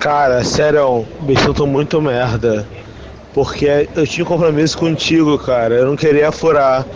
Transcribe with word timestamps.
Cara, 0.00 0.42
sério, 0.42 1.06
me 1.20 1.36
sinto 1.36 1.66
muito 1.66 2.00
merda. 2.00 2.66
Porque 3.34 3.86
eu 3.94 4.06
tinha 4.06 4.24
um 4.24 4.26
compromisso 4.26 4.78
contigo, 4.78 5.38
cara. 5.38 5.74
Eu 5.74 5.86
não 5.86 5.94
queria 5.94 6.32
furar. 6.32 6.86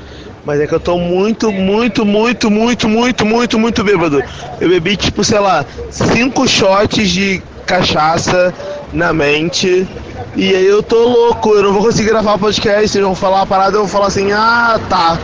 Mas 0.42 0.58
é 0.58 0.66
que 0.66 0.72
eu 0.72 0.80
tô 0.80 0.96
muito, 0.96 1.52
muito, 1.52 2.04
muito, 2.06 2.50
muito, 2.50 2.88
muito, 2.88 3.26
muito, 3.26 3.58
muito 3.58 3.84
bêbado. 3.84 4.22
Eu 4.58 4.70
bebi, 4.70 4.96
tipo, 4.96 5.22
sei 5.22 5.38
lá, 5.38 5.66
cinco 5.90 6.48
shots 6.48 7.10
de 7.10 7.42
cachaça 7.66 8.54
na 8.90 9.12
mente. 9.12 9.86
E 10.34 10.54
aí 10.54 10.66
eu 10.66 10.82
tô 10.82 11.06
louco, 11.06 11.50
eu 11.50 11.62
não 11.62 11.74
vou 11.74 11.82
conseguir 11.82 12.08
gravar 12.08 12.38
podcast. 12.38 12.88
Vocês 12.88 13.04
vão 13.04 13.14
falar 13.14 13.42
a 13.42 13.46
parada, 13.46 13.76
eu 13.76 13.80
vou 13.80 13.88
falar 13.88 14.06
assim, 14.06 14.32
ah, 14.32 14.80
tá. 14.88 15.18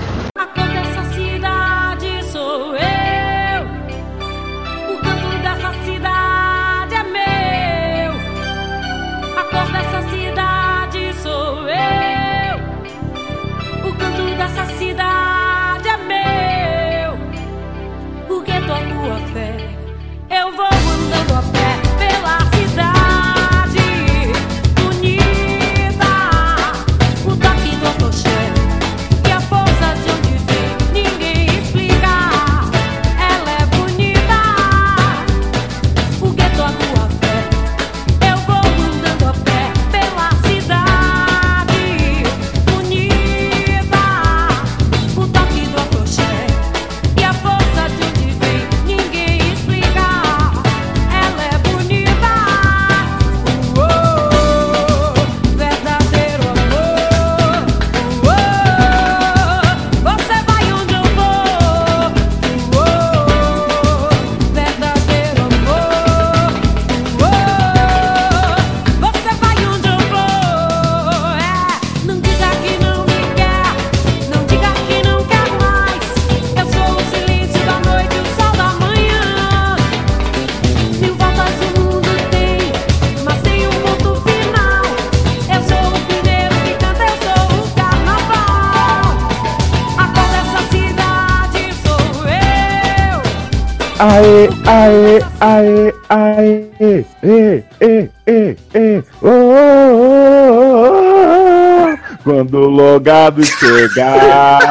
Quando 103.00 103.08
o 103.08 103.08
logado 103.08 103.42
chegar. 103.44 104.66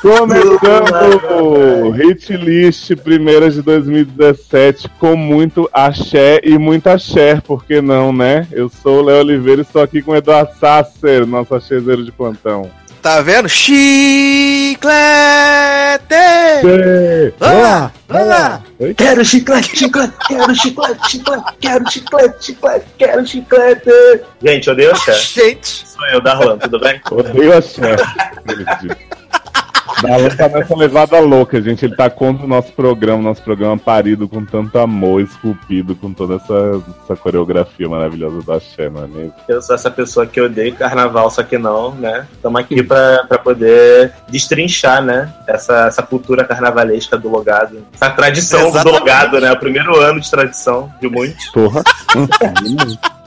Começando 0.00 1.42
o 1.42 1.90
Hit 1.90 2.34
List 2.34 2.96
primeiras 2.96 3.54
de 3.54 3.62
2017 3.62 4.88
com 4.98 5.14
muito 5.14 5.68
axé 5.72 6.40
e 6.42 6.56
muita 6.56 6.94
axé, 6.94 7.38
por 7.40 7.64
que 7.66 7.82
não, 7.82 8.10
né? 8.10 8.46
Eu 8.50 8.70
sou 8.70 9.00
o 9.00 9.02
Léo 9.02 9.20
Oliveira 9.20 9.60
e 9.60 9.62
estou 9.62 9.82
aqui 9.82 10.00
com 10.00 10.12
o 10.12 10.16
Eduardo 10.16 10.52
Sasser, 10.58 11.26
nosso 11.26 11.54
axezeiro 11.54 12.02
de 12.02 12.10
plantão. 12.10 12.70
Tá 13.02 13.22
vendo? 13.22 13.48
Chiclete! 13.48 14.84
Olá, 17.40 17.90
olá. 18.10 18.62
Oi? 18.78 18.92
Quero 18.94 19.24
chiclete, 19.24 19.74
chiclete, 19.74 20.12
quero 20.28 20.52
chiclete, 20.54 21.00
chiclete, 21.08 21.44
quero 21.60 21.84
chiclete, 21.84 22.38
chiclete, 22.40 22.86
quero 22.98 23.24
chiclete. 23.24 23.90
Gente, 24.42 24.66
eu 24.66 24.72
odeio 24.74 24.90
axé. 24.92 25.14
Gente, 25.14 25.86
Sou 25.88 26.06
eu, 26.08 26.20
Darlan, 26.20 26.58
tudo 26.58 26.78
bem? 26.78 27.00
Odeio 27.10 27.56
axé. 27.56 27.96
Darlan 30.02 30.30
tá 30.30 30.48
nessa 30.48 30.76
levada 30.76 31.18
louca, 31.20 31.60
gente. 31.60 31.84
Ele 31.84 31.94
tá 31.94 32.08
contra 32.08 32.44
o 32.44 32.48
nosso 32.48 32.72
programa, 32.72 33.22
nosso 33.22 33.42
programa 33.42 33.76
parido 33.76 34.28
com 34.28 34.44
tanto 34.44 34.78
amor, 34.78 35.20
esculpido, 35.20 35.94
com 35.94 36.12
toda 36.12 36.36
essa, 36.36 36.82
essa 37.04 37.16
coreografia 37.16 37.88
maravilhosa 37.88 38.40
do 38.40 38.52
axé, 38.52 38.88
não 38.88 39.04
é 39.04 39.06
mesmo? 39.06 39.34
Eu 39.48 39.60
sou 39.60 39.74
essa 39.74 39.90
pessoa 39.90 40.26
que 40.26 40.40
odeia 40.40 40.72
carnaval, 40.72 41.30
só 41.30 41.42
que 41.42 41.58
não, 41.58 41.94
né? 41.94 42.26
Estamos 42.32 42.60
aqui 42.60 42.82
pra, 42.82 43.24
pra 43.28 43.38
poder 43.38 44.12
destrinchar, 44.28 45.02
né? 45.02 45.32
Essa, 45.46 45.86
essa 45.86 46.02
cultura 46.02 46.44
carnavalesca 46.44 47.18
do 47.18 47.28
logado. 47.28 47.84
Essa 47.92 48.10
tradição 48.10 48.62
do 48.62 48.68
Exatamente. 48.68 48.98
logado, 49.00 49.40
né? 49.40 49.52
O 49.52 49.58
primeiro 49.58 49.98
ano 50.00 50.20
de 50.20 50.30
tradição 50.30 50.92
de 51.00 51.08
muitos. 51.08 51.46
Porra. 51.48 51.82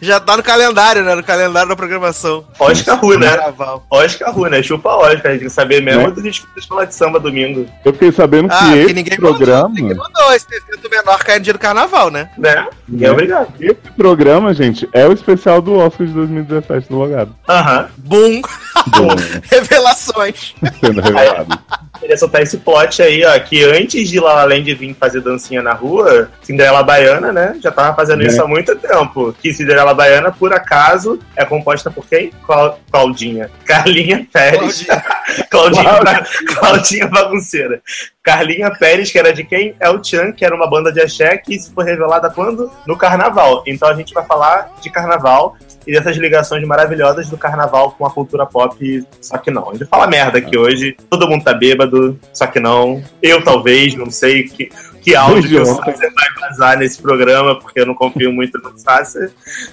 já 0.00 0.18
tá 0.20 0.36
no 0.36 0.42
calendário, 0.42 1.02
né? 1.04 1.14
No 1.14 1.22
calendário 1.22 1.68
da 1.68 1.76
programação. 1.76 2.44
Oscar 2.58 2.98
Ru, 3.00 3.18
né? 3.18 3.28
Carnaval. 3.28 3.86
Oscar 3.90 4.32
Ru, 4.34 4.46
né? 4.46 4.62
Chupa 4.62 4.90
Oscar. 4.90 5.08
A 5.08 5.30
gente 5.32 5.40
tem 5.40 5.48
que 5.48 5.50
saber 5.50 5.80
mesmo 5.82 6.02
Né? 6.02 6.10
do 6.10 6.22
disco 6.22 6.46
de 6.54 6.60
escola 6.60 6.86
de 6.86 6.94
samba 6.94 7.18
domingo. 7.20 7.66
Eu 7.84 7.92
fiquei 7.92 8.12
sabendo 8.12 8.48
que 8.48 8.54
Ah, 8.54 8.76
esse 8.76 8.92
ninguém 8.94 9.16
programa. 9.16 9.68
mandou, 9.68 9.82
ninguém 9.82 9.96
mandou 9.96 10.32
esse 10.34 10.46
evento 10.54 10.90
menor 10.90 11.18
cair 11.24 11.38
no 11.38 11.44
dia 11.44 11.52
do 11.52 11.58
carnaval, 11.58 12.10
né? 12.10 12.30
Né? 12.38 12.66
Ninguém 12.88 13.08
é 13.08 13.12
obrigado. 13.12 13.52
Esse 13.60 13.74
programa, 13.96 14.52
gente, 14.54 14.88
é 14.92 15.06
o 15.06 15.12
especial 15.12 15.60
do 15.62 15.74
Oscar 15.76 16.06
de 16.06 16.12
2017 16.12 16.88
do 16.88 16.96
Logado. 16.98 17.34
Aham. 17.48 17.88
Boom! 17.98 18.42
Bom, 18.88 19.08
Revelações. 19.50 20.54
sendo 20.80 21.00
revelado. 21.00 21.58
Queria 22.00 22.16
soltar 22.18 22.42
esse 22.42 22.58
plot 22.58 23.00
aí, 23.02 23.24
ó, 23.24 23.38
que 23.40 23.62
antes 23.64 24.08
de 24.08 24.20
La 24.20 24.34
La 24.34 24.44
Land 24.44 24.74
vir 24.74 24.94
fazer 24.94 25.20
dancinha 25.20 25.62
na 25.62 25.72
rua, 25.72 26.30
Cinderela 26.42 26.82
Baiana, 26.82 27.32
né, 27.32 27.56
já 27.62 27.70
tava 27.70 27.94
fazendo 27.96 28.22
É. 28.22 28.26
isso 28.26 28.42
há 28.42 28.46
muito 28.48 28.74
tempo. 28.76 29.32
Que 29.40 29.54
Cinderela 29.54 29.94
Baiana, 29.94 30.30
por 30.32 30.52
acaso, 30.52 31.18
é 31.36 31.44
composta 31.44 31.90
por 31.90 32.04
quem? 32.06 32.30
Clau- 32.46 32.78
Claudinha. 32.90 33.50
Carlinha 33.64 34.26
Pérez. 34.32 34.86
Claudinha, 35.50 35.84
Claudinha 36.58 37.06
Bagunceira. 37.08 37.80
Carlinha 38.22 38.70
Pérez, 38.70 39.10
que 39.10 39.18
era 39.18 39.32
de 39.32 39.44
quem? 39.44 39.74
É 39.78 39.88
o 39.90 40.02
Chan, 40.02 40.32
que 40.32 40.44
era 40.44 40.54
uma 40.54 40.68
banda 40.68 40.90
de 40.92 41.00
axé 41.00 41.36
que 41.36 41.54
isso 41.54 41.72
foi 41.74 41.84
revelada 41.84 42.30
quando? 42.30 42.70
No 42.86 42.96
carnaval. 42.96 43.62
Então 43.66 43.88
a 43.88 43.94
gente 43.94 44.12
vai 44.14 44.24
falar 44.24 44.72
de 44.80 44.90
carnaval 44.90 45.56
e 45.86 45.92
dessas 45.92 46.16
ligações 46.16 46.66
maravilhosas 46.66 47.28
do 47.28 47.36
carnaval 47.36 47.92
com 47.92 48.06
a 48.06 48.10
cultura 48.10 48.46
pop, 48.46 49.04
só 49.20 49.38
que 49.38 49.50
não. 49.50 49.70
A 49.70 49.72
gente 49.72 49.86
fala 49.86 50.06
merda 50.06 50.38
aqui 50.38 50.56
hoje, 50.56 50.96
todo 51.10 51.28
mundo 51.28 51.44
tá 51.44 51.54
bêbado, 51.54 52.18
só 52.32 52.46
que 52.46 52.60
não. 52.60 53.02
Eu 53.22 53.42
talvez, 53.42 53.94
não 53.94 54.10
sei 54.10 54.44
que, 54.44 54.70
que 55.04 55.14
áudio 55.14 55.48
que 55.50 55.58
o. 55.60 55.66
Sasser 55.66 56.12
vai 56.14 56.48
vazar 56.48 56.78
nesse 56.78 57.00
programa, 57.00 57.58
porque 57.58 57.80
eu 57.80 57.86
não 57.86 57.94
confio 57.94 58.32
muito 58.32 58.58
no 58.58 58.76
Sasser, 58.78 59.30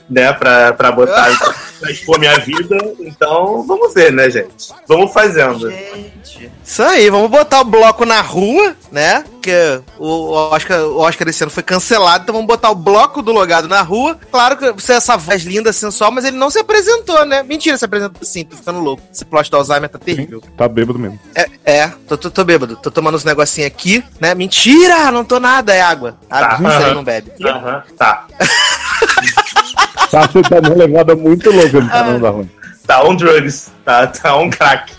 né, 0.10 0.34
pra, 0.34 0.74
pra 0.74 0.92
botar, 0.92 1.32
pra 1.80 1.90
expor 1.90 2.20
minha 2.20 2.38
vida. 2.40 2.78
Então, 3.00 3.64
vamos 3.64 3.94
ver, 3.94 4.12
né, 4.12 4.30
gente? 4.30 4.74
Vamos 4.88 5.14
fazendo. 5.14 5.70
Gente. 5.70 6.52
Isso 6.64 6.84
aí, 6.84 7.10
vamos 7.10 7.32
botar 7.32 7.62
o 7.62 7.66
bloco 7.66 8.06
na 8.06 8.22
rua, 8.22 8.76
né? 8.92 9.24
Porque 9.24 9.82
o 9.98 10.32
Oscar, 10.32 10.82
o 10.84 11.00
Oscar 11.00 11.28
esse 11.30 11.44
ano 11.44 11.52
foi 11.52 11.64
cancelado, 11.64 12.24
então 12.24 12.34
vamos 12.34 12.48
botar 12.48 12.70
o 12.70 12.76
bloco 12.76 13.22
do 13.22 13.32
logado 13.32 13.68
na 13.68 13.82
rua. 13.82 14.20
Claro 14.32 14.56
que 14.56 14.72
você 14.72 14.94
é 14.94 14.96
essa 14.98 15.18
voz 15.18 15.44
linda, 15.44 15.74
sensual, 15.74 16.12
mas 16.12 16.26
ele 16.26 16.38
não 16.38 16.50
se 16.50 16.60
apresentou, 16.60 17.26
né? 17.26 17.42
Mentira, 17.42 17.78
se 17.78 17.86
apresentou 17.86 18.24
sim, 18.24 18.44
tô 18.44 18.56
ficando 18.56 18.80
louco. 18.80 19.02
Esse 19.12 19.26
plot 19.26 19.50
do 19.50 19.58
Alzheimer 19.58 19.90
tá 19.90 19.98
terrível. 19.98 20.42
Tá 20.56 20.68
bêbado 20.68 21.00
mesmo. 21.00 21.20
É, 21.34 21.48
é 21.66 21.88
tô, 22.08 22.18
tô, 22.18 22.30
tô 22.30 22.44
bêbado, 22.44 22.76
tô 22.76 22.92
tomando 22.92 23.16
uns 23.16 23.24
negocinhos 23.24 23.68
aqui, 23.68 24.04
né? 24.20 24.36
Mentira, 24.36 25.12
não 25.12 25.21
tô 25.26 25.40
nada, 25.40 25.74
é 25.74 25.82
água. 25.82 26.18
Água, 26.30 26.70
Tá, 26.70 26.80
você 26.80 26.94
não 26.94 27.04
bebe. 27.04 27.32
Aham, 27.46 27.84
tá. 27.98 28.26
Tá, 30.12 30.28
você 30.28 30.42
tá 30.42 30.62
numa 30.62 30.76
levada 30.76 31.16
muito 31.16 31.50
louca 31.52 31.80
no 31.80 31.88
Ah. 31.88 31.90
canal 31.92 32.20
da 32.20 32.30
Rua. 32.30 32.46
Tá 32.86 33.04
on 33.04 33.16
drugs, 33.16 33.72
tá, 33.86 34.08
tá 34.08 34.36
on 34.36 34.50
crack. 34.50 34.94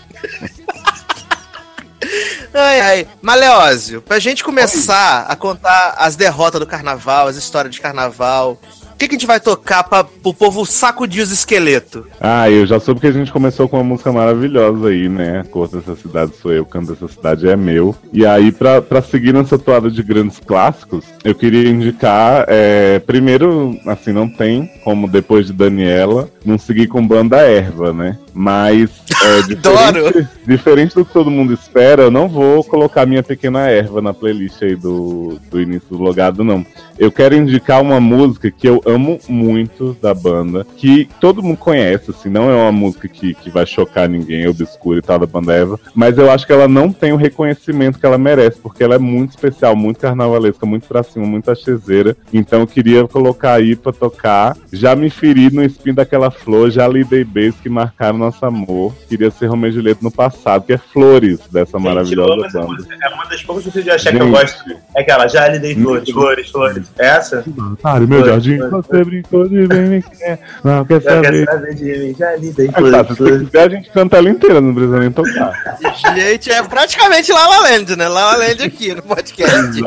Ai, 2.53 2.81
ai. 2.81 3.07
Maleózio, 3.21 4.01
pra 4.01 4.19
gente 4.19 4.43
começar 4.43 5.25
a 5.27 5.35
contar 5.35 5.95
as 5.97 6.15
derrotas 6.15 6.59
do 6.59 6.67
carnaval, 6.67 7.27
as 7.27 7.35
histórias 7.35 7.73
de 7.73 7.81
carnaval, 7.81 8.59
que, 9.03 9.09
que 9.09 9.15
a 9.15 9.19
gente 9.19 9.27
vai 9.27 9.39
tocar 9.39 9.83
pra, 9.83 10.03
pro 10.03 10.33
povo 10.33 10.65
sacudir 10.65 11.21
os 11.21 11.31
esqueletos? 11.31 12.03
Ah, 12.19 12.49
eu 12.49 12.65
já 12.65 12.79
soube 12.79 13.01
que 13.01 13.07
a 13.07 13.11
gente 13.11 13.31
começou 13.31 13.67
com 13.67 13.77
uma 13.77 13.83
música 13.83 14.11
maravilhosa 14.11 14.89
aí, 14.89 15.09
né? 15.09 15.41
A 15.41 15.43
cor 15.43 15.67
dessa 15.67 15.95
cidade 15.95 16.33
sou 16.41 16.51
eu, 16.51 16.65
canto 16.65 16.93
dessa 16.93 17.07
cidade 17.07 17.47
é 17.47 17.55
meu. 17.55 17.95
E 18.11 18.25
aí, 18.25 18.51
pra 18.51 19.01
seguir 19.01 19.33
nessa 19.33 19.57
toada 19.57 19.89
de 19.89 20.01
grandes 20.01 20.39
clássicos, 20.39 21.05
eu 21.23 21.35
queria 21.35 21.69
indicar, 21.69 22.45
é, 22.47 22.99
primeiro, 22.99 23.77
assim, 23.85 24.11
não 24.11 24.29
tem 24.29 24.69
como 24.83 25.07
depois 25.07 25.47
de 25.47 25.53
Daniela, 25.53 26.29
não 26.45 26.57
seguir 26.57 26.87
com 26.87 27.05
banda 27.05 27.37
erva, 27.37 27.93
né? 27.93 28.17
Mas, 28.33 28.89
é, 29.23 29.41
diferente, 29.53 30.27
diferente 30.45 30.95
do 30.95 31.05
que 31.05 31.13
todo 31.13 31.29
mundo 31.29 31.53
espera, 31.53 32.03
eu 32.03 32.11
não 32.11 32.27
vou 32.27 32.63
colocar 32.63 33.05
minha 33.05 33.23
pequena 33.23 33.67
erva 33.67 34.01
na 34.01 34.13
playlist 34.13 34.61
aí 34.63 34.75
do, 34.75 35.39
do 35.51 35.61
início 35.61 35.89
do 35.89 36.01
logado, 36.01 36.43
não. 36.43 36.65
Eu 36.97 37.11
quero 37.11 37.35
indicar 37.35 37.81
uma 37.81 37.99
música 37.99 38.51
que 38.51 38.67
eu 38.67 38.81
amo 38.85 39.19
muito 39.27 39.95
da 40.01 40.13
banda, 40.13 40.65
que 40.77 41.09
todo 41.19 41.43
mundo 41.43 41.57
conhece, 41.57 42.11
assim, 42.11 42.29
não 42.29 42.49
é 42.49 42.55
uma 42.55 42.71
música 42.71 43.07
que, 43.07 43.33
que 43.33 43.49
vai 43.49 43.65
chocar 43.65 44.07
ninguém, 44.07 44.47
obscura 44.47 44.99
e 44.99 45.01
tal 45.01 45.19
da 45.19 45.25
banda 45.25 45.53
Eva, 45.53 45.79
mas 45.93 46.17
eu 46.17 46.31
acho 46.31 46.45
que 46.45 46.53
ela 46.53 46.67
não 46.67 46.91
tem 46.91 47.11
o 47.11 47.17
reconhecimento 47.17 47.99
que 47.99 48.05
ela 48.05 48.17
merece, 48.17 48.59
porque 48.59 48.83
ela 48.83 48.95
é 48.95 48.99
muito 48.99 49.31
especial, 49.31 49.75
muito 49.75 49.99
carnavalesca, 49.99 50.65
muito 50.65 50.87
pra 50.87 51.03
cima, 51.03 51.25
muito 51.25 51.49
achezeira. 51.49 52.15
Então 52.31 52.61
eu 52.61 52.67
queria 52.67 53.07
colocar 53.07 53.53
aí 53.53 53.75
pra 53.75 53.91
tocar. 53.91 54.57
Já 54.71 54.95
me 54.95 55.09
feri 55.09 55.49
no 55.51 55.63
espinho 55.63 55.95
daquela 55.95 56.31
flor, 56.31 56.69
já 56.69 56.87
lidei 56.87 57.23
beijos 57.23 57.59
que 57.59 57.69
marcaram 57.69 58.22
nosso 58.25 58.45
amor. 58.45 58.93
Queria 59.07 59.29
ser 59.31 59.47
Romeu 59.47 59.69
e 59.69 59.73
Julieta 59.73 59.99
no 60.01 60.11
passado, 60.11 60.65
que 60.65 60.73
é 60.73 60.77
Flores 60.77 61.39
dessa 61.51 61.77
Gente, 61.77 61.83
maravilhosa 61.87 62.45
essa 62.47 62.59
banda. 62.59 62.71
música. 62.73 62.95
É 63.01 63.09
uma 63.09 63.25
das 63.25 63.43
poucas 63.43 63.65
músicas 63.65 63.83
de 63.83 63.91
axé 63.91 64.11
que 64.11 64.17
eu 64.21 64.29
gosto. 64.29 64.63
É 64.95 65.01
aquela, 65.01 65.27
já 65.27 65.47
lhe 65.47 65.59
dei 65.59 65.75
flores, 65.75 66.09
flores, 66.09 66.49
flores. 66.49 66.87
É 66.99 67.07
Essa? 67.07 67.43
Pare, 67.81 68.05
meu 68.07 68.19
Foi, 68.21 68.29
jardim, 68.29 68.57
foi. 68.59 68.69
você 68.69 69.03
brincou 69.03 69.47
de 69.47 69.67
bem 69.67 69.81
me 69.81 70.01
quer. 70.03 70.39
Não 70.63 70.85
quer 70.85 71.01
Já 71.01 71.09
quer 71.21 71.23
saber. 71.25 71.45
saber 71.45 71.75
de 71.75 71.83
mim, 71.99 72.15
já 72.17 72.35
lhe 72.35 72.51
dei 72.51 72.69
Ah, 72.69 72.71
tá, 72.73 72.77
flores, 72.79 72.97
se 72.99 73.07
você 73.07 73.15
flores. 73.15 73.45
quiser, 73.49 73.63
a 73.63 73.69
gente 73.69 73.89
canta 73.91 74.17
ela 74.17 74.29
inteira, 74.29 74.61
não 74.61 74.73
precisa 74.73 74.99
nem 74.99 75.11
tocar. 75.11 75.53
Gente, 76.15 76.51
é 76.51 76.61
praticamente 76.63 77.31
La 77.31 77.47
La 77.47 77.59
Land, 77.59 77.95
né? 77.95 78.07
La 78.07 78.25
La 78.31 78.37
Land 78.37 78.63
aqui 78.63 78.93
no 78.93 79.01
podcast. 79.01 79.81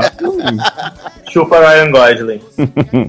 Chupa 1.32 1.58
Ryan 1.60 1.90
Gosling. 1.90 2.40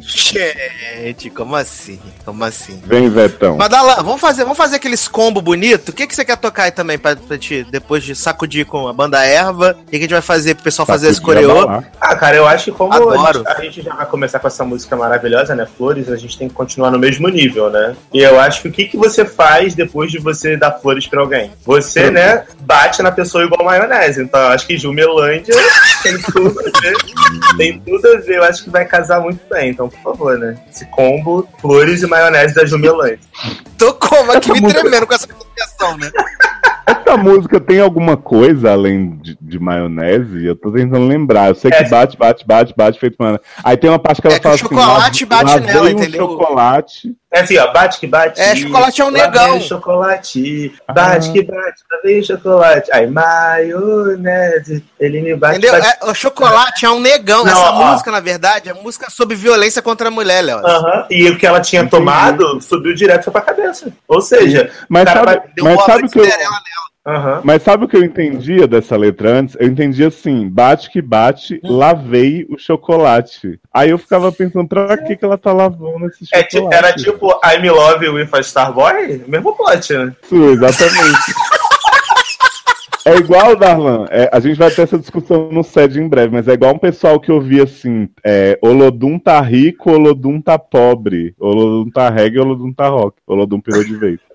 Gente, 0.01 1.29
como 1.29 1.55
assim? 1.55 1.99
Como 2.25 2.43
assim? 2.43 2.81
Vem, 2.85 3.09
Vetão. 3.09 3.57
Mas 3.57 3.69
Dalan, 3.69 3.95
vamos 4.03 4.19
fazer, 4.21 4.43
vamos 4.43 4.57
fazer 4.57 4.77
aqueles 4.77 5.07
combo 5.17 5.41
bonito. 5.41 5.89
O 5.89 5.93
que, 5.93 6.05
que 6.05 6.13
você 6.13 6.23
quer 6.23 6.37
tocar 6.37 6.65
aí 6.65 6.71
também 6.71 6.95
pra, 6.95 7.15
pra 7.15 7.39
te, 7.39 7.65
depois 7.71 8.03
de 8.03 8.15
sacudir 8.15 8.67
com 8.67 8.87
a 8.87 8.93
banda 8.93 9.25
erva? 9.25 9.75
O 9.81 9.85
que, 9.85 9.89
que 9.89 9.95
a 9.95 9.99
gente 10.01 10.11
vai 10.11 10.21
fazer 10.21 10.53
pro 10.53 10.65
pessoal 10.65 10.85
fazer 10.85 11.07
esse 11.07 11.19
Sacudir, 11.19 11.47
coreô? 11.47 11.81
Ah, 11.99 12.15
cara, 12.15 12.35
eu 12.37 12.45
acho 12.45 12.65
que 12.65 12.71
como 12.71 12.93
a 12.93 12.97
Adoro. 12.97 13.39
gente, 13.39 13.47
a 13.47 13.61
gente 13.61 13.81
já 13.81 13.95
vai 13.95 14.05
começar 14.05 14.37
com 14.37 14.45
essa 14.45 14.63
música 14.63 14.95
maravilhosa, 14.95 15.55
né? 15.55 15.65
Flores, 15.75 16.07
a 16.11 16.17
gente 16.17 16.37
tem 16.37 16.47
que 16.47 16.53
continuar 16.53 16.91
no 16.91 16.99
mesmo 16.99 17.27
nível, 17.29 17.67
né? 17.71 17.95
E 18.13 18.19
eu 18.19 18.39
acho 18.39 18.61
que 18.61 18.67
o 18.67 18.71
que, 18.71 18.85
que 18.85 18.95
você 18.95 19.25
faz 19.25 19.73
depois 19.73 20.11
de 20.11 20.19
você 20.19 20.55
dar 20.55 20.73
flores 20.73 21.07
pra 21.07 21.21
alguém? 21.21 21.51
Você, 21.65 22.11
né, 22.11 22.45
bate 22.59 23.01
na 23.01 23.11
pessoa 23.11 23.43
igual 23.43 23.65
maionese. 23.65 24.21
Então 24.21 24.39
eu 24.39 24.47
acho 24.49 24.67
que 24.67 24.77
Jumelândia 24.77 25.55
tem 26.03 26.15
tudo 26.21 26.59
a 26.59 26.79
ver. 26.79 26.95
Tem 27.57 27.79
tudo 27.79 28.07
a 28.07 28.19
ver. 28.19 28.37
Eu 28.37 28.43
acho 28.43 28.63
que 28.63 28.69
vai 28.69 28.85
casar 28.85 29.19
muito 29.19 29.39
bem. 29.49 29.71
Então, 29.71 29.89
por 29.89 29.99
favor, 29.99 30.37
né? 30.37 30.55
Esse 30.69 30.85
combo, 30.85 31.49
flores 31.59 32.03
e 32.03 32.05
maionese 32.05 32.53
da 32.53 32.67
Jumelândia. 32.67 33.17
Tô 33.79 33.93
como 33.93 34.31
aqui 34.31 34.51
me 34.51 34.73
tremendo 34.73 35.06
com 35.07 35.13
essa 35.13 35.27
conversação, 35.27 35.97
né? 35.97 36.11
Essa 36.85 37.17
música 37.17 37.59
tem 37.59 37.79
alguma 37.81 38.15
coisa 38.15 38.71
além 38.71 39.17
de, 39.17 39.37
de 39.41 39.59
maionese? 39.59 40.45
Eu 40.45 40.55
tô 40.55 40.71
tentando 40.71 41.05
lembrar. 41.05 41.49
Eu 41.49 41.55
sei 41.55 41.69
que 41.71 41.77
É. 41.77 41.89
bate, 41.89 42.17
bate, 42.17 42.45
bate, 42.45 42.73
bate, 42.75 42.99
feito 42.99 43.15
maionese. 43.19 43.43
Aí 43.63 43.75
tem 43.77 43.89
uma 43.89 43.99
parte 43.99 44.21
que 44.21 44.27
ela 44.27 44.35
É 44.35 44.39
que 44.39 44.43
fala 44.43 44.53
o 44.53 44.55
assim... 44.55 44.63
chocolate 44.63 45.25
"Lá- 45.25 45.43
bate 45.43 45.59
nela, 45.61 45.85
um 45.85 45.89
entendeu? 45.89 46.27
chocolate. 46.29 47.15
É 47.29 47.41
assim, 47.41 47.57
ó, 47.57 47.71
bate 47.73 47.99
que 47.99 48.07
bate. 48.07 48.39
É, 48.39 48.55
chocolate 48.55 49.01
é 49.01 49.05
um 49.05 49.09
lá 49.09 49.23
negão. 49.25 49.59
chocolate. 49.59 50.73
Bate 50.93 51.29
Ah. 51.29 51.33
que 51.33 51.41
bate, 51.43 51.83
lá 51.91 51.99
vem 52.03 52.23
chocolate. 52.23 52.89
Aí, 52.93 53.05
maionese. 53.07 54.83
Ele 54.99 55.21
me 55.21 55.35
bate, 55.35 55.57
Entendeu? 55.57 55.79
bate. 55.79 55.97
É, 56.01 56.05
o 56.09 56.13
chocolate 56.13 56.85
é 56.85 56.89
um 56.89 56.99
negão. 56.99 57.43
Não, 57.43 57.51
Essa 57.51 57.69
ó. 57.71 57.91
música, 57.91 58.11
na 58.11 58.19
verdade, 58.19 58.69
é 58.69 58.73
música 58.73 59.09
sobre 59.09 59.35
violência 59.35 59.81
contra 59.81 60.07
a 60.07 60.11
mulher, 60.11 60.41
Léo. 60.41 60.65
Aham, 60.65 61.05
E 61.09 61.29
o 61.29 61.37
que 61.37 61.45
ela 61.45 61.59
tinha 61.59 61.81
Entendi. 61.81 61.97
tomado 61.97 62.61
subiu 62.61 62.93
direto 62.95 63.29
pra 63.31 63.41
cabeça. 63.41 63.91
Ou 64.07 64.21
seja, 64.21 64.71
Mas 64.87 65.03
o 65.03 65.05
cara 65.05 65.19
sabe, 65.19 65.39
vai. 65.39 65.49
Deu 65.55 65.65
mas 65.65 65.73
uma 65.75 65.85
sabe 65.85 66.09
que 66.09 66.19
eu... 66.19 66.23
Cinderela 66.23 66.57
Aham. 67.07 67.39
Mas 67.41 67.63
sabe 67.63 67.85
o 67.85 67.87
que 67.87 67.95
eu 67.95 68.03
entendia 68.03 68.67
dessa 68.67 68.97
letra 68.97 69.29
antes? 69.39 69.55
Eu 69.57 69.67
entendia 69.67 70.09
assim, 70.09 70.49
bate 70.49 70.91
que 70.91 71.01
bate, 71.01 71.57
lavei 71.63 72.45
o 72.49 72.59
chocolate. 72.59 73.57
Aí 73.73 73.91
eu 73.91 73.97
ficava 73.97 74.29
pensando, 74.29 74.67
pra 74.67 74.97
que, 74.97 75.15
que 75.15 75.23
ela 75.23 75.37
tá 75.37 75.53
lavando 75.53 76.07
esse 76.07 76.25
É, 76.33 76.45
chocolate? 76.49 76.75
era 76.75 76.93
tipo 76.93 77.31
I'm 77.45 77.69
Love 77.69 78.09
with 78.09 78.27
a 78.33 78.39
Starboy? 78.41 79.23
Mesmo 79.25 79.55
plot, 79.55 79.93
né? 79.93 80.13
Isso, 80.21 80.35
exatamente. 80.49 81.33
É 83.05 83.15
igual, 83.15 83.55
Darlan, 83.55 84.05
é, 84.09 84.29
a 84.33 84.39
gente 84.41 84.57
vai 84.57 84.69
ter 84.69 84.81
essa 84.81 84.99
discussão 84.99 85.49
no 85.49 85.63
SED 85.63 86.01
em 86.01 86.09
breve, 86.09 86.33
mas 86.33 86.45
é 86.49 86.51
igual 86.51 86.73
um 86.73 86.77
pessoal 86.77 87.21
que 87.21 87.31
ouvia 87.31 87.63
assim, 87.63 88.09
é, 88.21 88.59
Olodum 88.61 89.17
tá 89.17 89.39
rico, 89.39 89.91
Olodum 89.91 90.41
tá 90.41 90.59
pobre, 90.59 91.33
Olodum 91.39 91.89
tá 91.89 92.09
reggae, 92.09 92.39
Olodum 92.39 92.73
tá 92.73 92.89
rock, 92.89 93.15
Olodum 93.25 93.61
pirou 93.61 93.85
de 93.85 93.95
vez. 93.95 94.19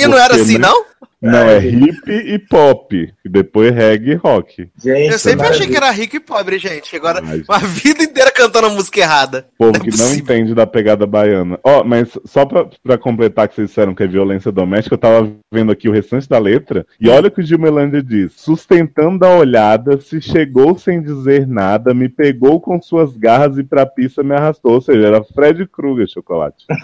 E 0.00 0.06
não 0.08 0.18
era 0.18 0.34
assim, 0.34 0.58
não? 0.58 0.84
Não, 1.22 1.38
é 1.38 1.58
hip 1.62 2.10
e 2.10 2.38
pop, 2.38 3.12
e 3.22 3.28
depois 3.28 3.74
reggae 3.74 4.12
e 4.12 4.14
rock. 4.14 4.70
Gente, 4.82 5.12
Eu 5.12 5.18
sempre 5.18 5.46
achei 5.48 5.66
que 5.66 5.76
era 5.76 5.90
rico 5.90 6.16
e 6.16 6.20
pobre, 6.20 6.58
gente. 6.58 6.96
Agora, 6.96 7.20
Mas- 7.20 7.44
uma 7.46 7.58
vida 7.58 8.02
inteira 8.02 8.32
cantando 8.32 8.68
a 8.68 8.70
música 8.70 9.00
errada. 9.00 9.46
Povo 9.58 9.72
Não 9.72 9.80
é 9.80 9.90
que 9.90 9.94
não 9.98 10.14
entende 10.14 10.54
da 10.54 10.66
pegada 10.66 11.06
baiana. 11.06 11.58
Ó, 11.62 11.84
mas 11.84 12.18
só 12.24 12.46
pra, 12.46 12.66
pra 12.82 12.96
completar 12.96 13.48
que 13.48 13.54
vocês 13.54 13.68
disseram 13.68 13.94
que 13.94 14.02
é 14.02 14.06
violência 14.06 14.50
doméstica, 14.50 14.94
eu 14.94 14.98
tava 14.98 15.30
vendo 15.52 15.70
aqui 15.70 15.90
o 15.90 15.92
restante 15.92 16.26
da 16.26 16.38
letra, 16.38 16.86
e 16.98 17.10
olha 17.10 17.28
o 17.28 17.30
que 17.30 17.42
o 17.42 17.44
Gilmelândia 17.44 18.02
diz. 18.02 18.32
Sustentando 18.36 19.26
a 19.26 19.36
olhada, 19.36 20.00
se 20.00 20.22
chegou 20.22 20.78
sem 20.78 21.02
dizer 21.02 21.46
nada, 21.46 21.92
me 21.92 22.08
pegou 22.08 22.58
com 22.62 22.80
suas 22.80 23.14
garras 23.14 23.58
e 23.58 23.62
pra 23.62 23.84
pista 23.84 24.22
me 24.22 24.34
arrastou. 24.34 24.72
Ou 24.72 24.80
seja, 24.80 25.06
era 25.08 25.22
Fred 25.22 25.66
Krueger 25.66 26.08
chocolate. 26.08 26.64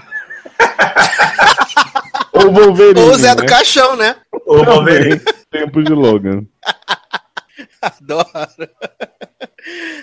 Ou 2.37 2.53
Wolverine, 2.53 3.00
Ou 3.00 3.11
o 3.11 3.15
Zé 3.17 3.35
do 3.35 3.43
né? 3.43 3.49
Caixão, 3.49 3.97
né? 3.97 4.17
Ô, 4.44 4.65
Wolverine. 4.65 5.21
Tempo 5.50 5.83
de 5.83 5.93
Logan. 5.93 6.44
Adoro. 7.81 8.27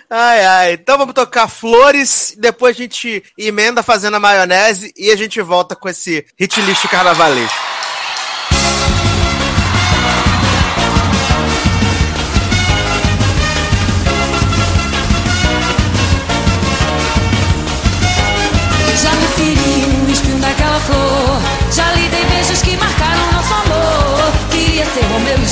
Ai, 0.09 0.45
ai. 0.45 0.73
Então 0.73 0.97
vamos 0.97 1.13
tocar 1.13 1.47
flores, 1.47 2.35
depois 2.37 2.75
a 2.75 2.79
gente 2.79 3.23
emenda 3.37 3.83
fazendo 3.83 4.15
a 4.15 4.19
maionese 4.19 4.93
e 4.97 5.11
a 5.11 5.15
gente 5.15 5.41
volta 5.41 5.75
com 5.75 5.87
esse 5.87 6.25
hit 6.37 6.61
list 6.61 6.87
carnavalesco. 6.87 7.72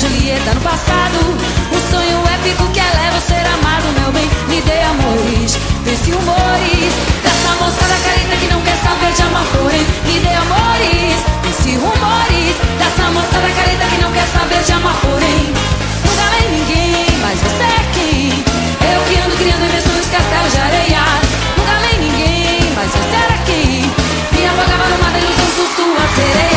Julieta 0.02 0.54
no 0.54 0.60
passado. 0.62 1.18
Um 1.70 1.80
sonho 1.88 2.18
épico 2.34 2.66
que 2.72 2.80
eleva 2.80 3.18
o 3.18 3.20
ser 3.20 3.46
amado, 3.46 3.86
meu 4.00 4.10
bem. 4.10 4.28
Me 4.48 4.60
dê 4.62 4.82
amores, 4.82 5.56
vence 5.84 6.10
humores. 6.10 6.92
Dessa 7.22 7.54
moça 7.62 7.86
da 7.86 7.98
careta 8.02 8.34
que 8.34 8.48
não 8.48 8.60
quer 8.62 8.76
saber 8.82 9.12
de 9.12 9.22
amar, 9.22 9.46
porém. 9.52 9.86
Me 10.06 10.18
dê 10.18 10.34
amores, 10.34 11.22
vence 11.44 11.76
rumores. 11.78 12.54
Dessa 12.82 13.10
moça 13.14 13.38
da 13.38 13.50
careta 13.54 13.86
que 13.86 14.02
não 14.02 14.10
quer 14.10 14.26
saber 14.26 14.62
de 14.64 14.72
amar, 14.72 14.96
porém. 15.02 15.54
Nunca 16.02 16.24
nem 16.34 16.50
ninguém, 16.50 17.06
mas 17.22 17.38
você 17.38 17.62
é 17.62 17.82
quem? 17.94 18.44
Eu 18.82 19.00
que 19.06 19.20
ando 19.22 19.36
criando 19.36 19.64
invenções, 19.70 20.06
castelos 20.10 20.50
de 20.50 20.58
areia. 20.58 21.04
Nunca 21.56 21.78
nem 21.78 22.10
ninguém, 22.10 22.72
mas 22.74 22.90
você 22.90 23.16
era 23.22 23.38
quem? 23.46 23.86
Me 24.34 24.46
afogava 24.50 24.84
numa 24.88 25.16
ilusão, 25.16 25.46
sua 25.78 26.04
sereia. 26.16 26.51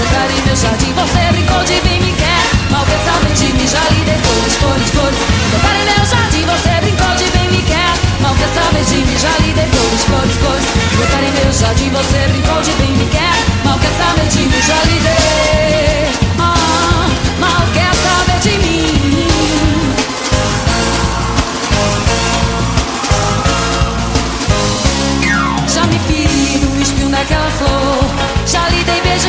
Brotaram 0.00 0.32
em 0.32 0.42
meu 0.42 0.56
jardim. 0.56 0.92
Você 0.94 1.32
brincou 1.32 1.62
de 1.64 1.80
bem, 1.82 2.00
me 2.00 2.12
quer. 2.12 2.42
Mal 2.70 2.84
saber 3.04 3.34
de 3.34 3.52
mim, 3.52 3.66
já 3.68 3.80
lhe 3.90 4.04
dei 4.04 4.18
flores, 4.24 4.56
flores, 4.56 4.90
flores 4.90 5.18
brotaram 5.50 5.80
em 5.80 5.84
meu 5.84 6.06
jardim. 6.06 6.44
Você 6.46 6.72
brincou 6.80 7.16
de 7.16 7.30
bem, 7.36 7.50
me 7.50 7.62
quer. 7.62 7.92
Mal 8.20 8.34
saber 8.54 8.84
de 8.84 8.96
mim, 9.04 9.18
já 9.18 9.34
lhe 9.44 9.52
dei 9.52 9.66
flores, 9.66 10.04
flores, 10.04 10.36
flores 10.36 10.64
brotaram 10.96 11.26
em 11.28 11.32
meu 11.32 11.52
jardim. 11.52 11.90
Você 11.90 12.18
brincou 12.28 12.62
de 12.62 12.72
bem, 12.72 12.92
me 12.96 13.06
quer. 13.06 13.36
Mal 13.64 13.78
saber 13.98 14.28
de 14.28 14.38
mim, 14.38 14.62
já 14.62 14.78
lhe 14.84 15.00
dei. 15.00 15.69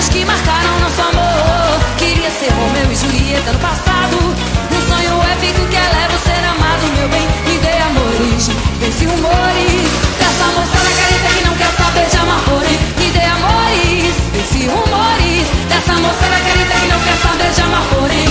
noites 0.02 0.10
que 0.10 0.26
marcaram 0.26 0.80
nosso 0.80 1.02
amor. 1.02 1.80
Queria 1.98 2.30
ser 2.32 2.52
Romeu 2.52 2.92
e 2.92 2.96
Julieta 2.96 3.52
no 3.54 3.60
passado. 3.60 4.18
Um 4.18 4.82
sonho 4.88 5.22
épico 5.32 5.66
que 5.68 5.76
eleva 5.76 6.14
é 6.14 6.16
o 6.16 6.20
ser 6.20 6.44
amado. 6.44 6.84
Meu 6.98 7.10
bem, 7.10 7.28
me 7.46 7.58
dê 7.60 7.78
amores, 7.78 8.50
vence 8.80 9.06
rumores. 9.06 9.90
Dessa 10.18 10.46
moça 10.56 10.78
na 10.78 10.92
careta 10.98 11.30
que 11.36 11.44
não 11.46 11.56
quer 11.56 11.72
saber 11.78 12.06
de 12.10 12.18
amar, 12.18 12.42
porém, 12.46 12.80
me 12.98 13.12
dê 13.12 13.26
amores, 13.26 14.16
vence 14.34 14.68
rumores. 14.68 15.48
Dessa 15.70 15.94
moça 16.00 16.26
na 16.30 16.40
careta 16.40 16.74
que 16.82 16.88
não 16.88 17.00
quer 17.02 17.18
saber 17.22 17.52
de 17.54 17.62
amar, 17.62 17.84
porém, 17.94 18.30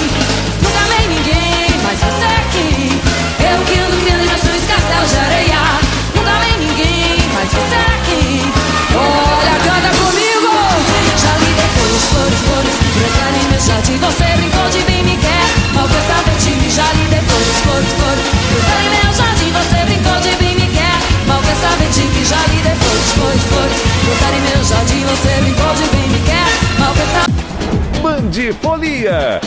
nunca 0.63 0.81
amei 0.87 1.07
ninguém, 1.09 1.71
mas 1.85 1.99
você 1.99 2.29
aqui. 2.43 3.01
Eu 3.41 3.59
que 3.65 3.79
ando 3.79 3.97
criando 4.03 4.25
emoções, 4.27 4.63
castelo 4.67 5.07
de 5.07 5.17
areia. 5.17 5.63
Nunca 6.15 6.31
amei 6.31 6.57
ninguém, 6.59 7.31
mas 7.35 7.49
você 7.49 7.79
aqui. 7.95 8.53
Oh 8.95 9.30
flores, 12.11 12.41
flores 12.45 12.75
Brincar 12.95 13.33
em 13.35 13.49
meu 13.49 13.61
jardim, 13.61 13.97
você 13.97 14.25
brincou 14.37 14.69
de 14.71 14.79
mim, 14.91 15.03
me 15.05 15.17
quer. 15.17 15.47
Mal 15.75 15.89
quer 15.89 16.03
saber 16.03 16.37
de 16.37 16.51
mim, 16.51 16.71
já 16.71 16.93
lhe 16.93 17.07
dei 17.09 17.21
flores, 17.21 17.57
flores, 17.63 17.93
flores. 17.97 18.27
Brincar 18.51 18.81
em 18.85 18.91
meu 18.91 19.11
jardim, 19.15 19.51
você 19.57 19.79
brincou 19.87 20.21
de 20.21 20.33
mim, 20.43 20.55
me 20.61 20.69
quer. 20.75 20.97
Mal 21.27 21.41
quer 21.41 21.57
saber 21.57 21.89
de 21.89 22.01
mim, 22.01 22.25
já 22.25 22.41
lhe 22.51 22.61
dei 22.63 22.75
flores, 22.75 23.13
flores, 23.15 23.43
flores. 23.49 23.79
Brincar 24.05 24.33
em 24.35 24.41
meu 24.43 24.65
jardim, 24.65 25.01
você 25.07 25.31
brincou 25.41 25.73
de 25.75 25.87
mim, 25.97 26.07
me 26.09 26.21
quer. 26.27 26.51
Mal 26.79 26.93
quer 26.95 27.07
saber... 27.07 27.31
Mandifolia 28.03 29.41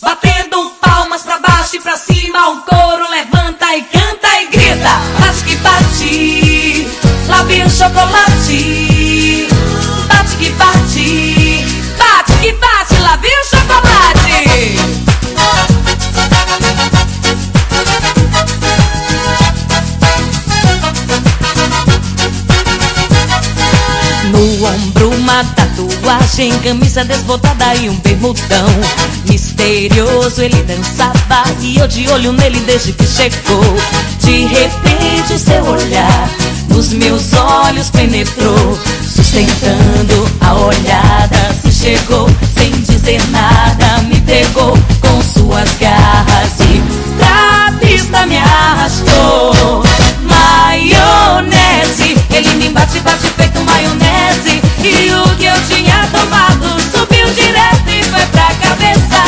Batendo 0.00 0.70
palmas 0.80 1.22
pra 1.22 1.38
baixo 1.38 1.76
e 1.76 1.80
pra 1.80 1.96
cima 1.96 2.48
O 2.48 2.62
coro 2.62 3.08
levanta 3.08 3.76
e 3.76 3.82
canta 3.82 4.28
e 4.40 4.46
grita. 4.46 4.90
Bate 5.20 5.44
que 5.44 5.56
bate, 5.56 6.88
lá 7.28 7.42
vem 7.44 7.64
o 7.64 7.70
chocolate. 7.70 9.48
Bate 10.08 10.36
que 10.36 10.50
bate 10.50 11.41
que 12.42 12.52
bate, 12.54 12.98
lá 12.98 13.16
vem 13.18 13.30
o 13.30 13.44
chocolate. 13.44 14.76
No 24.32 24.66
ombro 24.66 25.10
uma 25.10 25.44
tatuagem, 25.44 26.58
camisa 26.64 27.04
desbotada 27.04 27.76
e 27.76 27.88
um 27.88 27.94
bermudão. 28.00 28.66
Misterioso 29.28 30.42
ele 30.42 30.64
dançava 30.64 31.44
e 31.60 31.78
eu 31.78 31.86
de 31.86 32.08
olho 32.08 32.32
nele 32.32 32.58
desde 32.66 32.92
que 32.92 33.06
chegou. 33.06 33.76
De 34.18 34.46
repente 34.46 35.34
o 35.34 35.38
seu 35.38 35.64
olhar 35.64 36.28
nos 36.68 36.92
meus 36.92 37.32
olhos 37.34 37.90
penetrou 37.90 38.78
Sustentando 39.32 40.30
a 40.40 40.54
olhada, 40.54 41.54
chegou 41.82 42.30
sem 42.56 42.70
dizer 42.82 43.20
nada 43.30 44.02
Me 44.02 44.20
pegou 44.20 44.78
com 45.00 45.20
suas 45.20 45.68
garras 45.80 46.60
e 46.60 46.80
pra 47.16 47.72
pista 47.80 48.24
me 48.24 48.36
arrastou 48.36 49.82
Maionese, 50.22 52.16
ele 52.30 52.54
me 52.54 52.68
bate, 52.68 53.00
bate 53.00 53.26
feito 53.36 53.60
maionese 53.62 54.62
E 54.78 55.12
o 55.12 55.34
que 55.36 55.46
eu 55.46 55.54
tinha 55.66 56.06
tomado 56.12 56.80
subiu 56.92 57.28
direto 57.34 57.88
e 57.88 58.04
foi 58.04 58.26
pra 58.26 58.54
cabeça 58.54 59.20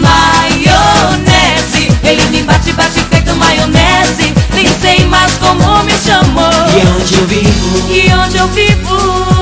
Maionese, 0.00 1.90
ele 2.04 2.24
me 2.26 2.44
bate, 2.44 2.72
bate 2.74 3.00
feito 3.10 3.34
maionese 3.34 4.32
Nem 4.54 4.68
sei 4.80 5.04
mais 5.06 5.32
como 5.32 5.82
me 5.82 5.92
chamou 5.98 6.48
E 6.72 6.86
onde 6.86 7.14
eu 7.14 7.26
vivo? 7.26 7.92
E 7.92 8.14
onde 8.14 8.36
eu 8.36 8.46
vivo? 8.48 9.35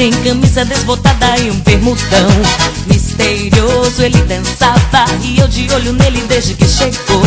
Tatuagem, 0.00 0.10
camisa 0.24 0.64
desbotada 0.64 1.36
e 1.38 1.50
um 1.50 1.60
bermudão. 1.60 2.30
Misterioso 2.86 4.02
ele 4.02 4.18
dançava 4.22 5.04
e 5.22 5.38
eu 5.38 5.46
de 5.46 5.70
olho 5.74 5.92
nele 5.92 6.22
desde 6.22 6.54
que 6.54 6.66
chegou 6.66 7.22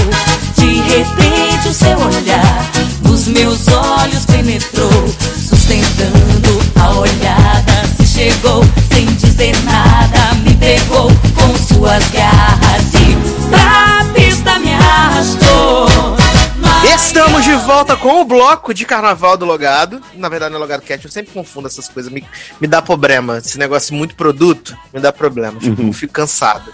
volta 17.74 17.96
com 17.98 18.22
o 18.22 18.26
bloco 18.26 18.74
de 18.74 18.86
carnaval 18.86 19.36
do 19.36 19.46
Logado. 19.46 20.02
Na 20.16 20.30
verdade, 20.30 20.54
no 20.54 20.60
Logado 20.60 20.82
Cat, 20.84 21.04
eu 21.04 21.12
sempre 21.12 21.34
confundo 21.34 21.68
essas 21.68 21.90
coisas. 21.90 22.12
Me, 22.12 22.24
me 22.62 22.68
dá 22.68 22.82
problema. 22.82 23.38
Esse 23.40 23.58
negócio 23.58 23.94
muito 23.96 24.16
produto, 24.16 24.78
me 24.94 25.00
dá 25.00 25.12
problema. 25.12 25.60
Fico, 25.60 25.82
Uhum. 25.82 25.92
fico 25.94 26.14
cansado. 26.14 26.72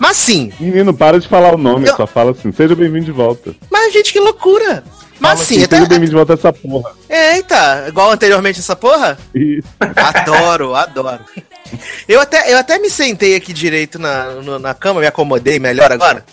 Mas 0.00 0.16
sim, 0.16 0.52
Menino, 0.60 0.94
para 0.94 1.18
de 1.18 1.26
falar 1.28 1.54
o 1.54 1.58
nome, 1.58 1.88
só 1.88 2.06
fala 2.06 2.30
assim, 2.30 2.52
seja 2.52 2.74
bem-vindo 2.74 3.04
de 3.06 3.12
volta. 3.12 3.54
mas 3.70 3.92
gente, 3.92 4.12
que 4.12 4.20
loucura. 4.20 4.84
Mas 5.20 5.40
sim, 5.40 5.56
assim, 5.56 5.64
até, 5.64 5.76
seja 5.78 5.88
bem-vindo 5.88 6.10
de 6.10 6.16
volta 6.16 6.34
essa 6.34 6.52
porra. 6.52 6.92
eita, 7.08 7.86
igual 7.88 8.10
anteriormente 8.12 8.60
essa 8.60 8.76
porra? 8.76 9.18
E 9.34 9.60
Adoro, 9.96 10.74
adoro. 10.76 11.18
Eu 12.08 12.20
até, 12.20 12.50
eu 12.52 12.56
até 12.58 12.78
me 12.78 12.88
sentei 12.88 13.34
aqui 13.36 13.52
direito 13.52 13.98
na, 13.98 14.30
no- 14.36 14.58
na 14.58 14.72
cama, 14.72 15.00
me 15.00 15.06
acomodei 15.06 15.58
melhor 15.58 15.92
agora. 15.92 16.24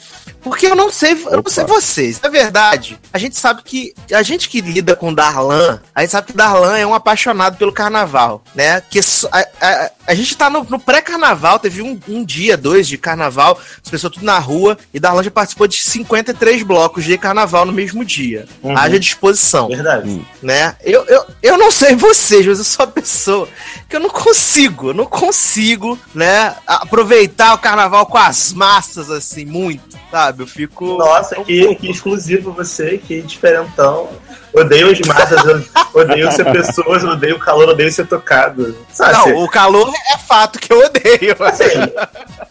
Porque 0.42 0.68
eu 0.68 0.76
não 0.76 0.92
sei, 0.92 1.14
eu 1.14 1.42
não 1.44 1.50
sei 1.52 1.64
vocês. 1.66 2.22
Na 2.22 2.30
verdade, 2.30 3.00
a 3.12 3.18
gente 3.18 3.36
sabe 3.36 3.62
que. 3.64 3.94
A 4.14 4.22
gente 4.22 4.48
que 4.48 4.62
lida 4.62 4.96
com 4.96 5.12
Darlan, 5.14 5.82
a 5.94 6.02
gente 6.02 6.12
sabe 6.12 6.28
que 6.28 6.34
Darlan 6.34 6.78
é 6.78 6.86
um 6.86 6.94
apaixonado 6.94 7.58
pelo 7.58 7.72
carnaval, 7.74 8.44
né? 8.54 8.82
Que 8.90 9.00
a, 9.32 9.40
a, 9.60 9.92
a 10.08 10.14
gente 10.14 10.38
tá 10.38 10.50
no, 10.50 10.64
no 10.64 10.80
pré-carnaval, 10.80 11.58
teve 11.60 11.82
um, 11.82 12.00
um 12.08 12.24
dia, 12.24 12.56
dois 12.56 12.88
de 12.88 12.96
carnaval, 12.98 13.60
as 13.84 13.90
pessoas 13.90 14.14
tudo 14.14 14.26
na 14.26 14.38
rua, 14.38 14.78
e 14.94 15.00
Darlan 15.00 15.24
já 15.24 15.32
participou 15.32 15.68
de 15.68 15.82
53 15.82 16.62
blocos 16.64 17.04
de 17.04 17.18
carnaval 17.18 17.66
no 17.66 17.74
mesmo 17.74 18.06
dia. 18.06 18.46
Uhum. 18.62 18.78
Haja 18.78 19.00
disposição 19.00 19.68
Verdade. 19.68 20.26
né? 20.44 20.76
Eu, 20.84 21.04
eu, 21.06 21.26
eu 21.42 21.58
não 21.58 21.72
sei 21.72 21.96
vocês, 21.96 22.46
mas 22.46 22.60
eu 22.60 22.66
sou 22.66 22.86
uma 22.86 22.92
pessoa 22.92 23.50
que 23.96 23.98
eu 23.98 24.02
não 24.02 24.10
consigo, 24.10 24.90
eu 24.90 24.94
não 24.94 25.06
consigo, 25.06 25.98
né, 26.14 26.56
aproveitar 26.68 27.54
o 27.54 27.58
carnaval 27.58 28.06
com 28.06 28.18
as 28.18 28.52
massas, 28.52 29.10
assim, 29.10 29.46
muito, 29.46 29.98
sabe? 30.12 30.44
Eu 30.44 30.48
fico... 30.48 30.98
Nossa, 30.98 31.36
que, 31.44 31.76
que 31.76 31.90
exclusivo 31.90 32.52
você, 32.52 32.98
que 32.98 33.22
diferentão. 33.22 34.10
Odeio 34.56 34.90
as 34.90 35.00
massas, 35.02 35.68
odeio 35.94 36.32
ser 36.32 36.46
pessoas, 36.50 37.04
odeio 37.04 37.36
o 37.36 37.40
calor, 37.40 37.68
odeio 37.68 37.92
ser 37.92 38.08
tocado. 38.08 38.74
Sabe? 38.90 39.32
Não, 39.32 39.44
o 39.44 39.50
calor 39.50 39.92
é 40.14 40.18
fato 40.18 40.58
que 40.58 40.72
eu 40.72 40.80
odeio. 40.80 41.36
Assim, 41.44 41.66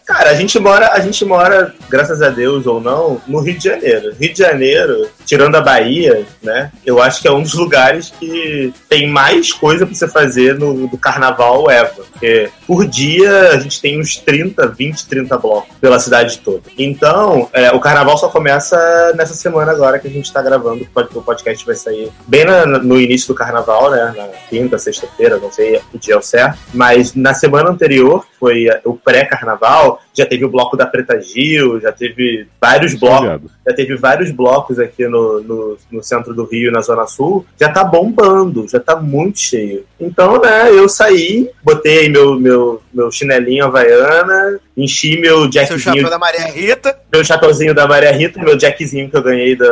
cara, 0.05 0.29
a 0.29 0.35
gente 0.35 0.59
mora, 0.59 0.91
a 0.93 0.99
gente 0.99 1.25
mora, 1.25 1.73
graças 1.89 2.21
a 2.21 2.29
Deus 2.29 2.67
ou 2.67 2.79
não, 2.79 3.19
no 3.25 3.39
Rio 3.39 3.57
de 3.57 3.63
Janeiro. 3.63 4.13
Rio 4.19 4.31
de 4.31 4.37
Janeiro, 4.37 5.09
tirando 5.25 5.55
a 5.55 5.61
Bahia, 5.61 6.27
né? 6.43 6.71
Eu 6.85 7.01
acho 7.01 7.21
que 7.21 7.27
é 7.27 7.31
um 7.31 7.41
dos 7.41 7.55
lugares 7.55 8.13
que 8.19 8.71
tem 8.87 9.07
mais 9.07 9.51
coisa 9.51 9.83
pra 9.83 9.95
você 9.95 10.07
fazer 10.07 10.59
no 10.59 10.87
do 10.87 10.97
carnaval 10.99 11.71
ever. 11.71 12.05
Porque 12.11 12.51
por 12.67 12.85
dia 12.85 13.49
a 13.49 13.59
gente 13.59 13.81
tem 13.81 13.99
uns 13.99 14.17
30, 14.17 14.67
20, 14.67 15.07
30 15.07 15.37
blocos 15.39 15.75
pela 15.81 15.97
cidade 15.97 16.37
toda. 16.37 16.61
Então, 16.77 17.49
é, 17.51 17.71
o 17.71 17.79
carnaval 17.79 18.15
só 18.17 18.27
começa 18.27 18.77
nessa 19.15 19.33
semana 19.33 19.71
agora 19.71 19.97
que 19.97 20.07
a 20.07 20.11
gente 20.11 20.31
tá 20.31 20.41
gravando. 20.41 20.87
O 21.15 21.21
podcast 21.21 21.65
vai 21.65 21.75
sair 21.75 21.94
bem 22.27 22.45
na- 22.45 22.65
no 22.65 22.99
início 22.99 23.27
do 23.27 23.35
carnaval, 23.35 23.89
né? 23.91 24.13
Na 24.15 24.27
quinta, 24.49 24.77
sexta-feira, 24.77 25.37
não 25.37 25.51
sei 25.51 25.81
o 25.93 25.97
dia 25.97 26.15
ao 26.15 26.21
certo. 26.21 26.57
Mas 26.73 27.13
na 27.15 27.33
semana 27.33 27.69
anterior, 27.69 28.25
foi 28.39 28.67
o 28.83 28.93
pré-carnaval, 28.95 30.01
já 30.13 30.25
teve 30.25 30.45
o 30.45 30.49
bloco 30.49 30.77
da 30.77 30.85
Preta 30.85 31.19
Gil, 31.21 31.79
já 31.81 31.91
teve 31.91 32.47
vários 32.61 32.93
blocos 32.93 33.51
já 33.67 33.73
teve 33.73 33.95
vários 33.95 34.29
blocos 34.31 34.77
aqui 34.77 35.07
no, 35.07 35.41
no, 35.41 35.77
no 35.91 36.03
centro 36.03 36.33
do 36.35 36.45
Rio, 36.45 36.71
na 36.71 36.81
Zona 36.81 37.07
Sul, 37.07 37.43
já 37.59 37.67
tá 37.69 37.83
bombando, 37.83 38.67
já 38.69 38.79
tá 38.79 38.95
muito 38.95 39.39
cheio. 39.39 39.83
Então, 39.99 40.39
né, 40.39 40.69
eu 40.69 40.87
saí, 40.87 41.49
botei 41.63 42.07
meu, 42.07 42.39
meu, 42.39 42.81
meu 42.93 43.11
chinelinho 43.11 43.65
havaiana, 43.65 44.59
enchi 44.77 45.19
meu 45.19 45.41
Seu 45.41 45.49
jackzinho, 45.49 45.79
chapéu 45.79 46.09
da 46.09 46.19
Maria 46.19 46.47
Rita. 46.47 46.99
meu 47.11 47.23
chapeuzinho 47.23 47.73
da 47.73 47.87
Maria 47.87 48.11
Rita, 48.11 48.41
meu 48.41 48.57
jackzinho 48.57 49.09
que 49.09 49.15
eu 49.15 49.23
ganhei 49.23 49.55
da, 49.55 49.67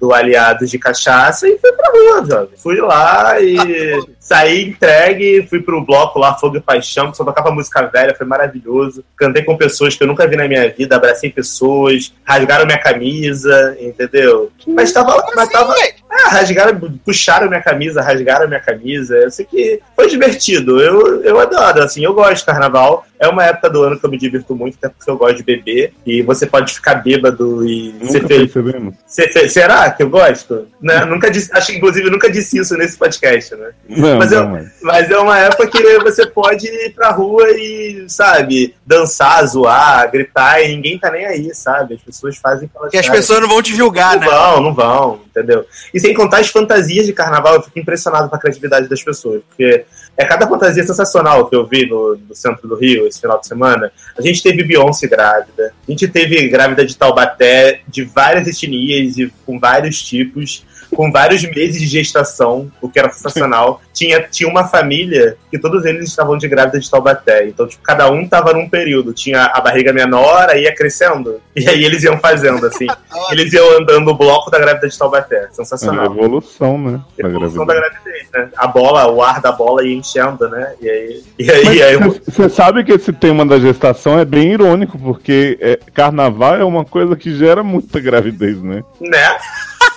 do 0.00 0.12
Aliados 0.12 0.70
de 0.70 0.78
Cachaça 0.78 1.48
e 1.48 1.58
fui 1.58 1.72
pra 1.72 1.90
rua, 1.90 2.26
jovem. 2.28 2.56
Fui 2.56 2.80
lá 2.80 3.40
e 3.40 4.00
saí 4.20 4.68
entregue, 4.68 5.46
fui 5.48 5.60
pro 5.60 5.84
bloco 5.84 6.18
lá, 6.18 6.34
Fogo 6.34 6.56
e 6.56 6.60
Paixão, 6.60 7.10
que 7.10 7.16
só 7.16 7.24
tocava 7.24 7.50
música 7.50 7.82
velha, 7.82 8.14
foi 8.14 8.26
maravilhoso. 8.26 9.04
Cantei 9.16 9.42
com 9.42 9.56
pessoas 9.56 9.96
que 9.96 10.02
eu 10.02 10.06
nunca 10.06 10.26
vi 10.26 10.36
na 10.36 10.46
minha 10.46 10.68
vida, 10.70 10.96
abracei 10.96 11.30
pessoas, 11.30 12.12
rasgaram 12.24 12.66
minha 12.66 12.78
camisa, 12.78 13.76
entendeu? 13.80 14.52
Mas 14.66 14.92
tava 14.92 15.14
lá, 15.14 15.26
mas 15.34 15.48
tava. 15.48 15.74
Ah, 16.14 16.28
rasgaram, 16.28 16.78
puxaram 17.04 17.48
minha 17.48 17.62
camisa, 17.62 18.02
rasgaram 18.02 18.46
minha 18.46 18.60
camisa. 18.60 19.16
Eu 19.16 19.30
sei 19.30 19.46
que 19.46 19.80
foi 19.96 20.08
divertido. 20.08 20.78
Eu, 20.80 21.22
eu 21.24 21.40
adoro, 21.40 21.82
assim, 21.82 22.04
eu 22.04 22.12
gosto 22.12 22.40
de 22.40 22.44
carnaval. 22.44 23.06
É 23.18 23.28
uma 23.28 23.44
época 23.44 23.70
do 23.70 23.82
ano 23.84 23.98
que 23.98 24.04
eu 24.04 24.10
me 24.10 24.18
divirto 24.18 24.54
muito, 24.54 24.76
até 24.76 24.88
porque 24.88 25.08
eu 25.10 25.16
gosto 25.16 25.36
de 25.36 25.42
beber. 25.44 25.94
E 26.04 26.22
você 26.22 26.44
pode 26.44 26.74
ficar 26.74 26.96
bêbado 26.96 27.64
e 27.64 27.94
ser 28.00 28.04
Nunca 28.18 28.28
feliz. 28.28 28.52
percebemos. 28.52 28.94
Ser 29.06 29.28
fe- 29.32 29.48
Será 29.48 29.90
que 29.90 30.02
eu 30.02 30.10
gosto? 30.10 30.66
Né? 30.80 31.04
Nunca 31.04 31.30
disse, 31.30 31.48
acho 31.54 31.68
que 31.70 31.78
inclusive 31.78 32.10
nunca 32.10 32.28
disse 32.30 32.58
isso 32.58 32.76
nesse 32.76 32.98
podcast, 32.98 33.54
né? 33.54 33.70
Não, 33.88 34.18
Mas 34.18 34.30
não, 34.32 34.38
eu- 34.42 34.48
mas- 34.48 34.72
Mas 34.82 35.10
é 35.10 35.16
uma 35.18 35.38
época 35.38 35.68
que 35.68 35.98
você 36.00 36.26
pode 36.26 36.66
ir 36.66 36.90
pra 36.94 37.10
rua 37.12 37.48
e, 37.52 38.04
sabe, 38.08 38.74
dançar, 38.84 39.46
zoar, 39.46 40.10
gritar 40.10 40.60
e 40.60 40.74
ninguém 40.74 40.98
tá 40.98 41.08
nem 41.10 41.24
aí, 41.24 41.54
sabe? 41.54 41.94
As 41.94 42.02
pessoas 42.02 42.36
fazem 42.36 42.68
que 42.90 42.96
as 42.98 43.08
pessoas 43.08 43.40
não 43.40 43.48
vão 43.48 43.62
te 43.62 43.74
julgar, 43.74 44.14
Não 44.16 44.20
né? 44.20 44.26
vão, 44.26 44.60
não 44.62 44.74
vão, 44.74 45.20
entendeu? 45.30 45.64
E 45.94 46.00
sem 46.02 46.12
contar 46.12 46.40
as 46.40 46.48
fantasias 46.48 47.06
de 47.06 47.12
carnaval, 47.12 47.54
eu 47.54 47.62
fico 47.62 47.78
impressionado 47.78 48.28
com 48.28 48.36
a 48.36 48.38
criatividade 48.38 48.88
das 48.88 49.02
pessoas, 49.02 49.40
porque 49.48 49.84
é 50.16 50.24
cada 50.24 50.46
fantasia 50.46 50.84
sensacional 50.84 51.48
que 51.48 51.56
eu 51.56 51.66
vi 51.66 51.86
no, 51.86 52.16
no 52.28 52.34
centro 52.34 52.68
do 52.68 52.74
Rio 52.74 53.06
esse 53.06 53.20
final 53.20 53.40
de 53.40 53.46
semana? 53.46 53.90
A 54.18 54.20
gente 54.20 54.42
teve 54.42 54.62
Beyoncé 54.62 55.06
grávida, 55.06 55.72
a 55.88 55.90
gente 55.90 56.06
teve 56.08 56.48
grávida 56.48 56.84
de 56.84 56.96
Taubaté, 56.96 57.80
de 57.88 58.04
várias 58.04 58.46
etnias 58.46 59.16
e 59.16 59.32
com 59.46 59.58
vários 59.58 60.02
tipos, 60.02 60.64
com 60.94 61.10
vários 61.10 61.42
meses 61.42 61.80
de 61.80 61.86
gestação, 61.86 62.70
o 62.80 62.88
que 62.88 62.98
era 62.98 63.10
sensacional. 63.10 63.80
tinha, 63.92 64.20
tinha 64.22 64.48
uma 64.48 64.64
família 64.64 65.36
que 65.50 65.58
todos 65.58 65.84
eles 65.84 66.08
estavam 66.08 66.36
de 66.36 66.48
grávida 66.48 66.78
de 66.78 66.90
Taubaté. 66.90 67.46
Então, 67.46 67.66
tipo, 67.66 67.82
cada 67.82 68.10
um 68.10 68.26
tava 68.26 68.52
num 68.52 68.68
período. 68.68 69.12
Tinha 69.12 69.44
a 69.46 69.60
barriga 69.60 69.92
menor, 69.92 70.48
aí 70.48 70.62
ia 70.64 70.74
crescendo. 70.74 71.40
E 71.54 71.68
aí 71.68 71.84
eles 71.84 72.02
iam 72.02 72.18
fazendo, 72.18 72.66
assim. 72.66 72.86
eles 73.30 73.52
iam 73.52 73.78
andando 73.78 74.08
o 74.08 74.14
bloco 74.14 74.50
da 74.50 74.58
grávida 74.58 74.88
de 74.88 74.98
Taubaté. 74.98 75.48
É 75.50 75.52
Sensacional. 75.52 76.06
evolução, 76.06 76.78
né? 76.78 77.00
da 77.18 77.28
Evolução 77.28 77.66
da 77.66 77.74
gravidez. 77.74 78.26
né? 78.32 78.48
A 78.56 78.66
bola, 78.66 79.10
o 79.10 79.22
ar 79.22 79.40
da 79.40 79.52
bola 79.52 79.84
ia 79.86 79.94
enchendo, 79.94 80.48
né? 80.48 80.74
E 80.80 80.88
aí. 80.88 81.22
E 81.38 81.50
aí, 81.50 81.82
aí 81.82 81.94
eu- 81.94 82.20
Você 82.26 82.48
sabe 82.48 82.84
que 82.84 82.92
esse 82.92 83.12
tema 83.12 83.44
da 83.44 83.58
gestação 83.58 84.18
é 84.18 84.24
bem 84.24 84.52
irônico, 84.52 84.98
porque 84.98 85.58
é, 85.60 85.78
carnaval 85.92 86.56
é 86.56 86.64
uma 86.64 86.84
coisa 86.84 87.16
que 87.16 87.34
gera 87.36 87.62
muita 87.62 88.00
gravidez, 88.00 88.62
né? 88.62 88.82
né? 89.00 89.36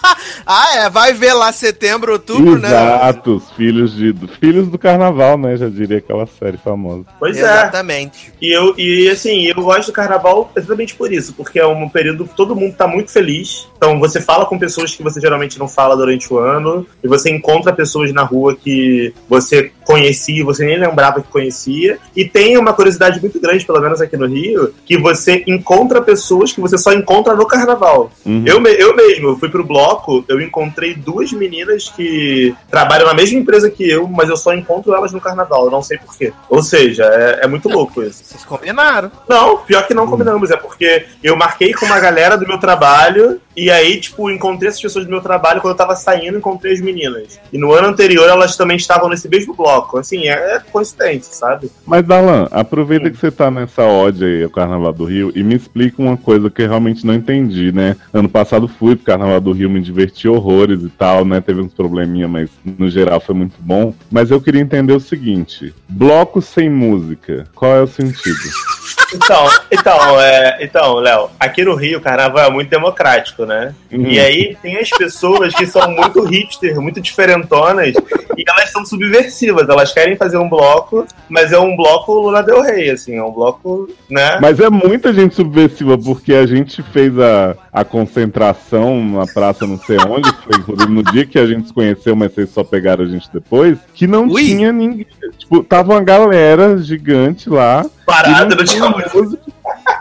Ah, 0.48 0.76
é, 0.78 0.90
vai 0.92 1.12
ver 1.12 1.34
lá 1.34 1.52
setembro, 1.52 2.14
outubro, 2.14 2.60
né? 2.60 2.68
Exato, 2.68 3.38
os 3.38 3.52
filhos, 3.54 3.96
de, 3.96 4.12
do- 4.12 4.28
filhos 4.28 4.68
do 4.68 4.78
carnaval, 4.78 5.38
né? 5.40 5.58
Já 5.58 5.68
diria 5.68 5.98
aquela 5.98 6.28
série 6.28 6.58
famosa. 6.58 7.04
Pois 7.18 7.36
é. 7.36 7.40
Exatamente. 7.40 8.32
E, 8.40 8.52
eu, 8.56 8.76
e 8.78 9.10
assim, 9.10 9.46
eu 9.46 9.56
gosto 9.56 9.88
do 9.88 9.94
carnaval 9.94 10.52
exatamente 10.56 10.94
por 10.94 11.12
isso, 11.12 11.34
porque 11.34 11.58
é 11.60 11.66
um 11.66 11.90
período 11.90 12.26
que 12.28 12.36
todo 12.36 12.56
mundo 12.56 12.76
tá 12.76 12.88
muito 12.88 13.12
feliz. 13.12 13.68
Então 13.76 14.00
você 14.00 14.22
fala 14.22 14.46
com 14.46 14.60
pessoas 14.60 14.94
que 14.96 15.02
você 15.02 15.20
geralmente 15.20 15.58
não 15.58 15.68
fala 15.68 15.96
durante 15.98 16.32
o 16.32 16.38
ano, 16.38 16.86
e 17.04 17.08
você 17.08 17.32
encontra 17.32 17.74
pessoas 17.74 18.14
na 18.14 18.22
rua 18.24 18.56
que 18.56 19.14
você 19.28 19.72
conhecia, 19.84 20.44
você 20.44 20.66
nem 20.66 20.78
lembrava 20.80 21.22
que 21.22 21.28
conhecia. 21.28 21.98
E 22.16 22.26
tem 22.26 22.58
uma 22.58 22.74
curiosidade 22.74 23.20
muito 23.20 23.40
grande, 23.40 23.66
pelo 23.66 23.80
menos 23.82 24.00
aqui 24.02 24.16
no 24.18 24.28
Rio, 24.28 24.74
que 24.86 24.98
você 24.98 25.44
encontra 25.48 26.02
pessoas 26.02 26.52
que 26.52 26.62
você 26.62 26.78
só 26.78 26.94
encontra 26.94 27.36
no 27.36 27.46
carnaval. 27.48 28.12
Uhum. 28.26 28.44
Eu, 28.46 28.64
eu 28.66 28.96
mesmo, 28.96 29.30
eu 29.30 29.38
fui 29.38 29.50
pro 29.50 29.64
bloco, 29.66 29.95
eu 30.28 30.42
encontrei 30.42 30.94
duas 30.94 31.32
meninas 31.32 31.90
que 31.90 32.56
trabalham 32.70 33.08
na 33.08 33.14
mesma 33.14 33.40
empresa 33.40 33.70
que 33.70 33.90
eu, 33.90 34.08
mas 34.08 34.30
eu 34.30 34.38
só 34.38 34.54
encontro 34.54 34.94
elas 34.94 35.12
no 35.12 35.22
carnaval, 35.22 35.66
eu 35.66 35.72
não 35.72 35.82
sei 35.82 35.98
porquê. 35.98 36.34
Ou 36.50 36.62
seja, 36.62 37.04
é, 37.06 37.46
é 37.46 37.48
muito 37.48 37.70
louco 37.70 38.02
isso. 38.04 38.24
Vocês 38.24 38.46
combinaram. 38.46 39.12
Não, 39.28 39.58
pior 39.58 39.86
que 39.88 39.94
não 39.94 40.08
combinamos, 40.08 40.52
é 40.52 40.58
porque 40.58 41.06
eu 41.24 41.36
marquei 41.36 41.74
com 41.74 41.86
uma 41.86 42.00
galera 42.00 42.38
do 42.38 42.48
meu 42.48 42.58
trabalho 42.60 43.42
e 43.56 43.72
aí, 43.72 44.00
tipo, 44.00 44.30
encontrei 44.30 44.70
essas 44.70 44.82
pessoas 44.82 45.06
do 45.06 45.12
meu 45.12 45.22
trabalho 45.22 45.62
quando 45.62 45.74
eu 45.74 45.78
tava 45.78 45.96
saindo, 45.96 46.38
encontrei 46.38 46.74
as 46.74 46.82
meninas. 46.82 47.40
E 47.52 47.58
no 47.58 47.72
ano 47.72 47.88
anterior 47.88 48.28
elas 48.28 48.58
também 48.58 48.78
estavam 48.78 49.10
nesse 49.10 49.30
mesmo 49.30 49.54
bloco. 49.54 49.98
Assim, 49.98 50.28
é, 50.28 50.58
é 50.58 50.84
sabe? 51.22 51.72
Mas, 51.86 52.06
Dalan, 52.06 52.48
aproveita 52.52 53.10
que 53.10 53.18
você 53.18 53.32
tá 53.32 53.50
nessa 53.50 53.84
ode 53.84 54.26
aí 54.26 54.44
ao 54.44 54.50
Carnaval 54.50 54.94
do 54.94 55.06
Rio 55.06 55.32
e 55.36 55.44
me 55.44 55.56
explica 55.56 56.02
uma 56.02 56.18
coisa 56.18 56.50
que 56.50 56.62
eu 56.62 56.68
realmente 56.68 57.06
não 57.06 57.14
entendi, 57.14 57.72
né? 57.72 57.96
Ano 58.14 58.28
passado 58.28 58.68
fui 58.68 58.96
pro 58.96 59.06
Carnaval 59.06 59.40
do 59.40 59.52
Rio, 59.52 59.70
me 59.70 59.82
diverti 59.82 60.28
horrores 60.28 60.84
e 60.84 60.90
tal, 60.90 61.24
né? 61.24 61.40
Teve 61.40 61.62
uns 61.62 61.74
probleminha, 61.74 62.28
mas 62.28 62.50
no 62.64 62.90
geral 62.90 63.20
foi 63.20 63.36
muito 63.36 63.56
bom. 63.60 63.94
Mas 64.12 64.32
eu 64.32 64.42
queria 64.42 64.62
entender 64.62 64.94
o 64.94 65.00
seguinte: 65.00 65.74
bloco 65.88 66.42
sem 66.42 66.70
música, 66.70 67.48
qual 67.56 67.76
é 67.76 67.82
o 67.82 67.88
sentido? 67.88 68.75
Então, 69.14 69.48
então, 69.72 70.22
é, 70.22 70.58
então, 70.62 70.96
Léo, 70.96 71.30
aqui 71.40 71.64
no 71.64 71.76
Rio 71.76 72.00
o 72.00 72.02
carnaval 72.02 72.46
é 72.46 72.50
muito 72.50 72.70
democrático, 72.70 73.46
né? 73.46 73.74
Uhum. 73.92 74.08
E 74.08 74.20
aí 74.20 74.58
tem 74.62 74.78
as 74.78 74.90
pessoas 74.90 75.54
que 75.54 75.66
são 75.66 75.90
muito 75.92 76.24
hipster, 76.24 76.80
muito 76.80 77.02
diferentonas, 77.02 77.94
e 78.38 78.44
elas 78.48 78.72
são 78.72 78.86
subversivas. 78.86 79.68
Elas 79.68 79.94
querem 79.94 80.16
fazer 80.16 80.38
um 80.38 80.50
bloco, 80.50 81.06
mas 81.30 81.52
é 81.52 81.60
um 81.60 81.76
bloco 81.76 82.14
Luna 82.14 82.44
Del 82.44 82.62
Rey, 82.62 82.90
assim, 82.90 83.16
é 83.16 83.24
um 83.24 83.32
bloco, 83.32 83.90
né? 84.10 84.40
Mas 84.42 84.60
é 84.60 84.70
muita 84.70 85.14
gente 85.14 85.36
subversiva, 85.36 85.98
porque 85.98 86.34
a 86.34 86.46
gente 86.46 86.84
fez 86.84 87.18
a, 87.18 87.56
a 87.72 87.84
concentração 87.84 89.04
na 89.04 89.26
praça 89.26 89.66
não 89.66 89.78
sei 89.78 89.98
onde, 89.98 90.32
foi 90.44 90.58
inclusive 90.58 90.92
no 90.92 91.04
dia 91.04 91.26
que 91.26 91.40
a 91.40 91.46
gente 91.46 91.68
se 91.68 91.74
conheceu, 91.74 92.16
mas 92.16 92.34
vocês 92.34 92.50
só 92.50 92.64
pegaram 92.64 93.04
a 93.04 93.08
gente 93.08 93.30
depois, 93.34 93.78
que 93.94 94.08
não 94.08 94.28
Ui. 94.28 94.44
tinha 94.44 94.72
ninguém. 94.72 95.08
Tipo, 95.38 95.64
tava 95.64 95.94
uma 95.94 96.02
galera 96.02 96.78
gigante 96.78 97.50
lá. 97.50 97.86
Parada, 98.06 98.56
não 98.56 98.64
tinha 98.64 98.75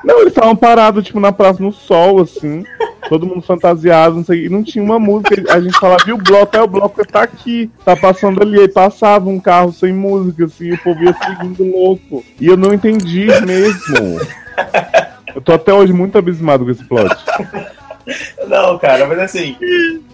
Não, 0.04 0.20
eles 0.20 0.28
estavam 0.28 0.54
parados, 0.54 1.04
tipo, 1.04 1.18
na 1.20 1.32
praça, 1.32 1.62
no 1.62 1.72
sol, 1.72 2.20
assim. 2.20 2.64
Todo 3.08 3.26
mundo 3.26 3.42
fantasiado, 3.42 4.16
não 4.16 4.24
sei. 4.24 4.46
E 4.46 4.48
não 4.48 4.62
tinha 4.62 4.82
uma 4.82 4.98
música. 4.98 5.34
A 5.52 5.60
gente 5.60 5.78
falava, 5.78 6.04
viu 6.04 6.16
o 6.16 6.22
bloco? 6.22 6.56
É 6.56 6.62
o 6.62 6.66
bloco 6.66 7.06
tá 7.06 7.22
aqui. 7.22 7.70
Tá 7.84 7.94
passando 7.96 8.42
ali. 8.42 8.60
Aí 8.60 8.68
passava 8.68 9.28
um 9.28 9.38
carro 9.38 9.72
sem 9.72 9.92
música, 9.92 10.44
assim. 10.46 10.66
E 10.66 10.72
o 10.72 10.78
povo 10.78 11.02
ia 11.02 11.14
seguindo 11.14 11.64
louco. 11.70 12.24
E 12.40 12.46
eu 12.46 12.56
não 12.56 12.72
entendi 12.72 13.26
mesmo. 13.44 14.20
Eu 15.34 15.40
tô 15.42 15.52
até 15.52 15.72
hoje 15.72 15.92
muito 15.92 16.16
abismado 16.16 16.64
com 16.64 16.70
esse 16.70 16.84
plot. 16.84 17.14
Não, 18.46 18.78
cara, 18.78 19.06
mas 19.06 19.18
assim, 19.18 19.56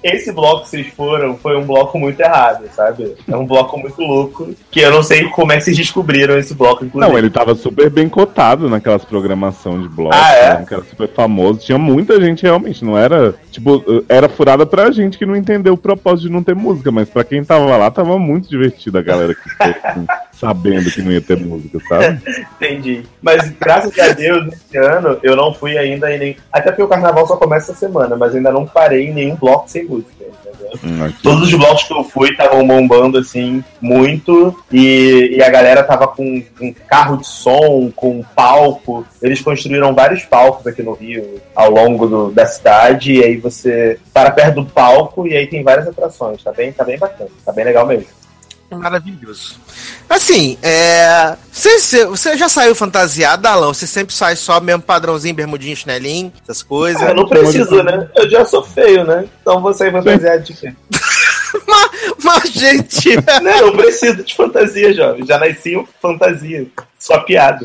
esse 0.03 0.33
bloco 0.33 0.63
que 0.63 0.69
vocês 0.69 0.87
foram 0.89 1.37
foi 1.37 1.57
um 1.57 1.65
bloco 1.67 1.99
muito 1.99 2.21
errado, 2.21 2.65
sabe? 2.75 3.15
É 3.29 3.37
um 3.37 3.45
bloco 3.47 3.79
muito 3.79 4.01
louco, 4.01 4.55
que 4.71 4.81
eu 4.81 4.91
não 4.93 5.03
sei 5.03 5.25
como 5.31 5.53
é 5.53 5.57
que 5.57 5.63
vocês 5.65 5.77
descobriram 5.77 6.39
esse 6.39 6.55
bloco, 6.55 6.85
inclusive. 6.85 7.11
Não, 7.13 7.19
ele 7.19 7.31
tava 7.31 7.55
super 7.55 7.91
bem 7.91 8.09
cotado 8.09 8.69
naquelas 8.69 9.05
programação 9.05 9.81
de 9.81 9.89
bloco, 9.89 10.15
Ah, 10.15 10.33
é? 10.33 10.55
né, 10.59 10.65
que 10.67 10.75
era 10.75 10.85
super 10.85 11.09
famoso. 11.09 11.61
Tinha 11.61 11.79
muita 11.79 12.21
gente 12.21 12.43
realmente, 12.45 12.85
não 12.85 12.97
era. 12.97 13.35
Tipo, 13.51 13.83
era 14.09 14.29
furada 14.29 14.65
pra 14.65 14.91
gente 14.93 15.19
que 15.19 15.27
não 15.27 15.35
entendeu 15.35 15.75
o 15.75 15.79
propósito 15.79 16.29
de 16.29 16.33
não 16.33 16.43
ter 16.43 16.55
música, 16.55 16.91
mas 16.93 17.09
pra 17.09 17.25
quem 17.25 17.43
tava 17.45 17.77
lá, 17.77 17.91
tava 17.91 18.19
muito 18.19 18.49
divertido 18.49 18.99
a 18.99 19.03
galera 19.03 19.35
que 19.35 19.51
foi 19.51 19.75
assim, 19.83 20.07
sabendo 20.41 20.91
que 20.91 21.03
não 21.03 21.13
ia 21.13 21.21
ter 21.21 21.37
música, 21.39 21.79
sabe? 21.89 22.21
Entendi. 22.57 23.03
Mas 23.23 23.51
graças 23.61 23.97
a 23.99 24.09
Deus, 24.13 24.53
esse 24.55 24.79
ano 24.79 25.19
eu 25.23 25.37
não 25.37 25.53
fui 25.53 25.77
ainda 25.77 26.13
em 26.15 26.19
nem. 26.19 26.37
Até 26.53 26.71
porque 26.71 26.83
o 26.83 26.89
carnaval 26.89 27.27
só 27.27 27.37
começa 27.37 27.71
essa 27.73 27.81
semana, 27.81 28.17
mas 28.17 28.35
ainda 28.35 28.51
não 28.51 28.67
parei 28.67 29.07
em 29.09 29.13
nenhum 29.15 29.37
bloco 29.37 29.69
sem 29.69 29.85
música? 29.85 30.21
Hum. 30.85 31.13
Todos 31.23 31.49
os 31.49 31.55
blocos 31.55 31.83
que 31.83 31.93
eu 31.93 32.05
fui 32.05 32.31
estavam 32.31 32.65
bombando 32.65 33.19
assim 33.19 33.63
muito 33.81 34.57
e, 34.73 35.35
e 35.37 35.43
a 35.43 35.51
galera 35.51 35.83
tava 35.83 36.07
com, 36.07 36.41
com 36.57 36.73
carro 36.89 37.17
de 37.17 37.27
som, 37.27 37.91
com 37.95 38.23
palco. 38.37 39.05
Eles 39.21 39.41
construíram 39.41 39.93
vários 39.95 40.23
palcos 40.25 40.65
aqui 40.67 40.81
no 40.83 40.93
Rio 40.93 41.41
ao 41.57 41.71
longo 41.71 42.07
do- 42.07 42.31
da 42.31 42.47
cidade 42.47 43.15
e 43.15 43.25
aí 43.25 43.37
você 43.37 43.99
para 44.15 44.31
perto 44.31 44.63
do 44.63 44.67
palco 44.67 45.27
e 45.27 45.37
aí 45.37 45.47
tem 45.49 45.63
várias 45.65 45.89
atrações. 45.89 46.43
Tá 46.43 46.53
bem, 46.53 46.71
tá 46.73 46.85
bem 46.85 46.99
bacana, 46.99 47.31
tá 47.45 47.51
bem 47.53 47.65
legal 47.65 47.85
mesmo. 47.87 48.07
Maravilhoso. 48.71 49.57
Assim, 50.09 50.59
é. 50.63 51.37
Você, 51.53 52.07
você- 52.07 52.37
já 52.37 52.49
saiu 52.49 52.75
fantasiado, 52.75 53.47
Alão? 53.49 53.75
Você 53.75 53.87
sempre 53.87 54.15
sai 54.15 54.37
só 54.37 54.61
mesmo 54.61 54.83
padrãozinho, 54.83 55.35
bermudinho, 55.35 55.77
chinelinho, 55.77 56.33
essas 56.43 56.63
coisas? 56.63 57.03
Ah, 57.03 57.09
eu 57.11 57.15
não 57.17 57.29
preciso, 57.29 57.83
né? 57.83 58.09
Eu 58.17 58.29
já 58.31 58.45
sou 58.45 58.63
feio, 58.63 59.05
né? 59.05 59.27
Então 59.43 59.61
vou 59.61 59.73
sair 59.75 59.91
fantasiado 59.93 60.43
de 60.45 60.55
quê? 60.55 60.73
Mas, 62.23 62.51
gente. 62.53 63.17
Não, 63.43 63.59
eu 63.59 63.73
preciso 63.73 64.23
de 64.23 64.35
fantasia, 64.35 64.93
jovem. 64.95 65.27
Já 65.27 65.39
nasci 65.39 65.77
fantasia. 66.01 66.67
Só 67.01 67.19
piada. 67.21 67.65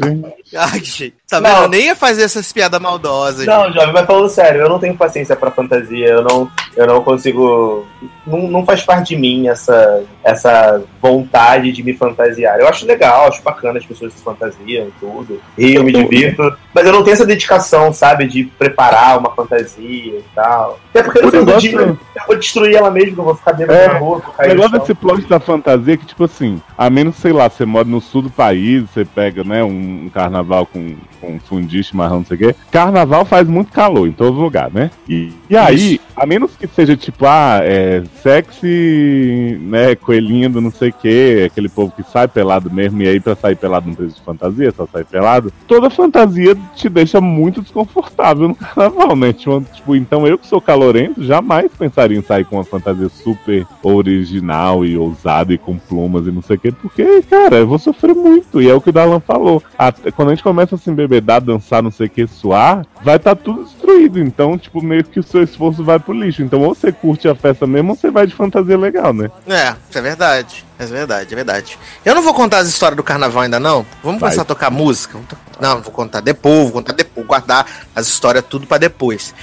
Ai, 0.56 0.80
gente. 0.80 1.14
Tá 1.30 1.42
Não. 1.42 1.50
vendo? 1.50 1.64
Eu 1.64 1.70
nem 1.70 1.86
ia 1.88 1.96
fazer 1.96 2.22
essas 2.24 2.54
piadas 2.54 2.80
maldosas. 2.80 3.46
Não, 3.46 3.72
jovem, 3.74 3.92
mas 3.92 4.06
falando 4.06 4.30
sério, 4.30 4.62
eu 4.62 4.70
não 4.70 4.80
tenho 4.80 4.96
paciência 4.96 5.36
pra 5.36 5.52
fantasia, 5.52 6.08
eu 6.08 6.24
não, 6.24 6.50
eu 6.78 6.88
não 6.88 7.04
consigo. 7.04 7.86
Não, 8.26 8.48
não 8.48 8.66
faz 8.66 8.82
parte 8.84 9.10
de 9.10 9.18
mim 9.20 9.48
essa, 9.50 10.04
essa 10.24 10.82
vontade 11.02 11.72
de 11.74 11.84
me 11.84 11.94
fantasiar. 11.94 12.60
Eu 12.60 12.68
acho 12.68 12.86
legal, 12.86 13.28
acho 13.28 13.42
bacana 13.44 13.78
as 13.80 13.86
pessoas 13.86 14.14
se 14.14 14.24
fantasiam 14.24 14.88
e 14.88 14.92
tudo. 15.00 15.42
E 15.58 15.74
eu 15.76 15.84
me 15.84 15.92
divirto. 15.92 16.56
Mas 16.74 16.86
eu 16.86 16.94
não 16.94 17.04
tenho 17.04 17.16
essa 17.16 17.26
dedicação, 17.26 17.92
sabe, 17.92 18.28
de 18.28 18.46
preparar 18.46 19.18
uma 19.18 19.32
fantasia 19.36 20.20
e 20.20 20.24
tal. 20.34 20.80
Até 20.92 21.04
porque 21.04 21.22
do 21.22 21.32
negócio- 21.32 21.60
dia 21.70 21.80
eu 21.80 21.98
vou 22.28 22.38
destruir 22.38 22.76
ela 22.76 22.90
mesmo, 22.92 23.20
eu 23.20 23.26
vou 23.26 23.36
ficar 23.36 23.52
dentro 23.52 23.74
É, 23.74 23.88
da 23.90 23.98
rua, 23.98 24.22
O 24.40 24.48
negócio 24.48 24.80
desse 24.80 24.94
plot 24.94 25.24
da 25.28 25.40
fantasia 25.40 25.96
é 25.96 25.98
que, 25.98 26.06
tipo 26.06 26.24
assim, 26.24 26.62
a 26.78 26.90
menos, 26.90 27.16
sei 27.18 27.34
lá, 27.34 27.50
você 27.50 27.66
mora 27.66 27.86
no 27.88 28.00
sul 28.00 28.22
do 28.22 28.30
país, 28.30 28.84
você 28.90 29.04
pega, 29.04 29.25
né, 29.46 29.64
um, 29.64 30.10
carnaval 30.14 30.66
com, 30.66 30.96
com 31.20 31.40
fundir, 31.40 31.84
chimarrão, 31.84 32.18
não 32.18 32.26
sei 32.26 32.36
o 32.36 32.40
quê. 32.40 32.56
Carnaval 32.72 33.26
faz 33.26 33.48
muito 33.48 33.72
calor 33.72 34.08
em 34.08 34.12
todo 34.12 34.40
lugar, 34.40 34.72
né? 34.72 34.92
E, 35.08 35.32
e 35.50 35.58
aí, 35.58 36.00
a 36.16 36.26
menos 36.26 36.56
que 36.56 36.68
seja 36.68 36.96
tipo, 36.96 37.26
ah, 37.26 37.60
é 37.62 38.04
sexy, 38.22 39.58
né, 39.62 39.96
coelhinho 39.96 40.50
do 40.50 40.62
não 40.62 40.72
sei 40.72 40.90
o 40.90 40.94
quê, 40.94 41.50
aquele 41.52 41.70
povo 41.70 41.92
que 41.96 42.04
sai 42.04 42.28
pelado 42.28 42.72
mesmo, 42.72 43.02
e 43.02 43.08
aí 43.08 43.20
pra 43.20 43.36
sair 43.36 43.56
pelado 43.56 43.88
não 43.88 43.96
precisa 43.96 44.16
de 44.16 44.22
fantasia, 44.22 44.74
só 44.76 44.88
sai 44.92 45.04
pelado. 45.04 45.52
Toda 45.68 45.90
fantasia 45.90 46.56
te 46.76 46.90
deixa 46.90 47.20
muito 47.20 47.62
desconfortável 47.62 48.48
no 48.48 48.56
carnaval, 48.56 49.16
né? 49.16 49.34
Tipo, 49.34 49.62
tipo, 49.74 49.96
então 49.96 50.26
eu 50.26 50.38
que 50.38 50.48
sou 50.48 50.62
calorento, 50.62 51.24
jamais 51.24 51.72
pensaria 51.78 52.18
em 52.18 52.22
sair 52.22 52.46
com 52.46 52.56
uma 52.56 52.64
fantasia 52.64 53.10
super 53.10 53.66
original 53.84 54.86
e 54.86 54.98
ousada 54.98 55.54
e 55.54 55.58
com 55.58 55.78
plumas 55.78 56.26
e 56.28 56.32
não 56.32 56.42
sei 56.42 56.56
o 56.56 56.60
quê, 56.60 56.72
porque, 56.72 57.22
cara, 57.24 57.58
eu 57.58 57.68
vou 57.68 57.80
sofrer 57.80 58.16
muito. 58.16 58.62
E 58.62 58.70
é 58.70 58.74
o 58.74 58.82
que 58.82 58.90
o 58.90 58.94
Dalan 58.94 59.20
falou. 59.20 59.62
Até 59.78 60.12
quando 60.12 60.30
a 60.30 60.36
gente 60.36 60.44
começa 60.44 60.76
a 60.76 60.78
se 60.78 60.90
embebedar, 60.90 61.42
dançar, 61.42 61.84
não 61.84 61.92
sei 61.92 62.08
o 62.08 62.10
que, 62.10 62.28
suar, 62.28 62.86
vai 63.04 63.18
estar 63.18 63.36
tudo 63.36 63.64
destruído. 63.64 64.20
Então, 64.20 64.58
tipo, 64.58 64.82
meio 64.82 65.04
que 65.04 65.20
o 65.20 65.24
seu 65.24 65.44
esforço 65.44 65.84
vai 65.84 66.00
pro 66.06 66.14
lixo. 66.14 66.42
Então 66.42 66.62
ou 66.62 66.76
você 66.76 66.92
curte 66.92 67.28
a 67.28 67.36
festa 67.36 67.66
mesmo 67.66 67.92
ou 67.92 67.96
você 67.98 68.12
vai 68.12 68.28
de 68.28 68.34
fantasia 68.34 68.78
legal, 68.78 69.14
né? 69.14 69.30
É, 69.48 69.76
isso 69.90 69.98
é 69.98 70.02
verdade. 70.02 70.66
É 70.78 70.86
verdade, 70.86 71.34
é 71.34 71.36
verdade. 71.36 71.80
Eu 72.04 72.14
não 72.14 72.22
vou 72.22 72.34
contar 72.34 72.60
as 72.60 72.68
histórias 72.68 72.98
do 72.98 73.04
carnaval 73.04 73.44
ainda, 73.44 73.60
não. 73.60 73.86
Vamos 74.04 74.20
Vai. 74.20 74.30
começar 74.30 74.42
a 74.42 74.46
tocar 74.46 74.70
música? 74.70 75.18
Não, 75.60 75.82
vou 75.82 75.92
contar 75.92 76.22
depois, 76.22 76.64
vou 76.64 76.72
contar 76.74 76.94
depois, 76.94 77.26
guardar 77.26 77.66
as 77.96 78.08
histórias 78.08 78.44
tudo 78.48 78.68
pra 78.68 78.78
depois. 78.78 79.34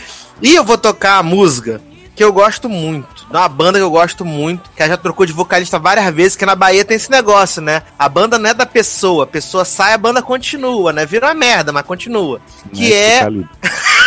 E 0.43 0.55
eu 0.55 0.63
vou 0.65 0.77
tocar 0.77 1.19
a 1.19 1.23
música 1.23 1.81
que 2.15 2.23
eu 2.23 2.33
gosto 2.33 2.69
muito, 2.69 3.27
de 3.27 3.37
uma 3.37 3.49
banda 3.49 3.79
que 3.79 3.83
eu 3.83 3.91
gosto 3.91 4.25
muito, 4.25 4.71
que 4.77 4.87
já 4.87 4.97
trocou 4.97 5.25
de 5.25 5.33
vocalista 5.33 5.79
várias 5.79 6.13
vezes, 6.15 6.37
que 6.37 6.45
na 6.45 6.55
Bahia 6.55 6.85
tem 6.85 6.97
esse 6.97 7.11
negócio, 7.11 7.63
né? 7.63 7.83
A 7.99 8.09
banda 8.09 8.39
não 8.39 8.51
é 8.51 8.55
da 8.55 8.67
pessoa, 8.67 9.25
a 9.25 9.27
pessoa 9.27 9.65
sai, 9.65 9.95
a 9.95 9.99
banda 9.99 10.21
continua, 10.21 10.93
né? 10.93 11.07
Vira 11.07 11.29
uma 11.29 11.35
merda, 11.35 11.73
mas 11.73 11.87
continua. 11.87 12.41
Que 12.73 12.93
é. 12.93 13.23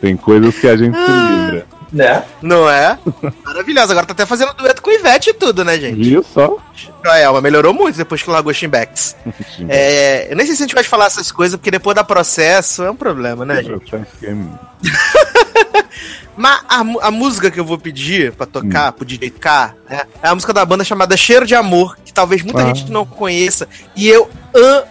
Tem 0.00 0.16
coisas 0.16 0.58
que 0.58 0.66
a 0.66 0.76
gente 0.76 0.96
se 0.96 1.10
livra. 1.10 1.79
Né? 1.92 2.22
Não 2.40 2.68
é? 2.70 2.98
Maravilhosa. 3.44 3.92
Agora 3.92 4.06
tá 4.06 4.12
até 4.12 4.24
fazendo 4.26 4.54
dueto 4.54 4.80
com 4.80 4.90
o 4.90 4.92
Ivete 4.92 5.30
e 5.30 5.34
tudo, 5.34 5.64
né, 5.64 5.78
gente? 5.78 6.08
Viu 6.08 6.22
só? 6.22 6.56
A 7.04 7.18
Elma 7.18 7.40
melhorou 7.40 7.74
muito 7.74 7.96
depois 7.96 8.22
que 8.22 8.30
largou 8.30 8.52
Chimbex. 8.52 9.16
É, 9.68 10.28
eu 10.30 10.36
nem 10.36 10.46
sei 10.46 10.54
se 10.56 10.62
a 10.62 10.66
gente 10.66 10.74
vai 10.74 10.84
falar 10.84 11.06
essas 11.06 11.30
coisas, 11.30 11.56
porque 11.56 11.70
depois 11.70 11.94
da 11.94 12.02
processo 12.04 12.82
é 12.82 12.90
um 12.90 12.96
problema, 12.96 13.44
né, 13.44 13.62
gente? 13.62 13.92
Mas 16.36 16.60
a, 16.68 16.80
a 17.08 17.10
música 17.10 17.50
que 17.50 17.60
eu 17.60 17.64
vou 17.64 17.76
pedir 17.78 18.32
pra 18.32 18.46
tocar, 18.46 18.92
pro 18.92 19.04
DJ 19.04 19.28
K, 19.30 19.74
né, 19.88 20.02
é 20.22 20.28
a 20.28 20.34
música 20.34 20.52
da 20.54 20.64
banda 20.64 20.82
chamada 20.84 21.14
Cheiro 21.16 21.46
de 21.46 21.54
Amor, 21.54 21.98
que 22.02 22.12
talvez 22.14 22.42
muita 22.42 22.62
Ah. 22.62 22.66
gente 22.66 22.90
não 22.90 23.04
conheça. 23.04 23.68
E 23.94 24.08
eu 24.08 24.30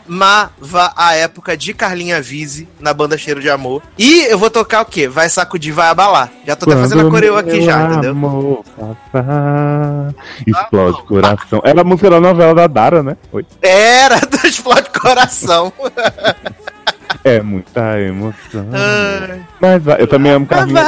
amava 0.06 0.94
a 0.96 1.16
época 1.16 1.58
de 1.58 1.74
Carlinha 1.74 2.22
Vise 2.22 2.68
na 2.80 2.94
banda 2.94 3.18
Cheiro 3.18 3.42
de 3.42 3.50
Amor. 3.50 3.82
E 3.98 4.22
eu 4.30 4.38
vou 4.38 4.50
tocar 4.50 4.82
o 4.82 4.86
quê? 4.86 5.08
Vai 5.08 5.28
sacudir, 5.30 5.74
vai 5.74 5.88
abalar. 5.88 6.32
Já 6.46 6.56
tô 6.56 6.70
até 6.70 6.80
fazendo 6.80 6.89
a 6.98 7.10
coreo 7.10 7.38
aqui 7.38 7.62
já, 7.62 7.84
entendeu? 7.86 8.12
amor 8.12 8.64
passar, 8.78 10.14
explode 10.46 11.02
coração. 11.04 11.62
Era 11.64 11.82
a 11.82 11.84
música 11.84 12.10
da 12.10 12.20
novela 12.20 12.56
da 12.56 12.68
Dara, 12.68 13.04
né? 13.04 13.18
Oi. 13.32 13.46
Era 13.62 14.20
do 14.26 14.48
Explode 14.48 14.90
Coração. 14.90 15.72
É 17.24 17.42
muita 17.42 18.00
emoção. 18.00 18.66
Ai, 18.72 19.42
Mas 19.60 19.84
vai, 19.84 20.02
eu 20.02 20.08
também 20.08 20.32
amo 20.32 20.46
Carlinhos. 20.46 20.82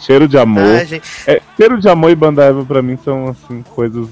Cheiro 0.00 0.28
de 0.28 0.38
amor. 0.38 0.76
Ai, 0.76 0.86
gente. 0.86 1.04
É, 1.26 1.40
cheiro 1.56 1.78
de 1.80 1.88
amor 1.88 2.10
e 2.10 2.14
banda 2.14 2.44
Eva 2.44 2.64
pra 2.64 2.82
mim 2.82 2.98
são 3.04 3.28
assim 3.28 3.62
coisas 3.74 4.06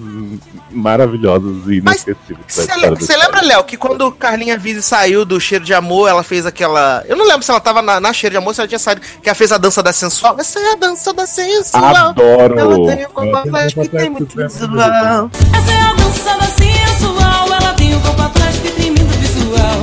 maravilhosas 0.71 1.67
e 1.67 1.77
inesquecíveis. 1.77 2.45
Você 2.49 3.17
lembra, 3.17 3.43
Léo, 3.43 3.65
que 3.65 3.77
quando 3.77 4.11
Carlinha 4.12 4.59
Vise 4.59 4.83
saiu 4.83 5.25
do 5.25 5.41
Cheiro 5.41 5.65
de 5.65 5.75
Amor, 5.75 6.09
ela 6.09 6.23
fez 6.23 6.47
aquela. 6.47 7.05
Eu 7.09 7.17
não 7.17 7.27
lembro 7.27 7.43
se 7.43 7.51
ela 7.51 7.61
tava 7.61 7.83
na, 7.83 8.01
na 8.01 8.12
Cheiro 8.12 8.35
de 8.35 8.39
Amor, 8.39 8.55
se 8.55 8.61
ela 8.61 8.69
tinha 8.69 8.79
saído, 8.79 9.01
que 9.01 9.29
ela 9.29 9.35
fez 9.35 9.53
a 9.53 9.59
dança 9.59 9.83
da 9.83 9.93
sensual. 9.93 10.37
Essa 10.39 10.59
é 10.59 10.73
a 10.73 10.77
dança 10.77 11.12
da 11.12 11.27
sensual. 11.27 11.95
Adoro! 11.95 12.59
Ela 12.59 12.97
tem 12.97 13.07
um 13.07 13.11
corpo 13.11 13.37
atlético 13.37 13.83
que 13.83 13.89
tem 13.89 14.11
muito 14.11 14.37
visual. 14.37 15.31
Essa 15.55 15.73
é 15.73 15.81
a 15.81 15.93
dança 15.95 16.37
da 16.37 16.47
sensual, 16.47 17.47
ela 17.53 17.75
tem 17.75 17.95
o 17.95 18.01
corpo 18.01 18.23
atlético 18.23 18.67
e 18.67 18.71
tremendo 18.71 19.19
visual. 19.19 19.83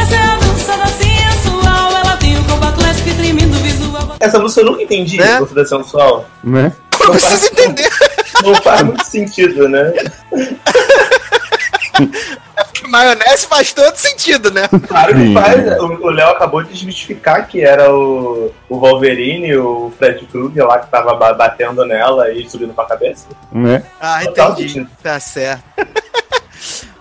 Essa 0.00 0.14
é 0.14 0.18
a 0.18 0.36
dança 0.36 0.76
da 0.76 0.86
sensual, 0.86 1.03
Essa 4.20 4.38
música 4.38 4.60
eu 4.60 4.66
nunca 4.66 4.82
entendi, 4.82 5.18
Né? 5.18 5.40
da 5.52 5.64
sensual. 5.64 6.24
Né? 6.42 6.72
Não 7.00 7.10
precisa 7.10 7.46
entender. 7.48 7.90
Não 8.42 8.54
faz 8.56 8.82
muito 8.82 9.04
sentido, 9.04 9.68
né? 9.68 9.92
Porque 11.92 12.86
maionese 12.88 13.46
faz 13.46 13.72
todo 13.72 13.94
sentido, 13.96 14.50
né? 14.50 14.68
Claro 14.88 15.14
que 15.14 15.20
Sim. 15.20 15.34
faz. 15.34 15.80
O 15.80 15.84
o 16.06 16.10
Léo 16.10 16.28
acabou 16.30 16.62
de 16.62 16.72
desmistificar 16.72 17.46
que 17.46 17.62
era 17.62 17.92
o, 17.92 18.52
o 18.68 18.78
Wolverine, 18.78 19.56
o 19.56 19.92
Fred 19.98 20.24
Krueger 20.26 20.64
lá 20.66 20.78
que 20.78 20.90
tava 20.90 21.14
ba- 21.14 21.32
batendo 21.34 21.84
nela 21.84 22.30
e 22.32 22.48
subindo 22.48 22.72
pra 22.74 22.84
cabeça. 22.86 23.26
Né? 23.52 23.82
Ah, 24.00 24.20
Total 24.24 24.52
entendi. 24.52 24.68
sentido. 24.72 24.90
Tá 25.02 25.20
certo. 25.20 25.62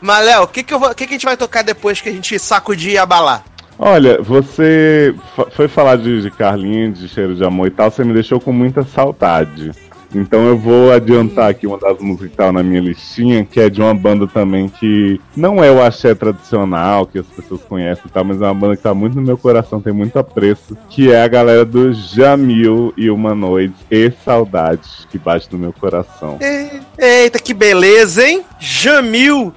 Mas, 0.01 0.25
Léo, 0.25 0.43
o 0.43 0.47
que, 0.47 0.63
que, 0.63 0.73
eu 0.73 0.79
vou- 0.79 0.89
o 0.91 0.95
que, 0.95 1.05
que 1.07 1.13
a 1.13 1.15
gente 1.15 1.25
vai 1.25 1.37
tocar 1.37 1.61
depois 1.63 2.01
que 2.01 2.09
a 2.09 2.11
gente 2.11 2.37
sacudir 2.37 2.91
e 2.93 2.97
abalar? 2.97 3.43
Olha, 3.77 4.21
você 4.21 5.13
foi 5.51 5.67
falar 5.67 5.97
de, 5.97 6.21
de 6.21 6.31
Carlinha, 6.31 6.91
de 6.91 7.07
cheiro 7.09 7.35
de 7.35 7.43
amor 7.43 7.67
e 7.67 7.71
tal, 7.71 7.89
você 7.89 8.03
me 8.03 8.13
deixou 8.13 8.39
com 8.39 8.51
muita 8.51 8.83
saudade. 8.83 9.71
Então 10.15 10.45
eu 10.45 10.57
vou 10.57 10.91
adiantar 10.91 11.49
aqui 11.49 11.65
uma 11.65 11.77
das 11.77 11.97
músicas 11.99 12.29
que 12.29 12.37
tá 12.37 12.51
na 12.51 12.61
minha 12.61 12.79
listinha, 12.79 13.43
que 13.43 13.59
é 13.59 13.69
de 13.69 13.81
uma 13.81 13.93
banda 13.93 14.27
também 14.27 14.69
que 14.69 15.19
não 15.35 15.63
é 15.63 15.71
o 15.71 15.81
axé 15.81 16.13
tradicional, 16.13 17.07
que 17.07 17.17
as 17.17 17.25
pessoas 17.25 17.61
conhecem 17.63 18.03
e 18.05 18.09
tal, 18.09 18.23
mas 18.23 18.41
é 18.41 18.45
uma 18.45 18.53
banda 18.53 18.75
que 18.75 18.83
tá 18.83 18.93
muito 18.93 19.15
no 19.15 19.21
meu 19.21 19.37
coração, 19.37 19.81
tem 19.81 19.93
muito 19.93 20.17
apreço, 20.19 20.77
que 20.89 21.11
é 21.11 21.23
a 21.23 21.27
galera 21.27 21.65
do 21.65 21.91
Jamil 21.93 22.93
e 22.95 23.09
Humanoides 23.09 23.77
e 23.89 24.11
Saudades, 24.23 25.07
que 25.09 25.17
bate 25.17 25.47
no 25.51 25.57
meu 25.57 25.73
coração. 25.73 26.37
Eita, 26.97 27.39
que 27.39 27.53
beleza, 27.53 28.27
hein? 28.27 28.43
Jamil. 28.59 29.53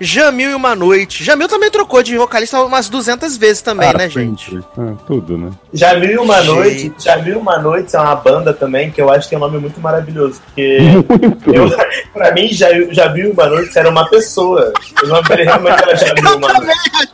Jamil 0.00 0.50
e 0.50 0.54
uma 0.54 0.74
noite. 0.74 1.22
Jamil 1.22 1.46
também 1.46 1.70
trocou 1.70 2.02
de 2.02 2.16
vocalista 2.16 2.58
umas 2.64 2.88
200 2.88 3.36
vezes 3.36 3.60
também, 3.60 3.90
Ah, 3.90 3.92
né, 3.98 4.08
gente? 4.08 4.58
Ah, 4.78 4.94
tudo, 5.06 5.36
né? 5.36 5.50
Já 5.74 5.94
Mil 5.94 6.10
e 6.10 6.16
Uma 6.18 6.40
Gente. 6.40 6.46
Noite, 6.54 6.92
Já 6.98 7.16
Mil 7.18 7.34
e 7.34 7.36
Uma 7.36 7.58
Noite 7.58 7.94
é 7.94 8.00
uma 8.00 8.16
banda 8.16 8.52
também 8.54 8.90
que 8.90 9.00
eu 9.00 9.10
acho 9.10 9.24
que 9.28 9.30
tem 9.30 9.38
um 9.38 9.42
nome 9.42 9.58
muito 9.58 9.78
maravilhoso, 9.80 10.40
porque 10.46 10.78
Muito. 11.06 11.54
eu, 11.54 11.68
pra 12.14 12.32
mim 12.32 12.48
Já, 12.48 12.68
Já 12.90 13.10
Mil 13.10 13.28
e 13.28 13.32
Uma 13.32 13.46
Noite 13.46 13.78
era 13.78 13.90
uma 13.90 14.08
pessoa. 14.08 14.72
O 15.02 15.06
nome 15.06 15.28
dele 15.28 15.44
realmente 15.44 15.82
era 15.82 15.94
Já 15.96 16.14
Mil 16.14 16.24
e 16.24 16.34
Uma 16.36 16.52
Noite. 16.54 17.10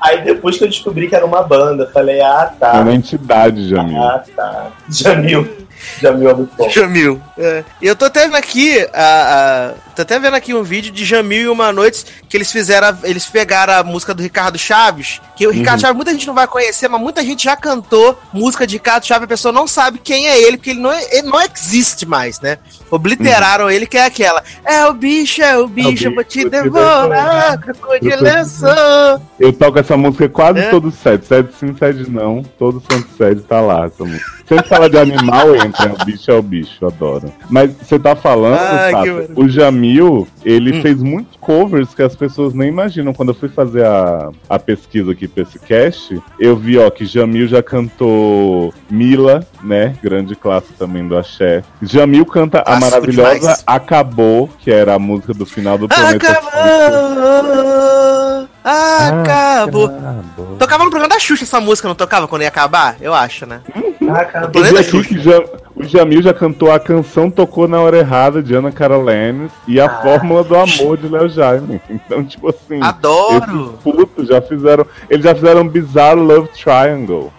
Aí 0.00 0.22
depois 0.22 0.56
que 0.56 0.64
eu 0.64 0.68
descobri 0.68 1.08
que 1.08 1.14
era 1.16 1.26
uma 1.26 1.42
banda, 1.42 1.84
eu 1.84 1.90
falei, 1.90 2.20
ah 2.20 2.50
É 2.52 2.58
tá, 2.58 2.72
uma 2.80 2.94
entidade, 2.94 3.68
Jamil. 3.68 4.02
ah 4.02 4.22
tá. 4.36 4.66
Jamil. 4.88 5.61
Jamil 6.00 6.30
é 6.30 6.34
muito 6.34 6.54
bom. 6.56 6.68
Jamil. 6.70 7.20
É. 7.38 7.64
E 7.80 7.86
eu 7.86 7.94
tô 7.96 8.04
até 8.06 8.24
vendo 8.24 8.36
aqui, 8.36 8.78
a, 8.92 9.70
a- 9.72 9.74
tô 9.94 10.02
até 10.02 10.18
vendo 10.18 10.34
aqui 10.34 10.54
um 10.54 10.62
vídeo 10.62 10.92
de 10.92 11.04
Jamil 11.04 11.42
e 11.42 11.48
uma 11.48 11.72
noite 11.72 12.04
que 12.28 12.36
eles 12.36 12.50
fizeram, 12.50 12.96
eles 13.04 13.26
pegaram 13.26 13.74
a 13.74 13.82
música 13.82 14.14
do 14.14 14.22
Ricardo 14.22 14.58
Chaves, 14.58 15.20
que 15.36 15.46
o 15.46 15.50
Ricardo 15.50 15.80
Chaves 15.80 15.96
muita 15.96 16.12
gente 16.12 16.26
não 16.26 16.34
vai 16.34 16.46
conhecer, 16.46 16.88
mas 16.88 17.00
muita 17.00 17.22
gente 17.22 17.44
já 17.44 17.56
cantou 17.56 18.18
música 18.32 18.66
de 18.66 18.76
Ricardo 18.76 19.06
Chaves, 19.06 19.24
a 19.24 19.28
pessoa 19.28 19.52
não 19.52 19.66
sabe 19.66 19.98
quem 19.98 20.28
é 20.28 20.40
ele, 20.40 20.56
porque 20.56 20.70
ele 20.70 20.80
não, 20.80 20.92
é- 20.92 21.16
ele 21.18 21.28
não 21.28 21.40
existe 21.40 22.06
mais, 22.06 22.40
né? 22.40 22.58
Obliteraram 22.90 23.70
ele, 23.70 23.86
que 23.86 23.96
é 23.96 24.04
aquela. 24.04 24.42
É 24.64 24.84
o 24.86 24.92
bicho, 24.92 25.42
é 25.42 25.56
o 25.56 25.66
bicho, 25.66 26.06
eu 26.08 26.14
vou 26.14 26.22
te 26.24 26.42
vou 26.42 26.50
te 26.50 26.50
devorar, 26.50 27.58
crocodilação. 27.58 29.22
Eu 29.38 29.52
toco 29.52 29.78
essa 29.78 29.96
música 29.96 30.28
quase 30.28 30.60
É? 30.60 30.70
todos 30.70 30.94
os 30.94 31.00
sets. 31.00 31.26
Sede 31.28 31.48
sim, 31.58 31.74
sede 31.78 32.10
não. 32.10 32.42
Todo 32.58 32.82
santo 32.90 33.08
sede 33.16 33.40
tá 33.42 33.60
lá 33.60 33.86
essa 33.86 34.04
música. 34.04 34.30
Sempre 34.48 34.68
fala 34.68 34.90
de 34.90 34.98
animal, 34.98 35.46
entra. 35.80 36.02
O 36.02 36.06
bicho 36.06 36.30
é 36.30 36.34
o 36.34 36.42
bicho, 36.42 36.72
eu 36.80 36.88
adoro. 36.88 37.32
Mas 37.50 37.72
você 37.76 37.98
tá 37.98 38.16
falando, 38.16 38.56
Tata, 38.58 38.92
maravilha. 38.92 39.28
o 39.36 39.48
Jamil, 39.48 40.26
ele 40.44 40.78
Hum. 40.78 40.82
fez 40.82 41.02
muitos 41.02 41.36
covers 41.40 41.94
que 41.94 42.02
as 42.02 42.14
pessoas 42.16 42.54
nem 42.54 42.68
imaginam. 42.68 43.12
Quando 43.12 43.30
eu 43.30 43.34
fui 43.34 43.48
fazer 43.48 43.84
a, 43.84 44.30
a 44.48 44.58
pesquisa 44.58 45.12
aqui 45.12 45.28
pra 45.28 45.42
esse 45.42 45.58
cast, 45.58 46.20
eu 46.38 46.56
vi, 46.56 46.78
ó, 46.78 46.88
que 46.90 47.04
Jamil 47.04 47.46
já 47.48 47.62
cantou 47.62 48.72
Mila, 48.90 49.44
né? 49.62 49.94
Grande 50.02 50.34
clássico 50.34 50.74
também 50.78 51.06
do 51.06 51.16
Axé. 51.16 51.62
Jamil 51.82 52.24
canta 52.26 52.62
a 52.66 52.78
maravilhosa 52.80 53.38
demais. 53.38 53.64
Acabou, 53.66 54.48
que 54.60 54.70
era 54.70 54.94
a 54.94 54.98
música 54.98 55.32
do 55.34 55.44
final 55.46 55.76
do 55.78 55.88
Planeta. 55.88 56.30
Acabou! 56.30 58.48
Acabou! 58.64 59.86
Acabou. 59.86 60.56
Tocava 60.58 60.84
no 60.84 60.90
programa 60.90 61.12
da 61.12 61.18
Xuxa 61.20 61.44
essa 61.44 61.60
música, 61.60 61.88
não 61.88 61.94
tocava 61.94 62.28
quando 62.28 62.42
ia 62.42 62.48
acabar? 62.48 62.96
Eu 63.00 63.12
acho, 63.12 63.44
né? 63.46 63.60
Ah, 64.10 64.24
cara, 64.24 64.48
Planeta 64.48 64.80
aqui 64.80 65.02
que 65.04 65.18
Ja- 65.20 65.44
o 65.74 65.84
Jamil 65.84 66.22
já 66.22 66.34
cantou 66.34 66.70
a 66.70 66.78
canção 66.78 67.30
Tocou 67.30 67.66
na 67.66 67.80
Hora 67.80 67.98
Errada 67.98 68.42
de 68.42 68.54
Ana 68.54 68.70
Carolines 68.72 69.50
e 69.66 69.80
a 69.80 69.86
Ah. 69.86 70.02
Fórmula 70.02 70.42
do 70.44 70.54
Amor 70.56 70.96
de 70.96 71.08
Léo 71.08 71.28
Jaime. 71.28 71.80
Então, 71.88 72.24
tipo 72.24 72.48
assim, 72.48 72.80
Adoro! 72.82 73.70
esses 73.70 73.82
putos 73.82 74.28
já 74.28 74.40
fizeram. 74.42 74.86
Eles 75.08 75.24
já 75.24 75.34
fizeram 75.34 75.62
um 75.62 75.68
Bizarre 75.68 76.20
Love 76.20 76.48
Triangle. 76.48 77.32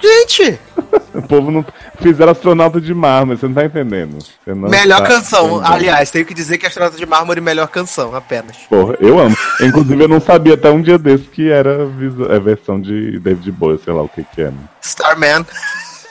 Gente, 0.00 0.58
O 1.14 1.22
povo 1.22 1.50
não. 1.50 1.64
Fizeram 2.02 2.32
astronauta 2.32 2.78
de 2.78 2.92
mármore, 2.92 3.38
você 3.38 3.46
não 3.46 3.54
tá 3.54 3.64
entendendo. 3.64 4.18
Não 4.46 4.68
melhor 4.68 4.98
tá 5.00 5.06
canção. 5.06 5.46
entendendo. 5.56 5.72
Aliás, 5.72 6.10
tenho 6.10 6.26
que 6.26 6.34
dizer 6.34 6.58
que 6.58 6.66
Astronauta 6.66 6.98
de 6.98 7.06
Mármore 7.06 7.40
melhor 7.40 7.66
canção, 7.68 8.14
apenas. 8.14 8.58
Porra, 8.68 8.94
eu 9.00 9.18
amo. 9.18 9.34
Inclusive, 9.62 10.04
eu 10.04 10.08
não 10.08 10.20
sabia 10.20 10.52
até 10.52 10.68
um 10.70 10.82
dia 10.82 10.98
desse 10.98 11.24
que 11.24 11.50
era 11.50 11.86
visa- 11.86 12.26
é 12.30 12.38
versão 12.38 12.78
de 12.78 13.18
David 13.18 13.50
Bowie, 13.52 13.80
sei 13.82 13.94
lá 13.94 14.02
o 14.02 14.08
que 14.10 14.22
que 14.34 14.42
é. 14.42 14.48
Né? 14.48 14.58
Starman. 14.82 15.46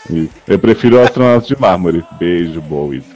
Isso. 0.10 0.32
Eu 0.48 0.60
prefiro 0.60 0.98
o 0.98 1.02
astronauta 1.02 1.48
de 1.48 1.60
mármore. 1.60 2.06
Beijo, 2.20 2.62
Bowie. 2.62 3.04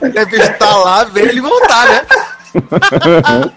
Deve 0.00 0.36
estar 0.36 0.76
lá, 0.78 1.04
ver 1.04 1.28
ele 1.28 1.40
voltar, 1.40 1.88
né? 1.88 2.06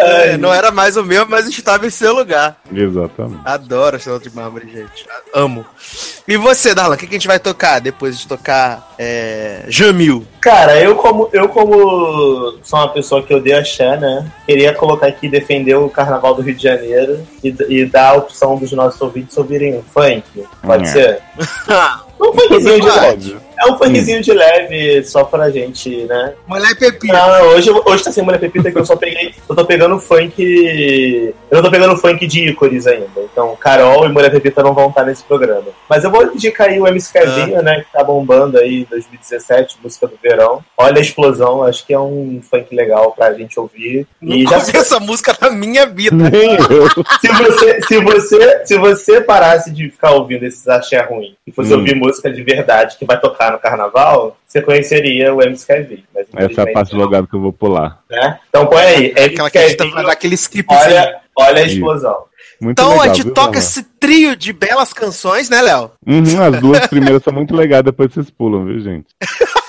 É, 0.00 0.36
não 0.38 0.52
era 0.52 0.70
mais 0.70 0.96
o 0.96 1.04
meu, 1.04 1.26
mas 1.28 1.46
estava 1.46 1.86
em 1.86 1.90
seu 1.90 2.14
lugar. 2.14 2.56
Exatamente. 2.72 3.42
Adoro 3.44 3.96
Astronauta 3.96 4.28
de 4.28 4.34
Mármore, 4.34 4.70
gente. 4.72 5.06
Amo. 5.34 5.64
E 6.26 6.36
você, 6.38 6.74
Darlan, 6.74 6.94
o 6.94 6.98
que, 6.98 7.06
que 7.06 7.14
a 7.14 7.18
gente 7.18 7.26
vai 7.26 7.38
tocar 7.38 7.80
depois 7.80 8.18
de 8.18 8.26
tocar 8.26 8.94
é, 8.98 9.64
Jamil? 9.68 10.26
Cara, 10.40 10.80
eu 10.80 10.94
como, 10.96 11.28
eu 11.32 11.48
como 11.48 12.54
sou 12.62 12.78
uma 12.78 12.88
pessoa 12.88 13.22
que 13.22 13.34
odeia 13.34 13.58
axé, 13.58 13.96
né? 13.96 14.26
Queria 14.46 14.72
colocar 14.74 15.06
aqui 15.06 15.28
defender 15.28 15.74
o 15.74 15.88
Carnaval 15.90 16.34
do 16.34 16.42
Rio 16.42 16.54
de 16.54 16.62
Janeiro 16.62 17.20
e, 17.44 17.54
e 17.68 17.84
dar 17.84 18.10
a 18.10 18.14
opção 18.14 18.56
dos 18.56 18.72
nossos 18.72 19.00
ouvintes 19.02 19.36
ouvirem 19.36 19.76
um 19.76 19.82
funk. 19.82 20.22
Pode 20.62 20.84
É. 20.84 20.86
ser? 20.86 21.22
Um 22.22 22.34
funkzinho 22.34 22.80
de 22.82 22.90
leve. 22.90 23.36
É 23.58 23.72
um 23.72 23.78
funkzinho 23.78 24.20
de 24.22 24.32
leve 24.32 25.02
só 25.04 25.24
pra 25.24 25.50
gente, 25.50 26.04
né? 26.04 26.34
Mulher 26.46 26.74
Pepinha. 26.78 27.14
Não, 27.14 27.46
hoje, 27.48 27.70
hoje 27.70 28.04
tá 28.04 28.12
sem 28.12 28.22
mulher 28.22 28.38
pepita 28.38 28.70
que 28.70 28.78
eu 28.78 28.84
só 28.84 28.94
peguei. 28.94 29.34
Eu 29.48 29.56
tô 29.56 29.64
pegando 29.64 29.98
funk. 29.98 31.34
Eu 31.50 31.56
não 31.56 31.62
tô 31.62 31.70
pegando 31.70 31.96
funk 31.96 32.26
de 32.26 32.50
ícones 32.50 32.86
ainda. 32.86 33.08
Então, 33.32 33.56
Carol 33.58 34.04
e 34.04 34.10
Mulher 34.10 34.30
Pepita 34.30 34.62
não 34.62 34.74
vão 34.74 34.90
estar 34.90 35.04
nesse 35.04 35.22
programa. 35.22 35.68
Mas 35.88 36.04
eu 36.04 36.10
vou 36.10 36.24
indicar 36.26 36.68
aí 36.68 36.78
o 36.78 36.86
MC 36.86 37.10
Kevinho, 37.10 37.62
né? 37.62 37.80
Que 37.80 37.90
tá 37.90 38.04
bombando 38.04 38.58
aí 38.58 38.84
2017, 38.90 39.78
música 39.82 40.06
do 40.06 40.18
verão. 40.30 40.64
Olha 40.76 40.98
a 40.98 41.00
explosão, 41.00 41.62
acho 41.62 41.86
que 41.86 41.92
é 41.92 41.98
um 41.98 42.40
funk 42.42 42.74
legal 42.74 43.12
pra 43.12 43.32
gente 43.34 43.58
ouvir. 43.58 44.06
E 44.22 44.44
Nunca 44.44 44.50
já 44.50 44.56
ouvi 44.58 44.76
essa 44.76 45.00
música 45.00 45.36
na 45.40 45.50
minha 45.50 45.86
vida. 45.86 46.16
Nem 46.30 46.54
eu. 46.54 46.88
se 47.20 47.28
você, 47.28 47.80
se 47.82 48.00
você, 48.00 48.66
se 48.66 48.78
você 48.78 49.20
parasse 49.20 49.70
de 49.70 49.90
ficar 49.90 50.12
ouvindo 50.12 50.44
esses 50.44 50.66
axé 50.68 51.00
ruim 51.02 51.34
e 51.46 51.52
fosse 51.52 51.72
Hum. 51.74 51.78
ouvir 51.78 51.94
música 51.96 52.30
de 52.32 52.42
verdade 52.42 52.96
que 52.98 53.04
vai 53.04 53.18
tocar 53.20 53.52
no 53.52 53.58
carnaval, 53.58 54.36
você 54.46 54.60
conheceria 54.62 55.34
o 55.34 55.42
MC 55.42 55.66
Kevinho. 55.66 56.02
Mas 56.14 56.26
Essa 56.50 56.62
é 56.62 56.70
a 56.70 56.72
parte 56.72 56.94
do 56.96 57.26
que 57.26 57.34
eu 57.34 57.40
vou 57.40 57.52
pular. 57.52 58.00
né? 58.10 58.38
Então 58.48 58.66
põe 58.66 58.80
aí, 58.82 59.06
Aquela 59.10 59.48
MC 59.48 59.50
que 59.50 59.58
a 59.58 59.68
gente 59.68 59.76
tá 59.94 60.12
aquele 60.12 60.34
skipzinho. 60.34 60.80
olha, 60.80 61.16
olha 61.36 61.62
a 61.62 61.66
explosão. 61.66 62.16
Muito 62.60 62.72
Então 62.78 62.90
legal, 62.90 63.04
a 63.04 63.08
gente 63.08 63.24
viu, 63.24 63.32
toca 63.34 63.46
Darlan? 63.52 63.58
esse 63.58 63.82
trio 63.98 64.36
de 64.36 64.52
belas 64.52 64.92
canções, 64.92 65.48
né, 65.48 65.62
Léo? 65.62 65.90
Uhum, 66.06 66.42
as 66.42 66.60
duas 66.60 66.86
primeiras 66.88 67.22
são 67.22 67.32
muito 67.32 67.54
legais, 67.56 67.82
depois 67.82 68.12
vocês 68.12 68.28
pulam, 68.30 68.64
viu, 68.66 68.80
gente? 68.80 69.06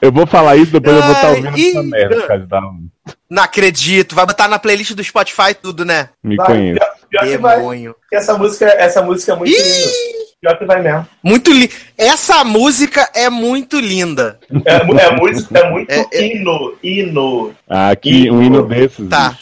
Eu 0.00 0.10
vou 0.10 0.26
falar 0.26 0.56
isso, 0.56 0.72
depois 0.72 0.96
eu 0.96 1.02
vou 1.02 1.12
estar 1.12 1.26
Ai, 1.28 1.36
ouvindo 1.36 1.58
ih, 1.58 1.70
essa 1.70 1.82
merda, 1.82 2.16
por 2.16 2.26
causa 2.26 2.46
da... 2.46 2.60
um, 2.60 2.88
Não 3.28 3.42
acredito. 3.42 4.14
Vai 4.14 4.26
botar 4.26 4.48
na 4.48 4.58
playlist 4.58 4.92
do 4.92 5.04
Spotify 5.04 5.54
tudo, 5.60 5.84
né? 5.84 6.08
Me 6.22 6.36
Vai, 6.36 6.46
conheço. 6.46 6.80
Demônio. 7.22 7.94
Essa 8.12 8.36
música, 8.36 8.66
essa 8.66 9.02
música 9.02 9.32
é 9.32 9.36
muito 9.36 9.50
linda. 9.52 9.68
Ih, 9.68 10.20
Pior 10.40 10.56
que 10.58 10.64
vai 10.64 10.80
mesmo. 10.80 11.06
muito 11.22 11.52
linda. 11.52 11.72
Essa 11.98 12.42
música 12.44 13.06
é 13.14 13.28
muito 13.28 13.78
linda. 13.78 14.38
É, 14.64 14.76
é 14.76 14.84
muito, 14.84 15.46
é 15.54 15.70
muito 15.70 15.90
É, 15.90 16.06
é- 16.12 16.26
hino, 16.26 16.74
hino. 16.82 17.52
Ah, 17.68 17.90
aqui, 17.90 18.30
um 18.30 18.42
hino 18.42 18.62
desses. 18.66 19.06
Tá. 19.08 19.36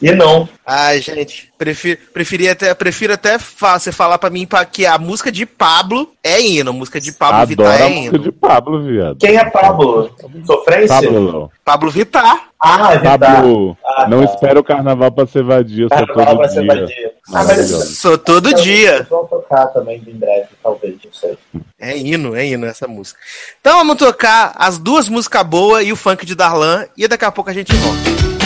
E 0.00 0.10
não. 0.12 0.48
Ai, 0.66 1.00
gente, 1.02 1.52
prefiro, 1.58 1.98
preferi 2.14 2.48
até, 2.48 2.72
prefiro 2.74 3.12
até 3.12 3.36
você 3.38 3.92
falar 3.92 4.16
pra 4.18 4.30
mim 4.30 4.46
pra, 4.46 4.64
que 4.64 4.86
a 4.86 4.96
música 4.98 5.30
de 5.30 5.44
Pablo 5.44 6.10
é 6.24 6.40
hino. 6.40 6.70
A 6.70 6.72
música 6.72 6.98
de 6.98 7.12
Pablo 7.12 7.42
Adoro 7.42 7.48
Vittar 7.48 7.72
a 7.82 7.84
é 7.84 7.88
música 7.90 8.16
hino. 8.16 8.18
de 8.24 8.32
Pablo, 8.32 8.82
viado. 8.84 9.18
Quem 9.18 9.36
é 9.36 9.44
Pablo? 9.50 10.10
Sofrência? 10.46 10.94
Pablo. 11.02 11.52
Pablo 11.62 11.90
Vittar. 11.90 12.48
Ah, 12.60 12.94
é 12.94 12.98
verdade. 12.98 13.34
Pablo, 13.36 13.76
Ah, 13.84 14.08
não 14.08 14.26
tá. 14.26 14.32
espera 14.32 14.58
o 14.58 14.64
carnaval 14.64 15.12
pra 15.12 15.26
ser 15.26 15.44
vadio, 15.44 15.88
só 15.88 15.94
Carnaval 16.06 16.26
todo 16.26 16.38
vai 16.38 16.48
ser 16.48 16.62
dia. 16.62 16.74
vadia. 16.74 17.12
Ah. 17.32 17.44
Sou 17.84 18.16
todo 18.16 18.48
Então, 18.48 18.62
dia. 18.62 19.06
Vão 19.10 19.26
tocar 19.26 19.66
também 19.68 20.02
em 20.06 20.14
breve, 20.16 20.48
talvez, 20.62 20.96
não 21.04 21.12
sei. 21.12 21.36
É 21.78 21.96
hino, 21.96 22.34
é 22.34 22.46
hino 22.46 22.66
essa 22.66 22.88
música. 22.88 23.18
Então 23.60 23.78
vamos 23.78 23.96
tocar 23.96 24.54
as 24.56 24.78
duas 24.78 25.08
músicas 25.08 25.42
boas 25.42 25.86
e 25.86 25.92
o 25.92 25.96
funk 25.96 26.24
de 26.24 26.34
Darlan 26.34 26.86
e 26.96 27.06
daqui 27.06 27.24
a 27.24 27.30
pouco 27.30 27.50
a 27.50 27.52
gente 27.54 27.74
volta. 27.74 28.37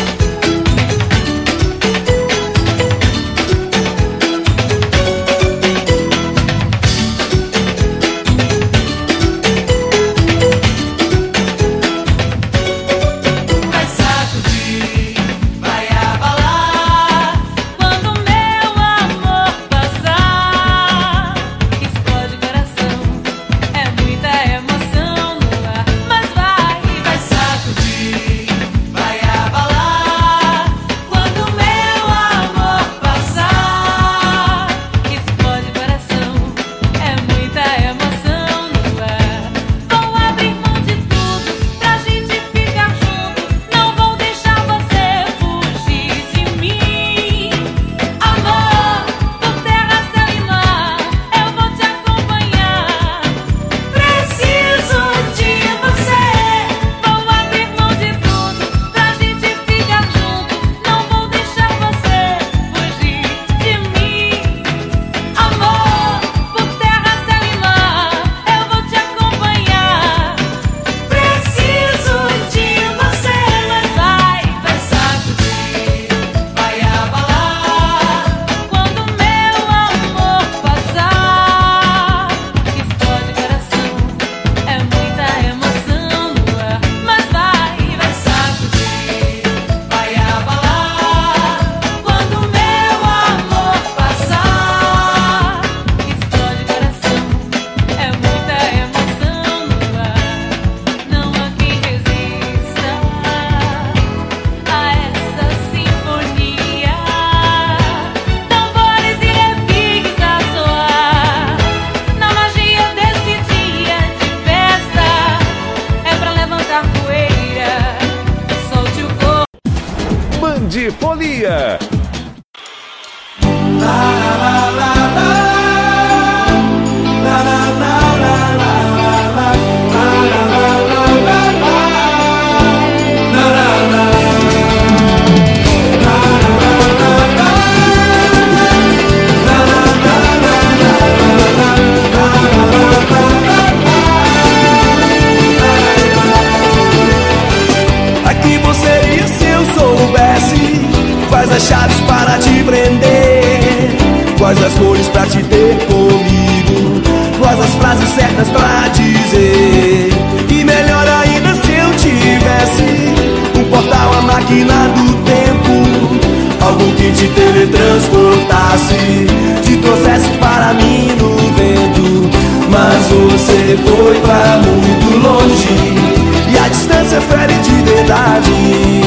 Distância 177.13 177.21
fere 177.21 177.55
de 177.59 177.83
verdade. 177.83 179.03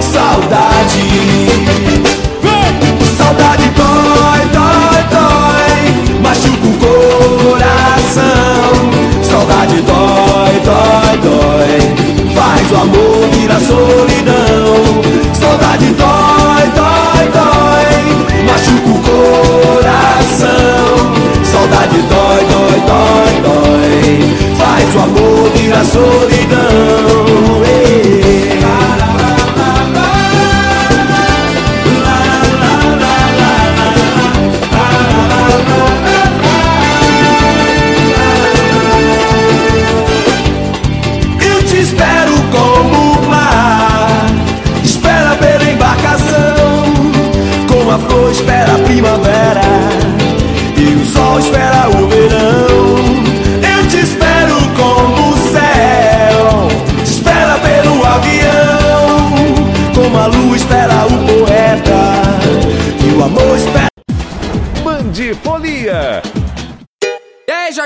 Saudade 0.00 1.91
solidão. 25.84 26.91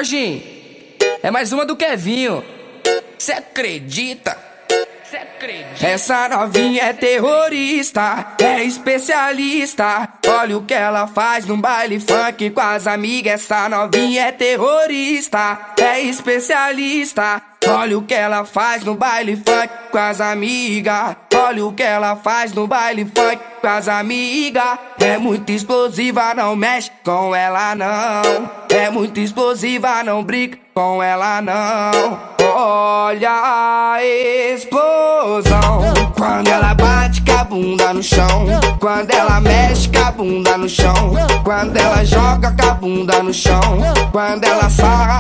Jorginho? 0.07 0.41
É 1.21 1.31
mais 1.33 1.53
uma 1.53 1.67
do 1.67 1.75
Kevinho. 1.75 2.45
Cê 3.19 3.33
acredita? 3.33 4.39
Cê 5.11 5.17
acredita? 5.17 5.85
Essa 5.85 6.29
novinha 6.29 6.85
é 6.85 6.93
terrorista, 6.93 8.35
é 8.41 8.63
especialista. 8.63 10.09
Olha 10.29 10.59
o 10.59 10.65
que 10.65 10.75
ela 10.75 11.09
faz 11.09 11.45
num 11.45 11.61
baile 11.61 11.99
funk 11.99 12.51
com 12.51 12.61
as 12.61 12.87
amigas. 12.87 13.43
Essa 13.43 13.69
novinha 13.69 14.27
é 14.27 14.33
terrorista, 14.33 15.75
é 15.77 16.01
especialista. 16.03 17.43
Olha 17.69 17.99
o 17.99 18.03
que 18.03 18.15
ela 18.15 18.45
faz 18.45 18.85
no 18.85 18.95
baile 18.95 19.37
funk 19.37 19.69
com 19.91 19.99
as 19.99 20.21
amigas. 20.21 21.17
Olha 21.35 21.67
o 21.67 21.73
que 21.73 21.83
ela 21.83 22.17
faz 22.17 22.53
no 22.53 22.67
baile 22.67 23.05
funk 23.05 23.39
com 23.61 23.67
as 23.67 23.89
amigas. 23.89 24.79
É 24.99 25.19
muito 25.19 25.51
explosiva, 25.51 26.35
não 26.35 26.55
mexe 26.55 26.91
com 27.05 27.35
ela 27.35 27.75
não. 27.75 28.51
É 28.69 28.91
muito 28.91 29.21
explosiva, 29.21 30.03
não 30.05 30.23
brinca 30.23 30.66
com 30.77 31.03
ela 31.03 31.41
não. 31.41 32.19
Olha 32.55 33.31
a 33.31 34.05
explosão 34.05 35.81
quando 36.15 36.49
ela 36.49 36.75
bate 36.75 37.23
com 37.23 37.33
a 37.33 37.45
bunda 37.45 37.95
no 37.95 38.03
chão. 38.03 38.47
Quando 38.79 39.11
ela 39.11 39.41
mexe 39.41 39.89
com 39.89 39.99
a 39.99 40.11
bunda 40.11 40.59
no 40.59 40.69
chão. 40.69 41.15
Quando 41.43 41.77
ela 41.79 42.05
joga 42.05 42.51
com 42.51 42.69
a 42.69 42.75
bunda 42.75 43.23
no 43.23 43.33
chão. 43.33 43.63
Quando 44.13 44.45
ela 44.45 44.69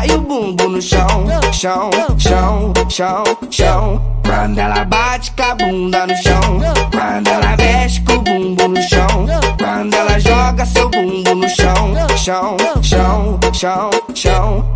e 0.07 0.13
o 0.13 0.21
bumbum 0.21 0.69
no 0.69 0.83
chão. 0.83 1.25
Chão, 1.53 1.91
chão, 2.19 2.75
chão, 2.91 3.25
chão. 3.51 4.03
Quando 4.27 4.59
ela 4.59 4.85
bate 4.85 5.33
com 5.33 5.43
a 5.43 5.55
bunda 5.55 6.07
no 6.07 6.17
chão. 6.17 6.61
Quando 6.93 7.29
ela 7.29 7.57
mexe 7.57 8.03
com 8.03 8.13
o 8.13 8.21
bumbum 8.21 8.69
no 8.69 8.83
chão. 8.83 9.27
Quando 9.59 9.95
ela 9.95 10.19
joga 10.19 10.67
seu 10.67 10.91
bumbum 10.91 11.35
no 11.35 11.49
chão. 11.49 11.95
Chão, 12.19 12.57
chão, 12.83 13.39
chão, 13.55 13.91
chão. 14.15 14.76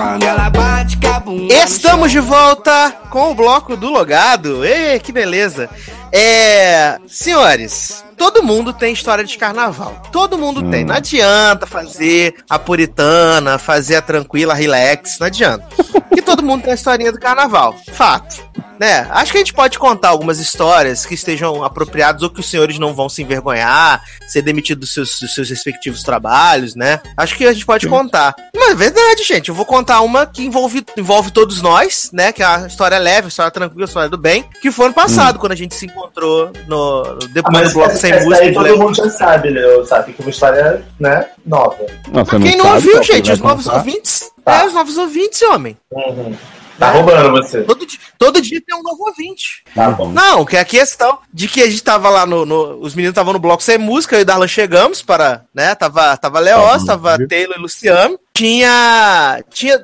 quando 0.00 0.22
ela 0.22 0.48
bate 0.48 0.96
com 0.96 1.08
a 1.08 1.20
bunda. 1.20 1.54
no 1.54 1.60
Estamos 1.62 2.10
de 2.10 2.20
volta 2.20 2.90
com 3.10 3.30
o 3.30 3.34
bloco 3.34 3.76
do 3.76 3.90
Logado. 3.90 4.64
Ê, 4.64 4.98
que 4.98 5.12
beleza. 5.12 5.68
É. 6.10 6.98
Senhores, 7.06 8.02
todo 8.16 8.42
mundo 8.42 8.72
tem 8.72 8.94
história 8.94 9.22
de 9.22 9.36
carnaval. 9.36 10.02
Todo 10.10 10.38
mundo 10.38 10.62
tem. 10.70 10.84
Não 10.84 10.94
adianta 10.94 11.66
fazer 11.66 12.34
a 12.48 12.58
puritana, 12.58 13.58
fazer 13.58 13.96
a 13.96 14.02
tranquila, 14.02 14.54
relax. 14.54 15.18
Não 15.18 15.26
adianta. 15.26 15.66
Que 16.12 16.22
todo 16.22 16.42
mundo 16.42 16.62
tem 16.62 16.72
a 16.72 16.74
historinha 16.74 17.12
do 17.12 17.20
carnaval. 17.20 17.76
Fato. 17.92 18.49
Né? 18.78 19.06
Acho 19.10 19.32
que 19.32 19.38
a 19.38 19.40
gente 19.40 19.52
pode 19.52 19.78
contar 19.78 20.08
algumas 20.08 20.38
histórias 20.38 21.04
que 21.04 21.14
estejam 21.14 21.62
apropriadas 21.62 22.22
ou 22.22 22.30
que 22.30 22.40
os 22.40 22.48
senhores 22.48 22.78
não 22.78 22.94
vão 22.94 23.08
se 23.08 23.22
envergonhar, 23.22 24.02
ser 24.26 24.42
demitido 24.42 24.80
dos 24.80 24.94
seus, 24.94 25.18
dos 25.20 25.34
seus 25.34 25.50
respectivos 25.50 26.02
trabalhos, 26.02 26.74
né? 26.74 27.00
Acho 27.16 27.36
que 27.36 27.46
a 27.46 27.52
gente 27.52 27.66
pode 27.66 27.86
contar. 27.88 28.34
Mas 28.54 28.70
é 28.70 28.74
verdade, 28.74 29.22
gente. 29.24 29.48
Eu 29.48 29.54
vou 29.54 29.66
contar 29.66 30.00
uma 30.00 30.24
que 30.26 30.42
envolve, 30.44 30.84
envolve 30.96 31.30
todos 31.30 31.60
nós, 31.60 32.10
né? 32.12 32.32
Que 32.32 32.42
é 32.42 32.46
a 32.46 32.66
história 32.66 32.98
leve, 32.98 33.26
a 33.26 33.28
história 33.28 33.50
tranquila, 33.50 33.84
a 33.84 33.86
história 33.88 34.08
do 34.08 34.16
bem. 34.18 34.44
Que 34.62 34.70
foi 34.70 34.86
ano 34.86 34.94
passado, 34.94 35.38
quando 35.38 35.52
a 35.52 35.56
gente 35.56 35.74
se 35.74 35.86
encontrou 35.86 36.50
no, 36.66 37.02
no- 37.02 37.18
Ah, 37.22 37.28
depois 37.32 37.52
mas 37.52 37.68
do 37.68 37.74
bloco 37.74 37.90
essa, 37.90 37.98
sem 38.00 38.12
essa 38.12 38.24
música. 38.24 38.44
aí 38.46 38.52
do 38.52 38.64
todo 38.64 38.78
mundo 38.78 38.94
já 38.94 39.10
sabe, 39.10 39.50
né? 39.50 39.60
Sabe 39.86 40.12
que 40.12 40.22
é 40.22 40.24
uma 40.24 40.30
história, 40.30 40.84
né, 40.98 41.26
nova. 41.44 41.76
Nossa, 42.12 42.38
Quem 42.38 42.56
não 42.56 42.64
sabe 42.64 42.76
ouviu, 42.76 43.00
que 43.00 43.06
gente? 43.12 43.32
Os 43.32 43.38
novos 43.40 43.66
ouvintes? 43.66 44.30
Tá. 44.44 44.62
É, 44.62 44.66
os 44.66 44.74
novos 44.74 44.96
ouvintes, 44.96 45.42
homem. 45.42 45.76
Uhum. 45.92 46.34
Tá 46.80 46.90
roubando 46.92 47.30
você. 47.30 47.62
Todo, 47.62 47.84
di- 47.86 48.00
todo 48.18 48.40
dia 48.40 48.60
tem 48.66 48.76
um 48.76 48.82
novo 48.82 49.04
ouvinte. 49.06 49.62
Tá 49.74 49.90
bom. 49.90 50.10
Não, 50.10 50.44
que 50.44 50.56
é 50.56 50.60
a 50.60 50.64
questão 50.64 51.18
de 51.32 51.46
que 51.46 51.62
a 51.62 51.66
gente 51.70 51.82
tava 51.82 52.08
lá 52.08 52.24
no. 52.26 52.44
no- 52.46 52.80
os 52.80 52.94
meninos 52.94 53.12
estavam 53.12 53.32
no 53.32 53.38
bloco 53.38 53.62
sem 53.62 53.76
música, 53.78 54.16
eu 54.16 54.20
e 54.20 54.24
Darlan 54.24 54.48
chegamos 54.48 55.02
para. 55.02 55.44
né? 55.54 55.74
Tava, 55.74 56.16
tava 56.16 56.38
Leoz, 56.40 56.84
tava 56.84 57.18
Taylor 57.28 57.56
e 57.56 57.60
Luciano. 57.60 58.18
Tinha. 58.34 59.44
Tinha, 59.50 59.78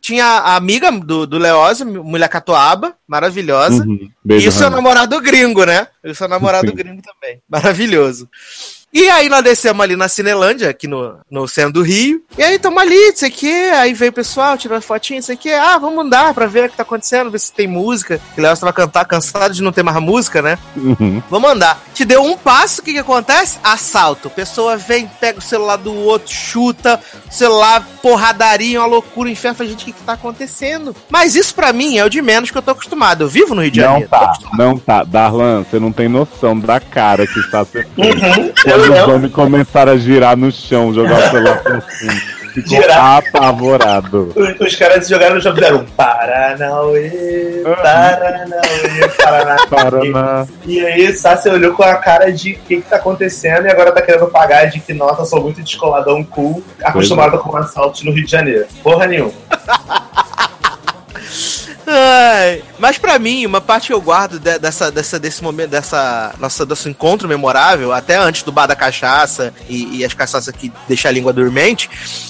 tinha 0.00 0.24
a 0.24 0.56
amiga 0.56 0.90
do, 0.92 1.26
do 1.26 1.38
Leoz, 1.38 1.80
mulher 1.82 2.28
catuaba, 2.28 2.94
maravilhosa. 3.08 3.82
Uhum. 3.84 4.08
E 4.30 4.46
o 4.48 4.52
seu 4.52 4.70
namorado 4.70 5.20
gringo, 5.20 5.64
né? 5.64 5.88
E 6.04 6.10
o 6.10 6.14
seu 6.14 6.28
namorado 6.28 6.68
Sim. 6.68 6.74
gringo 6.76 7.02
também. 7.02 7.40
Maravilhoso. 7.48 8.28
E 8.96 9.10
aí 9.10 9.28
nós 9.28 9.44
descemos 9.44 9.82
ali 9.84 9.94
na 9.94 10.08
Cinelândia, 10.08 10.70
aqui 10.70 10.86
no, 10.88 11.18
no 11.30 11.46
centro 11.46 11.74
do 11.74 11.82
Rio. 11.82 12.22
E 12.38 12.42
aí 12.42 12.58
tamo 12.58 12.80
ali, 12.80 13.10
não 13.10 13.16
sei 13.16 13.28
o 13.28 13.32
quê. 13.32 13.70
Aí 13.74 13.92
veio 13.92 14.10
o 14.10 14.14
pessoal 14.14 14.56
tirando 14.56 14.80
fotinho, 14.80 15.18
não 15.18 15.22
sei 15.22 15.34
o 15.34 15.38
quê. 15.38 15.50
Ah, 15.50 15.76
vamos 15.76 16.02
andar 16.02 16.32
pra 16.32 16.46
ver 16.46 16.64
o 16.64 16.70
que 16.70 16.78
tá 16.78 16.82
acontecendo, 16.82 17.30
ver 17.30 17.38
se 17.38 17.52
tem 17.52 17.66
música. 17.66 18.18
Que 18.34 18.40
o 18.40 18.42
Léo 18.42 18.56
tava 18.56 18.72
cantar, 18.72 19.04
cansado 19.04 19.52
de 19.52 19.62
não 19.62 19.70
ter 19.70 19.82
mais 19.82 19.98
música, 20.00 20.40
né? 20.40 20.58
Uhum. 20.74 21.22
Vamos 21.28 21.50
andar. 21.50 21.78
Te 21.92 22.06
deu 22.06 22.22
um 22.24 22.38
passo, 22.38 22.80
o 22.80 22.84
que 22.84 22.94
que 22.94 22.98
acontece? 22.98 23.58
Assalto. 23.62 24.30
Pessoa 24.30 24.78
vem, 24.78 25.06
pega 25.20 25.40
o 25.40 25.42
celular 25.42 25.76
do 25.76 25.92
outro, 25.94 26.32
chuta, 26.32 26.98
celular, 27.30 27.86
porradaria, 28.00 28.80
uma 28.80 28.86
loucura, 28.86 29.28
um 29.28 29.32
inferno. 29.32 29.58
Fala, 29.58 29.68
Gente, 29.68 29.82
o 29.82 29.84
que 29.84 29.92
que 29.92 30.02
tá 30.04 30.14
acontecendo? 30.14 30.96
Mas 31.10 31.36
isso 31.36 31.54
pra 31.54 31.70
mim 31.70 31.98
é 31.98 32.04
o 32.06 32.08
de 32.08 32.22
menos 32.22 32.50
que 32.50 32.56
eu 32.56 32.62
tô 32.62 32.70
acostumado. 32.70 33.24
Eu 33.24 33.28
vivo 33.28 33.54
no 33.54 33.60
Rio 33.60 33.70
de 33.70 33.80
Não 33.82 33.88
Janeiro. 33.88 34.08
tô 34.08 34.16
tá, 34.16 34.32
não 34.56 34.78
tá. 34.78 35.04
Darlan, 35.04 35.64
você 35.64 35.78
não 35.78 35.92
tem 35.92 36.08
noção 36.08 36.58
da 36.58 36.80
cara 36.80 37.26
que 37.26 37.38
está 37.40 37.62
sendo. 37.66 37.88
Uhum. 37.98 38.52
Os 38.92 39.08
homens 39.08 39.32
começaram 39.32 39.92
a 39.92 39.96
girar 39.96 40.36
no 40.36 40.50
chão, 40.50 40.92
jogar 40.92 41.18
o 41.18 41.30
celular 41.30 41.62
pra 41.62 41.80
cima. 41.80 42.36
Ficou 42.56 42.80
Girar. 42.80 43.18
apavorado. 43.18 44.32
os, 44.34 44.66
os 44.66 44.76
caras 44.76 45.06
jogaram 45.06 45.34
no 45.34 45.42
chão 45.42 45.52
e 45.52 45.56
fizeram 45.56 45.84
Paranauê, 45.94 47.62
Paranauê, 47.62 49.08
Paraná. 49.22 49.56
Paraná. 49.68 50.46
E 50.64 50.80
aí, 50.80 51.12
Sassi 51.12 51.50
olhou 51.50 51.74
com 51.74 51.82
a 51.82 51.96
cara 51.96 52.32
de 52.32 52.52
o 52.52 52.58
que, 52.66 52.76
que 52.76 52.88
tá 52.88 52.96
acontecendo 52.96 53.66
e 53.66 53.70
agora 53.70 53.92
tá 53.92 54.00
querendo 54.00 54.26
pagar 54.28 54.70
de 54.70 54.80
que, 54.80 54.94
nossa, 54.94 55.26
sou 55.26 55.42
muito 55.42 55.60
descoladão 55.60 56.24
cool, 56.24 56.64
acostumado 56.82 57.38
com 57.40 57.54
assaltos 57.58 58.02
no 58.02 58.10
Rio 58.10 58.24
de 58.24 58.30
Janeiro. 58.30 58.64
Porra 58.82 59.06
nenhuma. 59.06 59.32
Ai, 61.88 62.64
mas 62.80 62.98
pra 62.98 63.16
mim, 63.18 63.46
uma 63.46 63.60
parte 63.60 63.86
que 63.88 63.92
eu 63.92 64.00
guardo 64.00 64.40
de- 64.40 64.58
dessa, 64.58 64.90
dessa, 64.90 65.20
desse 65.20 65.42
momento, 65.42 65.70
dessa 65.70 66.34
nossa, 66.40 66.66
desse 66.66 66.88
encontro 66.88 67.28
memorável, 67.28 67.92
até 67.92 68.16
antes 68.16 68.42
do 68.42 68.50
bar 68.50 68.66
da 68.66 68.74
cachaça 68.74 69.54
e, 69.68 69.98
e 69.98 70.04
as 70.04 70.12
cachaças 70.12 70.52
que 70.54 70.72
deixam 70.88 71.08
a 71.08 71.12
língua 71.12 71.32
dormente, 71.32 71.88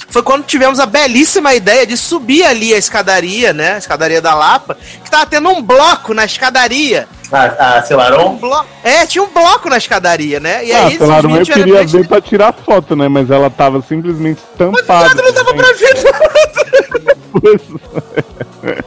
foi 0.08 0.22
quando 0.22 0.44
tivemos 0.44 0.78
a 0.80 0.86
belíssima 0.86 1.54
ideia 1.54 1.86
de 1.86 1.96
subir 1.96 2.44
ali 2.44 2.72
a 2.74 2.78
escadaria, 2.78 3.52
né? 3.52 3.74
A 3.74 3.78
escadaria 3.78 4.20
da 4.22 4.34
Lapa, 4.34 4.76
que 5.04 5.10
tava 5.10 5.26
tendo 5.26 5.48
um 5.48 5.60
bloco 5.62 6.14
na 6.14 6.24
escadaria. 6.24 7.08
Ah, 7.32 7.76
a 7.76 7.78
Um 7.80 7.86
Celaron? 7.86 8.36
bloco, 8.36 8.66
é, 8.84 9.04
tinha 9.04 9.22
um 9.24 9.28
bloco 9.28 9.68
na 9.68 9.76
escadaria, 9.78 10.38
né? 10.38 10.64
E 10.64 10.72
Ah, 10.72 10.86
aí, 10.86 10.96
claro, 10.96 11.28
eu 11.36 11.44
queria 11.44 11.84
ver 11.84 12.06
pra 12.06 12.20
tirar 12.20 12.52
foto, 12.52 12.94
né? 12.94 13.08
Mas 13.08 13.28
ela 13.30 13.50
tava 13.50 13.82
simplesmente 13.82 14.40
Mas 14.58 14.68
estampada. 14.80 15.08
nada, 15.08 15.22
não 15.22 15.32
dava 15.32 15.52
pra 15.54 15.72
ver 15.72 16.04
nada. 16.04 17.16
Pois- 17.32 17.62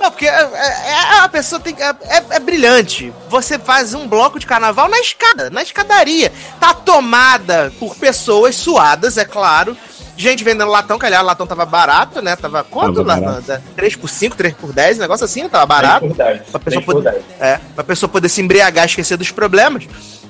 Não, 0.00 0.10
porque 0.10 0.26
é, 0.26 0.30
é- 0.30 0.90
é- 0.90 1.18
a 1.20 1.28
pessoa 1.28 1.58
tem 1.60 1.74
que. 1.74 1.82
É, 1.82 1.88
é- 1.88 2.24
é 2.30 2.38
brilhante. 2.38 3.12
Você 3.28 3.58
faz 3.58 3.92
um 3.94 4.06
bloco 4.06 4.38
de 4.38 4.46
carnaval 4.46 4.88
na 4.88 4.98
escada, 5.00 5.50
na 5.50 5.62
escadaria. 5.62 6.30
Tá 6.60 6.74
tomada 6.74 7.72
por 7.78 7.96
pessoas 7.96 8.54
suadas, 8.56 9.16
é 9.16 9.24
claro. 9.24 9.76
Gente 10.16 10.42
vendendo 10.44 10.70
latão, 10.70 10.98
que 10.98 11.06
aliás, 11.06 11.22
o 11.22 11.26
latão 11.26 11.46
tava 11.46 11.64
barato, 11.66 12.20
né? 12.22 12.34
Tava 12.36 12.64
quanto 12.64 13.04
Tava 13.04 13.20
barato. 13.20 13.42
Da- 13.46 13.60
3 13.76 13.96
por 13.96 14.08
5, 14.08 14.36
3 14.36 14.54
por 14.54 14.72
10, 14.72 14.98
um 14.98 15.00
negócio 15.00 15.24
assim, 15.24 15.48
tava 15.48 15.66
barato. 15.66 16.06
Verdade, 16.06 16.42
Pra 16.50 16.60
pessoa, 16.60 16.82
bem 16.84 16.94
verdade. 16.94 17.16
poder, 17.24 17.44
é, 17.46 17.60
pra 17.74 17.84
pessoa 17.84 18.08
poder 18.08 18.28
se 18.28 18.40
embriagar 18.40 18.84
e 18.84 18.88
esquecer 18.88 19.16
dos 19.16 19.30
problemas. 19.30 19.84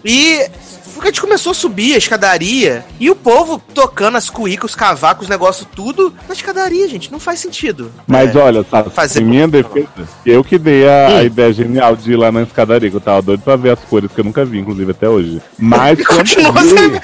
E 0.04 0.48
a 1.00 1.04
gente 1.06 1.20
começou 1.20 1.50
a 1.52 1.54
subir 1.54 1.94
a 1.94 1.98
escadaria 1.98 2.84
e 2.98 3.10
o 3.10 3.16
povo 3.16 3.60
tocando 3.74 4.16
as 4.16 4.30
cuícas, 4.30 4.70
os 4.70 4.76
cavacos, 4.76 5.24
os 5.24 5.28
negócios, 5.28 5.66
tudo 5.74 6.14
na 6.28 6.34
escadaria, 6.34 6.88
gente. 6.88 7.10
Não 7.12 7.18
faz 7.20 7.40
sentido. 7.40 7.92
Mas 8.06 8.34
É. 8.34 8.38
olha, 8.38 8.64
sabe, 8.70 8.90
fazer- 8.90 9.20
em 9.20 9.24
minha 9.24 9.46
defesa, 9.48 9.88
eu 10.24 10.42
que 10.44 10.58
dei 10.58 10.88
a, 10.88 11.06
a 11.08 11.10
Hum. 11.16 11.22
ideia 11.24 11.52
genial 11.52 11.96
de 11.96 12.12
ir 12.12 12.16
lá 12.16 12.30
na 12.32 12.42
escadaria, 12.42 12.88
que 12.90 12.96
eu 12.96 13.00
tava 13.00 13.20
doido 13.20 13.42
pra 13.42 13.56
ver 13.56 13.70
as 13.72 13.80
cores 13.80 14.10
que 14.12 14.20
eu 14.20 14.24
nunca 14.24 14.44
vi, 14.44 14.58
inclusive 14.58 14.90
até 14.92 15.08
hoje. 15.08 15.42
Mas 15.58 15.98
quando, 16.06 16.18
Continua 16.18 16.52
vi, 16.62 16.68
sendo. 16.68 17.00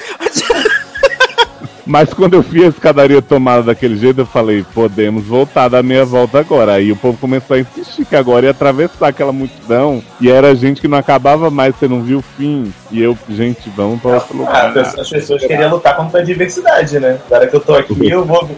Mas 1.85 2.13
quando 2.13 2.33
eu 2.35 2.41
vi 2.41 2.63
a 2.63 2.67
escadaria 2.69 3.21
tomada 3.21 3.63
daquele 3.63 3.97
jeito, 3.97 4.21
eu 4.21 4.25
falei, 4.25 4.65
podemos 4.73 5.25
voltar 5.25 5.67
da 5.67 5.83
meia 5.83 6.05
volta 6.05 6.39
agora. 6.39 6.73
Aí 6.73 6.91
o 6.91 6.95
povo 6.95 7.17
começou 7.17 7.55
a 7.55 7.59
insistir 7.59 8.05
que 8.05 8.15
agora 8.15 8.45
ia 8.45 8.51
atravessar 8.51 9.07
aquela 9.09 9.31
multidão. 9.31 10.01
E 10.21 10.29
era 10.29 10.55
gente 10.55 10.79
que 10.81 10.87
não 10.87 10.97
acabava 10.97 11.49
mais, 11.49 11.75
você 11.75 11.87
não 11.87 12.01
viu 12.01 12.19
o 12.19 12.21
fim. 12.21 12.73
E 12.91 13.01
eu, 13.01 13.17
gente, 13.29 13.69
vamos 13.75 14.01
pra 14.01 14.15
outro 14.15 14.45
Ah, 14.47 14.67
lugar. 14.67 14.77
as 14.77 15.09
pessoas 15.09 15.41
queriam 15.41 15.71
lutar 15.71 15.95
contra 15.95 16.21
a 16.21 16.23
diversidade, 16.23 16.99
né? 16.99 17.17
Agora 17.25 17.47
que 17.47 17.55
eu 17.55 17.59
tô 17.59 17.73
aqui, 17.75 18.09
eu 18.09 18.23
vou. 18.23 18.49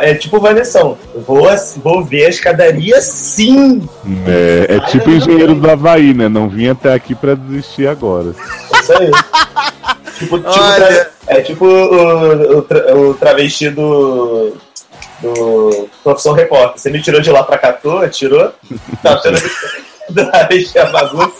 É 0.00 0.14
tipo 0.14 0.40
Vanessão. 0.40 0.96
Vou, 1.26 1.48
vou 1.82 2.04
ver 2.04 2.26
a 2.26 2.28
escadaria 2.28 3.00
sim. 3.00 3.86
É, 4.26 4.76
é 4.76 4.80
tipo 4.80 5.10
engenheiro 5.10 5.54
do 5.54 5.70
Havaí, 5.70 6.14
né? 6.14 6.28
Não 6.28 6.48
vim 6.48 6.68
até 6.68 6.94
aqui 6.94 7.14
pra 7.14 7.34
desistir 7.34 7.86
agora. 7.88 8.32
Isso 8.80 8.92
aí. 8.92 9.10
Tipo, 10.20 10.38
tipo 10.38 10.50
tra- 10.50 11.10
é 11.26 11.40
tipo 11.42 11.64
o, 11.66 12.58
o, 12.58 12.62
tra- 12.62 12.94
o 12.96 13.14
travesti 13.14 13.70
do. 13.70 14.56
Do 15.20 15.88
Profissão 16.02 16.32
Repórter. 16.32 16.80
Você 16.80 16.90
me 16.90 17.02
tirou 17.02 17.20
de 17.20 17.30
lá 17.30 17.42
pra 17.42 17.58
cá, 17.58 17.72
tô? 17.82 18.06
Tirou? 18.08 18.52
Tá 19.02 19.18
tirando 19.18 19.50
da 20.10 20.48
a 20.78 20.86
bagunça. 20.86 21.36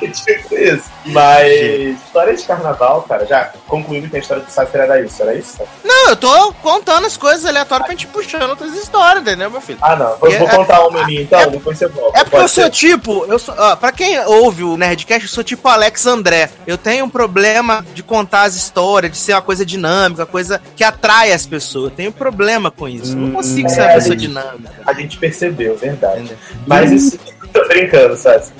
É 0.00 0.06
tipo 0.08 0.54
isso. 0.54 0.93
Mas 1.06 1.96
história 2.04 2.34
de 2.34 2.42
carnaval, 2.44 3.02
cara, 3.02 3.26
já 3.26 3.50
concluímos 3.66 4.10
que 4.10 4.16
a 4.16 4.18
história 4.20 4.42
do 4.42 4.50
Sassi 4.50 4.76
era 4.76 5.00
isso, 5.00 5.22
era 5.22 5.34
isso? 5.34 5.58
Não, 5.84 6.08
eu 6.10 6.16
tô 6.16 6.52
contando 6.54 7.06
as 7.06 7.16
coisas 7.16 7.44
aleatórias 7.44 7.86
pra 7.86 7.94
gente 7.94 8.06
puxando 8.06 8.48
outras 8.50 8.72
histórias, 8.74 9.22
entendeu, 9.22 9.50
meu 9.50 9.60
filho? 9.60 9.78
Ah, 9.82 9.96
não. 9.96 10.16
Vou, 10.16 10.30
É- 10.30 10.38
vou 10.38 10.48
contar 10.48 10.86
uma 10.86 11.06
minha 11.06 11.22
então, 11.22 11.40
é- 11.40 11.46
depois 11.48 11.78
você 11.78 11.88
volta. 11.88 12.18
É 12.18 12.24
porque 12.24 12.36
eu 12.36 12.48
sou 12.48 12.70
tipo, 12.70 13.24
eu 13.26 13.38
sou, 13.38 13.54
ó, 13.56 13.76
pra 13.76 13.92
quem 13.92 14.18
ouve 14.26 14.62
o 14.64 14.76
Nerdcast, 14.76 15.24
eu 15.24 15.30
sou 15.32 15.44
tipo 15.44 15.68
Alex 15.68 16.06
André. 16.06 16.50
Eu 16.66 16.78
tenho 16.78 17.04
um 17.04 17.10
problema 17.10 17.84
de 17.94 18.02
contar 18.02 18.42
as 18.42 18.54
histórias, 18.54 19.12
de 19.12 19.18
ser 19.18 19.32
uma 19.34 19.42
coisa 19.42 19.64
dinâmica, 19.64 20.22
uma 20.22 20.26
coisa 20.26 20.60
que 20.76 20.82
atrai 20.84 21.32
as 21.32 21.46
pessoas. 21.46 21.90
Eu 21.90 21.96
tenho 21.96 22.12
problema 22.12 22.70
com 22.70 22.88
isso. 22.88 23.12
Eu 23.12 23.16
não 23.16 23.30
consigo 23.32 23.68
ser 23.68 23.80
uma 23.82 23.90
é, 23.90 23.94
pessoa 23.94 24.12
gente. 24.18 24.28
dinâmica. 24.28 24.70
A 24.86 24.92
gente 24.94 25.18
percebeu, 25.18 25.76
verdade. 25.76 26.20
Entendeu? 26.20 26.36
Mas 26.66 26.90
isso. 26.90 27.18
Tô 27.54 27.64
brincando, 27.68 28.16
Sassi. 28.16 28.50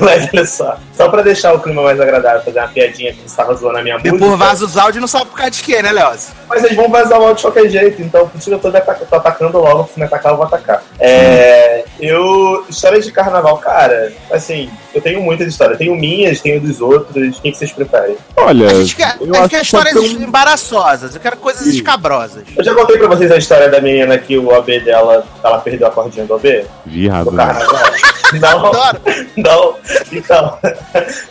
Mas 0.00 0.28
olha 0.32 0.46
só. 0.46 0.78
Só 0.96 1.08
pra 1.08 1.22
deixar 1.22 1.54
o 1.54 1.60
clima 1.60 1.82
mais 1.82 1.93
agradável, 2.00 2.42
fazer 2.42 2.58
uma 2.58 2.68
piadinha 2.68 3.12
que 3.12 3.20
você 3.28 3.36
tava 3.36 3.54
zoando 3.54 3.78
a 3.78 3.82
minha 3.82 3.96
E 3.96 4.10
música. 4.10 4.18
por 4.18 4.36
vaza 4.36 4.64
os 4.64 4.76
áudios 4.76 5.00
não 5.00 5.08
sabe 5.08 5.26
por 5.26 5.36
causa 5.36 5.50
de 5.50 5.62
quê, 5.62 5.82
né, 5.82 5.92
Leoz? 5.92 6.32
Mas 6.48 6.64
eles 6.64 6.76
vão 6.76 6.88
vazar 6.88 7.18
o 7.18 7.22
áudio 7.22 7.36
de 7.36 7.42
qualquer 7.42 7.68
jeito, 7.68 8.02
então 8.02 8.28
por 8.28 8.38
isso 8.38 8.48
que 8.48 8.54
eu 8.54 9.06
tô 9.08 9.16
atacando 9.16 9.58
logo, 9.58 9.88
se 9.92 9.98
me 9.98 10.06
atacar, 10.06 10.32
eu 10.32 10.36
vou 10.36 10.46
atacar. 10.46 10.82
É, 11.00 11.84
eu. 12.00 12.64
Histórias 12.68 13.04
de 13.04 13.12
carnaval, 13.12 13.58
cara, 13.58 14.12
assim, 14.30 14.70
eu 14.94 15.00
tenho 15.00 15.20
muitas 15.20 15.46
histórias. 15.48 15.78
Tenho 15.78 15.94
minhas, 15.94 16.40
tenho 16.40 16.60
dos 16.60 16.80
outros. 16.80 17.38
O 17.38 17.42
que, 17.42 17.50
que 17.52 17.56
vocês 17.58 17.72
preferem? 17.72 18.16
Olha, 18.36 18.68
A 18.70 18.74
gente 18.74 18.96
quer, 18.96 19.16
eu 19.20 19.22
a 19.22 19.26
gente 19.26 19.36
acho 19.38 19.48
quer 19.48 19.58
que 19.58 19.64
histórias 19.64 19.96
um- 19.96 20.22
embaraçosas. 20.22 21.14
Eu 21.14 21.20
quero 21.20 21.36
coisas 21.36 21.66
escabrosas. 21.66 22.44
Eu 22.56 22.64
já 22.64 22.74
contei 22.74 22.96
pra 22.98 23.08
vocês 23.08 23.30
a 23.30 23.36
história 23.36 23.68
da 23.68 23.80
menina 23.80 24.16
que 24.18 24.36
o 24.38 24.48
OB 24.48 24.80
dela, 24.80 25.26
ela 25.42 25.58
perdeu 25.58 25.86
a 25.86 25.90
cordinha 25.90 26.24
do 26.26 26.34
OB? 26.34 26.64
Viado, 26.86 27.26
Do 27.26 27.32
né? 27.32 27.44
carnaval? 27.46 27.80
Não, 28.40 28.66
Adoro. 28.66 28.98
não. 29.36 29.76
Então, 30.12 30.58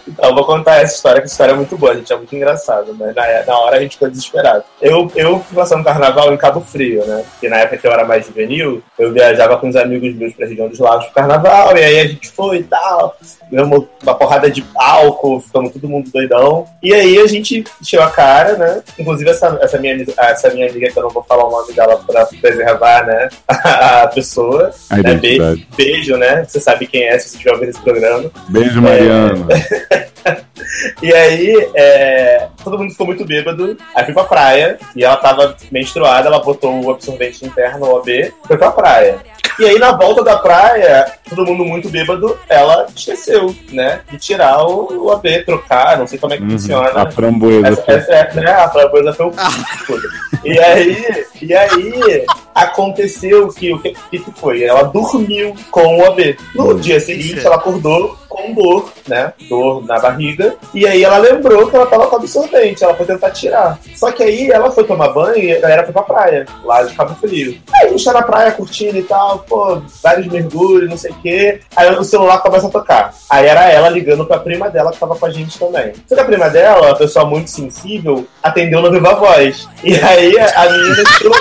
então, 0.07 0.29
eu 0.29 0.35
vou 0.35 0.45
contar 0.45 0.75
essa 0.77 0.95
história, 0.95 1.19
que 1.19 1.25
essa 1.25 1.33
história 1.33 1.51
é 1.51 1.55
muito 1.55 1.75
boa, 1.77 1.93
gente. 1.95 2.13
É 2.13 2.15
muito 2.15 2.33
engraçado, 2.33 2.95
mas 2.97 3.13
na, 3.13 3.23
na 3.45 3.57
hora 3.59 3.75
a 3.77 3.79
gente 3.81 3.93
ficou 3.93 4.09
desesperado. 4.09 4.63
Eu, 4.81 5.11
eu 5.13 5.39
fui 5.41 5.55
passar 5.57 5.75
um 5.75 5.83
carnaval 5.83 6.31
em 6.33 6.37
Cabo 6.37 6.61
Frio, 6.61 7.03
né? 7.05 7.25
Porque 7.31 7.49
na 7.49 7.57
época 7.57 7.77
que 7.77 7.87
eu 7.87 7.91
era 7.91 8.05
mais 8.05 8.25
juvenil, 8.25 8.81
eu 8.97 9.11
viajava 9.11 9.52
com 9.57 9.67
uns 9.67 9.75
amigos 9.75 10.13
meus 10.15 10.33
pra 10.33 10.47
região 10.47 10.67
dos 10.67 10.79
lagos 10.79 11.05
pro 11.05 11.15
carnaval, 11.15 11.75
e 11.77 11.83
aí 11.83 11.99
a 11.99 12.07
gente 12.07 12.29
foi 12.29 12.57
e 12.57 12.63
tal. 12.63 13.17
Ganhamos 13.51 13.85
uma 14.01 14.15
porrada 14.15 14.49
de 14.49 14.65
álcool, 14.75 15.39
ficamos 15.39 15.71
todo 15.71 15.87
mundo 15.87 16.09
doidão. 16.11 16.65
E 16.81 16.93
aí 16.93 17.19
a 17.19 17.27
gente 17.27 17.63
encheu 17.81 18.01
a 18.01 18.09
cara, 18.09 18.57
né? 18.57 18.81
Inclusive 18.97 19.29
essa, 19.29 19.59
essa, 19.61 19.77
minha, 19.77 20.05
essa 20.17 20.49
minha 20.49 20.69
amiga, 20.69 20.91
que 20.91 20.97
eu 20.97 21.03
não 21.03 21.09
vou 21.09 21.23
falar 21.23 21.45
o 21.45 21.51
nome 21.51 21.73
dela 21.73 21.97
pra 22.05 22.25
preservar, 22.25 23.05
né? 23.05 23.29
A 23.47 24.07
pessoa. 24.07 24.71
A 24.89 24.95
né? 24.95 25.01
identidade. 25.01 25.67
Be- 25.75 25.83
beijo, 25.83 26.17
né? 26.17 26.45
Você 26.47 26.59
sabe 26.59 26.87
quem 26.87 27.03
é 27.03 27.17
se 27.19 27.29
você 27.29 27.35
estiver 27.35 27.53
ouvindo 27.53 27.69
esse 27.69 27.81
programa. 27.81 28.31
Beijo, 28.49 28.81
Mariana. 28.81 29.45
E 31.01 31.13
aí, 31.13 31.69
é, 31.75 32.47
todo 32.63 32.77
mundo 32.77 32.91
ficou 32.91 33.05
muito 33.05 33.25
bêbado. 33.25 33.77
Aí 33.93 34.05
fui 34.05 34.13
pra 34.13 34.23
praia 34.23 34.77
e 34.95 35.03
ela 35.03 35.17
tava 35.17 35.55
menstruada, 35.71 36.27
ela 36.27 36.39
botou 36.39 36.83
o 36.83 36.91
absorvente 36.91 37.45
interno, 37.45 37.85
o 37.85 37.95
OB, 37.97 38.33
foi 38.47 38.57
pra 38.57 38.71
praia. 38.71 39.17
E 39.59 39.65
aí, 39.65 39.77
na 39.77 39.91
volta 39.91 40.23
da 40.23 40.37
praia, 40.37 41.05
todo 41.29 41.45
mundo 41.45 41.63
muito 41.63 41.87
bêbado, 41.89 42.37
ela 42.49 42.87
esqueceu, 42.95 43.55
né? 43.71 44.01
De 44.09 44.17
tirar 44.17 44.65
o, 44.65 45.05
o 45.05 45.11
AB, 45.11 45.43
trocar, 45.43 45.97
não 45.97 46.07
sei 46.07 46.17
como 46.17 46.33
é 46.33 46.37
que 46.37 46.43
Uhum, 46.43 46.51
funciona. 46.51 46.89
A 47.03 47.11
framboesa. 47.11 47.67
Essa, 47.67 47.91
essa 47.91 48.13
é, 48.13 48.33
né, 48.33 48.51
a 48.51 48.69
framboesa 48.69 49.13
foi 49.13 49.27
o 49.27 49.33
tudo. 49.85 50.07
E 50.43 50.59
aí, 50.59 51.25
e 51.41 51.53
aí 51.53 52.25
aconteceu 52.55 53.47
que 53.49 53.73
o 53.73 53.79
que, 53.79 53.93
que 54.09 54.31
foi? 54.35 54.63
Ela 54.63 54.83
dormiu 54.83 55.55
com 55.69 55.99
o 55.99 56.05
AB. 56.05 56.37
No 56.55 56.79
dia 56.79 56.99
seguinte, 56.99 57.45
ela 57.45 57.55
acordou 57.55 58.17
com 58.33 58.53
dor, 58.53 58.91
né? 59.07 59.33
Dor 59.47 59.85
na 59.85 59.99
barriga. 59.99 60.55
E 60.73 60.87
aí 60.87 61.03
ela 61.03 61.17
lembrou 61.17 61.69
que 61.69 61.75
ela 61.75 61.85
tava 61.85 62.07
com 62.07 62.15
absorvente. 62.15 62.83
Ela 62.83 62.95
foi 62.95 63.05
tentar 63.05 63.29
tirar. 63.29 63.79
Só 63.95 64.11
que 64.11 64.23
aí 64.23 64.49
ela 64.49 64.71
foi 64.71 64.83
tomar 64.83 65.09
banho 65.09 65.37
e 65.37 65.55
a 65.55 65.59
galera 65.59 65.83
foi 65.83 65.93
pra 65.93 66.01
praia, 66.01 66.45
lá 66.63 66.81
de 66.83 66.95
Cabo 66.95 67.15
Frio. 67.15 67.59
Aí 67.75 67.87
a 67.87 67.89
gente 67.89 68.03
tá 68.03 68.13
na 68.13 68.23
praia 68.23 68.51
curtindo 68.51 68.97
e 68.97 69.03
tal, 69.03 69.39
pô, 69.39 69.81
vários 70.01 70.27
mergulhos, 70.27 70.89
não 70.89 70.97
sei 70.97 71.11
o 71.11 71.15
quê. 71.15 71.59
Aí 71.75 71.93
o 71.93 72.03
celular 72.03 72.39
começa 72.39 72.67
a 72.67 72.71
tocar. 72.71 73.13
Aí 73.29 73.45
era 73.45 73.69
ela 73.69 73.89
ligando 73.89 74.25
pra 74.25 74.39
prima 74.39 74.69
dela 74.69 74.91
que 74.91 74.99
tava 74.99 75.15
com 75.15 75.25
a 75.25 75.29
gente 75.29 75.59
também. 75.59 75.93
Só 76.07 76.15
que 76.15 76.21
a 76.21 76.25
prima 76.25 76.49
dela, 76.49 76.95
pessoa 76.95 77.25
muito 77.25 77.49
sensível, 77.49 78.25
atendeu 78.41 78.81
no 78.81 78.91
viva 78.91 79.13
voz. 79.13 79.67
E 79.83 79.95
aí 79.95 80.35
a 80.39 80.69
menina 80.69 81.03
chorou, 81.19 81.37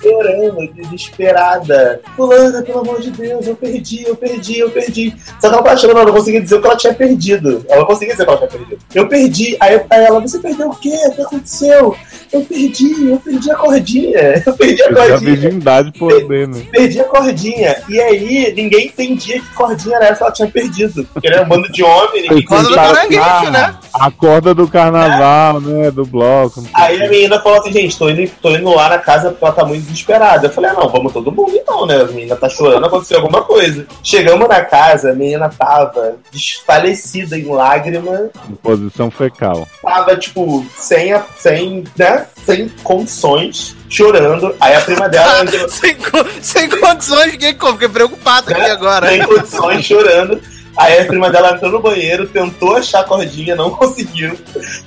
chorando, 0.00 0.72
desesperada. 0.74 2.00
Fulana, 2.16 2.62
pelo 2.62 2.80
amor 2.80 3.00
de 3.00 3.10
Deus, 3.10 3.46
eu 3.46 3.56
perdi, 3.56 4.04
eu 4.04 4.16
perdi, 4.16 4.58
eu 4.58 4.70
perdi. 4.70 5.14
Só 5.40 5.48
que 5.48 5.54
ela 5.54 5.62
tava 5.62 5.76
chorando, 5.76 5.96
ela 5.98 6.06
não 6.06 6.14
conseguia 6.14 6.40
dizer 6.40 6.56
o 6.56 6.60
que 6.60 6.66
ela 6.66 6.76
tinha 6.76 6.94
perdido. 6.94 7.64
Ela 7.68 7.80
não 7.80 7.86
conseguia 7.86 8.14
dizer 8.14 8.22
o 8.22 8.26
que 8.26 8.32
ela 8.32 8.46
tinha 8.46 8.60
perdido. 8.60 8.82
Eu 8.94 9.08
perdi. 9.08 9.56
Aí, 9.60 9.80
aí 9.90 10.04
ela, 10.04 10.20
você 10.20 10.38
perdeu 10.38 10.68
o 10.68 10.76
quê? 10.76 10.96
O 11.06 11.12
que 11.12 11.22
aconteceu? 11.22 11.96
Eu 12.32 12.42
perdi, 12.42 13.10
eu 13.10 13.18
perdi 13.18 13.50
a 13.50 13.56
cordinha. 13.56 14.42
Eu 14.46 14.52
perdi 14.54 14.82
a 14.82 14.86
Eu 14.86 14.96
já 14.96 15.08
cordinha 15.08 15.36
virgindade 15.36 15.92
poder, 15.92 16.48
né? 16.48 16.62
perdi 16.70 17.00
a 17.00 17.04
cordinha. 17.04 17.76
E 17.88 18.00
aí, 18.00 18.52
ninguém 18.54 18.86
entendia 18.86 19.40
que 19.40 19.54
cordinha 19.54 19.96
era 19.96 20.06
essa 20.06 20.16
que 20.16 20.22
ela 20.22 20.32
tinha 20.32 20.48
perdido. 20.48 21.04
Porque 21.12 21.26
era 21.26 21.42
um 21.42 21.48
bando 21.48 21.70
de 21.70 21.82
homem, 21.82 22.22
ninguém 22.22 22.44
Corda 22.44 22.68
do 22.68 22.74
caranguejo, 22.74 23.50
né? 23.50 23.74
A 23.94 24.10
corda 24.10 24.54
do 24.54 24.68
carnaval, 24.68 25.60
né? 25.60 25.90
Do 25.90 26.04
bloco. 26.04 26.64
Aí 26.74 27.02
a 27.02 27.08
menina 27.08 27.40
falou 27.40 27.60
assim, 27.60 27.72
gente, 27.72 27.96
tô 27.96 28.08
indo, 28.08 28.30
tô 28.40 28.50
indo 28.50 28.74
lá 28.74 28.88
na 28.88 28.98
casa 28.98 29.30
porque 29.30 29.44
ela 29.44 29.54
tá 29.54 29.64
muito 29.64 29.85
desesperada. 29.86 30.46
Eu 30.46 30.50
falei, 30.52 30.70
ah, 30.70 30.74
não, 30.74 30.88
vamos 30.88 31.12
todo 31.12 31.32
mundo 31.32 31.52
então, 31.54 31.86
né? 31.86 32.00
A 32.00 32.04
menina 32.04 32.36
tá 32.36 32.48
chorando, 32.48 32.86
aconteceu 32.86 33.18
alguma 33.18 33.42
coisa. 33.42 33.86
Chegamos 34.02 34.48
na 34.48 34.62
casa, 34.64 35.10
a 35.10 35.14
menina 35.14 35.48
tava 35.48 36.16
desfalecida 36.32 37.38
em 37.38 37.44
lágrimas, 37.44 38.30
Em 38.50 38.54
posição 38.54 39.10
fecal. 39.10 39.66
tava, 39.82 40.16
tipo, 40.16 40.64
sem, 40.76 41.12
a- 41.12 41.24
sem, 41.38 41.84
né? 41.96 42.26
Sem 42.44 42.68
condições, 42.82 43.76
chorando. 43.88 44.54
Aí 44.60 44.74
a 44.74 44.80
prima 44.80 45.08
dela 45.08 45.44
sem, 45.68 45.96
sem 46.42 46.68
condições, 46.68 47.32
ninguém 47.32 47.54
como. 47.54 47.72
Fiquei 47.74 47.88
preocupado 47.88 48.50
aqui 48.52 48.60
agora. 48.70 49.08
sem 49.08 49.22
condições, 49.24 49.84
chorando. 49.84 50.40
Aí 50.76 51.00
a 51.00 51.04
prima 51.06 51.30
dela 51.30 51.54
entrou 51.54 51.72
no 51.72 51.80
banheiro, 51.80 52.28
tentou 52.28 52.76
achar 52.76 53.00
a 53.00 53.04
cordinha, 53.04 53.56
não 53.56 53.70
conseguiu. 53.70 54.36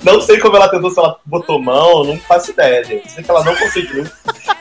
Não 0.02 0.20
sei 0.20 0.38
como 0.38 0.56
ela 0.56 0.68
tentou, 0.68 0.90
se 0.90 0.98
ela 0.98 1.16
botou 1.24 1.60
mão, 1.60 2.04
não 2.04 2.16
faço 2.18 2.50
ideia, 2.50 2.84
gente. 2.84 3.10
Sei 3.10 3.24
que 3.24 3.30
ela 3.30 3.44
não 3.44 3.54
conseguiu. 3.56 4.04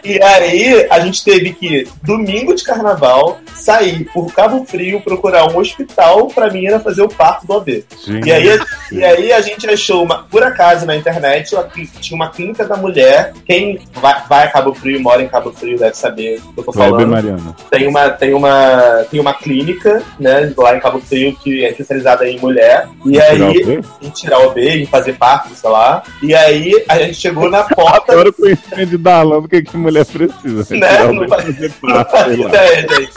E 0.03 0.21
aí 0.21 0.87
a 0.89 0.99
gente 0.99 1.23
teve 1.23 1.53
que, 1.53 1.87
domingo 2.03 2.55
de 2.55 2.63
carnaval, 2.63 3.39
sair 3.53 4.05
por 4.13 4.33
Cabo 4.33 4.65
Frio, 4.65 5.01
procurar 5.01 5.51
um 5.51 5.57
hospital 5.57 6.27
pra 6.27 6.49
menina 6.49 6.79
fazer 6.79 7.01
o 7.01 7.09
parto 7.09 7.45
do 7.45 7.53
AB. 7.53 7.85
Gente, 8.05 8.27
E 8.27 8.31
aí, 8.31 8.59
e 8.91 9.03
aí 9.03 9.31
a 9.33 9.41
gente 9.41 9.69
achou, 9.69 10.03
uma, 10.03 10.23
por 10.23 10.43
acaso, 10.43 10.85
na 10.85 10.95
internet, 10.95 11.55
tinha 11.99 12.15
uma 12.15 12.29
clínica 12.29 12.65
da 12.65 12.77
mulher. 12.77 13.33
Quem 13.45 13.79
vai, 13.93 14.23
vai 14.27 14.45
a 14.45 14.51
Cabo 14.51 14.73
Frio, 14.73 15.01
mora 15.01 15.21
em 15.21 15.27
Cabo 15.27 15.51
Frio, 15.51 15.77
deve 15.77 15.95
saber 15.95 16.39
do 16.39 16.53
que 16.53 16.59
eu 16.59 16.63
tô 16.63 16.71
falando 16.71 17.07
Mariana. 17.07 17.55
tem 17.69 17.87
uma, 17.87 18.09
tem 18.09 18.33
uma, 18.33 19.05
tem 19.11 19.19
uma 19.19 19.33
clínica, 19.33 20.01
né, 20.19 20.53
lá 20.57 20.75
em 20.75 20.79
Cabo 20.79 20.99
Frio, 20.99 21.18
que 21.41 21.65
é 21.65 21.69
especializada 21.71 22.27
em 22.27 22.39
mulher. 22.39 22.87
E 23.05 23.19
aí, 23.19 23.41
o 23.41 24.05
em 24.05 24.09
tirar 24.09 24.39
o 24.39 24.51
B, 24.51 24.81
em 24.81 24.85
fazer 24.85 25.13
parto, 25.13 25.53
sei 25.55 25.69
lá. 25.69 26.03
E 26.21 26.33
aí 26.35 26.83
a 26.87 26.97
gente 26.99 27.15
chegou 27.15 27.49
na 27.49 27.63
porta. 27.75 28.11
Agora 28.13 28.29
o 28.29 28.33
conhecimento 28.33 28.89
de 28.89 28.97
Darlan 28.97 29.41
do 29.41 29.47
que, 29.47 29.61
que 29.61 29.77
mulher 29.77 30.05
precisa. 30.05 30.75
Né? 30.75 31.03
O 31.05 31.13
Não 31.13 31.27
faz- 31.27 31.59
Não 31.81 32.03
parte, 32.05 32.41
ideia, 32.41 32.75
gente. 32.81 33.11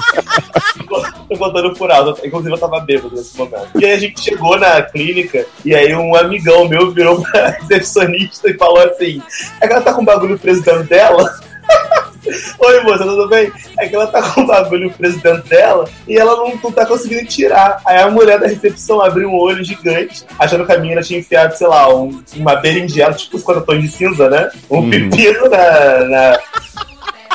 Tô 1.29 1.37
contando 1.39 1.73
por 1.75 1.91
alto. 1.91 2.27
Inclusive, 2.27 2.55
eu 2.55 2.59
tava 2.59 2.81
bêbado 2.81 3.15
nesse 3.15 3.37
momento. 3.37 3.69
E 3.79 3.85
aí 3.85 3.93
a 3.93 3.99
gente 3.99 4.21
chegou 4.21 4.59
na 4.59 4.83
clínica 4.83 5.47
e 5.65 5.75
aí 5.75 5.95
um 5.95 6.15
amigão 6.15 6.69
meu 6.69 6.91
virou 6.93 7.23
pra 7.23 7.51
recepcionista 7.61 8.51
e 8.51 8.55
falou 8.55 8.81
assim: 8.81 9.23
é 9.61 9.67
que 9.67 9.73
ela 9.73 9.83
tá 9.83 9.93
com 9.93 10.03
um 10.03 10.05
bagulho 10.05 10.39
preso 10.39 10.63
dentro 10.63 10.85
dela. 10.85 11.33
Oi, 12.25 12.81
moça, 12.83 13.05
tudo 13.05 13.29
bem? 13.29 13.51
É 13.79 13.89
que 13.89 13.95
ela 13.97 14.07
tá 14.07 14.23
com 14.23 14.43
um 14.43 14.47
bagulho 14.47 14.91
preso 14.93 15.19
dentro 15.21 15.43
dela 15.49 15.89
e 16.07 16.17
ela 16.17 16.37
não, 16.37 16.55
não 16.63 16.71
tá 16.73 16.87
conseguindo 16.87 17.27
tirar. 17.27 17.81
Aí 17.85 17.99
a 17.99 18.09
mulher 18.11 18.39
da 18.39 18.47
recepção 18.47 19.01
abriu 19.01 19.29
um 19.29 19.39
olho 19.39 19.65
gigante, 19.65 20.25
achando 20.39 20.65
que 20.65 20.73
a 20.73 20.79
menina 20.79 21.03
tinha 21.03 21.19
enfiado, 21.19 21.57
sei 21.57 21.67
lá, 21.67 21.93
um- 21.93 22.23
uma 22.37 22.55
berinjela, 22.57 23.13
tipo 23.15 23.37
os 23.37 23.43
quatro 23.43 23.65
tons 23.65 23.81
de 23.83 23.89
cinza, 23.89 24.31
né? 24.31 24.51
Um 24.71 24.79
Hum. 24.79 24.91
pepino 24.91 25.49
na- 25.49 26.05
na, 26.05 26.39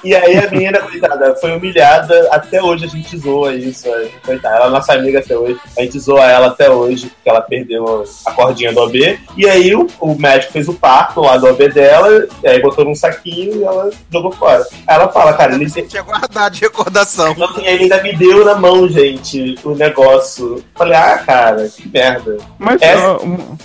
e 0.03 0.15
aí 0.15 0.37
a 0.37 0.49
menina, 0.49 0.79
coitada, 0.79 1.35
foi 1.35 1.55
humilhada. 1.55 2.27
Até 2.31 2.61
hoje 2.61 2.85
a 2.85 2.87
gente 2.87 3.17
zoa 3.17 3.53
isso. 3.53 3.87
é, 3.87 4.09
Coitada, 4.25 4.55
ela 4.55 4.67
é 4.67 4.69
nossa 4.69 4.93
amiga 4.93 5.19
até 5.19 5.37
hoje. 5.37 5.57
A 5.77 5.81
gente 5.81 5.99
zoa 5.99 6.25
ela 6.25 6.47
até 6.47 6.69
hoje, 6.69 7.07
porque 7.07 7.29
ela 7.29 7.41
perdeu 7.41 8.03
a 8.25 8.31
cordinha 8.31 8.73
do 8.73 8.81
OB. 8.81 9.19
E 9.35 9.47
aí 9.47 9.75
o, 9.75 9.87
o 9.99 10.15
médico 10.19 10.53
fez 10.53 10.67
o 10.67 10.73
parto 10.73 11.21
lá 11.21 11.37
do 11.37 11.47
OB 11.47 11.69
dela, 11.69 12.27
e 12.43 12.47
aí 12.47 12.61
botou 12.61 12.85
num 12.85 12.95
saquinho 12.95 13.55
e 13.57 13.63
ela 13.63 13.89
jogou 14.11 14.31
fora. 14.31 14.65
Aí 14.87 14.95
ela 14.95 15.07
fala, 15.09 15.33
cara, 15.33 15.55
ele, 15.55 15.69
tinha 15.69 16.01
guardado 16.03 16.53
de 16.53 16.61
recordação. 16.61 17.31
então, 17.31 17.49
assim, 17.49 17.65
ele 17.65 17.83
ainda 17.83 18.01
me 18.03 18.13
deu 18.15 18.45
na 18.45 18.55
mão, 18.55 18.87
gente, 18.87 19.55
o 19.63 19.71
negócio. 19.75 20.63
Falei, 20.75 20.95
ah, 20.97 21.17
cara, 21.25 21.67
que 21.69 21.87
merda. 21.89 22.37
Mas 22.57 22.81
Essa- 22.81 23.17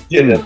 diga. 0.08 0.40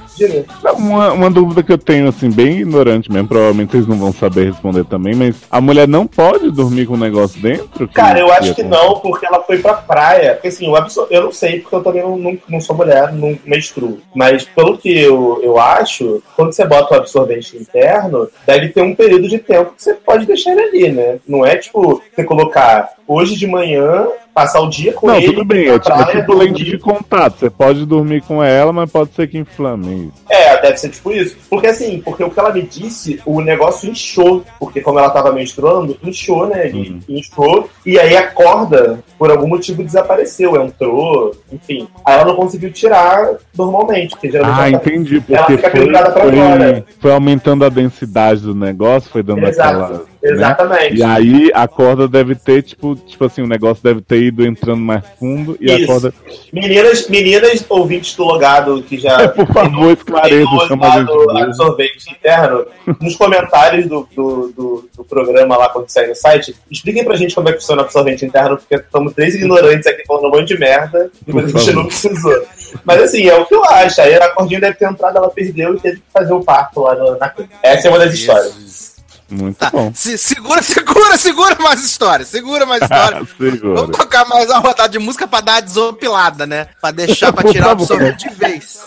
uma, 0.77 1.13
uma 1.13 1.31
dúvida 1.31 1.63
que 1.63 1.73
eu 1.73 1.79
tenho, 1.79 2.09
assim, 2.09 2.31
bem 2.31 2.59
ignorante 2.61 3.11
mesmo, 3.11 3.29
provavelmente 3.29 3.73
vocês 3.73 3.87
não 3.87 3.97
vão 3.99 4.13
saber 4.13 4.51
responder 4.51 4.85
também, 4.85 5.15
mas 5.15 5.37
a 5.51 5.61
mulher 5.61 5.76
não 5.85 6.07
pode 6.07 6.53
dormir 6.53 6.87
com 6.87 6.95
o 6.95 6.97
negócio 6.97 7.41
dentro? 7.43 7.89
Cara, 7.89 8.21
eu 8.21 8.31
acho 8.31 8.55
que 8.55 8.63
não, 8.63 9.01
porque 9.01 9.27
ela 9.27 9.43
foi 9.43 9.59
pra 9.59 9.75
praia. 9.75 10.35
Porque 10.35 10.47
assim, 10.47 10.69
o 10.69 10.77
absor... 10.77 11.09
eu 11.11 11.25
não 11.25 11.33
sei, 11.33 11.59
porque 11.59 11.75
eu 11.75 11.83
também 11.83 12.03
não, 12.03 12.17
não, 12.17 12.39
não 12.49 12.61
sou 12.61 12.77
mulher, 12.77 13.13
não 13.13 13.37
menstruo. 13.45 13.99
Mas 14.15 14.45
pelo 14.45 14.79
que 14.79 14.97
eu, 14.97 15.41
eu 15.43 15.59
acho, 15.59 16.23
quando 16.37 16.53
você 16.53 16.65
bota 16.65 16.95
o 16.95 16.99
absorvente 16.99 17.57
interno, 17.57 18.29
deve 18.47 18.69
ter 18.69 18.83
um 18.83 18.95
período 18.95 19.29
de 19.29 19.39
tempo 19.39 19.73
que 19.73 19.83
você 19.83 19.95
pode 19.95 20.25
deixar 20.25 20.53
ele 20.53 20.63
ali, 20.63 20.93
né? 20.93 21.19
Não 21.27 21.45
é 21.45 21.57
tipo 21.57 22.01
você 22.15 22.23
colocar 22.23 22.95
hoje 23.09 23.35
de 23.35 23.47
manhã, 23.47 24.07
passar 24.37 24.61
o 24.61 24.69
dia 24.69 24.93
com 24.93 25.07
Não, 25.07 25.17
ele. 25.17 25.29
tudo 25.29 25.47
bem, 25.47 25.67
é 25.71 25.79
tipo, 25.79 25.99
é 25.99 26.05
tipo 26.21 26.35
lente 26.35 26.63
de 26.63 26.77
contato. 26.77 27.39
Você 27.39 27.49
pode 27.49 27.87
dormir 27.87 28.21
com 28.21 28.45
ela, 28.45 28.71
mas 28.71 28.91
pode 28.91 29.15
ser 29.15 29.27
que 29.29 29.39
inflame 29.39 30.09
isso. 30.13 30.23
É, 30.29 30.61
deve 30.61 30.77
ser 30.77 30.91
tipo 30.91 31.11
isso. 31.11 31.39
Porque 31.49 31.67
assim, 31.69 32.03
porque 32.05 32.23
o 32.23 32.29
que 32.31 32.39
ela 32.39 32.53
me 32.53 32.61
disse, 32.61 33.19
o 33.25 33.41
negócio 33.41 33.89
inchou. 33.89 34.45
Porque 34.61 34.83
como 34.83 34.99
ela 34.99 35.09
tava 35.09 35.33
menstruando, 35.33 35.97
inchou, 36.05 36.47
né? 36.49 36.67
Uhum. 36.67 37.01
Inchou. 37.09 37.71
E 37.87 37.99
aí 37.99 38.15
a 38.15 38.27
corda, 38.31 38.99
por 39.19 39.31
algum 39.31 39.49
motivo, 39.49 39.83
desapareceu. 39.83 40.55
Entrou, 40.63 41.35
enfim. 41.51 41.89
Aí 42.05 42.17
ela 42.17 42.27
não 42.27 42.37
conseguiu 42.37 42.71
tirar 42.71 43.37
normalmente. 43.57 44.11
Porque 44.11 44.31
geralmente 44.31 44.61
Ah, 44.61 44.69
ela 44.69 44.79
tá- 44.79 44.91
entendi, 44.91 45.23
ela 45.31 45.39
porque 45.47 45.57
fica 45.57 45.71
foi, 45.71 45.87
pra 45.87 46.13
foi, 46.13 46.33
fora. 46.37 46.85
foi 47.01 47.13
aumentando 47.13 47.65
a 47.65 47.71
densidade 47.71 48.43
do 48.43 48.55
negócio, 48.55 49.11
foi 49.11 49.23
dando 49.23 49.47
Exato, 49.47 49.83
aquela. 49.83 50.05
Né? 50.31 50.33
Exatamente. 50.37 50.97
E 50.97 51.03
aí 51.03 51.51
a 51.55 51.67
corda 51.69 52.07
deve 52.09 52.35
ter, 52.35 52.63
tipo, 52.63 52.95
tipo 52.97 53.25
assim, 53.25 53.43
o 53.43 53.47
negócio 53.47 53.83
deve 53.83 54.01
ter 54.01 54.23
ido 54.23 54.45
entrando 54.47 54.81
mais 54.81 55.03
fundo 55.19 55.57
e 55.61 55.71
a 55.71 55.77
Isso. 55.79 55.87
corda. 55.87 56.15
Meninas, 56.53 57.09
meninas 57.09 57.65
ouvintes 57.69 58.15
do 58.15 58.25
logado 58.25 58.83
que 58.83 58.99
já 58.99 59.29
Por 59.37 59.47
favor, 59.53 59.93
esclareça, 59.93 60.67
chama 60.69 60.87
a 60.95 60.99
gente 61.01 61.41
absorvente 61.43 62.11
interno, 62.11 62.67
nos 63.01 63.17
comentários 63.17 63.87
do, 63.87 64.09
do, 64.15 64.53
do, 64.57 64.89
do 64.97 65.05
programa 65.05 65.57
lá 65.57 65.69
quando 65.69 65.89
sair 65.89 66.09
no 66.09 66.15
site, 66.15 66.55
expliquem 66.71 67.05
pra 67.05 67.17
gente 67.17 67.35
como 67.35 67.49
é 67.49 67.53
que 67.53 67.59
funciona 67.61 67.83
o 67.83 67.85
absorvente 67.85 68.25
interno, 68.25 68.57
porque 68.57 68.75
estamos 68.77 69.13
três 69.15 69.35
ignorantes 69.35 69.87
aqui 69.87 70.03
falando 70.07 70.27
um 70.27 70.31
monte 70.39 70.49
de 70.49 70.59
merda 70.59 71.11
e 71.27 71.33
Por 71.33 71.45
a 71.45 71.49
gente 71.49 71.73
não 71.73 71.87
precisou. 71.87 72.43
Mas 72.85 73.03
assim, 73.03 73.27
é 73.29 73.35
o 73.37 73.47
que 73.47 73.55
eu 73.55 73.65
acho. 73.65 74.01
Aí 74.01 74.15
a 74.15 74.29
cordinha 74.31 74.61
deve 74.61 74.77
ter 74.77 74.89
entrado, 74.89 75.17
ela 75.17 75.31
perdeu 75.31 75.75
e 75.75 75.81
teve 75.81 75.97
que 75.99 76.03
fazer 76.13 76.33
o 76.33 76.43
parto 76.43 76.81
lá 76.81 76.95
no- 76.95 77.17
na 77.19 77.29
clínica. 77.29 77.55
Essa 77.63 77.89
é 77.89 77.91
uma 77.91 77.99
das 77.99 78.13
histórias. 78.15 78.96
Muito 79.29 79.57
Tá, 79.59 79.71
bom. 79.71 79.93
se- 79.95 80.17
segura, 80.17 80.63
segura, 80.63 81.17
segura 81.19 81.57
mais 81.61 81.85
história. 81.85 82.25
Segura 82.25 82.65
mais 82.65 82.83
história. 82.87 83.23
Segura. 83.39 83.75
Vamos 83.81 83.97
tocar 83.97 84.25
mais 84.27 84.49
uma 84.49 84.59
rodada 84.61 84.89
de 84.89 84.99
música 85.01 85.27
pra 85.27 85.41
dar 85.41 85.53
uma 85.55 85.63
desopilada, 85.63 86.47
né? 86.47 86.69
Pra 86.81 86.91
deixar, 86.93 87.33
pra 87.33 87.51
tirar 87.51 87.69
o 87.69 87.71
absorvente 87.73 88.29
de 88.29 88.35
vez. 88.35 88.79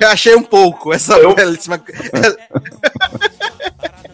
Eu 0.00 0.08
achei 0.08 0.34
um 0.36 0.42
pouco 0.42 0.92
essa 0.94 1.14
Eu- 1.14 1.34
belíssima. 1.34 1.80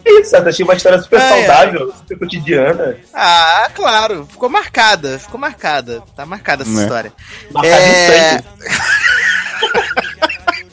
Isso, 0.05 0.35
eu 0.35 0.47
achei 0.49 0.65
uma 0.65 0.73
história 0.73 0.99
super 1.01 1.19
Ai, 1.21 1.31
ai. 1.31 1.45
saudável, 1.45 1.93
super 1.97 2.17
cotidiana. 2.19 2.97
Ah, 3.13 3.69
claro. 3.75 4.25
Ficou 4.29 4.49
marcada. 4.49 5.19
Ficou 5.19 5.39
marcada. 5.39 6.01
Tá 6.15 6.25
marcada 6.25 6.63
essa 6.63 6.71
Né? 6.71 6.81
história. 6.83 7.13
Marcada 7.51 7.75
É... 7.75 8.43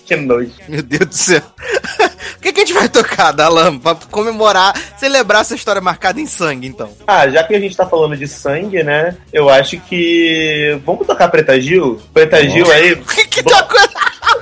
Que 0.06 0.16
nojo. 0.16 0.52
Meu 0.68 0.82
Deus 0.82 1.06
do 1.06 1.14
céu. 1.14 1.42
O 2.36 2.40
que, 2.46 2.52
que 2.52 2.60
a 2.60 2.64
gente 2.64 2.74
vai 2.74 2.88
tocar, 2.88 3.32
Dalam? 3.32 3.76
Pra 3.78 3.96
comemorar, 4.10 4.72
celebrar 4.98 5.40
essa 5.40 5.54
história 5.54 5.80
marcada 5.80 6.20
em 6.20 6.26
sangue, 6.26 6.68
então. 6.68 6.90
Ah, 7.04 7.28
já 7.28 7.42
que 7.42 7.54
a 7.54 7.58
gente 7.58 7.76
tá 7.76 7.84
falando 7.86 8.16
de 8.16 8.28
sangue, 8.28 8.84
né? 8.84 9.16
Eu 9.32 9.48
acho 9.48 9.80
que. 9.80 10.78
Vamos 10.84 11.06
tocar 11.06 11.28
Preta 11.28 11.60
Gil? 11.60 12.00
Preta 12.14 12.46
Gil 12.48 12.70
aí, 12.70 12.92
O 12.92 13.02
que, 13.04 13.26
que 13.26 13.42
tá 13.42 13.66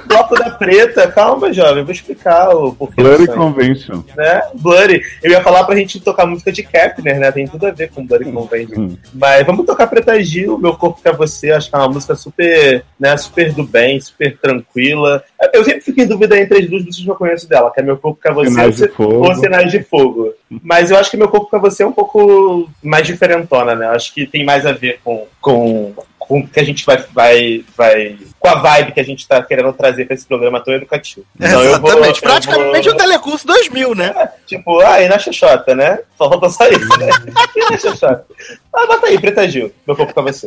bloco 0.06 0.34
da 0.36 0.50
preta. 0.50 1.10
Calma, 1.10 1.52
jovem, 1.52 1.84
vou 1.84 1.92
explicar 1.92 2.54
o 2.54 2.74
porquê 2.74 3.02
Blurry. 3.02 3.26
Convention. 3.26 4.02
né? 4.16 4.42
Blurry. 4.54 5.02
Eu 5.22 5.30
ia 5.30 5.42
falar 5.42 5.64
pra 5.64 5.76
gente 5.76 6.00
tocar 6.00 6.26
música 6.26 6.52
de 6.52 6.62
Kepner, 6.62 7.18
né? 7.18 7.32
Tem 7.32 7.46
tudo 7.46 7.66
a 7.66 7.70
ver 7.70 7.90
com 7.90 8.06
Blurry 8.06 8.30
Convention. 8.30 8.80
Hum. 8.80 8.96
Mas 9.12 9.46
vamos 9.46 9.66
tocar 9.66 9.86
Preta 9.86 10.22
Gil, 10.22 10.58
Meu 10.58 10.74
Corpo 10.76 11.00
Pra 11.00 11.12
Você. 11.12 11.50
Acho 11.50 11.68
que 11.68 11.76
é 11.76 11.78
uma 11.78 11.88
música 11.88 12.14
super, 12.14 12.84
né? 12.98 13.16
Super 13.16 13.52
do 13.52 13.64
bem, 13.64 14.00
super 14.00 14.36
tranquila. 14.38 15.22
Eu 15.52 15.64
sempre 15.64 15.80
fico 15.80 16.00
em 16.00 16.06
dúvida 16.06 16.38
entre 16.38 16.58
as 16.58 16.68
duas 16.68 16.84
músicas 16.84 17.04
que 17.04 17.10
eu 17.10 17.16
conheço 17.16 17.48
dela, 17.48 17.70
que 17.70 17.80
é 17.80 17.82
Meu 17.82 17.96
Corpo 17.96 18.20
Pra 18.20 18.32
Você 18.32 18.50
Sinais 18.50 18.82
ou 18.82 18.88
Fogo. 18.88 19.34
Sinais 19.36 19.70
de 19.70 19.82
Fogo. 19.82 20.32
Mas 20.62 20.90
eu 20.90 20.96
acho 20.96 21.10
que 21.10 21.16
Meu 21.16 21.28
Corpo 21.28 21.50
Pra 21.50 21.58
Você 21.58 21.82
é 21.82 21.86
um 21.86 21.92
pouco 21.92 22.68
mais 22.82 23.06
diferentona, 23.06 23.74
né? 23.74 23.86
Eu 23.86 23.90
acho 23.92 24.12
que 24.14 24.26
tem 24.26 24.44
mais 24.44 24.64
a 24.66 24.72
ver 24.72 25.00
com... 25.04 25.26
com 25.40 25.94
com 26.26 26.40
o 26.40 26.48
que 26.48 26.58
a 26.58 26.64
gente 26.64 26.84
vai, 26.86 26.96
vai, 27.12 27.64
vai. 27.76 28.16
Com 28.44 28.48
a 28.50 28.54
vibe 28.56 28.92
que 28.92 29.00
a 29.00 29.04
gente 29.04 29.26
tá 29.26 29.42
querendo 29.42 29.72
trazer 29.72 30.04
pra 30.04 30.14
esse 30.14 30.26
programa 30.26 30.60
tão 30.62 30.74
educativo. 30.74 31.24
Então 31.40 31.62
eu 31.62 31.80
vou- 31.80 31.88
Exatamente. 31.90 32.16
eu 32.22 32.30
Praticamente 32.30 32.84
vou- 32.88 32.94
um 32.94 32.96
Telecurso 32.98 33.46
2000, 33.46 33.94
né? 33.94 34.14
Tipo, 34.46 34.80
ah, 34.80 35.00
e 35.00 35.08
na 35.08 35.18
Xoxota, 35.18 35.74
né? 35.74 35.98
Só 36.18 36.28
falta 36.28 36.50
só 36.50 36.68
isso, 36.68 36.86
né? 36.98 37.08
E 37.56 37.70
na 37.70 37.78
Xoxota? 37.78 38.26
Ah, 38.74 38.86
bota 38.86 39.06
aí, 39.06 39.18
Preta 39.18 39.48
Gil, 39.48 39.72
meu 39.86 39.96
corpo 39.96 40.12
com 40.12 40.22
você. 40.22 40.46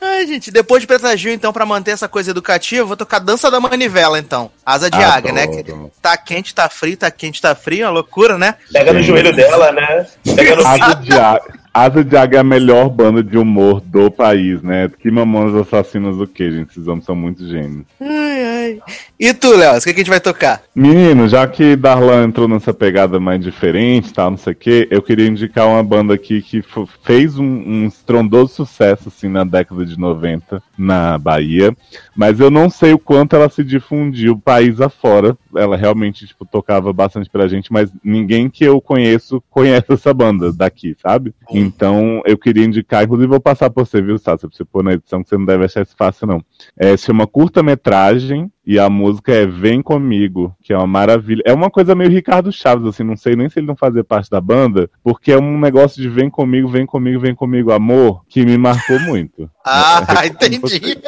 Ai, 0.00 0.26
gente, 0.26 0.50
depois 0.50 0.80
de 0.82 0.86
Preta 0.86 1.16
Gil, 1.16 1.32
então, 1.32 1.52
pra 1.52 1.66
manter 1.66 1.90
essa 1.92 2.08
coisa 2.08 2.30
educativa, 2.30 2.82
eu 2.82 2.86
vou 2.86 2.96
tocar 2.96 3.18
Dança 3.18 3.50
da 3.50 3.60
Manivela, 3.60 4.18
então. 4.18 4.50
Asa 4.64 4.88
de 4.90 4.96
Adoro. 4.96 5.12
águia, 5.12 5.32
né? 5.32 5.46
Que 5.48 5.64
tá 6.00 6.16
quente, 6.16 6.54
tá 6.54 6.68
frio, 6.68 6.96
tá 6.96 7.10
quente, 7.10 7.40
tá 7.40 7.54
frio, 7.54 7.86
uma 7.86 7.92
loucura, 7.92 8.36
né? 8.38 8.54
Pega 8.72 8.92
no 8.92 9.02
joelho 9.02 9.32
dela, 9.34 9.70
né? 9.72 10.06
Pega 10.34 10.56
no 10.56 10.66
Asa 10.66 10.94
de, 10.96 11.12
Águia, 11.12 11.40
Asa 11.72 12.02
de 12.02 12.16
Águia 12.16 12.38
é 12.38 12.40
a 12.40 12.44
melhor 12.44 12.88
banda 12.88 13.22
de 13.22 13.38
humor 13.38 13.80
do 13.80 14.10
país, 14.10 14.60
né? 14.62 14.90
Que 14.98 15.10
mamões 15.10 15.54
assassinos 15.54 16.16
do 16.18 16.26
que, 16.26 16.50
gente? 16.50 16.70
Esses 16.70 16.88
homens 16.88 17.04
são 17.04 17.14
muito 17.14 17.46
gênios. 17.46 17.84
Ai, 18.00 18.44
ai. 18.44 18.80
E 19.18 19.32
tu, 19.32 19.54
Léo, 19.54 19.76
o 19.76 19.80
que, 19.80 19.92
que 19.92 20.00
a 20.00 20.02
gente 20.02 20.10
vai 20.10 20.20
tocar? 20.20 20.62
Menino, 20.74 21.28
já 21.28 21.46
que 21.46 21.76
Darlan 21.76 22.24
entrou 22.24 22.48
nessa 22.48 22.72
pegada 22.72 23.20
mais 23.20 23.40
diferente, 23.40 24.12
tal, 24.12 24.30
não 24.30 24.38
sei 24.38 24.52
o 24.52 24.56
quê, 24.56 24.88
eu 24.90 25.02
queria 25.02 25.26
indicar 25.28 25.66
uma 25.66 25.82
banda 25.82 26.14
aqui 26.14 26.42
que 26.42 26.62
fez 27.02 27.38
um, 27.38 27.44
um 27.44 27.86
estrondoso 27.86 28.54
sucesso, 28.54 29.08
assim, 29.08 29.28
na 29.28 29.44
década 29.44 29.84
de 29.84 29.98
90, 29.98 30.62
na 30.76 31.18
Bahia, 31.18 31.76
mas 32.16 32.40
eu 32.40 32.50
não 32.50 32.70
sei 32.70 32.92
o 32.94 32.98
quanto 32.98 33.36
ela 33.36 33.48
se 33.48 33.62
difundiu 33.62 34.38
país 34.38 34.80
afora. 34.80 35.36
Ela 35.54 35.76
realmente, 35.76 36.26
tipo, 36.26 36.46
tocava 36.46 36.92
bastante 36.92 37.28
pra 37.28 37.48
gente, 37.48 37.72
mas 37.72 37.90
ninguém 38.02 38.48
que 38.48 38.64
eu 38.64 38.80
conheço 38.80 39.42
conhece 39.50 39.92
essa 39.92 40.14
banda 40.14 40.52
daqui, 40.52 40.96
sabe? 41.02 41.34
Então, 41.60 42.22
eu 42.24 42.36
queria 42.38 42.64
indicar, 42.64 43.04
inclusive 43.04 43.28
vou 43.28 43.40
passar 43.40 43.70
pra 43.70 43.84
você, 43.84 44.00
viu, 44.00 44.18
Sasha, 44.18 44.48
pra 44.48 44.56
você 44.56 44.64
pôr 44.64 44.82
na 44.82 44.94
edição, 44.94 45.22
que 45.22 45.28
você 45.28 45.36
não 45.36 45.44
deve 45.44 45.64
achar 45.64 45.82
isso 45.82 45.94
fácil, 45.96 46.26
não. 46.26 46.42
É, 46.76 46.96
se 46.96 47.06
chama 47.06 47.26
curta-metragem 47.26 48.50
e 48.66 48.78
a 48.78 48.88
música 48.88 49.32
é 49.32 49.46
Vem 49.46 49.82
Comigo, 49.82 50.54
que 50.62 50.72
é 50.72 50.76
uma 50.76 50.86
maravilha. 50.86 51.42
É 51.44 51.52
uma 51.52 51.70
coisa 51.70 51.94
meio 51.94 52.10
Ricardo 52.10 52.52
Chaves, 52.52 52.86
assim, 52.86 53.02
não 53.02 53.16
sei 53.16 53.34
nem 53.36 53.48
se 53.48 53.58
ele 53.58 53.66
não 53.66 53.76
fazia 53.76 54.04
parte 54.04 54.30
da 54.30 54.40
banda, 54.40 54.90
porque 55.02 55.32
é 55.32 55.38
um 55.38 55.58
negócio 55.58 56.00
de 56.00 56.08
vem 56.08 56.30
comigo, 56.30 56.68
vem 56.68 56.86
comigo, 56.86 57.20
vem 57.20 57.34
comigo, 57.34 57.72
amor, 57.72 58.22
que 58.28 58.44
me 58.44 58.56
marcou 58.56 58.98
muito. 59.00 59.50
Ah, 59.64 60.04
É, 60.22 60.26
entendi. 60.26 60.98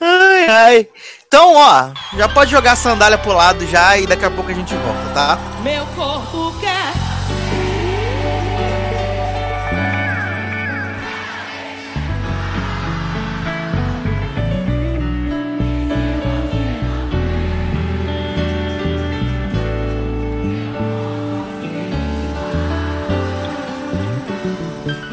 Ai, 0.00 0.46
ai. 0.48 0.88
Então, 1.26 1.54
ó, 1.56 1.90
já 2.16 2.28
pode 2.28 2.50
jogar 2.50 2.72
a 2.72 2.76
sandália 2.76 3.18
pro 3.18 3.32
lado 3.32 3.66
já 3.66 3.98
e 3.98 4.06
daqui 4.06 4.24
a 4.24 4.30
pouco 4.30 4.50
a 4.50 4.54
gente 4.54 4.74
volta, 4.74 5.08
tá? 5.12 5.38
Meu 5.62 5.84
corpo 5.88 6.47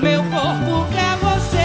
meu 0.06 0.24
corpo 0.26 0.88
quer 0.94 1.18
você. 1.18 1.58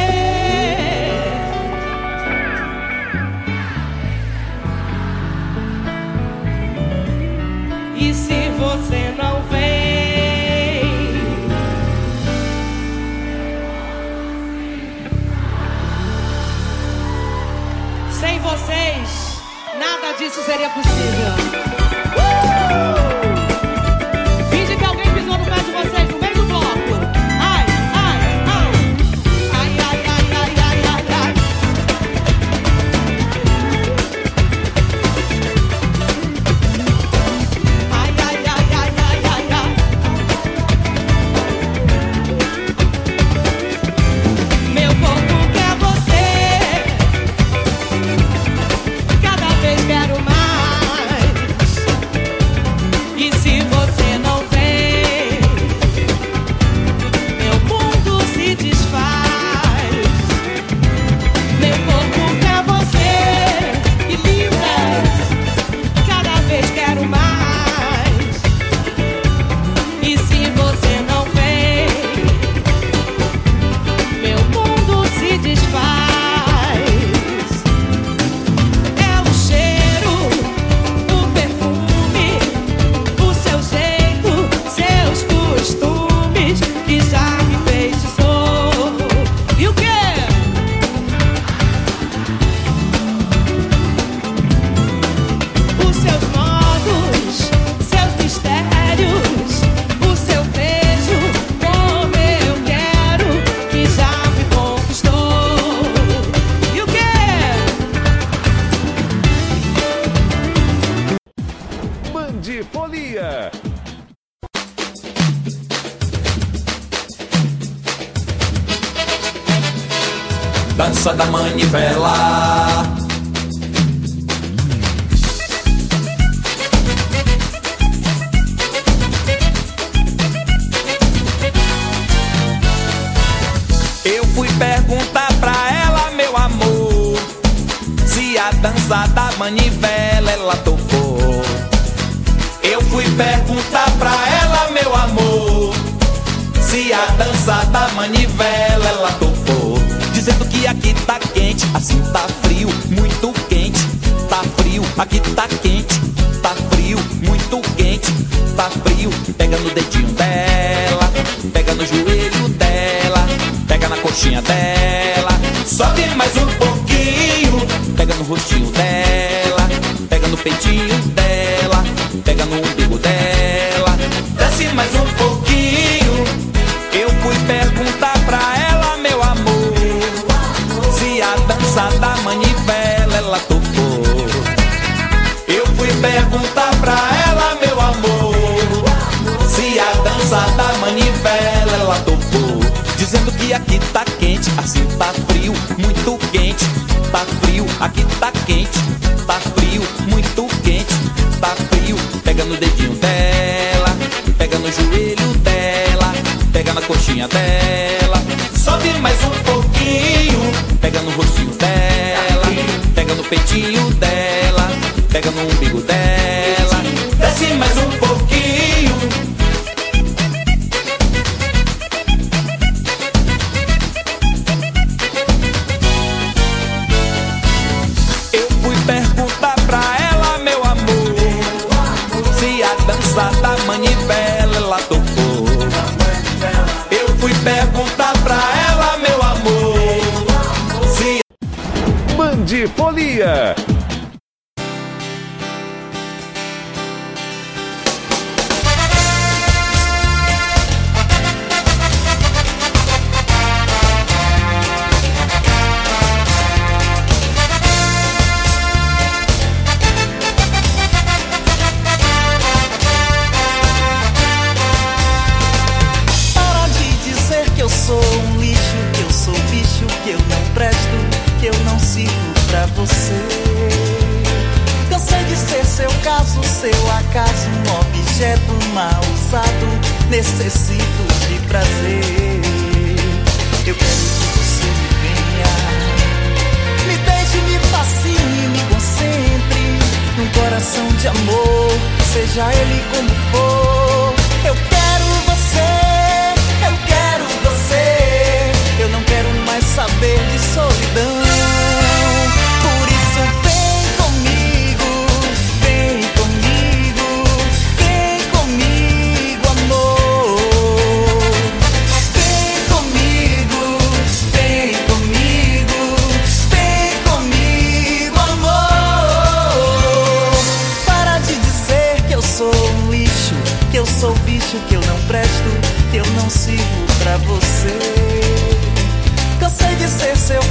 E 7.96 8.14
se 8.14 8.48
você 8.58 9.14
não 9.18 9.42
vem, 9.50 10.80
sem 18.10 18.38
vocês, 18.40 19.42
nada 19.78 20.16
disso 20.18 20.42
seria 20.46 20.70
possível. 20.70 21.69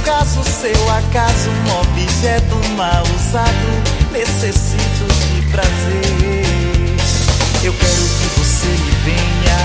Caso, 0.04 0.42
seu 0.44 0.90
acaso, 0.90 1.50
um 1.50 1.80
objeto 1.80 2.56
mal 2.76 3.02
usado. 3.14 4.10
Necessito 4.12 5.06
de 5.34 5.42
prazer. 5.48 6.96
Eu 7.62 7.72
quero 7.72 8.02
que 8.02 8.26
você 8.38 8.68
me 8.68 8.90
venha. 9.04 9.60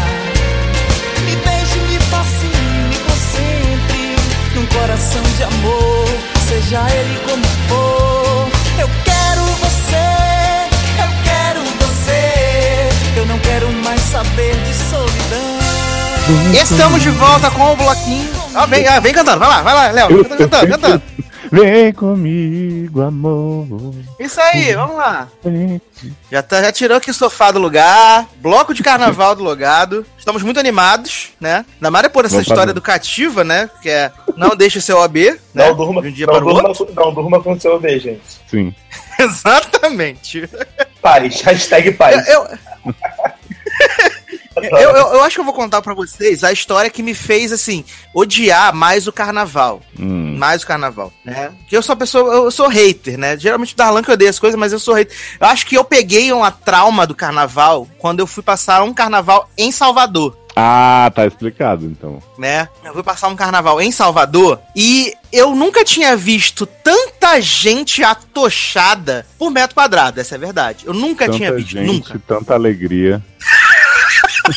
Me 1.26 1.36
beije, 1.38 1.80
me 1.88 2.00
fascine, 2.00 2.88
me 2.90 2.98
concentre 2.98 4.16
num 4.56 4.66
coração 4.68 5.24
de 5.38 5.44
amor, 5.44 6.08
seja 6.48 6.86
ele 6.92 7.20
como 7.26 7.44
for. 7.68 8.50
Eu 8.80 8.90
quero 9.04 9.42
você, 9.62 10.08
eu 11.02 11.10
quero 11.24 11.62
você. 11.80 13.18
Eu 13.18 13.26
não 13.26 13.40
quero 13.40 13.72
mais 13.84 14.02
saber 14.02 14.56
de 14.64 14.74
solidão. 14.74 15.56
Estamos 16.54 17.02
de 17.02 17.12
volta 17.12 17.50
com 17.52 17.72
o 17.72 17.76
bloquinho. 17.76 18.35
Ah, 18.56 18.66
vem, 18.66 18.88
ah, 18.88 19.00
vem 19.00 19.14
cantando, 19.14 19.40
vai 19.40 19.50
lá, 19.50 19.62
vai 19.62 19.74
lá, 19.74 19.92
Léo. 19.92 20.24
Canta- 20.24 20.38
Cantando, 20.38 20.68
cantando. 20.72 21.02
Vem 21.52 21.94
comigo, 21.94 23.02
amor. 23.04 23.94
Isso 24.20 24.42
aí, 24.42 24.74
vamos 24.74 24.98
lá. 24.98 25.28
Já, 26.32 26.42
tá, 26.42 26.60
já 26.62 26.72
tirou 26.72 26.98
aqui 26.98 27.12
o 27.12 27.14
sofá 27.14 27.52
do 27.52 27.60
lugar, 27.60 28.28
bloco 28.42 28.74
de 28.74 28.82
carnaval 28.82 29.36
do 29.36 29.44
logado. 29.44 30.04
Estamos 30.18 30.42
muito 30.42 30.60
animados, 30.60 31.30
né? 31.40 31.64
Ainda 31.76 31.92
mais 31.92 32.08
por 32.08 32.26
essa 32.26 32.34
Vamos 32.34 32.48
história 32.48 32.62
fazer. 32.64 32.72
educativa, 32.72 33.44
né? 33.44 33.70
Que 33.80 33.90
é 33.90 34.12
não 34.36 34.50
deixe 34.56 34.80
o 34.80 34.82
seu 34.82 34.98
OB, 34.98 35.40
né? 35.54 35.68
Não 35.68 35.76
durma, 35.76 36.02
de 36.02 36.08
um 36.08 36.12
dia 36.12 36.26
não, 36.26 36.34
para 36.34 36.44
o 36.46 36.48
durma, 36.54 36.70
outro. 36.70 36.88
não 36.96 37.14
durma 37.14 37.42
com 37.42 37.54
o 37.54 37.62
seu 37.62 37.76
OB, 37.76 38.00
gente. 38.00 38.22
Sim. 38.50 38.74
Exatamente. 39.20 40.50
Paz, 41.00 41.42
hashtag 41.42 41.92
paz. 41.92 42.28
Eu, 42.28 42.44
eu, 42.44 42.58
eu, 44.80 44.90
eu 44.92 45.24
acho 45.24 45.36
que 45.36 45.40
eu 45.42 45.46
vou 45.46 45.54
contar 45.54 45.82
pra 45.82 45.94
vocês 45.94 46.44
a 46.44 46.52
história 46.52 46.90
que 46.90 47.04
me 47.04 47.14
fez, 47.14 47.52
assim, 47.52 47.84
odiar 48.14 48.74
mais 48.74 49.08
o 49.08 49.12
carnaval. 49.12 49.82
Hum. 50.00 50.36
Mais 50.38 50.64
o 50.64 50.68
carnaval, 50.68 51.12
né? 51.24 51.52
Que 51.68 51.76
eu 51.78 51.82
sou 51.82 51.96
pessoa, 51.96 52.34
eu 52.34 52.52
sou 52.52 52.68
hater, 52.68 53.18
né? 53.18 53.38
Geralmente 53.38 53.74
o 53.74 53.78
Darlan 53.78 54.04
que 54.04 54.12
odeia 54.12 54.30
as 54.30 54.40
coisas, 54.40 54.60
mas 54.60 54.74
eu 54.74 54.80
sou 54.80 54.94
hater. 54.94 55.16
Eu 55.40 55.48
acho 55.48 55.66
que 55.66 55.78
eu 55.78 55.84
peguei 55.84 56.32
uma 56.32 56.52
trauma 56.52 57.06
do 57.08 57.16
carnaval 57.16 57.88
quando 57.98 58.20
eu 58.20 58.28
fui 58.28 58.44
passar 58.44 58.84
um 58.84 58.94
carnaval 58.94 59.50
em 59.58 59.72
Salvador. 59.72 60.38
Ah, 60.58 61.12
tá 61.14 61.26
explicado 61.28 61.86
então. 61.86 62.24
né? 62.38 62.70
Eu 62.82 62.94
fui 62.94 63.04
passar 63.04 63.28
um 63.28 63.36
carnaval 63.36 63.82
em 63.82 63.92
Salvador 63.92 64.62
e 64.74 65.14
eu 65.30 65.54
nunca 65.54 65.84
tinha 65.84 66.16
visto 66.16 66.66
tanta 66.66 67.42
gente 67.42 68.02
atochada 68.06 69.26
por 69.38 69.52
metro 69.52 69.76
quadrado, 69.76 70.22
essa 70.22 70.36
é 70.36 70.38
a 70.38 70.40
verdade. 70.40 70.86
Eu 70.86 70.94
nunca 70.94 71.26
Tanta 71.26 71.38
tinha 71.38 71.54
visto, 71.54 71.72
gente, 71.72 71.88
nunca. 71.88 72.22
tanta 72.26 72.54
alegria. 72.54 73.22
Ai, 74.46 74.54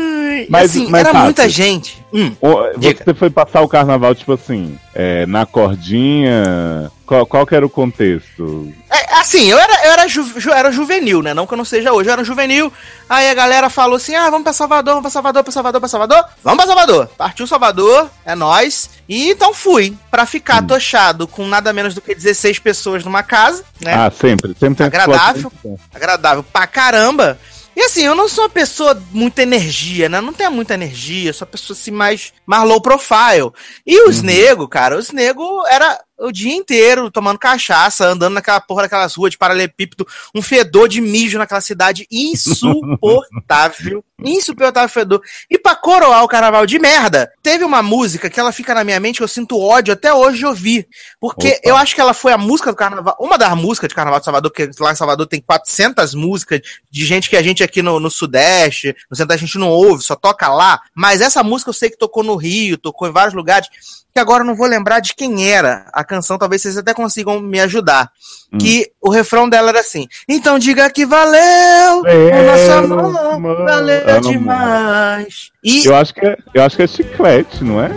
Mas- 0.48 0.70
assim, 0.70 0.88
mas, 0.88 1.00
era 1.00 1.12
Tati, 1.12 1.24
muita 1.24 1.48
gente. 1.48 2.04
Hum, 2.12 2.32
Diga. 2.78 3.04
Você 3.04 3.14
foi 3.14 3.30
passar 3.30 3.60
o 3.62 3.68
carnaval, 3.68 4.14
tipo 4.14 4.32
assim, 4.32 4.78
é, 4.94 5.26
na 5.26 5.44
cordinha. 5.46 6.90
Qual, 7.06 7.26
qual 7.26 7.46
que 7.46 7.54
era 7.54 7.66
o 7.66 7.68
contexto? 7.70 8.72
é, 8.90 9.14
assim, 9.16 9.44
eu 9.50 9.58
era, 9.58 9.86
eu 9.86 9.92
era, 9.92 10.08
ju- 10.08 10.40
ju- 10.40 10.50
era 10.52 10.72
juvenil, 10.72 11.20
né? 11.22 11.34
Não 11.34 11.46
que 11.46 11.52
eu 11.52 11.58
não 11.58 11.64
seja 11.64 11.92
hoje, 11.92 12.08
eu 12.08 12.14
era 12.14 12.24
juvenil. 12.24 12.72
Aí 13.10 13.28
a 13.28 13.34
galera 13.34 13.68
falou 13.68 13.96
assim: 13.96 14.14
ah, 14.14 14.30
vamos 14.30 14.44
pra 14.44 14.52
Salvador, 14.54 14.94
vamos 14.94 15.02
pra 15.02 15.10
Salvador, 15.10 15.42
pra 15.44 15.52
Salvador, 15.52 15.80
pra 15.80 15.88
Salvador. 15.88 16.24
Vamos 16.42 16.56
pra 16.64 16.66
Salvador. 16.66 17.10
Partiu 17.18 17.46
Salvador, 17.46 18.08
é 18.24 18.34
nós. 18.34 18.88
E 19.06 19.28
então 19.30 19.52
fui, 19.52 19.94
pra 20.10 20.24
ficar 20.24 20.54
Hum. 20.54 20.58
atochado 20.64 21.26
com 21.26 21.46
nada 21.46 21.72
menos 21.74 21.92
do 21.94 22.00
que 22.00 22.14
16 22.14 22.58
pessoas 22.58 23.04
numa 23.04 23.22
casa, 23.22 23.62
né? 23.82 23.92
Ah, 23.92 24.10
sempre. 24.10 24.54
Sempre 24.58 24.76
tem 24.76 24.86
Agradável. 24.86 25.42
situação- 25.50 25.78
agradável 25.94 26.42
pra 26.42 26.66
caramba. 26.66 27.38
E 27.76 27.82
assim, 27.82 28.02
eu 28.02 28.14
não 28.14 28.28
sou 28.28 28.44
uma 28.44 28.50
pessoa 28.50 29.02
muita 29.10 29.42
energia, 29.42 30.08
né? 30.08 30.20
Não 30.20 30.32
tenho 30.32 30.50
muita 30.50 30.74
energia, 30.74 31.32
sou 31.32 31.46
uma 31.46 31.52
pessoa 31.52 31.76
assim 31.76 31.90
mais, 31.90 32.32
mais 32.46 32.68
low 32.68 32.80
profile. 32.80 33.50
E 33.86 34.08
os 34.08 34.22
nego, 34.22 34.68
cara, 34.68 34.96
os 34.96 35.10
nego 35.10 35.66
era 35.66 36.00
o 36.18 36.30
dia 36.30 36.54
inteiro 36.54 37.10
tomando 37.10 37.38
cachaça, 37.38 38.06
andando 38.06 38.34
naquela 38.34 38.60
porra 38.60 38.82
daquelas 38.82 39.14
ruas 39.14 39.32
de 39.32 39.38
paralelepípedo, 39.38 40.06
um 40.34 40.40
fedor 40.40 40.88
de 40.88 41.00
mijo 41.00 41.38
naquela 41.38 41.60
cidade 41.60 42.06
insuportável. 42.10 44.04
insuportável 44.24 44.88
fedor. 44.88 45.20
E 45.50 45.58
pra 45.58 45.74
coroar 45.74 46.22
o 46.22 46.28
carnaval 46.28 46.66
de 46.66 46.78
merda, 46.78 47.30
teve 47.42 47.64
uma 47.64 47.82
música 47.82 48.30
que 48.30 48.38
ela 48.38 48.52
fica 48.52 48.74
na 48.74 48.84
minha 48.84 49.00
mente 49.00 49.16
que 49.16 49.22
eu 49.22 49.28
sinto 49.28 49.58
ódio 49.58 49.92
até 49.92 50.14
hoje 50.14 50.38
de 50.38 50.46
ouvir. 50.46 50.88
Porque 51.20 51.48
Opa. 51.48 51.60
eu 51.64 51.76
acho 51.76 51.94
que 51.94 52.00
ela 52.00 52.14
foi 52.14 52.32
a 52.32 52.38
música 52.38 52.70
do 52.70 52.76
carnaval, 52.76 53.16
uma 53.18 53.36
das 53.36 53.54
músicas 53.54 53.88
de 53.88 53.94
carnaval 53.94 54.20
de 54.20 54.24
Salvador, 54.24 54.50
porque 54.50 54.70
lá 54.80 54.92
em 54.92 54.96
Salvador 54.96 55.26
tem 55.26 55.40
400 55.40 56.14
músicas 56.14 56.60
de 56.90 57.04
gente 57.04 57.28
que 57.28 57.36
a 57.36 57.42
gente 57.42 57.62
aqui 57.62 57.82
no, 57.82 57.98
no 57.98 58.10
Sudeste, 58.10 58.94
no 59.10 59.16
Centro 59.16 59.34
a 59.34 59.38
gente 59.38 59.58
não 59.58 59.68
ouve, 59.68 60.02
só 60.02 60.14
toca 60.14 60.48
lá. 60.48 60.80
Mas 60.94 61.20
essa 61.20 61.42
música 61.42 61.70
eu 61.70 61.74
sei 61.74 61.90
que 61.90 61.98
tocou 61.98 62.22
no 62.22 62.36
Rio, 62.36 62.78
tocou 62.78 63.08
em 63.08 63.12
vários 63.12 63.34
lugares, 63.34 63.68
que 64.14 64.20
agora 64.20 64.44
eu 64.44 64.46
não 64.46 64.54
vou 64.54 64.68
lembrar 64.68 65.00
de 65.00 65.12
quem 65.12 65.50
era 65.50 65.86
a 65.92 66.04
canção, 66.04 66.38
talvez 66.38 66.62
vocês 66.62 66.78
até 66.78 66.94
consigam 66.94 67.40
me 67.40 67.58
ajudar. 67.58 68.12
Hum. 68.52 68.58
Que 68.58 68.92
o 69.00 69.10
refrão 69.10 69.48
dela 69.48 69.70
era 69.70 69.80
assim: 69.80 70.06
Então 70.28 70.56
diga 70.56 70.88
que 70.88 71.04
valeu, 71.04 72.00
o 72.00 72.46
nosso 72.46 72.72
amor, 72.72 73.32
amor. 73.32 73.64
valeu 73.64 74.20
demais. 74.20 75.50
E 75.62 75.84
Eu 75.84 75.96
acho 75.96 76.14
que 76.14 76.24
é, 76.24 76.36
eu 76.54 76.62
acho 76.62 76.76
que 76.76 76.82
é 76.84 76.86
chiclete, 76.86 77.64
não 77.64 77.82
é? 77.82 77.90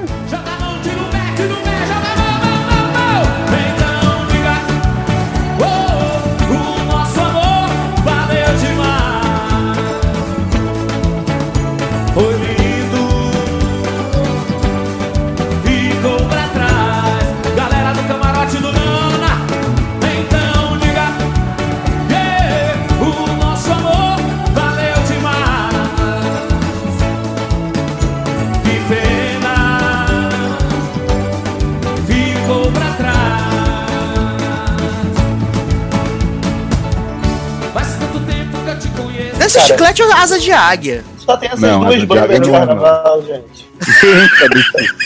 Desse 39.48 39.58
Cara. 39.58 39.68
chiclete 39.68 40.02
é 40.02 40.14
asa 40.14 40.40
de 40.40 40.52
águia. 40.52 41.04
Só 41.18 41.38
tem 41.38 41.50
essas 41.50 41.62
Não, 41.62 41.84
duas 41.86 42.04
bandas 42.04 42.42
de 42.42 42.50
é, 42.50 42.52
carnaval, 42.52 43.24
gente. 43.24 43.67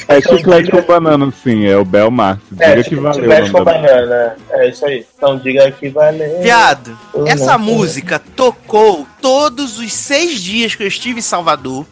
É 0.08 0.22
chiclete 0.22 0.72
com 0.72 0.82
banana, 0.82 1.32
sim. 1.44 1.66
É 1.66 1.78
o 1.78 1.86
Bel 1.86 2.12
Marx. 2.12 2.42
Diga 2.52 2.66
É, 2.66 2.84
que 2.84 2.96
valeu. 2.96 3.46
o 3.48 3.52
com 3.52 3.64
banana. 3.64 4.36
É 4.52 4.70
isso 4.70 4.86
aí. 4.86 5.06
Então 5.16 5.38
diga 5.38 5.72
que 5.72 5.90
valeu. 5.90 6.42
Viado, 6.42 6.98
Eu 7.14 7.28
essa 7.28 7.58
não 7.58 7.66
música 7.66 8.20
tocou 8.36 9.08
todos 9.22 9.80
os 9.80 9.94
seis 9.94 10.42
dias 10.42 10.76
que 10.76 10.84
eu 10.84 10.88
estive 10.88 11.20
em 11.20 11.24
Salvador. 11.24 11.86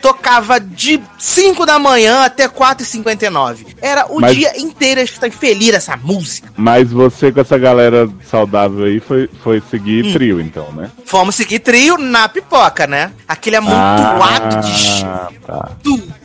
Tocava 0.00 0.60
de 0.60 1.00
5 1.18 1.66
da 1.66 1.80
manhã 1.80 2.20
até 2.24 2.46
4h59. 2.48 3.66
Era 3.82 4.06
o 4.06 4.20
Mas- 4.20 4.36
dia 4.36 4.56
inteiro 4.60 5.04
que 5.04 5.18
tá 5.18 5.28
feliz 5.30 5.74
essa 5.74 5.96
música. 5.96 6.48
Mas 6.56 6.92
você 6.92 7.32
com 7.32 7.40
essa 7.40 7.58
galera 7.58 8.08
saudável 8.30 8.84
aí 8.84 9.00
foi, 9.00 9.28
foi 9.42 9.60
seguir 9.68 10.04
Hum. 10.06 10.12
trio, 10.12 10.40
então, 10.40 10.70
né? 10.72 10.90
Fomos 11.04 11.34
seguir 11.34 11.58
trio 11.58 11.98
na 11.98 12.28
pipoca, 12.28 12.86
né? 12.86 13.10
Aquele 13.26 13.56
amontoado 13.56 14.60
de 14.60 15.04
Ah, 15.04 15.28
tá. 15.44 15.70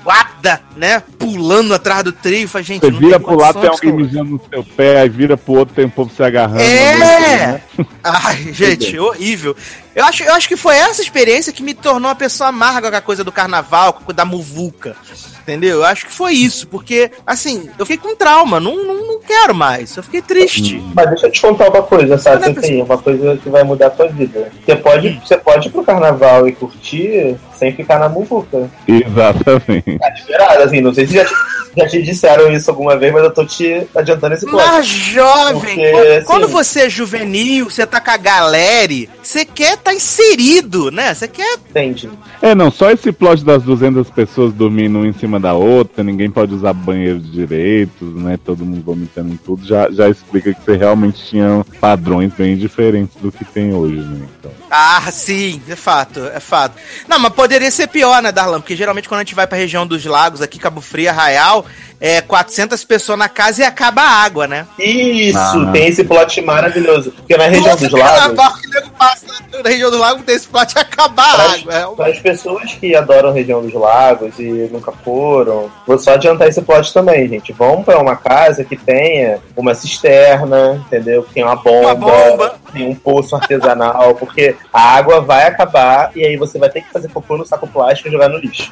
Chuada, 0.01 0.61
né? 0.75 1.01
Pulando 1.17 1.73
atrás 1.73 2.03
do 2.03 2.11
trio. 2.11 2.47
Falei, 2.47 2.65
gente, 2.65 2.81
Você 2.81 2.91
vira 2.91 3.19
pro 3.19 3.37
lado, 3.37 3.59
tem 3.59 3.69
alguém 3.69 3.93
mijando 3.93 4.31
no 4.31 4.41
seu 4.49 4.63
pé, 4.63 5.01
aí 5.01 5.09
vira 5.09 5.37
pro 5.37 5.53
outro, 5.53 5.75
tem 5.75 5.85
um 5.85 5.89
povo 5.89 6.11
se 6.13 6.23
agarrando. 6.23 6.61
É! 6.61 6.97
né? 6.97 7.61
Ai, 8.03 8.51
gente, 8.53 8.97
horrível. 8.97 9.55
Eu 9.95 10.05
acho, 10.05 10.23
eu 10.23 10.33
acho 10.33 10.47
que 10.47 10.55
foi 10.55 10.75
essa 10.77 11.01
experiência 11.01 11.51
que 11.51 11.61
me 11.61 11.73
tornou 11.73 12.09
uma 12.09 12.15
pessoa 12.15 12.49
amarga 12.49 12.89
com 12.89 12.95
a 12.97 13.01
coisa 13.01 13.23
do 13.23 13.31
carnaval, 13.31 13.93
com 13.93 13.99
a 13.99 14.03
coisa 14.03 14.17
da 14.17 14.25
muvuca. 14.25 14.95
Entendeu? 15.41 15.77
Eu 15.79 15.85
acho 15.85 16.05
que 16.05 16.13
foi 16.13 16.33
isso, 16.33 16.67
porque, 16.67 17.11
assim, 17.25 17.67
eu 17.77 17.85
fiquei 17.85 17.97
com 18.09 18.15
trauma, 18.15 18.59
não, 18.59 18.75
não, 18.75 19.07
não 19.07 19.19
quero 19.19 19.55
mais. 19.55 19.97
Eu 19.97 20.03
fiquei 20.03 20.21
triste. 20.21 20.81
Mas 20.95 21.09
deixa 21.09 21.25
eu 21.27 21.31
te 21.31 21.41
contar 21.41 21.67
uma 21.69 21.81
coisa, 21.81 22.15
sabe? 22.17 22.41
Não 22.47 22.53
é 22.53 22.59
Assim, 22.59 22.81
uma 22.81 22.97
coisa 22.97 23.35
que 23.37 23.49
vai 23.49 23.63
mudar 23.63 23.87
a 23.87 23.89
tua 23.89 24.07
vida. 24.07 24.51
Você 24.63 24.75
pode, 24.75 25.19
você 25.25 25.37
pode 25.37 25.67
ir 25.67 25.71
pro 25.71 25.83
carnaval 25.83 26.47
e 26.47 26.51
curtir 26.53 27.35
sem 27.57 27.73
ficar 27.75 27.97
na 27.99 28.07
muvuca. 28.07 28.69
Exatamente. 28.87 29.97
Tá 29.97 30.09
liberado, 30.15 30.63
assim, 30.63 30.79
não 30.81 30.93
sei 30.93 31.07
se 31.07 31.13
já 31.15 31.25
te, 31.25 31.33
já 31.77 31.87
te 31.87 32.01
disseram 32.03 32.51
isso 32.51 32.69
alguma 32.69 32.95
vez, 32.95 33.11
mas 33.11 33.23
eu 33.23 33.33
tô 33.33 33.43
te 33.45 33.87
adiantando 33.95 34.35
esse 34.35 34.45
plano. 34.45 34.67
Mas, 34.73 34.85
jovem, 34.87 35.53
Porque, 35.75 35.91
quando, 35.91 36.07
assim- 36.11 36.25
quando 36.25 36.47
você 36.49 36.81
é 36.81 36.89
juvenil, 36.89 37.69
você 37.69 37.85
tá 37.85 37.99
com 37.99 38.11
a 38.11 38.17
galera, 38.17 38.93
você 39.21 39.43
quer 39.43 39.77
tá 39.81 39.93
inserido, 39.93 40.91
né? 40.91 41.13
Você 41.13 41.27
quer. 41.27 41.57
Entendi. 41.69 42.09
É, 42.41 42.53
não, 42.55 42.71
só 42.71 42.89
esse 42.91 43.11
plot 43.11 43.43
das 43.43 43.63
200 43.63 44.09
pessoas 44.09 44.53
dormindo 44.53 44.99
um 44.99 45.05
em 45.05 45.13
cima 45.13 45.39
da 45.39 45.53
outra, 45.53 46.03
ninguém 46.03 46.29
pode 46.29 46.53
usar 46.53 46.73
banheiro 46.73 47.19
direito, 47.19 48.05
né? 48.05 48.37
Todo 48.43 48.65
mundo 48.65 48.83
vomitando 48.83 49.33
em 49.33 49.37
tudo, 49.37 49.65
já, 49.65 49.89
já 49.91 50.09
explica 50.09 50.53
que 50.53 50.61
você 50.63 50.75
realmente 50.75 51.23
tinha 51.29 51.65
padrões 51.79 52.31
bem 52.33 52.55
diferentes 52.57 53.15
do 53.21 53.31
que 53.31 53.43
tem 53.45 53.73
hoje, 53.73 53.95
né? 54.01 54.25
Então. 54.39 54.51
Ah, 54.69 55.01
sim, 55.11 55.61
é 55.67 55.75
fato, 55.75 56.19
é 56.33 56.39
fato. 56.39 56.75
Não, 57.07 57.19
mas 57.19 57.33
poderia 57.33 57.69
ser 57.71 57.87
pior, 57.87 58.21
né, 58.21 58.31
Darlan? 58.31 58.61
Porque 58.61 58.75
geralmente 58.75 59.07
quando 59.09 59.19
a 59.19 59.23
gente 59.23 59.35
vai 59.35 59.45
pra 59.47 59.57
região 59.57 59.85
dos 59.85 60.05
lagos, 60.05 60.41
aqui, 60.41 60.57
Cabo 60.59 60.79
Frio, 60.81 61.09
Arraial, 61.09 61.65
é 61.99 62.21
400 62.21 62.83
pessoas 62.85 63.19
na 63.19 63.29
casa 63.29 63.61
e 63.61 63.65
acaba 63.65 64.01
a 64.01 64.23
água, 64.23 64.47
né? 64.47 64.65
Isso, 64.79 65.37
Ah. 65.37 65.69
tem 65.71 65.87
esse 65.87 66.03
plot 66.03 66.41
maravilhoso. 66.41 67.11
Porque 67.11 67.35
na 67.37 67.45
região 67.47 67.75
Todo 67.77 67.89
dos 67.89 67.99
lagos. 67.99 68.19
carnaval 68.19 68.53
que 68.61 68.67
nego 68.69 68.89
passa 68.91 69.25
na 69.27 69.41
região 69.71 69.89
dos 69.91 69.99
lagos 69.99 70.23
tem 70.23 70.35
esse 70.35 70.47
plot 70.47 70.73
acabar 70.77 71.33
a 71.33 71.37
Para 71.37 71.53
água. 71.53 71.73
É 71.73 71.85
uma- 71.87 71.95
Para 71.95 72.07
as 72.11 72.19
pessoas 72.19 72.73
que 72.73 72.95
adoram 72.95 73.29
a 73.29 73.33
região 73.33 73.61
dos 73.61 73.73
lagos 73.73 74.37
e 74.39 74.69
nunca 74.71 74.91
foram, 74.91 75.69
vou 75.87 75.97
só 75.97 76.13
adiantar 76.13 76.47
esse 76.47 76.61
plot 76.61 76.93
também, 76.93 77.27
gente. 77.27 77.51
Vão 77.53 77.83
para 77.83 77.99
uma 77.99 78.15
casa 78.15 78.63
que 78.63 78.75
tenha 78.77 79.39
uma 79.55 79.73
cisterna, 79.73 80.83
entendeu? 80.87 81.23
Que 81.23 81.33
tem 81.35 81.43
uma 81.43 81.55
bomba, 81.55 81.93
Uma 81.93 81.95
bomba. 81.95 82.55
tem 82.73 82.87
um 82.87 82.95
poço 82.95 83.35
artesanal, 83.35 84.15
porque 84.15 84.55
a 84.73 84.95
água 84.95 85.21
vai 85.21 85.45
acabar 85.47 86.11
e 86.15 86.25
aí 86.25 86.37
você 86.37 86.57
vai 86.59 86.69
ter 86.69 86.81
que 86.81 86.91
fazer 86.91 87.09
cocô 87.09 87.37
no 87.37 87.45
saco 87.45 87.67
plástico 87.67 88.09
e 88.09 88.11
jogar 88.11 88.29
no 88.29 88.37
lixo. 88.37 88.69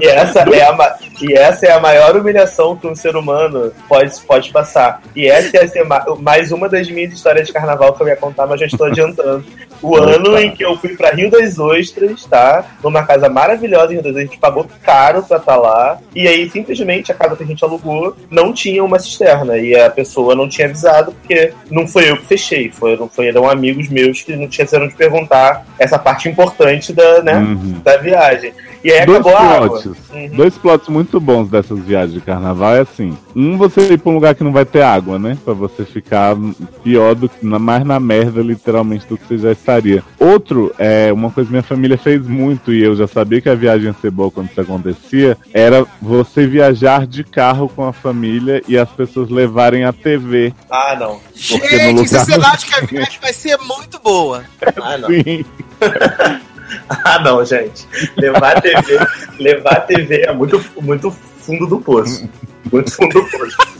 E 0.00 0.06
essa 0.06 0.40
é 0.40 0.62
a, 0.62 0.96
e 1.20 1.32
essa 1.34 1.66
é 1.66 1.72
a 1.72 1.80
maior 1.80 2.16
humilhação 2.16 2.76
que 2.76 2.86
um 2.86 2.94
ser 2.94 3.16
humano 3.16 3.72
pode, 3.88 4.18
pode 4.22 4.50
passar. 4.50 5.00
E 5.14 5.26
essa 5.28 5.84
ma- 5.84 6.04
mais 6.18 6.50
uma 6.52 6.68
das 6.68 6.88
minhas 6.90 7.12
histórias 7.12 7.46
de 7.46 7.52
carnaval 7.52 7.92
que 7.92 8.02
eu 8.02 8.08
ia 8.08 8.16
contar, 8.16 8.46
mas 8.46 8.58
já 8.60 8.66
estou 8.66 8.86
adiantando. 8.86 9.44
O 9.84 9.96
ano 9.96 10.38
em 10.38 10.50
que 10.50 10.64
eu 10.64 10.76
fui 10.78 10.96
pra 10.96 11.10
Rio 11.10 11.30
das 11.30 11.58
Ostras, 11.58 12.24
tá? 12.24 12.64
Numa 12.82 13.02
casa 13.04 13.28
maravilhosa 13.28 13.92
em 13.92 13.96
Rio 13.96 14.02
das 14.02 14.10
Ostras, 14.12 14.16
a 14.16 14.26
gente 14.26 14.38
pagou 14.38 14.66
caro 14.82 15.22
pra 15.22 15.36
estar 15.36 15.56
lá. 15.56 15.98
E 16.14 16.26
aí, 16.26 16.48
simplesmente, 16.48 17.12
a 17.12 17.14
casa 17.14 17.36
que 17.36 17.42
a 17.42 17.46
gente 17.46 17.62
alugou 17.64 18.16
não 18.30 18.52
tinha 18.52 18.82
uma 18.82 18.98
cisterna. 18.98 19.58
E 19.58 19.78
a 19.78 19.90
pessoa 19.90 20.34
não 20.34 20.48
tinha 20.48 20.66
avisado, 20.68 21.12
porque 21.12 21.52
não 21.70 21.86
foi 21.86 22.10
eu 22.10 22.16
que 22.16 22.24
fechei. 22.26 22.70
Foram, 22.70 23.08
foram 23.08 23.48
amigos 23.50 23.88
meus 23.88 24.22
que 24.22 24.34
não 24.34 24.44
esqueceram 24.44 24.88
de 24.88 24.94
perguntar 24.94 25.66
essa 25.78 25.98
parte 25.98 26.28
importante 26.28 26.92
da, 26.92 27.22
né, 27.22 27.34
Uhum. 27.36 27.80
da 27.84 27.96
viagem. 27.98 28.52
E 28.84 28.92
aí 28.92 29.06
Dois 29.06 29.20
acabou 29.20 29.36
a 29.38 29.40
água. 29.42 29.68
plots. 29.80 29.86
Uhum. 30.12 30.28
Dois 30.36 30.58
plots 30.58 30.88
muito 30.90 31.18
bons 31.18 31.48
dessas 31.48 31.78
viagens 31.80 32.12
de 32.12 32.20
carnaval 32.20 32.74
é 32.76 32.80
assim. 32.80 33.16
Um, 33.34 33.56
você 33.56 33.80
ir 33.94 33.98
pra 33.98 34.10
um 34.12 34.14
lugar 34.14 34.34
que 34.34 34.44
não 34.44 34.52
vai 34.52 34.66
ter 34.66 34.82
água, 34.82 35.18
né? 35.18 35.38
Pra 35.42 35.54
você 35.54 35.86
ficar 35.86 36.36
pior 36.82 37.14
do 37.14 37.26
que, 37.28 37.44
mais 37.46 37.82
na 37.84 37.98
merda, 37.98 38.42
literalmente, 38.42 39.06
do 39.06 39.16
que 39.16 39.26
você 39.26 39.38
já 39.38 39.52
estaria. 39.52 40.02
Outro, 40.20 40.74
é 40.78 41.10
uma 41.12 41.30
coisa 41.30 41.48
que 41.48 41.52
minha 41.52 41.62
família 41.62 41.96
fez 41.96 42.26
muito 42.28 42.74
e 42.74 42.82
eu 42.82 42.94
já 42.94 43.06
sabia 43.06 43.40
que 43.40 43.48
a 43.48 43.54
viagem 43.54 43.86
ia 43.86 43.94
ser 43.94 44.10
boa 44.10 44.30
quando 44.30 44.50
isso 44.50 44.60
acontecia, 44.60 45.36
era 45.54 45.86
você 46.02 46.46
viajar 46.46 47.06
de 47.06 47.24
carro 47.24 47.70
com 47.74 47.84
a 47.86 47.92
família 47.92 48.62
e 48.68 48.76
as 48.76 48.90
pessoas 48.90 49.30
levarem 49.30 49.84
a 49.84 49.92
TV. 49.94 50.52
Ah, 50.70 50.94
não. 51.00 51.18
Porque 51.48 51.56
no 51.56 51.78
Gente, 51.78 52.14
é 52.14 52.18
lugar- 52.18 52.24
sinal 52.26 52.56
de 52.58 52.66
que 52.66 52.74
a 52.74 52.80
viagem 52.80 53.18
vai 53.22 53.32
ser 53.32 53.56
muito 53.58 53.98
boa. 54.00 54.44
Ah, 54.82 54.98
não. 54.98 55.08
Sim. 55.08 55.42
Ah, 57.04 57.18
não, 57.20 57.44
gente. 57.44 57.86
Levar 58.16 58.56
a 58.56 58.60
TV, 58.60 58.98
levar 59.38 59.72
a 59.72 59.80
TV 59.80 60.22
é 60.26 60.32
muito, 60.32 60.62
muito 60.80 61.10
fundo 61.10 61.66
do 61.66 61.78
poço. 61.80 62.28
Muito 62.72 62.90
fundo 62.92 63.12
do 63.12 63.24
poço. 63.30 63.74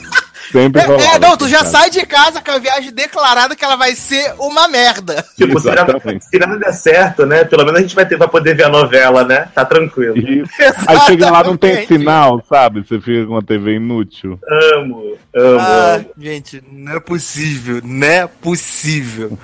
Sempre 0.53 0.82
É, 0.82 0.85
rolava, 0.85 1.16
é, 1.16 1.18
não, 1.18 1.37
tu 1.37 1.49
já 1.49 1.59
cara. 1.59 1.68
sai 1.70 1.91
de 1.91 2.07
casa 2.07 2.41
com 2.41 2.51
a 2.53 2.59
viagem 2.59 2.93
declarada 2.93 3.57
que 3.57 3.64
ela 3.64 3.74
vai 3.74 3.97
ser 3.97 4.35
uma 4.39 4.68
merda. 4.68 5.24
Tipo, 5.37 5.59
se 5.59 5.68
nada, 5.68 6.01
se 6.20 6.39
nada 6.39 6.59
der 6.59 6.72
certo, 6.72 7.26
né? 7.26 7.43
Pelo 7.45 7.64
menos 7.64 7.80
a 7.80 7.82
gente 7.82 7.95
vai 7.95 8.07
ter 8.07 8.16
pra 8.16 8.28
poder 8.28 8.55
ver 8.55 8.64
a 8.64 8.68
novela, 8.68 9.24
né? 9.24 9.49
Tá 9.53 9.64
tranquilo. 9.64 10.16
E- 10.16 10.45
Aí 10.87 11.01
chega 11.07 11.28
lá, 11.30 11.43
não 11.43 11.57
tem 11.57 11.85
sinal, 11.89 12.41
sabe? 12.49 12.87
Você 12.87 13.01
fica 13.01 13.26
com 13.26 13.32
uma 13.32 13.43
TV 13.43 13.76
inútil. 13.76 14.39
Amo, 14.76 15.16
amo, 15.35 15.59
Ah, 15.59 15.95
amo. 15.97 16.07
gente, 16.18 16.62
não 16.70 16.93
é 16.93 17.01
possível, 17.01 17.80
não 17.82 18.07
é 18.07 18.26
possível. 18.28 19.37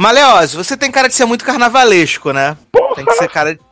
Maleose, 0.00 0.56
você 0.56 0.78
tem 0.78 0.90
cara 0.90 1.08
de 1.08 1.14
ser 1.14 1.26
muito 1.26 1.44
carnavalesco, 1.44 2.32
né? 2.32 2.56
Tem 2.94 3.04
que 3.04 3.12
ser 3.12 3.28
cara 3.28 3.54
de... 3.54 3.60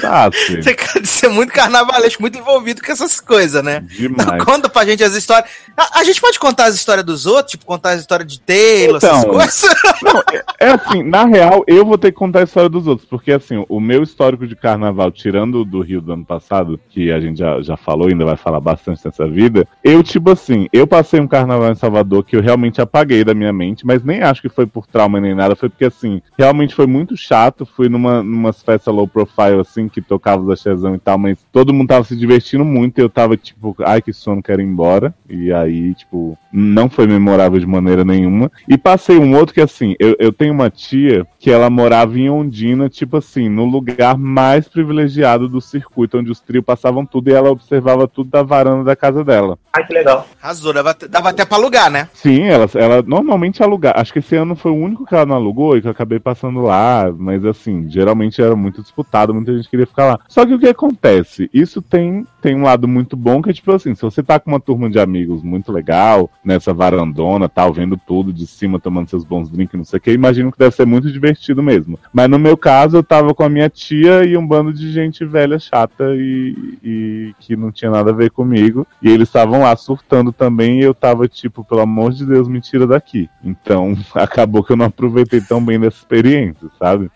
Tá, 0.00 0.28
de 0.28 1.06
ser 1.06 1.28
muito 1.28 1.52
carnavalesco, 1.52 2.20
muito 2.22 2.38
envolvido 2.38 2.82
com 2.82 2.90
essas 2.92 3.20
coisas, 3.20 3.62
né? 3.62 3.80
Demais. 3.80 4.44
Conta 4.44 4.68
pra 4.68 4.84
gente 4.84 5.02
as 5.02 5.14
histórias. 5.14 5.48
A, 5.76 6.00
a 6.00 6.04
gente 6.04 6.20
pode 6.20 6.38
contar 6.38 6.66
as 6.66 6.74
histórias 6.74 7.04
dos 7.04 7.26
outros, 7.26 7.52
tipo, 7.52 7.64
contar 7.64 7.90
as 7.90 8.00
histórias 8.00 8.30
de 8.30 8.40
Taylor, 8.40 8.96
essas 8.96 9.18
Então. 9.20 9.30
coisas? 9.34 9.62
Não, 10.02 10.22
é, 10.32 10.44
é 10.60 10.70
assim, 10.70 11.02
na 11.02 11.24
real, 11.24 11.64
eu 11.66 11.84
vou 11.84 11.98
ter 11.98 12.12
que 12.12 12.18
contar 12.18 12.40
a 12.40 12.44
história 12.44 12.68
dos 12.68 12.86
outros, 12.86 13.08
porque 13.08 13.32
assim, 13.32 13.64
o 13.68 13.80
meu 13.80 14.02
histórico 14.02 14.46
de 14.46 14.54
carnaval, 14.56 15.10
tirando 15.10 15.64
do 15.64 15.80
Rio 15.80 16.00
do 16.00 16.12
ano 16.12 16.24
passado, 16.24 16.78
que 16.90 17.10
a 17.10 17.20
gente 17.20 17.38
já, 17.38 17.60
já 17.60 17.76
falou, 17.76 18.08
ainda 18.08 18.24
vai 18.24 18.36
falar 18.36 18.60
bastante 18.60 19.00
nessa 19.04 19.26
vida, 19.28 19.66
eu, 19.82 20.02
tipo 20.02 20.30
assim, 20.30 20.68
eu 20.72 20.86
passei 20.86 21.20
um 21.20 21.28
carnaval 21.28 21.70
em 21.72 21.76
Salvador 21.76 22.24
que 22.24 22.36
eu 22.36 22.42
realmente 22.42 22.80
apaguei 22.80 23.24
da 23.24 23.34
minha 23.34 23.52
mente, 23.52 23.86
mas 23.86 24.02
nem 24.04 24.22
acho 24.22 24.42
que 24.42 24.48
foi 24.48 24.66
por 24.66 24.86
trauma 24.86 25.20
nem 25.20 25.34
nada, 25.34 25.56
foi 25.56 25.68
porque 25.68 25.84
assim, 25.84 26.22
realmente 26.38 26.74
foi 26.74 26.86
muito 26.86 27.16
chato, 27.16 27.66
fui 27.66 27.88
numa, 27.88 28.22
numas 28.22 28.62
festas 28.62 28.94
low 28.94 29.06
profile, 29.26 29.60
assim, 29.60 29.88
que 29.88 30.00
tocava 30.00 30.42
os 30.42 30.50
axézão 30.50 30.94
e 30.94 30.98
tal, 30.98 31.18
mas 31.18 31.38
todo 31.52 31.72
mundo 31.72 31.88
tava 31.88 32.04
se 32.04 32.16
divertindo 32.16 32.64
muito, 32.64 32.98
e 32.98 33.02
eu 33.02 33.08
tava 33.08 33.36
tipo, 33.36 33.74
ai 33.80 34.00
que 34.00 34.12
sono, 34.12 34.42
quero 34.42 34.62
ir 34.62 34.64
embora, 34.64 35.14
e 35.28 35.52
aí, 35.52 35.94
tipo, 35.94 36.38
não 36.52 36.88
foi 36.88 37.06
memorável 37.06 37.58
de 37.58 37.66
maneira 37.66 38.04
nenhuma, 38.04 38.50
e 38.68 38.78
passei 38.78 39.18
um 39.18 39.36
outro 39.36 39.54
que 39.54 39.60
assim, 39.60 39.94
eu, 39.98 40.14
eu 40.18 40.32
tenho 40.32 40.52
uma 40.52 40.70
tia 40.70 41.26
que 41.38 41.50
ela 41.50 41.68
morava 41.70 42.18
em 42.18 42.30
Ondina, 42.30 42.88
tipo 42.88 43.16
assim, 43.16 43.48
no 43.48 43.64
lugar 43.64 44.16
mais 44.16 44.68
privilegiado 44.68 45.48
do 45.48 45.60
circuito, 45.60 46.18
onde 46.18 46.30
os 46.30 46.40
trios 46.40 46.64
passavam 46.64 47.04
tudo 47.04 47.28
e 47.28 47.32
ela 47.32 47.50
observava 47.50 48.06
tudo 48.06 48.30
da 48.30 48.42
varanda 48.42 48.84
da 48.84 48.96
casa 48.96 49.24
dela. 49.24 49.58
Ai, 49.72 49.86
que 49.86 49.94
legal. 49.94 50.26
Arrasou, 50.42 50.72
dava, 50.72 50.96
dava 51.08 51.28
até 51.30 51.44
pra 51.44 51.56
alugar, 51.56 51.90
né? 51.90 52.08
Sim, 52.12 52.44
ela, 52.44 52.68
ela 52.74 53.02
normalmente 53.02 53.62
aluga. 53.62 53.92
Acho 53.94 54.12
que 54.12 54.18
esse 54.18 54.34
ano 54.34 54.56
foi 54.56 54.72
o 54.72 54.76
único 54.76 55.06
que 55.06 55.14
ela 55.14 55.26
não 55.26 55.36
alugou 55.36 55.76
e 55.76 55.80
que 55.80 55.86
eu 55.86 55.92
acabei 55.92 56.18
passando 56.18 56.60
lá. 56.60 57.12
Mas 57.16 57.44
assim, 57.44 57.88
geralmente 57.88 58.42
era 58.42 58.56
muito 58.56 58.82
disputado, 58.82 59.07
muita 59.34 59.56
gente 59.56 59.68
queria 59.68 59.86
ficar 59.86 60.06
lá. 60.06 60.20
Só 60.28 60.44
que 60.44 60.54
o 60.54 60.58
que 60.58 60.68
acontece? 60.68 61.50
Isso 61.52 61.80
tem, 61.80 62.26
tem 62.40 62.54
um 62.54 62.62
lado 62.62 62.86
muito 62.86 63.16
bom 63.16 63.42
que 63.42 63.50
é 63.50 63.52
tipo 63.52 63.72
assim, 63.72 63.94
se 63.94 64.02
você 64.02 64.22
tá 64.22 64.38
com 64.38 64.50
uma 64.50 64.60
turma 64.60 64.88
de 64.88 64.98
amigos 64.98 65.42
muito 65.42 65.72
legal, 65.72 66.30
nessa 66.44 66.72
varandona, 66.72 67.48
tal, 67.48 67.72
vendo 67.72 67.96
tudo 67.96 68.32
de 68.32 68.46
cima, 68.46 68.78
tomando 68.78 69.08
seus 69.08 69.24
bons 69.24 69.50
drinks, 69.50 69.76
não 69.76 69.84
sei 69.84 69.98
o 69.98 70.00
que, 70.00 70.12
imagino 70.12 70.52
que 70.52 70.58
deve 70.58 70.74
ser 70.74 70.86
muito 70.86 71.10
divertido 71.10 71.62
mesmo. 71.62 71.98
Mas 72.12 72.28
no 72.28 72.38
meu 72.38 72.56
caso, 72.56 72.96
eu 72.96 73.02
tava 73.02 73.34
com 73.34 73.42
a 73.42 73.48
minha 73.48 73.68
tia 73.68 74.24
e 74.24 74.36
um 74.36 74.46
bando 74.46 74.72
de 74.72 74.90
gente 74.92 75.24
velha, 75.24 75.58
chata 75.58 76.04
e, 76.14 76.78
e 76.82 77.34
que 77.40 77.56
não 77.56 77.70
tinha 77.70 77.90
nada 77.90 78.10
a 78.10 78.14
ver 78.14 78.30
comigo. 78.30 78.86
E 79.02 79.08
eles 79.08 79.28
estavam 79.28 79.62
lá 79.62 79.76
surtando 79.76 80.32
também 80.32 80.80
e 80.80 80.84
eu 80.84 80.94
tava 80.94 81.28
tipo, 81.28 81.64
pelo 81.64 81.80
amor 81.80 82.12
de 82.12 82.24
Deus, 82.24 82.48
me 82.48 82.60
tira 82.60 82.86
daqui. 82.86 83.28
Então 83.42 83.96
acabou 84.14 84.62
que 84.62 84.72
eu 84.72 84.76
não 84.76 84.86
aproveitei 84.86 85.40
tão 85.40 85.64
bem 85.64 85.78
dessa 85.78 85.98
experiência, 85.98 86.68
sabe? 86.78 87.10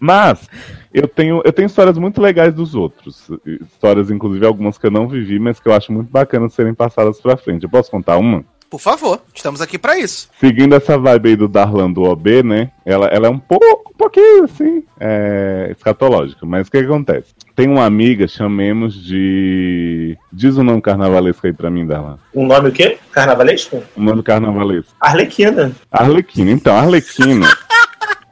Mas 0.00 0.48
eu 0.92 1.06
tenho, 1.06 1.42
eu 1.44 1.52
tenho 1.52 1.66
histórias 1.66 1.98
muito 1.98 2.20
legais 2.20 2.54
dos 2.54 2.74
outros. 2.74 3.30
Histórias, 3.46 4.10
inclusive, 4.10 4.46
algumas 4.46 4.78
que 4.78 4.86
eu 4.86 4.90
não 4.90 5.08
vivi, 5.08 5.38
mas 5.38 5.60
que 5.60 5.68
eu 5.68 5.74
acho 5.74 5.92
muito 5.92 6.10
bacana 6.10 6.48
serem 6.48 6.74
passadas 6.74 7.20
pra 7.20 7.36
frente. 7.36 7.64
Eu 7.64 7.70
posso 7.70 7.90
contar 7.90 8.16
uma? 8.16 8.44
Por 8.70 8.80
favor, 8.80 9.22
estamos 9.34 9.62
aqui 9.62 9.78
pra 9.78 9.98
isso. 9.98 10.28
Seguindo 10.38 10.74
essa 10.74 10.98
vibe 10.98 11.30
aí 11.30 11.36
do 11.36 11.48
Darlan 11.48 11.90
do 11.90 12.02
OB, 12.02 12.42
né? 12.42 12.70
Ela, 12.84 13.06
ela 13.06 13.26
é 13.26 13.30
um 13.30 13.38
pouco, 13.38 13.90
um 13.90 13.96
pouquinho 13.96 14.44
assim, 14.44 14.84
é, 15.00 15.68
escatológica. 15.74 16.44
Mas 16.44 16.68
o 16.68 16.70
que, 16.70 16.78
que 16.78 16.84
acontece? 16.84 17.34
Tem 17.56 17.66
uma 17.66 17.86
amiga, 17.86 18.28
chamemos 18.28 18.94
de. 18.94 20.18
Diz 20.30 20.58
o 20.58 20.62
nome 20.62 20.82
carnavalesco 20.82 21.46
aí 21.46 21.52
pra 21.52 21.70
mim, 21.70 21.86
Darlan. 21.86 22.18
Um 22.34 22.46
nome 22.46 22.68
o 22.68 22.72
quê? 22.72 22.98
Carnavalesco? 23.10 23.82
O 23.96 24.02
nome 24.02 24.22
carnavalesco. 24.22 24.92
Arlequina. 25.00 25.72
Arlequina. 25.90 26.50
Então, 26.50 26.76
Arlequina 26.76 27.48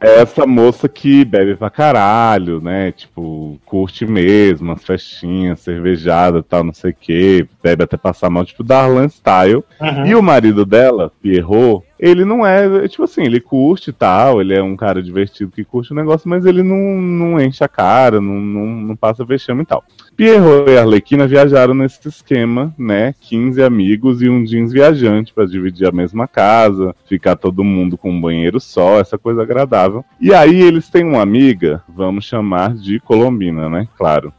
é 0.01 0.21
essa 0.21 0.47
moça 0.47 0.89
que 0.89 1.25
bebe 1.25 1.57
pra 1.57 1.71
caralho, 1.71 2.61
né? 2.61 2.93
Tipo, 2.93 3.59
curte 3.65 4.05
mesmo, 4.05 4.73
as 4.73 4.85
festinhas, 4.85 5.61
cervejada 5.61 6.43
tal, 6.43 6.65
não 6.65 6.75
sei 6.75 6.91
o 6.91 6.97
quê. 6.99 7.47
Bebe 7.63 7.85
até 7.85 7.97
passar 7.97 8.29
mal, 8.29 8.45
tipo, 8.45 8.63
Darlan 8.63 9.09
Style. 9.09 9.65
Uhum. 9.81 10.07
E 10.07 10.15
o 10.15 10.23
marido 10.23 10.67
dela, 10.67 11.11
Pierrot, 11.23 11.86
ele 11.99 12.25
não 12.25 12.47
é, 12.47 12.87
tipo 12.89 13.05
assim, 13.05 13.25
ele 13.25 13.41
curte 13.41 13.91
e 13.91 13.93
tal, 13.93 14.41
ele 14.41 14.55
é 14.55 14.63
um 14.63 14.77
cara 14.77 15.03
divertido 15.03 15.51
que 15.51 15.65
curte 15.65 15.93
o 15.93 15.97
negócio, 15.97 16.29
mas 16.29 16.45
ele 16.45 16.63
não, 16.63 17.01
não 17.01 17.41
enche 17.41 17.65
a 17.65 17.69
cara, 17.69 18.21
não, 18.21 18.35
não, 18.35 18.67
não 18.67 18.97
passa 18.97 19.25
vexame 19.25 19.63
e 19.63 19.67
tal. 19.67 19.85
Pierrot 20.17 20.71
e 20.71 20.79
Arlequina 20.79 21.27
viajaram 21.27 21.75
nesse 21.75 22.09
esquema, 22.09 22.75
né? 22.79 23.15
15 23.21 23.63
amigos 23.63 24.23
e 24.23 24.29
um 24.29 24.45
jeans 24.45 24.73
viajante 24.73 25.33
pra 25.33 25.45
dividir 25.45 25.87
a 25.87 25.93
mesma 25.93 26.27
casa, 26.27 26.95
ficar 27.07 27.37
todo 27.37 27.65
mundo 27.65 27.99
com 27.99 28.11
um 28.11 28.21
banheiro 28.21 28.59
só, 28.59 28.99
essa 28.99 29.19
coisa 29.19 29.43
agradável. 29.43 30.05
E 30.21 30.33
aí 30.33 30.63
eles 30.63 30.89
têm 30.89 31.05
uma 31.05 31.23
amiga, 31.23 31.83
vamos 31.89 32.25
chamar 32.25 32.75
de 32.75 32.99
Colombina, 33.01 33.69
né? 33.69 33.89
Claro. 33.97 34.33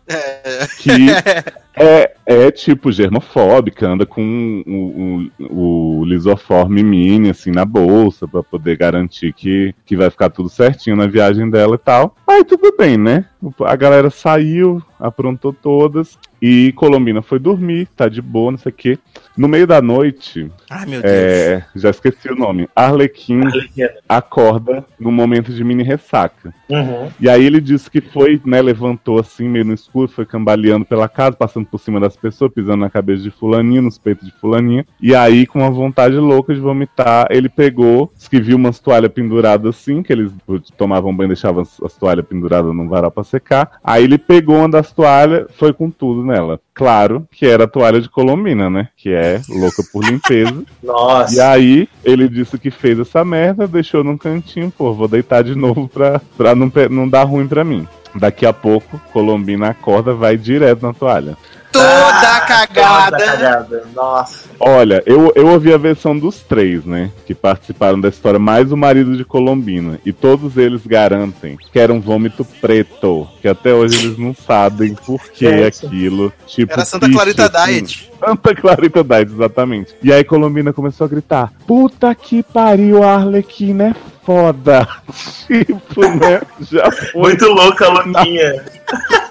Que 0.80 1.08
é 1.78 2.18
é 2.28 2.51
tipo 2.51 2.91
germofóbica, 2.91 3.88
anda 3.88 4.05
com 4.05 4.62
o, 4.68 5.30
o, 5.45 6.01
o 6.01 6.05
lisoforme 6.05 6.84
mini 6.84 7.30
assim 7.30 7.47
na 7.52 7.66
bolsa 7.66 8.28
pra 8.28 8.43
poder 8.43 8.78
garantir 8.78 9.34
que, 9.34 9.74
que 9.86 9.95
vai 9.95 10.10
ficar 10.10 10.30
tudo 10.30 10.50
certinho 10.50 10.95
na 10.95 11.08
viagem 11.08 11.50
dela 11.50 11.76
e 11.76 11.80
tal. 11.80 12.16
Aí 12.28 12.43
tudo 12.43 12.76
bem, 12.78 12.98
né? 12.98 13.26
A 13.66 13.76
galera 13.76 14.10
saiu, 14.10 14.82
aprontou 15.00 15.54
todas 15.54 16.18
e 16.42 16.72
Colombina 16.74 17.22
foi 17.22 17.40
dormir, 17.40 17.88
tá 17.96 18.08
de 18.08 18.22
boa, 18.22 18.52
não 18.52 18.58
sei 18.58 18.72
o 18.72 18.76
quê. 18.76 19.00
No 19.36 19.48
meio 19.48 19.68
da 19.68 19.82
noite, 19.82 20.52
Ai, 20.70 20.86
meu 20.86 21.02
Deus. 21.02 21.14
é, 21.14 21.66
já 21.76 21.90
esqueci 21.90 22.30
o 22.32 22.36
nome, 22.36 22.68
Arlequim 22.76 23.46
Arlequina. 23.46 23.90
acorda 24.10 24.86
num 25.00 25.12
momento 25.12 25.52
de 25.52 25.64
mini 25.64 25.84
ressaca. 25.84 26.54
Uhum. 26.70 27.10
E 27.20 27.30
aí 27.30 27.46
ele 27.46 27.62
disse 27.62 27.90
que 27.90 28.02
foi, 28.02 28.42
né, 28.46 28.62
levantou 28.62 29.20
assim, 29.20 29.48
meio 29.48 29.66
no 29.66 29.74
escuro, 29.74 30.08
foi 30.08 30.26
cambaleando 30.26 30.86
pela 30.86 31.08
casa, 31.08 31.36
passando 31.36 31.68
por 31.68 31.80
cima 31.80 32.00
das 32.00 32.16
pessoas, 32.16 32.52
pisando 32.52 32.78
na 32.78 32.90
cabeça 32.90 33.24
de 33.24 33.32
fulaninho, 33.32 33.84
nos 33.84 33.98
peitos 33.98 34.28
de 34.28 34.34
fulaninha. 34.40 34.86
E 35.00 35.16
aí, 35.16 35.46
com 35.46 35.60
uma 35.60 35.72
vontade 35.72 36.16
louca 36.16 36.54
de 36.54 36.60
vomitar, 36.60 37.28
ele 37.30 37.50
pegou, 37.50 38.12
disse 38.16 38.30
que 38.30 38.40
viu 38.40 38.58
umas 38.58 38.80
toalhas 38.80 39.12
penduradas 39.12 39.76
assim, 39.76 40.02
que 40.02 40.12
eles 40.14 40.32
tomavam 40.76 41.16
banho 41.16 41.28
e 41.28 41.30
deixavam 41.30 41.62
as, 41.62 41.82
as 41.82 41.94
toalhas 41.96 42.26
penduradas 42.26 42.74
num 42.74 42.88
varal 42.88 43.12
pra 43.12 43.24
secar. 43.24 43.37
Aí 43.84 44.04
ele 44.04 44.18
pegou 44.18 44.58
uma 44.58 44.70
das 44.70 44.92
toalhas, 44.92 45.48
foi 45.58 45.74
com 45.74 45.90
tudo 45.90 46.24
nela. 46.24 46.60
Claro 46.74 47.28
que 47.32 47.46
era 47.46 47.64
a 47.64 47.68
toalha 47.68 48.00
de 48.00 48.10
Colombina, 48.10 48.70
né? 48.70 48.90
Que 48.96 49.12
é 49.12 49.42
louca 49.50 49.84
por 49.92 50.04
limpeza. 50.04 50.64
Nossa. 50.84 51.36
E 51.36 51.40
aí, 51.40 51.90
ele 52.04 52.28
disse 52.28 52.58
que 52.58 52.70
fez 52.70 53.00
essa 53.00 53.26
merda, 53.26 53.68
deixou 53.68 54.04
num 54.04 54.18
cantinho, 54.18 54.72
pô, 54.76 54.94
vou 54.94 55.08
deitar 55.08 55.44
de 55.44 55.56
novo 55.56 55.88
pra, 55.88 56.22
pra 56.38 56.56
não, 56.56 56.72
não 56.90 57.08
dar 57.08 57.24
ruim 57.24 57.48
pra 57.48 57.64
mim. 57.64 57.88
Daqui 58.16 58.46
a 58.46 58.54
pouco, 58.54 59.00
Colombina 59.12 59.70
acorda, 59.70 60.14
vai 60.14 60.38
direto 60.38 60.82
na 60.82 60.94
toalha. 60.94 61.38
Toda 61.78 62.42
cagada. 62.42 63.18
Toda 63.18 63.32
cagada. 63.32 63.84
Nossa. 63.96 64.48
Olha, 64.60 65.04
eu, 65.06 65.32
eu 65.36 65.48
ouvi 65.48 65.74
a 65.74 65.78
versão 65.78 66.18
dos 66.18 66.40
três, 66.40 66.84
né? 66.86 67.12
Que 67.26 67.36
participaram 67.36 68.00
da 68.00 68.10
história, 68.10 68.40
mais 68.40 68.72
o 68.72 68.78
marido 68.78 69.16
de 69.16 69.24
Colombina. 69.24 70.00
E 70.06 70.12
todos 70.12 70.58
eles 70.58 70.86
garantem 70.86 71.58
que 71.72 71.80
era 71.80 71.94
um 71.94 72.00
vômito 72.00 72.44
preto. 72.60 73.28
Que 73.42 73.48
até 73.48 73.74
hoje 73.74 74.06
eles 74.06 74.18
não 74.18 74.34
sabem 74.34 74.96
por 74.96 75.22
que 75.30 75.48
aquilo. 75.48 76.34
Tipo, 76.48 76.74
Era 76.74 76.86
Santa 76.86 77.06
piche, 77.06 77.18
Clarita 77.18 77.46
assim. 77.46 77.72
Diet. 77.72 78.12
Santa 78.20 78.56
Clarita 78.56 79.04
Diet, 79.04 79.32
exatamente. 79.32 79.96
E 80.02 80.12
aí 80.12 80.24
Colombina 80.24 80.74
começou 80.74 81.06
a 81.06 81.08
gritar: 81.08 81.54
Puta 81.68 82.14
que 82.16 82.42
pariu, 82.42 83.04
a 83.04 83.16
Arlequina 83.16 83.90
é 83.90 83.96
foda. 84.26 84.88
tipo, 85.48 86.02
né? 86.02 86.42
Já 86.62 86.92
foi, 86.92 87.22
Muito 87.22 87.46
louca, 87.46 87.88
louquinha. 87.88 88.66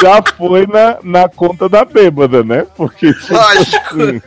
já 0.00 0.22
foi 0.36 0.66
na, 0.66 0.98
na 1.02 1.28
conta 1.28 1.68
da 1.68 1.84
bêbada, 1.84 2.42
né? 2.42 2.66
Porque, 2.76 3.12
tipo, 3.12 3.34
Lógico. 3.34 4.02
assim, 4.02 4.22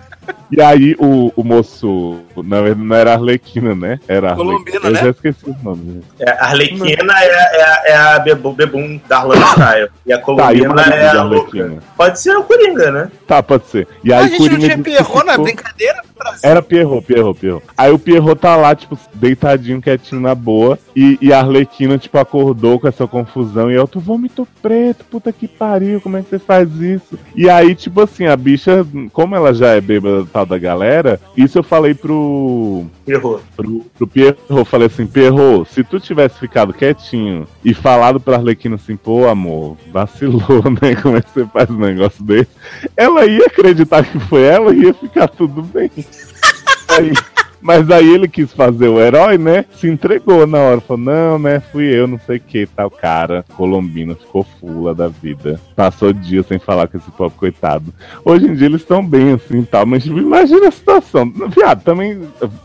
E 0.52 0.62
aí 0.62 0.96
o, 1.00 1.32
o 1.36 1.44
moço, 1.44 2.20
na 2.38 2.62
verdade 2.62 2.84
não 2.88 2.96
era 2.96 3.14
Arlequina, 3.14 3.76
né? 3.76 4.00
Era 4.08 4.36
Colombina, 4.36 4.78
Arlequina. 4.78 4.88
Eu 4.90 4.92
né? 4.94 5.00
já 5.04 5.10
esqueci 5.10 5.50
o 5.50 5.56
nome. 5.64 6.02
É, 6.20 6.32
a 6.32 6.46
Arlequina 6.46 7.14
é, 7.22 7.28
é, 7.28 7.64
a- 7.64 7.82
é 7.86 7.96
a 7.96 8.20
bebu, 8.20 8.54
bebum 8.54 9.00
da 9.08 9.18
Arlanda 9.20 9.46
Style. 9.46 9.90
E 10.06 10.14
a 10.14 10.18
Tá, 10.18 10.22
e 10.22 10.26
Colombina 10.26 10.74
marido 10.74 10.94
é 10.96 11.10
de 11.12 11.18
a 11.18 11.24
louca. 11.24 11.58
Arlequina? 11.58 11.84
Pode 11.96 12.20
ser 12.20 12.36
o 12.38 12.44
Coringa, 12.44 12.92
né? 12.92 13.12
Tá, 13.28 13.44
pode 13.44 13.68
ser. 13.68 13.88
E 14.04 14.12
aí 14.12 14.26
a 14.26 14.28
gente 14.28 14.50
não 14.50 14.60
tinha 14.60 14.78
Pierrot 14.78 15.26
na 15.26 15.32
ficou- 15.34 15.46
brincadeira? 15.46 16.02
Brasil? 16.18 16.50
Era 16.50 16.62
Pierrot, 16.62 17.06
Pierrot, 17.06 17.40
Pierrot. 17.40 17.64
Aí 17.78 17.92
o 17.94 17.98
Pierrot 18.00 18.36
tá 18.42 18.56
lá, 18.58 18.76
tipo, 18.76 19.00
deitadinho, 19.14 19.82
quietinho 19.82 20.20
na 20.20 20.36
boa. 20.36 20.78
E, 20.94 21.18
e 21.22 21.32
a 21.32 21.40
Arlequina, 21.40 21.98
tipo, 21.98 22.18
acordou 22.18 22.78
com 22.78 22.88
essa 22.90 23.08
confusão. 23.08 23.72
E 23.72 23.76
eu, 23.76 23.88
tu 23.88 24.02
vômito 24.02 24.46
preto, 24.62 25.06
puta 25.06 25.32
que 25.32 25.48
pariu, 25.48 26.02
como 26.02 26.18
é 26.18 26.22
que 26.22 26.30
você 26.30 26.38
faz 26.40 26.70
isso? 26.76 27.18
E 27.34 27.50
aí, 27.50 27.74
tipo 27.74 28.02
assim, 28.02 28.26
a 28.28 28.36
bicha, 28.36 28.86
como 29.14 29.34
ela 29.34 29.54
já 29.54 29.68
é 29.70 29.80
bêbada 29.80 30.19
tal 30.26 30.46
da 30.46 30.58
galera, 30.58 31.20
isso 31.36 31.58
eu 31.58 31.64
falei 31.64 31.94
pro. 31.94 32.86
Errou. 33.08 33.42
Pro, 33.56 33.86
pro 33.98 34.08
Pierrot, 34.08 34.40
eu 34.50 34.66
falei 34.66 34.88
assim, 34.88 35.06
Pierrot, 35.08 35.70
se 35.72 35.84
tu 35.84 36.00
tivesse 36.00 36.40
ficado 36.40 36.74
quietinho 36.74 37.48
e 37.64 37.74
falado 37.74 38.20
pra 38.20 38.36
Arlequina 38.38 38.76
assim, 38.76 38.96
pô, 38.96 39.28
amor, 39.28 39.78
vacilou, 39.92 40.64
né? 40.82 40.96
Como 41.02 41.18
é 41.18 41.22
que 41.22 41.30
você 41.32 41.46
faz 41.46 41.70
um 41.70 41.78
negócio 41.80 42.24
desse? 42.24 42.50
Ela 42.96 43.26
ia 43.26 43.46
acreditar 43.46 44.04
que 44.04 44.20
foi 44.20 44.44
ela 44.44 44.74
e 44.74 44.84
ia 44.84 44.94
ficar 44.94 45.28
tudo 45.28 45.62
bem. 45.62 45.90
Aí- 46.90 47.14
mas 47.62 47.90
aí 47.92 48.14
ele 48.14 48.28
quis 48.28 48.52
fazer 48.54 48.88
o 48.88 49.00
herói, 49.00 49.38
né? 49.38 49.66
Se 49.76 49.88
entregou 49.88 50.46
na 50.48 50.58
hora. 50.60 50.82
Falou, 50.82 51.04
não, 51.04 51.40
né? 51.40 51.60
Fui 51.72 51.86
eu, 51.86 52.08
não 52.08 52.20
sei 52.26 52.38
o 52.38 52.42
que, 52.42 52.66
tal. 52.68 52.90
Cara, 52.90 53.44
Colombina 53.56 54.16
ficou 54.16 54.46
fula 54.60 54.94
da 54.96 55.08
vida. 55.08 55.60
Passou 55.76 56.12
dias 56.14 56.46
sem 56.48 56.60
falar 56.60 56.88
com 56.88 56.98
esse 56.98 57.10
pobre 57.12 57.38
coitado. 57.38 57.94
Hoje 58.24 58.46
em 58.46 58.56
dia 58.56 58.68
eles 58.68 58.82
estão 58.82 59.06
bem 59.06 59.34
assim 59.34 59.60
e 59.60 59.66
tal. 59.66 59.86
Mas 59.86 60.04
tipo, 60.04 60.18
imagina 60.20 60.68
a 60.68 60.72
situação. 60.72 61.32
Viado, 61.56 61.84
também, 61.84 62.22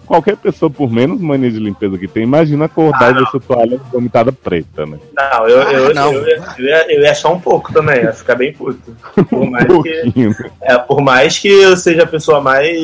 qualquer 0.06 0.36
pessoa, 0.36 0.70
por 0.70 0.90
menos 0.90 1.20
mania 1.20 1.50
de 1.50 1.58
limpeza 1.58 1.98
que 1.98 2.08
tem, 2.08 2.22
imagina 2.22 2.66
acordar 2.66 3.08
Ah, 3.08 3.10
e 3.10 3.14
ver 3.14 3.26
sua 3.26 3.40
toalha 3.40 3.80
vomitada 3.92 4.32
preta, 4.32 4.86
né? 4.86 4.98
Não, 5.16 5.48
eu, 5.48 5.58
eu, 5.62 5.86
Ah, 5.90 5.94
não. 5.94 6.12
Eu, 6.12 6.26
ia, 6.26 6.42
eu, 6.58 6.64
ia, 6.64 6.94
eu 6.96 7.02
ia 7.02 7.10
achar 7.10 7.30
um 7.30 7.40
pouco 7.40 7.72
também, 7.72 8.02
ia 8.02 8.12
ficar 8.12 8.34
bem 8.34 8.52
puto. 8.52 8.96
Por 9.28 9.48
mais 9.50 9.64
Um 9.68 9.82
que, 9.82 9.92
pouquinho. 10.02 10.34
é, 10.62 10.76
por 10.78 11.00
mais 11.00 11.38
que 11.38 11.48
eu 11.48 11.76
seja 11.76 12.02
a 12.02 12.06
pessoa 12.06 12.40
mais. 12.40 12.74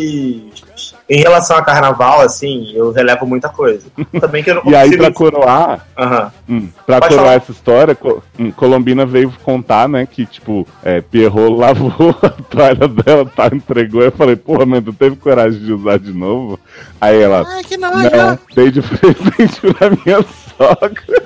Em 1.09 1.21
relação 1.21 1.57
a 1.57 1.63
carnaval, 1.63 2.21
assim, 2.21 2.71
eu 2.75 2.93
relevo 2.93 3.27
muita 3.27 3.49
coisa. 3.49 3.87
Também 4.21 4.43
que 4.43 4.51
eu 4.51 4.57
não 4.57 4.63
E 4.71 4.75
aí, 4.75 4.85
consigo. 4.91 5.03
pra 5.05 5.13
coroar, 5.13 5.87
Aham. 5.99 6.33
Hum, 6.49 6.69
pra 6.87 7.01
Pode 7.01 7.09
coroar 7.15 7.27
falar. 7.33 7.37
essa 7.43 7.53
história, 7.53 7.95
Co- 7.95 8.23
hum, 8.39 8.51
Colombina 8.53 9.05
veio 9.07 9.33
contar, 9.45 9.89
né, 9.89 10.07
que, 10.07 10.25
tipo, 10.27 10.67
é, 10.85 11.01
Pierrot 11.01 11.55
lavou 11.57 12.15
a 12.23 12.29
toalha 12.31 12.89
dela, 12.89 13.25
tá, 13.35 13.47
entregou. 13.53 14.03
Eu 14.03 14.13
falei, 14.13 14.37
porra, 14.37 14.65
mas 14.67 14.85
tu 14.85 14.93
teve 14.93 15.17
coragem 15.17 15.61
de 15.61 15.73
usar 15.73 15.99
de 15.99 16.13
novo? 16.13 16.59
Aí 17.01 17.21
ela, 17.21 17.45
Ai, 17.49 17.63
que 17.65 17.77
nojo. 17.77 17.95
não, 18.11 18.39
dei 18.55 18.71
de 18.71 18.81
presente 18.83 19.61
pra 19.75 19.91
minha 19.91 20.25
sogra. 20.57 21.21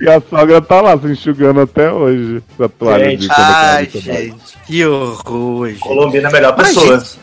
E 0.00 0.08
a 0.08 0.20
sogra 0.20 0.60
tá 0.60 0.80
lá 0.80 0.98
se 0.98 1.06
enxugando 1.06 1.60
até 1.60 1.90
hoje 1.90 2.42
a 2.58 2.68
toalha 2.68 3.10
Gente, 3.10 3.20
de 3.22 3.28
Ai, 3.30 3.88
gente, 3.92 4.58
que 4.66 4.84
horror, 4.86 5.68
gente. 5.68 5.80
Colombina 5.80 6.28
é 6.28 6.30
a 6.30 6.32
melhor 6.32 6.54
Ai, 6.56 6.64
pessoa. 6.64 6.98
gente. 6.98 7.18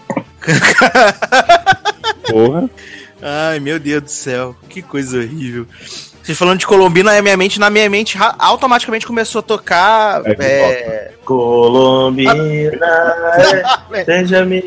Porra. 2.30 2.70
Ai, 3.22 3.60
meu 3.60 3.80
Deus 3.80 4.04
do 4.04 4.10
céu, 4.10 4.56
que 4.70 4.82
coisa 4.82 5.18
horrível. 5.18 5.66
Vocês 6.22 6.38
falando 6.38 6.60
de 6.60 6.68
Colombina, 6.68 7.18
a 7.18 7.22
minha 7.22 7.38
mente, 7.38 7.58
na 7.58 7.70
minha 7.70 7.90
mente, 7.90 8.18
automaticamente 8.38 9.08
começou 9.08 9.40
a 9.40 9.44
tocar. 9.44 10.22
É, 10.26 10.36
É, 10.40 11.12
Colombina, 11.24 12.34
é, 13.94 14.04
seja 14.04 14.46
minha. 14.46 14.62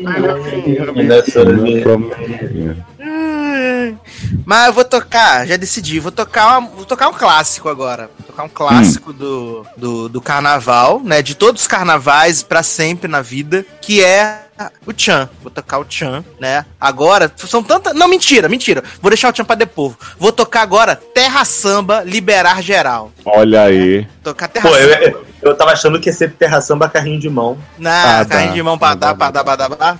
Mas 4.45 4.67
eu 4.67 4.73
vou 4.73 4.83
tocar, 4.85 5.45
já 5.47 5.57
decidi, 5.57 5.99
vou 5.99 6.11
tocar, 6.11 6.57
uma- 6.59 6.69
vou 6.69 6.85
tocar 6.85 7.07
um 7.09 7.13
clássico 7.13 7.69
agora. 7.69 8.09
Vou 8.17 8.27
tocar 8.27 8.43
um 8.43 8.49
clássico 8.49 9.11
do, 9.13 9.65
do, 9.77 10.09
do 10.09 10.21
carnaval, 10.21 11.01
né? 11.03 11.21
De 11.21 11.35
todos 11.35 11.61
os 11.61 11.67
carnavais 11.67 12.43
pra 12.43 12.63
sempre 12.63 13.07
na 13.07 13.21
vida, 13.21 13.65
que 13.81 14.03
é 14.03 14.41
o 14.85 14.93
Tchan. 14.93 15.29
Vou 15.41 15.51
tocar 15.51 15.79
o 15.79 15.85
Tchan, 15.85 16.23
né? 16.39 16.65
Agora, 16.79 17.31
são 17.35 17.63
tantas. 17.63 17.93
Não, 17.93 18.07
mentira, 18.07 18.47
mentira. 18.47 18.83
Vou 19.01 19.09
deixar 19.09 19.29
o 19.29 19.33
Tchan 19.33 19.45
pra 19.45 19.55
depois. 19.55 19.93
Vou 20.19 20.31
tocar 20.31 20.61
agora 20.61 20.95
Terra 20.95 21.43
Samba 21.45 22.03
Liberar 22.03 22.61
Geral. 22.61 23.11
Olha 23.25 23.63
aí. 23.63 24.07
Tocar 24.23 24.47
Terra 24.47 24.69
Pô, 24.69 24.75
Samba. 24.75 24.93
eu, 25.03 25.25
eu 25.41 25.55
tava 25.57 25.71
achando 25.71 25.99
que 25.99 26.09
ia 26.09 26.13
ser 26.13 26.33
terra 26.33 26.61
samba 26.61 26.87
carrinho 26.87 27.19
de 27.19 27.29
mão. 27.29 27.57
Na 27.77 28.19
Ah, 28.21 28.25
carrinho 28.25 28.49
dá. 28.49 28.55
de 28.55 28.63
mão 28.63 28.77
pra 28.77 28.93
dar, 28.93 29.15
pra 29.15 29.31
dar, 29.31 29.43
pra 29.43 29.55
dar, 29.55 29.67
pra 29.69 29.77
dar. 29.77 29.99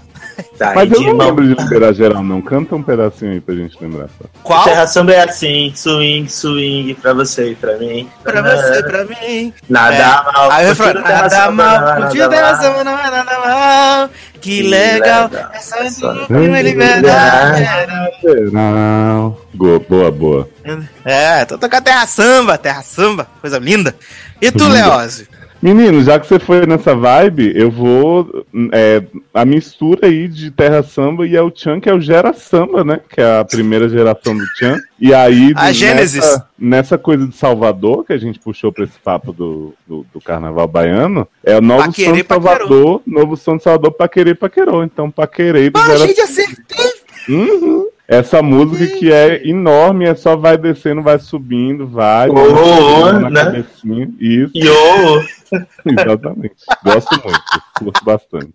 Carrinho 0.57 0.75
Mas 0.75 0.91
eu 0.91 1.01
não 1.01 1.15
mão. 1.15 1.27
lembro 1.27 1.47
de 1.55 1.63
liberar 1.63 1.93
geral, 1.93 2.23
não. 2.23 2.41
Canta 2.41 2.75
um 2.75 2.83
pedacinho 2.83 3.31
aí 3.31 3.41
pra 3.41 3.55
gente 3.55 3.77
lembrar. 3.81 4.07
Só. 4.17 4.25
Qual? 4.43 4.63
Terra 4.63 4.85
samba 4.87 5.11
é 5.13 5.23
assim, 5.23 5.71
swing, 5.75 6.29
swing, 6.29 6.93
pra 6.95 7.13
você 7.13 7.51
e 7.51 7.55
pra 7.55 7.77
mim. 7.77 8.09
Pra 8.23 8.41
você, 8.41 8.83
pra 8.83 9.05
mim. 9.05 9.53
Nada 9.69 9.95
É. 9.95 10.05
mal. 10.05 10.51
Aí 10.51 10.67
eu 10.67 10.75
falo, 10.75 11.01
nada 11.01 11.51
mal, 11.51 11.99
mal. 12.01 12.09
Terra 12.11 12.55
Samba 12.55 12.83
não 12.83 12.99
é 12.99 13.11
nada 13.11 13.39
mal. 13.39 14.09
Que 14.33 14.61
Que 14.63 14.63
legal, 14.69 15.29
legal. 15.29 15.51
essa 15.53 15.77
é 15.77 16.61
liberdade. 16.63 17.65
Geral. 18.21 19.41
Boa, 19.53 19.79
boa, 19.79 20.11
boa. 20.11 20.49
É, 21.05 21.45
tô 21.45 21.57
tocando 21.57 21.83
Terra 21.83 22.05
Samba, 22.07 22.57
Terra 22.57 22.81
Samba, 22.81 23.27
coisa 23.39 23.59
linda. 23.59 23.95
E 24.41 24.51
tu. 24.51 24.67
Leózio? 24.67 25.27
Menino, 25.61 26.01
já 26.01 26.19
que 26.19 26.25
você 26.25 26.39
foi 26.39 26.65
nessa 26.65 26.95
vibe, 26.95 27.53
eu 27.55 27.69
vou. 27.69 28.45
é, 28.71 29.03
a 29.31 29.45
mistura 29.45 30.07
aí 30.07 30.27
de 30.27 30.49
Terra 30.49 30.81
Samba 30.81 31.27
e 31.27 31.35
El 31.35 31.51
Chan, 31.53 31.79
que 31.79 31.87
é 31.87 31.93
o 31.93 32.01
Gera 32.01 32.33
Samba, 32.33 32.83
né? 32.83 32.99
Que 33.07 33.21
é 33.21 33.39
a 33.39 33.45
primeira 33.45 33.87
geração 33.87 34.35
do 34.35 34.43
Chan. 34.57 34.77
E 34.99 35.13
aí. 35.13 35.53
A 35.55 35.71
Gênesis. 35.71 36.19
Nessa, 36.19 36.47
nessa 36.57 36.97
coisa 36.97 37.27
de 37.27 37.35
Salvador, 37.35 38.03
que 38.03 38.13
a 38.13 38.17
gente 38.17 38.39
puxou 38.39 38.71
pra 38.71 38.85
esse 38.85 38.97
papo 39.03 39.31
do, 39.31 39.75
do, 39.85 40.03
do 40.11 40.19
carnaval 40.19 40.67
baiano, 40.67 41.27
é 41.43 41.55
o 41.57 41.61
novo 41.61 41.85
Paquerê, 41.85 42.07
som 42.07 42.13
de 42.15 42.23
paquerou. 42.23 42.57
Salvador, 42.57 43.01
novo 43.05 43.37
som 43.37 43.57
de 43.57 43.63
Salvador, 43.63 43.91
Paquerê, 43.91 44.33
Paquerou. 44.33 44.83
Então, 44.83 45.11
Paquerei 45.11 45.69
do 45.69 45.79
Ah, 45.79 45.85
Gera 45.85 46.07
gente, 46.07 46.21
acertei. 46.21 46.91
Uhum. 47.29 47.85
Essa 48.07 48.41
música 48.41 48.87
que 48.97 49.11
é 49.11 49.47
enorme, 49.47 50.05
é 50.05 50.15
só 50.15 50.35
vai 50.35 50.57
descendo, 50.57 51.03
vai 51.03 51.19
subindo, 51.19 51.87
vai. 51.87 52.27
Oh, 52.29 53.11
na 53.13 53.29
né? 53.29 53.45
cabecinha, 53.45 54.09
Isso. 54.19 54.51
Yo! 54.53 55.40
Exatamente. 55.85 56.55
Gosto 56.83 57.21
muito. 57.23 57.41
Curto 57.77 58.05
bastante. 58.05 58.53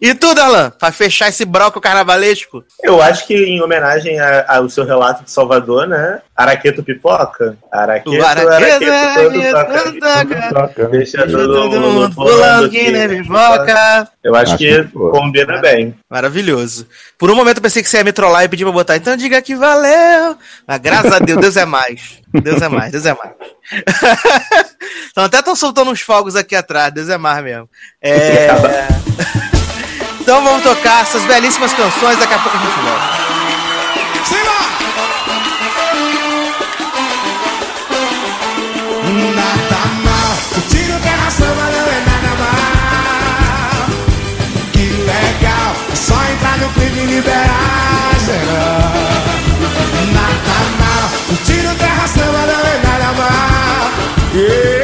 E 0.00 0.14
tu, 0.14 0.34
Darlan? 0.34 0.70
Pra 0.70 0.90
fechar 0.90 1.28
esse 1.28 1.44
broco 1.44 1.80
carnavalesco? 1.80 2.64
Eu 2.82 3.02
acho 3.02 3.26
que 3.26 3.34
em 3.34 3.60
homenagem 3.62 4.18
a- 4.18 4.46
ao 4.56 4.68
seu 4.70 4.84
relato 4.86 5.22
de 5.24 5.30
Salvador, 5.30 5.86
né? 5.86 6.22
Araqueto 6.34 6.82
pipoca. 6.82 7.58
Araqueto, 7.70 8.10
O 8.16 8.24
araqueto, 8.24 8.52
araqueto, 8.52 8.90
araqueto, 8.90 9.84
todo 9.84 10.00
toca. 10.00 10.48
Toca. 10.54 10.88
Deixa 10.88 11.26
Todo 11.26 11.52
todo 11.54 11.80
mundo 11.80 11.92
mundo 11.92 12.14
pulando 12.14 12.70
que 12.70 12.90
nem 12.90 13.08
pipoca. 13.22 14.08
Eu 14.24 14.34
acho, 14.34 14.54
Acho 14.54 14.58
que 14.58 14.84
que 14.84 14.88
combina 14.92 15.58
bem. 15.60 15.94
Maravilhoso. 16.10 16.86
Por 17.18 17.30
um 17.30 17.34
momento 17.34 17.58
eu 17.58 17.62
pensei 17.62 17.82
que 17.82 17.90
você 17.90 17.98
ia 17.98 18.04
me 18.04 18.12
trollar 18.12 18.44
e 18.44 18.48
pedir 18.48 18.64
pra 18.64 18.72
botar. 18.72 18.96
Então 18.96 19.14
diga 19.16 19.42
que 19.42 19.54
valeu. 19.54 20.36
Mas 20.66 20.78
graças 20.78 21.12
a 21.12 21.18
Deus, 21.18 21.38
Deus 21.40 21.56
é 21.56 21.66
mais. 21.66 22.20
Deus 22.42 22.62
é 22.62 22.68
mais, 22.68 22.92
Deus 22.92 23.04
é 23.04 23.14
mais. 23.14 23.32
então 25.10 25.24
até 25.24 25.38
estão 25.38 25.56
soltando 25.56 25.90
uns 25.90 26.00
fogos 26.00 26.36
aqui 26.36 26.54
atrás. 26.54 26.92
Deus 26.92 27.08
é 27.08 27.18
mais 27.18 27.42
mesmo. 27.42 27.68
É... 28.02 28.48
então 30.20 30.42
vamos 30.44 30.62
tocar 30.62 31.02
essas 31.02 31.24
belíssimas 31.24 31.72
canções. 31.72 32.18
Daqui 32.18 32.34
a 32.34 32.38
pouco 32.38 32.56
a 32.56 32.60
gente 32.60 32.80
volta. 32.80 33.28
Nada 39.08 39.80
mal, 40.04 40.36
o 40.56 40.60
terra 41.00 41.30
samba 41.30 41.62
não 41.62 41.86
é 41.86 42.00
nada 42.06 42.32
mal. 42.38 43.86
Que 44.72 44.84
legal, 44.84 45.70
é 45.90 45.96
só 45.96 46.14
entrar 46.30 46.58
no 46.58 46.68
clipe 46.74 46.98
e 46.98 47.06
liberar 47.06 48.14
geral. 48.26 48.92
Nada 50.12 50.58
mal, 50.78 51.04
o 51.30 51.74
terra 51.78 52.06
samba 52.06 52.42
não 52.46 52.60
é 52.60 52.78
nada 52.84 53.12
mal. 53.16 53.90
Ei, 54.34 54.77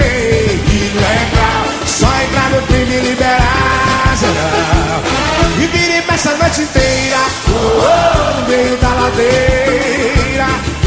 vire 6.24 6.30
peça 6.30 6.30
a 6.30 6.36
noite 6.36 6.62
inteira, 6.62 7.18
oh, 7.48 7.52
oh, 7.52 8.40
no 8.40 8.48
meio 8.48 8.76
da 8.78 8.88
ladeira. 8.88 10.46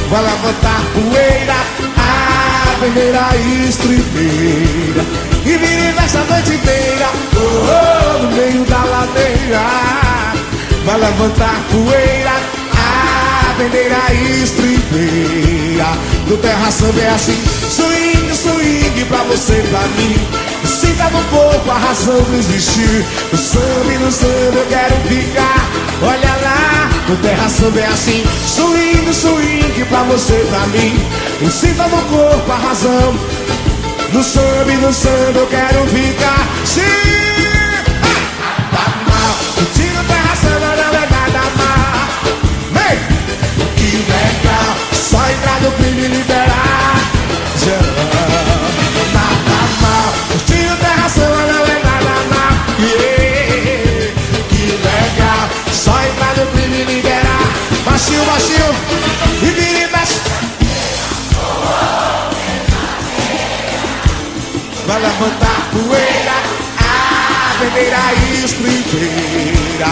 Vai 0.09 0.23
levantar 0.23 0.81
poeira, 0.93 1.57
a 1.97 2.77
primeira 2.79 3.25
estribeira. 3.67 5.03
E 5.45 5.57
vire 5.57 5.93
peça 5.93 6.19
a 6.19 6.23
noite 6.23 6.53
inteira, 6.53 7.09
oh, 7.35 7.39
oh, 7.39 8.23
no 8.23 8.31
meio 8.35 8.65
da 8.65 8.83
ladeira. 8.83 9.61
Vai 10.85 10.99
levantar 10.99 11.55
poeira, 11.71 12.35
a 12.73 13.53
bandeira 13.57 14.13
estribeira. 14.41 15.87
No 16.27 16.37
terra 16.37 16.71
samba 16.71 17.01
é 17.01 17.09
assim, 17.09 17.43
swing, 17.69 18.35
swing 18.35 19.05
pra 19.05 19.23
você 19.23 19.53
e 19.53 19.67
pra 19.67 19.81
mim. 19.81 20.46
Sinta 20.65 21.09
no 21.09 21.23
corpo 21.25 21.71
a 21.71 21.77
razão 21.77 22.21
de 22.21 22.39
existir. 22.39 23.05
No 23.31 23.37
samba 23.37 23.93
e 23.93 23.97
no 23.97 24.11
samba 24.11 24.57
eu 24.57 24.65
quero 24.67 24.95
ficar. 25.07 25.69
Olha 26.01 26.35
lá, 26.43 26.89
no 27.09 27.15
terra 27.17 27.49
samba 27.49 27.79
é 27.79 27.87
assim, 27.87 28.23
swing, 28.45 29.13
swing 29.13 29.85
pra 29.85 30.03
você 30.03 30.33
e 30.33 30.47
pra 30.47 30.67
mim. 30.67 31.51
Sinta 31.51 31.87
no 31.87 32.01
corpo 32.03 32.51
a 32.51 32.55
razão. 32.55 33.19
No 34.13 34.23
samba 34.23 34.71
e 34.71 34.77
no 34.77 34.93
samba 34.93 35.39
eu 35.39 35.47
quero 35.47 35.85
ficar. 35.87 36.47
Sim! 36.65 37.27
Só 45.09 45.17
entrar 45.29 45.61
no 45.61 45.71
clima 45.71 46.01
e 46.01 46.07
liberar. 46.09 46.46
Levantar 65.19 65.69
poeira, 65.71 66.37
a 66.77 67.57
bandeira 67.57 67.97
estribeira. 68.45 69.89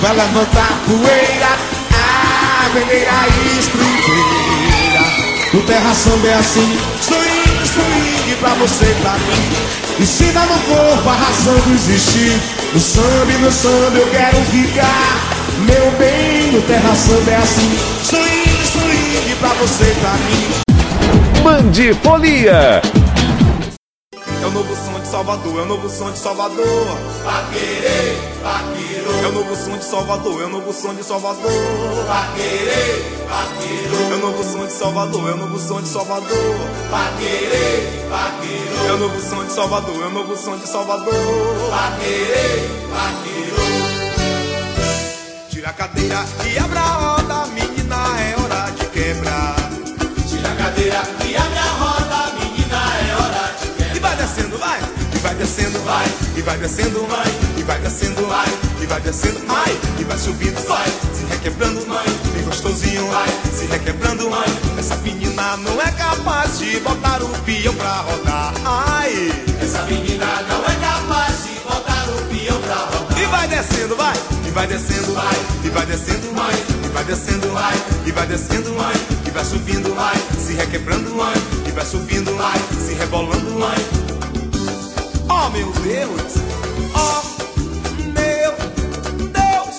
Vai 0.00 0.14
levantar 0.14 0.72
poeira, 0.86 1.52
a 1.90 2.68
bandeira 2.68 3.26
estribeira. 3.58 5.04
No 5.54 5.62
terra 5.62 5.94
samba 5.94 6.28
é 6.28 6.34
assim, 6.34 6.78
swing, 7.00 7.66
swing 7.66 8.36
pra 8.40 8.50
você 8.54 8.84
e 8.84 8.94
pra 9.00 9.12
mim. 9.12 9.74
Ensina 10.00 10.40
no 10.44 10.58
corpo 10.58 11.08
a 11.08 11.12
razão 11.14 11.58
de 11.60 11.72
existir. 11.72 12.40
No 12.74 12.80
samba 12.80 13.32
e 13.32 13.38
no 13.38 13.50
samba 13.50 13.96
eu 13.96 14.06
quero 14.10 14.44
ficar. 14.46 15.34
Meu 15.60 15.90
bem, 15.92 16.52
no 16.52 16.60
terra 16.62 16.94
samba 16.94 17.30
é 17.30 17.36
assim, 17.36 17.78
swing, 18.02 18.43
swing 18.74 19.36
pra 19.36 19.52
você 19.54 19.84
e 19.84 19.94
pra 19.94 20.12
mim. 20.12 20.64
Mande 21.42 21.94
folia. 22.02 22.82
É 24.42 24.46
o 24.46 24.50
novo 24.50 24.74
som 24.76 25.00
de 25.00 25.06
Salvador, 25.06 25.58
é 25.58 25.62
o 25.62 25.66
novo 25.66 25.88
som 25.88 26.10
de 26.10 26.18
Salvador. 26.18 26.86
Paquerê, 27.24 28.16
paquerô. 28.42 29.12
É 29.22 29.26
o 29.28 29.32
novo 29.32 29.56
som 29.56 29.78
de 29.78 29.84
Salvador, 29.84 30.42
é 30.42 30.44
o 30.44 30.48
novo 30.50 30.72
som 30.72 30.94
de 30.94 31.02
Salvador. 31.02 31.50
Paquerê, 32.06 33.02
paquerô. 33.28 33.96
É 34.10 34.14
o 34.14 34.18
novo 34.18 34.44
som 34.44 34.66
de 34.66 34.72
Salvador, 34.72 35.30
é 35.30 35.32
o 35.32 35.36
novo 35.36 35.58
som 35.58 35.80
de 35.80 35.88
Salvador. 35.88 36.56
Paquerê, 36.90 37.88
paquerô. 38.10 38.86
É 38.86 38.92
o 38.92 38.98
novo 38.98 39.20
som 39.20 39.44
de 39.44 39.52
Salvador, 39.52 40.02
é 40.02 40.06
o 40.06 40.10
novo 40.10 40.36
som 40.36 40.56
de 40.58 40.68
Salvador. 40.68 41.14
Paquerê, 41.70 42.68
paquerô. 42.90 43.64
Tira 45.48 45.70
a 45.70 45.72
cadeira 45.72 46.24
e 46.52 46.58
abra 46.58 46.80
a 46.80 47.23
quebrar. 49.14 49.56
Tira 50.28 50.50
a 50.50 50.56
cadeira 50.56 51.02
e 51.26 51.36
abre 51.36 51.58
a 51.58 51.72
roda, 51.78 52.32
menina, 52.38 52.76
é 53.08 53.14
hora 53.14 53.54
de 53.60 53.68
quebrar. 53.68 53.94
E 53.94 53.98
vai 53.98 54.16
descendo, 54.16 54.58
vai, 54.58 54.80
e 55.14 55.18
vai 55.18 55.34
descendo, 55.36 55.80
vai, 55.84 56.06
e 56.36 56.42
vai 56.42 56.58
descendo, 56.58 57.06
vai, 57.06 57.28
e 57.56 57.62
vai 57.62 57.80
descendo, 57.80 58.26
vai, 58.26 58.48
e 58.82 58.86
vai 58.86 59.00
descendo, 59.00 59.40
ai, 59.48 59.78
e 59.98 60.04
vai 60.04 60.18
subindo, 60.18 60.66
vai, 60.66 60.88
se 61.12 61.24
requebrando, 61.30 61.86
mãe, 61.86 62.06
bem 62.32 62.44
gostosinho, 62.44 63.06
vai, 63.10 63.28
se 63.52 63.66
requebrando, 63.66 64.30
mãe. 64.30 64.48
Essa 64.78 64.96
menina 64.96 65.56
não 65.58 65.80
é 65.80 65.90
capaz 65.92 66.58
de 66.58 66.80
botar 66.80 67.22
o 67.22 67.28
peão 67.44 67.74
pra 67.74 68.00
rodar, 68.00 68.52
ai. 68.64 69.32
Essa 69.62 69.82
menina 69.84 70.26
não 70.48 70.64
é 70.64 70.74
capaz 70.80 71.44
de 71.44 71.60
botar 71.60 72.04
o 72.10 72.22
peão 72.28 72.60
pra 72.62 72.74
rodar. 72.74 73.18
E 73.18 73.26
vai 73.26 73.48
descendo, 73.48 73.96
vai, 73.96 74.14
vai 74.54 74.68
descendo, 74.68 75.12
vai, 75.12 75.34
e 75.64 75.68
vai 75.68 75.84
descendo, 75.84 76.32
mãe, 76.32 76.54
e 76.84 76.88
vai 76.92 77.04
descendo, 77.04 77.50
vai, 77.50 77.74
e 78.06 78.12
vai 78.12 78.26
descendo, 78.26 78.70
mãe, 78.74 78.94
e 79.26 79.30
vai 79.30 79.44
subindo, 79.44 79.92
vai, 79.96 80.14
se 80.38 80.52
requebrando, 80.54 81.10
mãe, 81.10 81.34
e 81.66 81.72
vai 81.72 81.84
subindo, 81.84 82.36
vai, 82.36 82.56
se 82.78 82.94
rebolando, 82.94 83.50
mãe. 83.50 83.76
Oh 85.28 85.50
meu 85.50 85.72
Deus, 85.72 86.34
oh 86.94 87.22
meu 88.12 88.54
Deus, 89.32 89.76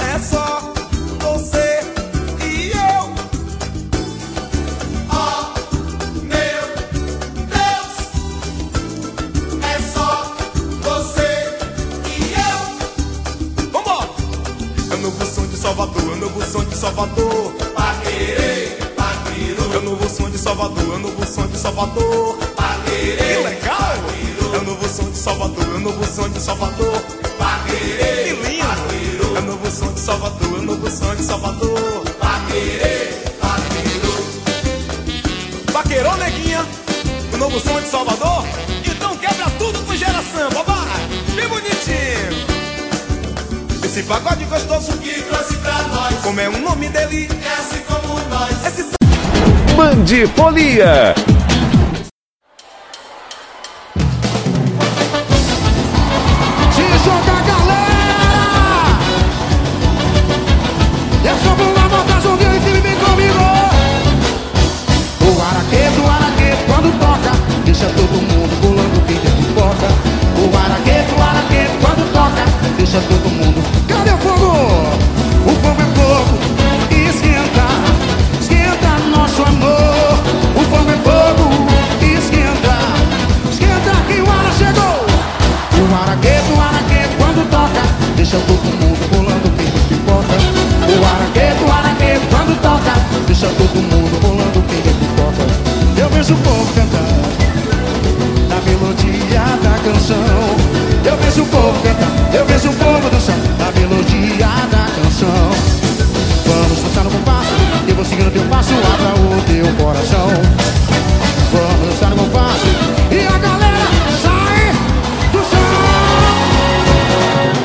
é 0.00 0.18
só 0.18 0.67
Salvador. 16.88 17.52
Paquerê, 17.74 18.78
paquerô. 18.96 19.74
É 19.74 19.76
o 19.76 19.82
novo 19.82 20.08
som 20.08 20.30
de 20.30 20.38
Salvador, 20.38 20.84
é 20.84 20.96
o 20.96 20.98
novo 20.98 21.26
som 21.26 21.46
de 21.46 21.58
Salvador. 21.58 22.38
Paquerê, 22.56 23.16
que 23.16 23.36
legal! 23.44 23.92
É 24.54 24.56
o 24.56 24.64
novo 24.64 24.88
som 24.88 25.10
de 25.10 25.18
Salvador, 25.18 25.64
é 25.64 25.76
o 25.76 25.80
novo 25.80 26.06
som 26.06 26.30
de 26.30 26.40
Salvador. 26.40 27.02
Paquerê, 27.36 28.24
que 28.24 28.32
lindo! 28.48 29.36
É 29.36 29.38
o 29.38 29.42
novo 29.42 29.70
som 29.70 29.92
de 29.92 30.00
Salvador, 30.00 30.48
é 30.48 30.60
o 30.60 30.62
novo 30.62 30.90
som 30.90 31.14
de 31.14 31.22
Salvador. 31.22 32.04
Paquerê, 32.18 33.12
paquerô. 33.38 34.14
Paquerô, 35.70 36.16
neguinha, 36.16 36.66
o 37.34 37.36
novo 37.36 37.60
som 37.60 37.78
de 37.82 37.88
Salvador. 37.88 38.44
Esse 43.98 44.06
pagode 44.06 44.44
gostoso 44.44 44.96
que 44.98 45.22
trouxe 45.22 45.56
pra 45.56 45.82
nós. 45.88 46.14
Como 46.22 46.40
é 46.40 46.48
o 46.48 46.56
nome 46.58 46.88
dele? 46.88 47.28
É 47.44 47.52
assim 47.54 47.80
como 47.80 48.14
nós. 48.30 48.64
Esse... 48.64 48.84
Mandifolia. 49.76 51.16
Se 56.72 56.82
joga, 57.04 57.42
galera! 57.42 59.00
Eu 61.24 61.36
sou 61.42 61.56
Bruna 61.56 61.88
Mota, 61.88 62.20
joguei 62.20 62.46
e 62.46 62.60
time 62.60 62.80
vem 62.80 62.94
comigo! 63.00 63.42
O 65.26 65.42
araqueto, 65.42 66.00
o 66.00 66.08
araqueto, 66.08 66.64
quando 66.68 67.00
toca, 67.00 67.32
deixa 67.64 67.86
todo 67.86 68.12
mundo. 68.12 68.37
Rolando 93.46 94.62
quem 94.68 94.82
de 94.82 94.90
pipoca. 94.98 95.46
Eu 95.96 96.08
vejo 96.10 96.34
o 96.34 96.36
povo 96.38 96.74
cantar 96.74 97.02
na 98.48 98.60
melodia 98.62 99.44
da 99.62 99.78
canção. 99.78 100.16
Eu 101.04 101.16
vejo 101.18 101.42
o 101.42 101.46
povo 101.46 101.80
cantar, 101.82 102.10
eu 102.34 102.44
vejo 102.46 102.68
o 102.68 102.74
povo 102.74 103.10
dançar 103.10 103.36
na 103.58 103.70
melodia 103.80 104.46
da 104.70 104.86
canção. 105.00 105.50
Vamos 106.46 106.82
dançar 106.82 107.04
no 107.04 107.10
compasso, 107.10 107.54
eu 107.86 107.94
vou 107.94 108.04
seguindo 108.04 108.32
teu 108.32 108.42
passo, 108.44 108.72
abra 108.74 109.14
o 109.20 109.42
teu 109.42 109.84
coração. 109.84 110.28
Vamos 111.52 111.94
dançar 111.94 112.10
no 112.10 112.16
compasso 112.16 112.66
e 113.12 113.26
a 113.26 113.38
galera 113.38 113.86
sai 114.20 114.72
do 115.30 115.38
chão. 115.38 115.78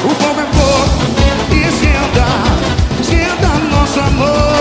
O 0.06 0.10
fogo 0.22 0.40
é 0.40 0.46
fogo 0.54 0.90
e 1.52 1.68
esquenta, 1.68 2.28
esquenta 3.02 3.48
nosso 3.72 4.00
amor. 4.00 4.53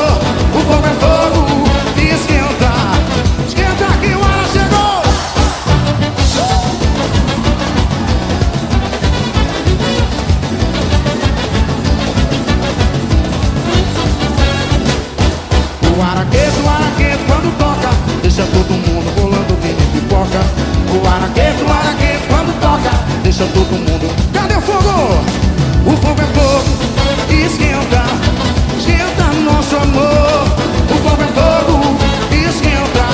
Deixa 23.33 23.51
todo 23.55 23.73
mundo 23.73 24.15
Cadê 24.35 24.55
o 24.57 24.61
fogo? 24.61 24.91
O 25.87 25.97
fogo 25.97 26.21
é 26.21 26.27
fogo 26.35 26.69
esquenta 27.31 28.05
Esquenta 28.77 29.33
nosso 29.41 29.75
amor 29.75 30.45
O 30.85 30.97
fogo 31.03 31.23
é 31.23 31.29
fogo 31.29 31.97
esquenta 32.47 33.07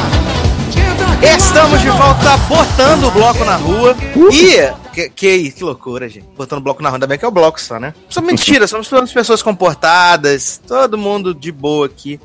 Esquenta 0.68 1.36
Estamos 1.36 1.80
de 1.80 1.90
volta 1.90 2.36
botando 2.48 3.04
o 3.04 3.10
bloco 3.12 3.44
na 3.44 3.54
rua. 3.56 3.96
E. 4.32 4.72
Que, 4.92 5.08
que, 5.08 5.52
que 5.52 5.64
loucura, 5.64 6.08
gente. 6.08 6.26
Botando 6.36 6.58
o 6.58 6.62
bloco 6.62 6.82
na 6.82 6.88
rua. 6.88 6.96
Ainda 6.96 7.06
bem 7.06 7.16
que 7.16 7.24
é 7.24 7.28
o 7.28 7.30
bloco 7.30 7.60
só, 7.60 7.78
né? 7.78 7.94
É 8.16 8.20
mentira, 8.20 8.66
somos 8.66 8.88
todas 8.88 9.12
pessoas 9.12 9.40
comportadas. 9.40 10.60
Todo 10.66 10.98
mundo 10.98 11.32
de 11.32 11.52
boa 11.52 11.86
aqui. 11.86 12.18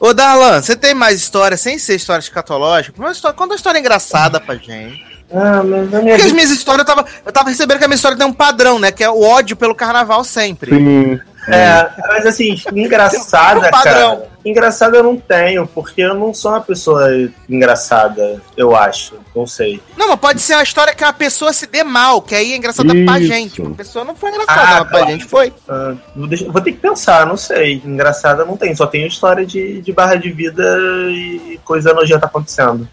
Ô, 0.00 0.12
Darlan, 0.12 0.60
você 0.60 0.74
tem 0.74 0.94
mais 0.94 1.16
história, 1.16 1.56
sem 1.56 1.78
ser 1.78 1.94
história 1.94 2.20
escatológica? 2.20 3.00
Uma 3.00 3.12
história, 3.12 3.36
conta 3.36 3.52
uma 3.52 3.56
história 3.56 3.78
engraçada 3.78 4.40
pra 4.40 4.56
gente. 4.56 5.15
Ah, 5.32 5.62
mas 5.64 5.92
a 5.94 6.00
minha 6.00 6.14
Porque 6.14 6.26
as 6.28 6.32
minhas 6.32 6.50
histórias, 6.50 6.86
eu 6.88 6.94
tava, 6.94 7.08
eu 7.24 7.32
tava 7.32 7.48
recebendo 7.48 7.78
que 7.78 7.84
a 7.84 7.88
minha 7.88 7.96
história 7.96 8.16
tem 8.16 8.26
um 8.26 8.32
padrão, 8.32 8.78
né? 8.78 8.92
Que 8.92 9.02
é 9.04 9.10
o 9.10 9.22
ódio 9.22 9.56
pelo 9.56 9.74
carnaval 9.74 10.22
sempre. 10.24 10.70
Sim. 10.74 11.20
É, 11.48 11.88
mas 12.08 12.26
assim, 12.26 12.56
engraçada, 12.74 13.60
Tem 13.62 13.68
um 13.68 13.72
cara. 13.72 14.28
Engraçada 14.44 14.96
eu 14.96 15.02
não 15.02 15.16
tenho, 15.16 15.66
porque 15.66 16.00
eu 16.00 16.14
não 16.14 16.32
sou 16.32 16.52
uma 16.52 16.60
pessoa 16.60 17.08
engraçada, 17.48 18.40
eu 18.56 18.76
acho. 18.76 19.14
Não 19.34 19.46
sei. 19.46 19.80
Não, 19.96 20.08
mas 20.08 20.20
pode 20.20 20.40
ser 20.40 20.54
uma 20.54 20.62
história 20.62 20.94
que 20.94 21.02
uma 21.02 21.12
pessoa 21.12 21.52
se 21.52 21.66
dê 21.66 21.82
mal, 21.82 22.22
que 22.22 22.34
aí 22.34 22.52
é 22.52 22.56
engraçada 22.56 22.92
pra 23.04 23.18
Isso. 23.18 23.26
gente. 23.28 23.60
Uma 23.62 23.74
pessoa 23.74 24.04
não 24.04 24.14
foi 24.14 24.30
engraçada, 24.30 24.60
Ah, 24.60 24.66
mas 24.80 24.88
pra 24.88 24.98
claro. 24.98 25.06
gente 25.10 25.24
foi. 25.24 25.52
Ah, 25.68 25.94
vou, 26.14 26.26
deixar- 26.28 26.50
vou 26.50 26.60
ter 26.60 26.72
que 26.72 26.78
pensar, 26.78 27.26
não 27.26 27.36
sei. 27.36 27.82
Engraçada 27.84 28.44
não 28.44 28.56
tem, 28.56 28.74
só 28.74 28.86
tenho 28.86 29.06
história 29.08 29.44
de, 29.44 29.80
de 29.82 29.92
barra 29.92 30.14
de 30.14 30.30
vida 30.30 30.64
e 31.10 31.58
coisa 31.64 31.92
nojenta 31.92 32.26
acontecendo. 32.26 32.88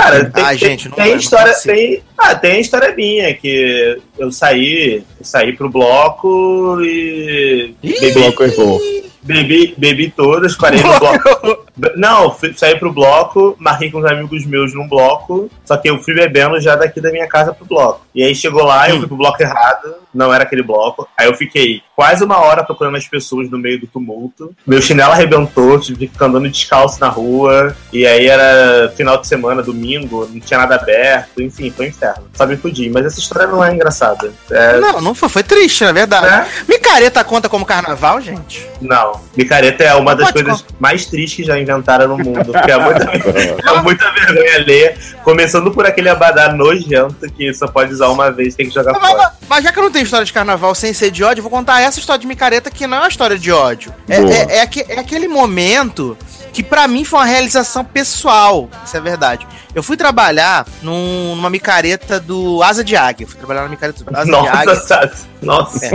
Cara, 0.00 0.24
tem, 0.30 0.44
Ah, 0.44 0.48
tem- 0.50 0.58
gente, 0.58 0.88
não 0.88 0.96
tem 0.96 1.10
não 1.10 1.16
história. 1.16 1.54
Tem, 1.54 2.02
ah, 2.16 2.34
tem 2.34 2.60
história 2.60 2.94
minha, 2.94 3.34
que 3.34 3.98
eu 4.18 4.30
saí, 4.30 5.02
eu 5.18 5.24
saí 5.24 5.52
pro 5.56 5.68
bloco 5.68 6.78
e. 6.82 7.74
O 7.82 8.12
bloco 8.14 8.44
errou. 8.44 8.80
Bebi, 9.22 9.74
bebi 9.76 10.08
todas, 10.10 10.54
parei 10.56 10.80
no 10.80 10.88
bloco. 11.00 11.66
Não, 11.96 12.30
fui, 12.32 12.52
saí 12.56 12.76
pro 12.78 12.92
bloco, 12.92 13.56
marquei 13.58 13.90
com 13.90 13.98
os 13.98 14.04
amigos 14.04 14.44
meus 14.46 14.74
num 14.74 14.88
bloco, 14.88 15.50
só 15.64 15.76
que 15.76 15.88
eu 15.88 15.98
fui 16.02 16.14
bebendo 16.14 16.60
já 16.60 16.74
daqui 16.76 17.00
da 17.00 17.10
minha 17.10 17.28
casa 17.28 17.52
pro 17.52 17.64
bloco. 17.66 18.00
E 18.14 18.22
aí 18.22 18.34
chegou 18.34 18.64
lá, 18.64 18.88
eu 18.88 18.96
Hum. 18.96 18.98
fui 19.00 19.08
pro 19.08 19.16
bloco 19.16 19.40
errado, 19.42 19.94
não 20.12 20.32
era 20.34 20.44
aquele 20.44 20.62
bloco. 20.62 21.08
Aí 21.16 21.26
eu 21.28 21.34
fiquei 21.34 21.82
quase 21.94 22.24
uma 22.24 22.38
hora 22.38 22.64
procurando 22.64 22.96
as 22.96 23.06
pessoas 23.06 23.48
no 23.50 23.58
meio 23.58 23.80
do 23.80 23.86
tumulto. 23.86 24.52
Meu 24.66 24.80
chinelo 24.82 25.12
arrebentou, 25.12 25.78
tive 25.78 26.06
que 26.06 26.12
ficar 26.12 26.26
andando 26.26 26.48
descalço 26.48 26.98
na 27.00 27.08
rua. 27.08 27.76
E 27.92 28.06
aí 28.06 28.26
era 28.26 28.92
final 28.96 29.16
de 29.18 29.26
semana, 29.26 29.62
domingo, 29.62 30.28
não 30.32 30.40
tinha 30.40 30.58
nada 30.58 30.74
aberto, 30.76 31.40
enfim, 31.42 31.70
foi 31.70 31.86
um 31.86 31.88
inferno. 31.90 32.24
Só 32.34 32.46
me 32.46 32.56
fudi, 32.56 32.88
mas 32.90 33.06
essa 33.06 33.20
história 33.20 33.46
não 33.46 33.62
é 33.62 33.72
engraçada. 33.72 34.32
É, 34.50 34.78
Não, 34.80 35.00
não 35.00 35.14
foi, 35.14 35.28
foi 35.28 35.42
triste, 35.42 35.84
na 35.84 35.92
verdade. 35.92 36.26
né? 36.26 36.48
Micareta 36.68 37.22
conta 37.22 37.48
como 37.48 37.64
carnaval, 37.64 38.20
gente? 38.20 38.66
Não, 38.80 39.20
micareta 39.36 39.84
é 39.84 39.94
uma 39.94 40.12
Não 40.12 40.18
das 40.18 40.32
coisas 40.32 40.64
mais 40.80 41.06
tristes 41.06 41.36
que 41.36 41.44
já 41.44 41.58
inventaram 41.70 42.08
no 42.08 42.18
mundo. 42.18 42.52
Porque 42.52 42.70
é 42.70 42.78
muita, 42.82 43.04
é 43.04 43.82
muita 43.82 44.10
vergonha 44.12 44.54
alheia. 44.56 44.96
Começando 45.22 45.70
por 45.70 45.86
aquele 45.86 46.08
abadá 46.08 46.52
nojento 46.52 47.30
que 47.36 47.52
só 47.52 47.66
pode 47.66 47.92
usar 47.92 48.08
uma 48.08 48.30
vez 48.30 48.54
tem 48.54 48.68
que 48.68 48.74
jogar 48.74 48.92
Mas, 48.92 49.00
fora. 49.10 49.16
mas- 49.22 49.32
mas 49.48 49.64
já 49.64 49.72
que 49.72 49.78
eu 49.78 49.82
não 49.82 49.90
tenho 49.90 50.04
história 50.04 50.24
de 50.26 50.32
carnaval 50.32 50.74
sem 50.74 50.92
ser 50.92 51.10
de 51.10 51.24
ódio, 51.24 51.40
eu 51.40 51.42
vou 51.42 51.50
contar 51.50 51.80
essa 51.80 51.98
história 51.98 52.20
de 52.20 52.26
micareta 52.26 52.70
que 52.70 52.86
não 52.86 52.98
é 52.98 53.00
uma 53.00 53.08
história 53.08 53.38
de 53.38 53.50
ódio. 53.52 53.92
É, 54.08 54.16
é, 54.16 54.56
é 54.58 54.60
aque- 54.62 54.84
é 54.88 54.98
aquele 55.00 55.26
momento 55.28 56.16
que 56.52 56.62
pra 56.62 56.88
mim 56.88 57.04
foi 57.04 57.18
uma 57.20 57.24
realização 57.26 57.84
pessoal. 57.84 58.68
Isso 58.84 58.96
é 58.96 59.00
verdade. 59.00 59.46
Eu 59.74 59.82
fui 59.82 59.96
trabalhar 59.96 60.66
num- 60.82 61.34
numa 61.36 61.48
micareta 61.50 62.18
do 62.18 62.62
Asa 62.62 62.82
de 62.82 62.96
Águia. 62.96 63.26
Fui 63.26 63.36
trabalhar 63.38 63.62
na 63.62 63.68
micareta 63.68 64.02
do 64.02 64.10
Asa 64.16 64.24
de 64.24 64.30
Nossa, 64.30 64.50
Águia. 64.52 64.74
Sassi. 64.76 65.26
Nossa. 65.42 65.86
É. 65.86 65.90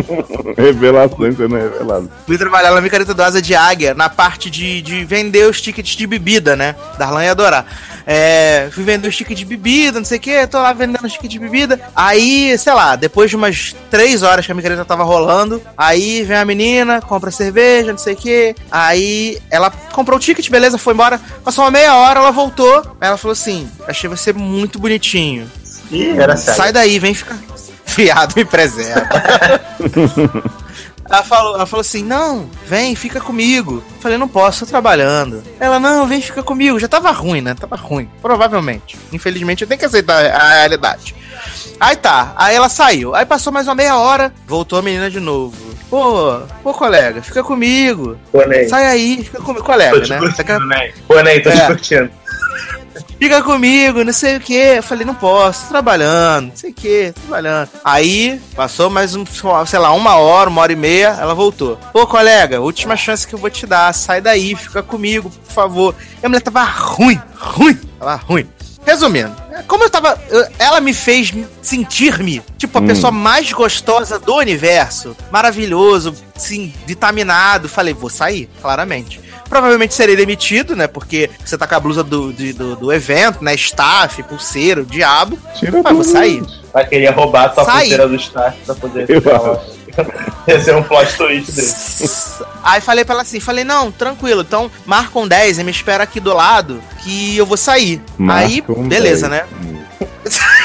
Revelações 0.58 1.36
sendo 1.38 1.56
reveladas. 1.56 2.10
Fui 2.26 2.38
trabalhar 2.38 2.72
na 2.72 2.82
micareta 2.82 3.14
do 3.14 3.22
Asa 3.22 3.42
de 3.42 3.56
Águia, 3.56 3.94
na 3.94 4.10
parte 4.10 4.50
de, 4.50 4.82
de 4.82 5.04
vender 5.06 5.48
os 5.48 5.62
tickets 5.62 5.96
de 5.96 6.08
bebida, 6.08 6.56
né? 6.56 6.76
Darlan 6.98 7.24
ia 7.24 7.32
adorar. 7.32 7.66
É, 8.06 8.70
fui 8.72 8.84
vender 8.84 9.08
os 9.08 9.16
tickets 9.16 9.40
de 9.40 9.46
bebida, 9.46 10.00
não 10.00 10.06
sei 10.06 10.18
o 10.18 10.22
que, 10.22 10.48
tô 10.48 10.62
lá 10.62 10.74
vendendo 10.74 11.06
os 11.06 11.14
tickets 11.14 11.32
de 11.32 11.40
bebida. 11.40 11.80
Aí, 11.96 12.58
sei 12.58 12.74
lá, 12.74 12.96
depois 12.96 13.30
de 13.30 13.36
umas 13.36 13.76
três 13.90 14.24
horas 14.24 14.46
que 14.46 14.52
a 14.52 14.56
micareta 14.56 14.84
tava 14.86 15.04
rolando, 15.04 15.62
aí 15.78 16.24
vem 16.24 16.38
a 16.38 16.46
menina, 16.46 17.02
compra 17.02 17.32
cerveja, 17.32 17.92
não 17.92 17.98
sei 17.98 18.14
o 18.14 18.18
que. 18.18 18.56
Aí 18.72 19.38
ela 19.50 19.72
comprou 19.92 20.18
o 20.18 20.20
ticket, 20.20 20.50
beleza, 20.50 20.78
foi 20.78 20.94
embora. 20.94 21.20
Passou 21.44 21.64
uma 21.64 21.72
meia 21.72 21.96
hora, 21.96 22.20
ela 22.20 22.32
voltou. 22.32 22.78
Aí 23.00 23.08
ela 23.08 23.18
falou 23.18 23.34
assim: 23.34 23.70
achei 23.88 24.10
você 24.10 24.34
muito 24.34 24.80
bonitinho. 24.80 25.50
Ih, 25.92 26.18
era 26.18 26.36
sério. 26.36 26.58
Sai 26.58 26.72
daí, 26.72 27.00
vem 27.00 27.14
ficar. 27.14 27.38
Fiado 27.94 28.34
me 28.36 28.46
preserva. 28.46 29.08
Ela 31.10 31.22
falou, 31.22 31.56
ela 31.56 31.66
falou 31.66 31.82
assim: 31.82 32.04
não, 32.04 32.50
vem, 32.66 32.96
fica 32.96 33.20
comigo. 33.20 33.84
Eu 33.96 34.02
falei, 34.02 34.18
não 34.18 34.28
posso, 34.28 34.62
tô 34.62 34.66
trabalhando. 34.66 35.44
Ela, 35.60 35.80
não, 35.80 36.08
vem, 36.08 36.22
fica 36.22 36.42
comigo. 36.42 36.80
Já 36.80 36.88
tava 36.88 37.12
ruim, 37.12 37.42
né? 37.42 37.54
Tava 37.54 37.76
ruim. 37.76 38.10
Provavelmente. 38.22 38.98
Infelizmente, 39.12 39.62
eu 39.62 39.68
tenho 39.68 39.80
que 39.80 39.86
aceitar 39.86 40.26
a 40.26 40.54
realidade. 40.54 41.14
Aí 41.80 41.96
tá, 41.96 42.34
aí 42.36 42.56
ela 42.56 42.70
saiu. 42.70 43.14
Aí 43.14 43.26
passou 43.26 43.52
mais 43.52 43.68
uma 43.68 43.76
meia 43.76 43.98
hora, 43.98 44.34
voltou 44.48 44.80
a 44.80 44.82
menina 44.82 45.12
de 45.12 45.20
novo. 45.20 45.73
Pô, 45.94 46.40
pô, 46.64 46.74
colega, 46.74 47.22
fica 47.22 47.44
comigo. 47.44 48.18
Pô, 48.32 48.44
Ney. 48.48 48.68
Sai 48.68 48.88
aí, 48.88 49.24
fica 49.24 49.40
comigo. 49.40 49.64
Colega, 49.64 50.02
te 50.02 50.10
né? 50.10 50.18
curtindo, 50.18 50.66
Ney. 50.66 50.92
Pô, 51.08 51.22
Ney, 51.22 51.40
tô 51.40 51.52
te 51.52 51.62
É. 51.62 51.68
curtindo. 51.68 52.10
fica 53.20 53.44
comigo, 53.44 54.04
não 54.04 54.12
sei 54.12 54.38
o 54.38 54.40
que. 54.40 54.56
Eu 54.56 54.82
falei, 54.82 55.06
não 55.06 55.14
posso, 55.14 55.66
tô 55.66 55.70
trabalhando, 55.70 56.48
não 56.48 56.56
sei 56.58 56.72
o 56.72 56.74
que, 56.74 57.14
trabalhando. 57.22 57.70
Aí, 57.86 58.42
passou 58.56 58.90
mais 58.90 59.14
um, 59.16 59.24
sei 59.68 59.78
lá, 59.80 59.94
uma 59.94 60.16
hora, 60.16 60.50
uma 60.50 60.64
hora 60.64 60.74
e 60.74 60.76
meia, 60.76 61.16
ela 61.22 61.36
voltou. 61.36 61.78
Pô, 61.94 62.08
colega, 62.08 62.60
última 62.60 62.98
chance 62.98 63.28
que 63.28 63.36
eu 63.36 63.40
vou 63.40 63.52
te 63.52 63.68
dar, 63.68 63.94
sai 63.94 64.20
daí, 64.20 64.56
fica 64.56 64.82
comigo, 64.82 65.30
por 65.30 65.54
favor. 65.54 65.96
E 66.24 66.26
a 66.26 66.28
mulher 66.28 66.42
tava 66.42 66.64
ruim, 66.64 67.22
ruim, 67.38 67.80
tava 68.00 68.16
ruim. 68.16 68.50
Resumindo, 68.86 69.34
como 69.68 69.84
eu 69.86 69.90
tava. 69.90 70.20
eu- 70.30 70.46
ela 70.60 70.82
me 70.82 70.94
fez 70.94 71.34
sentir-me, 71.62 72.42
tipo, 72.58 72.78
a 72.78 72.82
Hum. 72.82 72.88
pessoa 72.88 73.12
mais 73.12 73.52
gostosa 73.54 74.20
do 74.20 74.36
universo. 74.36 75.16
Maravilhoso, 75.32 76.14
sim, 76.36 76.74
vitaminado. 76.86 77.70
Falei, 77.70 77.94
vou 77.94 78.10
sair, 78.10 78.50
claramente. 78.62 79.22
Provavelmente 79.48 79.94
serei 79.94 80.16
demitido, 80.16 80.76
né? 80.76 80.88
Porque 80.88 81.30
você 81.46 81.58
tá 81.58 81.68
com 81.68 81.76
a 81.76 81.80
blusa 81.80 82.04
do, 82.04 82.34
de- 82.34 82.54
do, 82.54 82.76
do 82.76 82.92
evento, 82.92 83.44
né? 83.44 83.54
Staff, 83.56 84.22
pulseiro, 84.24 84.82
o 84.82 84.86
diabo. 84.86 85.38
Tira 85.58 85.82
Mas 85.84 85.94
vou 85.94 86.04
sair. 86.04 86.44
Vai 86.74 86.86
querer 86.88 87.12
roubar 87.12 87.54
a 87.56 87.64
Sai. 87.64 87.80
pulseira 87.82 88.08
do 88.08 88.16
staff 88.16 88.58
pra 88.66 88.76
poder 88.76 89.06
Eu 89.10 89.22
Ia 90.48 90.60
ser 90.62 90.76
um 90.76 90.84
plot 90.84 91.16
twist 91.16 91.52
dele. 91.52 92.10
Aí 92.64 92.82
falei 92.82 93.06
pra 93.06 93.14
ela 93.16 93.22
assim, 93.22 93.40
falei, 93.40 93.64
não, 93.64 93.92
tranquilo, 93.92 94.42
então 94.42 94.70
marca 94.86 95.18
um 95.20 95.28
10 95.28 95.60
e 95.60 95.64
me 95.64 95.72
espera 95.72 96.04
aqui 96.04 96.20
do 96.20 96.34
lado 96.34 96.82
que 97.04 97.38
eu 97.38 97.46
vou 97.46 97.58
sair. 97.58 98.02
Aí, 98.30 98.62
Marca 98.62 98.72
um 98.80 98.88
beleza, 98.88 99.30
10. 99.30 99.42
né? 99.44 99.48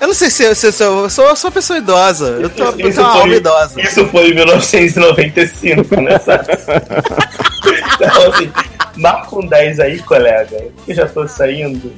Eu- 0.00 0.08
não 0.08 0.12
sei 0.14 0.28
se 0.28 0.42
eu, 0.44 0.54
se 0.54 0.66
eu, 0.66 0.72
se 0.72 0.84
eu, 0.84 1.08
sou, 1.08 1.28
eu 1.30 1.36
sou 1.36 1.48
uma 1.48 1.54
pessoa 1.54 1.78
idosa. 1.78 2.36
Eu 2.38 2.50
tô, 2.50 2.64
eu 2.64 2.70
Isso 2.70 2.76
tenho 2.76 3.00
uma 3.00 3.12
foi- 3.12 3.20
alma 3.22 3.34
idosa. 3.34 3.80
Isso 3.80 4.06
foi 4.08 4.28
em 4.30 4.34
1995, 4.34 6.00
né, 6.02 6.18
sabe? 6.18 6.48
então, 7.94 8.30
assim, 8.30 8.52
marca 8.96 9.36
um 9.36 9.46
10 9.46 9.80
aí, 9.80 9.98
colega. 10.00 10.66
Eu 10.86 10.94
já 10.94 11.06
tô 11.08 11.26
saindo. 11.26 11.94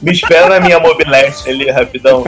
Me 0.00 0.10
espera 0.12 0.48
na 0.48 0.60
minha 0.60 0.80
mobilete 0.80 1.50
ali, 1.50 1.70
rapidão. 1.70 2.24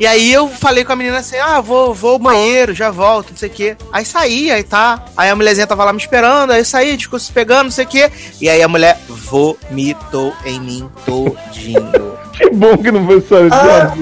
E 0.00 0.06
aí 0.06 0.32
eu 0.32 0.48
falei 0.48 0.84
com 0.84 0.92
a 0.92 0.96
menina 0.96 1.18
assim: 1.18 1.36
ah, 1.36 1.60
vou, 1.60 1.92
vou 1.92 2.12
ao 2.12 2.18
banheiro, 2.18 2.74
já 2.74 2.90
volto, 2.90 3.30
não 3.30 3.36
sei 3.36 3.48
o 3.48 3.52
quê. 3.52 3.76
Aí 3.92 4.04
saí, 4.04 4.50
aí 4.50 4.62
tá. 4.62 5.04
Aí 5.16 5.28
a 5.28 5.34
mulherzinha 5.36 5.66
tava 5.66 5.84
lá 5.84 5.92
me 5.92 5.98
esperando, 5.98 6.52
aí 6.52 6.60
eu 6.60 6.64
saí, 6.64 6.96
ficou 6.98 7.18
se 7.18 7.32
pegando, 7.32 7.64
não 7.64 7.70
sei 7.70 7.84
o 7.84 7.88
quê. 7.88 8.10
E 8.40 8.48
aí 8.48 8.62
a 8.62 8.68
mulher 8.68 8.98
vomitou 9.08 10.34
em 10.44 10.60
mim 10.60 10.90
todinho. 11.04 12.18
Que 12.38 12.50
bom 12.50 12.78
que 12.78 12.92
não 12.92 13.04
foi 13.04 13.20
só 13.22 13.34
Ah. 13.50 13.92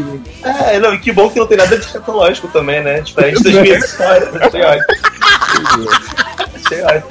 É, 0.70 0.78
não, 0.78 0.93
e 0.93 0.98
que 0.98 1.10
bom 1.10 1.31
que 1.31 1.39
não 1.39 1.47
tem 1.47 1.56
nada 1.56 1.74
de 1.74 1.86
escatológico 1.86 2.47
também, 2.48 2.82
né? 2.82 3.01
Diferente 3.01 3.43
das 3.43 3.55
minhas 3.62 3.82
histórias. 3.82 4.28
Achei 4.36 4.62
ótimo. 4.62 5.89
Achei 6.55 6.82
ótimo. 6.82 7.09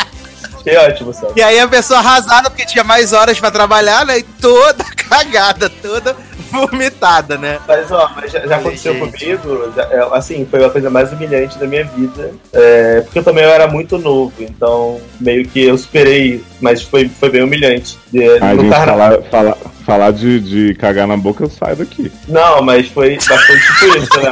Achei 0.60 0.78
ótimo, 0.78 1.14
sabe? 1.14 1.34
E 1.36 1.42
aí 1.42 1.60
a 1.60 1.68
pessoa 1.68 2.00
arrasada, 2.00 2.52
porque 2.52 2.64
tinha 2.68 2.84
mais 2.84 3.12
horas 3.12 3.40
pra 3.40 3.50
trabalhar, 3.50 4.06
né? 4.06 4.20
E 4.20 4.24
toda 4.24 4.84
cagada, 5.10 5.68
toda 5.68 6.16
vomitada, 6.56 7.38
né? 7.38 7.60
Mas, 7.68 7.92
ó, 7.92 8.10
mas 8.16 8.32
já, 8.32 8.40
já 8.46 8.56
aconteceu 8.58 8.94
Gente. 8.94 9.12
comigo, 9.20 9.72
já- 9.76 9.84
é, 9.92 10.08
assim, 10.14 10.46
foi 10.50 10.64
a 10.64 10.70
coisa 10.70 10.90
mais 10.90 11.12
humilhante 11.12 11.58
da 11.58 11.68
minha 11.68 11.84
vida. 11.84 12.32
é, 12.54 13.02
porque 13.02 13.20
eu 13.20 13.24
também 13.24 13.44
eu 13.44 13.50
era 13.50 13.68
muito 13.68 13.98
novo, 13.98 14.34
então 14.40 15.00
meio 15.20 15.48
que 15.48 15.64
eu 15.66 15.78
superei, 15.78 16.44
mas 16.62 16.82
foi, 16.82 17.08
foi 17.10 17.30
bem 17.30 17.44
humilhante. 17.44 17.98
De, 18.12 18.24
A 18.40 18.56
gente 18.56 18.70
falar, 18.70 19.22
falar, 19.24 19.58
falar 19.86 20.12
de, 20.12 20.40
de 20.40 20.74
cagar 20.76 21.08
na 21.08 21.18
boca, 21.18 21.44
eu 21.44 21.50
saio 21.50 21.76
daqui. 21.76 22.12
Não, 22.28 22.62
mas 22.62 22.88
foi, 22.88 23.18
foi 23.20 23.38
tipo 23.60 23.98
isso, 23.98 24.22
né? 24.22 24.32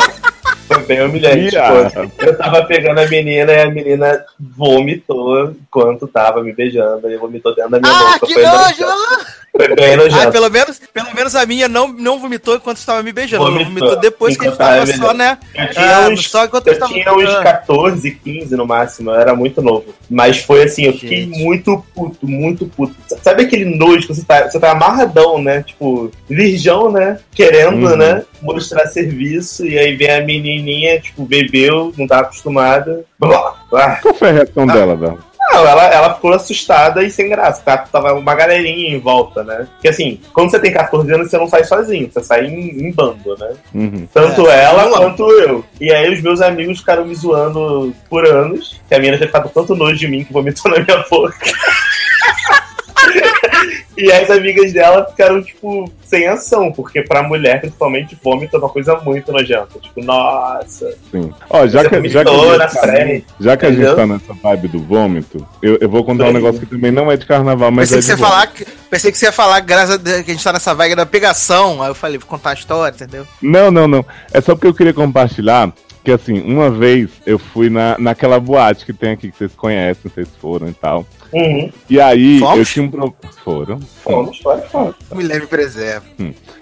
Foi 0.67 0.81
bem 0.83 1.01
humilhante. 1.03 1.49
Tipo, 1.51 2.25
eu 2.25 2.37
tava 2.37 2.63
pegando 2.63 2.99
a 2.99 3.05
menina 3.07 3.51
e 3.51 3.61
a 3.61 3.69
menina 3.69 4.23
vomitou 4.39 5.51
enquanto 5.51 6.07
tava 6.07 6.41
me 6.41 6.53
beijando. 6.53 7.09
E 7.11 7.17
vomitou 7.17 7.53
dentro 7.53 7.71
da 7.71 7.79
minha 7.79 7.91
Ah, 7.91 8.13
boca. 8.13 8.25
que 8.27 8.33
foi 8.33 8.43
nojo! 8.43 8.85
Foi 9.55 9.67
bem 9.75 9.93
Ah, 10.11 10.31
pelo 10.31 10.49
menos, 10.49 10.81
pelo 10.91 11.13
menos 11.13 11.35
a 11.35 11.45
minha 11.45 11.67
não, 11.67 11.87
não 11.89 12.17
vomitou 12.19 12.55
enquanto 12.55 12.77
estava 12.77 13.03
me 13.03 13.11
beijando. 13.13 13.43
Ela 13.43 13.51
Vomitou. 13.51 13.73
vomitou 13.73 13.99
depois 13.99 14.35
que 14.35 14.47
a 14.47 14.49
gente 14.49 14.57
tava 14.57 14.85
só, 14.87 15.13
né? 15.13 15.37
Eu 15.53 15.69
tinha, 15.69 15.95
Ah, 15.97 16.09
uns, 16.09 16.27
só 16.27 16.45
enquanto 16.45 16.67
eu 16.67 16.73
eu 16.73 16.79
tava- 16.79 16.91
tinha 16.91 17.13
uns 17.13 17.29
Ah. 17.29 17.43
14, 17.43 18.11
15 18.23 18.55
no 18.55 18.65
máximo, 18.65 19.11
eu 19.11 19.15
era 19.19 19.35
muito 19.35 19.61
novo. 19.61 19.93
Mas 20.09 20.39
foi 20.39 20.63
assim, 20.63 20.85
eu 20.85 20.93
fiquei 20.93 21.25
Gente. 21.25 21.37
muito 21.43 21.85
puto, 21.93 22.27
muito 22.27 22.65
puto. 22.65 22.95
Sabe 23.21 23.43
aquele 23.43 23.65
nojo 23.65 24.07
que 24.07 24.15
você 24.15 24.23
tá, 24.23 24.49
você 24.49 24.59
tá 24.59 24.71
amarradão, 24.71 25.39
né? 25.39 25.61
Tipo, 25.61 26.09
virgão, 26.27 26.91
né? 26.91 27.19
Querendo, 27.35 27.85
Uhum. 27.91 27.95
né? 27.95 28.23
Mostrar 28.41 28.87
serviço, 28.87 29.67
e 29.67 29.77
aí 29.77 29.95
vem 29.95 30.09
a 30.09 30.21
menininha, 30.21 30.99
tipo, 30.99 31.25
bebeu, 31.25 31.93
não 31.95 32.07
tá 32.07 32.21
acostumada. 32.21 33.05
Blá, 33.19 33.53
blá. 33.69 33.97
Qual 34.01 34.13
foi 34.15 34.29
a 34.29 34.33
reação 34.33 34.65
dela, 34.65 34.97
Dal? 34.97 35.19
Não, 35.53 35.67
ela, 35.67 35.85
ela 35.85 36.13
ficou 36.15 36.33
assustada 36.33 37.03
e 37.03 37.11
sem 37.11 37.29
graça. 37.29 37.61
Tá, 37.61 37.77
tava 37.77 38.13
uma 38.13 38.33
galerinha 38.33 38.95
em 38.95 38.99
volta, 38.99 39.43
né? 39.43 39.67
Porque 39.73 39.87
assim, 39.87 40.19
quando 40.33 40.49
você 40.49 40.59
tem 40.59 40.73
14 40.73 41.13
anos, 41.13 41.29
você 41.29 41.37
não 41.37 41.47
sai 41.47 41.63
sozinho, 41.63 42.09
você 42.11 42.23
sai 42.23 42.45
em, 42.45 42.87
em 42.87 42.91
bando, 42.91 43.37
né? 43.37 43.53
Uhum. 43.73 44.07
Tanto 44.11 44.47
É, 44.49 44.63
ela 44.63 44.89
quanto 44.89 45.29
eu. 45.31 45.63
E 45.79 45.91
aí 45.91 46.11
os 46.11 46.21
meus 46.21 46.41
amigos 46.41 46.79
ficaram 46.79 47.05
me 47.05 47.13
zoando 47.13 47.93
por 48.09 48.25
anos. 48.25 48.81
Que 48.89 48.95
a 48.95 48.97
menina 48.97 49.17
tinha 49.17 49.27
ficado 49.27 49.49
tanto 49.53 49.75
nojo 49.75 49.97
de 49.97 50.07
mim 50.07 50.23
que 50.23 50.33
vomitou 50.33 50.71
na 50.71 50.79
minha 50.79 51.05
boca. 51.09 51.37
e 53.97 54.11
as 54.11 54.29
amigas 54.29 54.73
dela 54.73 55.05
ficaram, 55.05 55.41
tipo, 55.41 55.89
sem 56.03 56.27
ação, 56.27 56.71
porque 56.71 57.01
pra 57.01 57.23
mulher, 57.23 57.61
principalmente, 57.61 58.17
vômito 58.21 58.55
é 58.55 58.59
uma 58.59 58.69
coisa 58.69 58.95
muito 58.97 59.31
nojenta. 59.31 59.79
Tipo, 59.79 60.03
nossa. 60.03 60.95
Sim. 61.11 61.33
Ó, 61.49 61.67
já 61.67 61.87
que, 61.87 62.09
já 62.09 62.23
que, 62.23 62.29
a 62.29 62.37
gente 62.37 62.57
tá, 62.57 63.33
já 63.39 63.57
que 63.57 63.65
a 63.65 63.69
gente 63.69 63.81
Entendeu? 63.81 63.95
tá 63.95 64.07
nessa 64.07 64.33
vibe 64.33 64.67
do 64.67 64.79
vômito, 64.79 65.47
eu, 65.61 65.77
eu 65.79 65.89
vou 65.89 66.03
contar 66.03 66.25
um 66.25 66.33
negócio 66.33 66.59
que 66.59 66.65
também 66.65 66.91
não 66.91 67.11
é 67.11 67.17
de 67.17 67.25
carnaval, 67.25 67.71
mas 67.71 67.89
Pensei 67.89 67.99
é 67.99 68.01
que, 68.01 68.07
de 68.07 68.13
você 68.13 68.29
falar 68.29 68.47
que, 68.47 68.65
pensei 68.89 69.11
que 69.11 69.17
você 69.17 69.25
ia 69.25 69.31
falar, 69.31 69.59
graças 69.59 69.95
a 69.95 69.97
Deus, 69.97 70.21
que 70.23 70.31
a 70.31 70.33
gente 70.33 70.43
tá 70.43 70.53
nessa 70.53 70.73
vaga 70.73 70.95
da 70.95 71.05
pegação. 71.05 71.81
Aí 71.81 71.89
eu 71.89 71.95
falei, 71.95 72.17
vou 72.17 72.27
contar 72.27 72.51
a 72.51 72.53
história, 72.53 72.95
entendeu? 72.95 73.25
Não, 73.41 73.71
não, 73.71 73.87
não. 73.87 74.05
É 74.31 74.41
só 74.41 74.55
porque 74.55 74.67
eu 74.67 74.73
queria 74.73 74.93
compartilhar 74.93 75.71
que, 76.03 76.11
assim, 76.11 76.41
uma 76.41 76.69
vez 76.69 77.09
eu 77.25 77.39
fui 77.39 77.69
na, 77.69 77.95
naquela 77.97 78.39
boate 78.39 78.85
que 78.85 78.93
tem 78.93 79.11
aqui, 79.11 79.31
que 79.31 79.37
vocês 79.37 79.53
conhecem, 79.55 80.11
vocês 80.11 80.27
foram 80.39 80.67
e 80.67 80.73
tal. 80.73 81.05
Uhum. 81.33 81.71
E 81.89 81.99
aí, 81.99 82.39
Fomos? 82.39 82.59
eu 82.59 82.65
tinha 82.65 82.85
um 82.85 82.89
pro... 82.89 83.15
Foram. 83.43 83.79
Fomos, 84.03 84.37
fomos, 84.39 84.65
fomos. 84.71 84.95
Me 85.13 85.23
leve 85.23 85.47
preserva. 85.47 86.05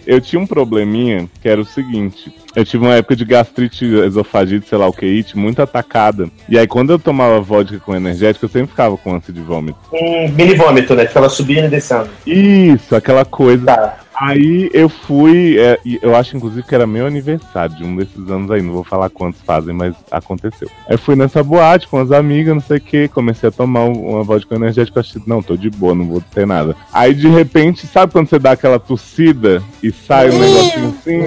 Eu 0.07 0.19
tinha 0.19 0.39
um 0.41 0.47
probleminha 0.47 1.29
que 1.41 1.47
era 1.47 1.61
o 1.61 1.65
seguinte. 1.65 2.33
Eu 2.55 2.65
tive 2.65 2.85
uma 2.85 2.95
época 2.95 3.15
de 3.15 3.23
gastrite, 3.23 3.85
esofagite, 3.85 4.67
sei 4.67 4.77
lá 4.77 4.87
o 4.87 4.93
que, 4.93 5.05
it, 5.05 5.37
muito 5.37 5.61
atacada. 5.61 6.29
E 6.49 6.57
aí, 6.57 6.65
quando 6.67 6.91
eu 6.91 6.99
tomava 6.99 7.39
vodka 7.39 7.79
com 7.79 7.95
energético, 7.95 8.45
eu 8.45 8.49
sempre 8.49 8.69
ficava 8.69 8.97
com 8.97 9.13
ânsia 9.13 9.33
de 9.33 9.41
vômito. 9.41 9.77
Um 9.93 10.27
mini 10.29 10.55
vômito, 10.55 10.95
né? 10.95 11.05
Ficava 11.05 11.29
subindo 11.29 11.65
e 11.65 11.69
descendo. 11.69 12.09
Isso, 12.25 12.95
aquela 12.95 13.23
coisa. 13.23 13.65
Tá. 13.65 13.99
Aí 14.23 14.69
eu 14.71 14.87
fui, 14.87 15.57
é, 15.57 15.79
eu 16.01 16.15
acho 16.15 16.37
inclusive 16.37 16.61
que 16.61 16.75
era 16.75 16.85
meu 16.85 17.07
aniversário 17.07 17.75
de 17.75 17.83
um 17.83 17.95
desses 17.95 18.29
anos 18.29 18.51
aí, 18.51 18.61
não 18.61 18.71
vou 18.73 18.83
falar 18.83 19.09
quantos 19.09 19.41
fazem, 19.41 19.73
mas 19.73 19.95
aconteceu. 20.11 20.69
Aí 20.87 20.95
fui 20.95 21.15
nessa 21.15 21.43
boate 21.43 21.87
com 21.87 21.97
as 21.97 22.11
amigas, 22.11 22.53
não 22.53 22.61
sei 22.61 22.77
o 22.77 22.81
que, 22.81 23.07
comecei 23.07 23.49
a 23.49 23.51
tomar 23.51 23.85
um- 23.85 24.11
uma 24.11 24.23
vodka 24.23 24.53
energética, 24.55 24.99
achei, 24.99 25.19
não, 25.25 25.41
tô 25.41 25.57
de 25.57 25.71
boa, 25.71 25.95
não 25.95 26.05
vou 26.05 26.21
ter 26.33 26.45
nada. 26.45 26.75
Aí 26.93 27.15
de 27.15 27.27
repente, 27.27 27.87
sabe 27.87 28.11
quando 28.13 28.29
você 28.29 28.37
dá 28.37 28.51
aquela 28.51 28.77
tossida 28.79 29.63
e 29.81 29.91
sai 29.91 30.29
um 30.29 30.37
negocinho 30.37 30.89
assim? 30.99 31.19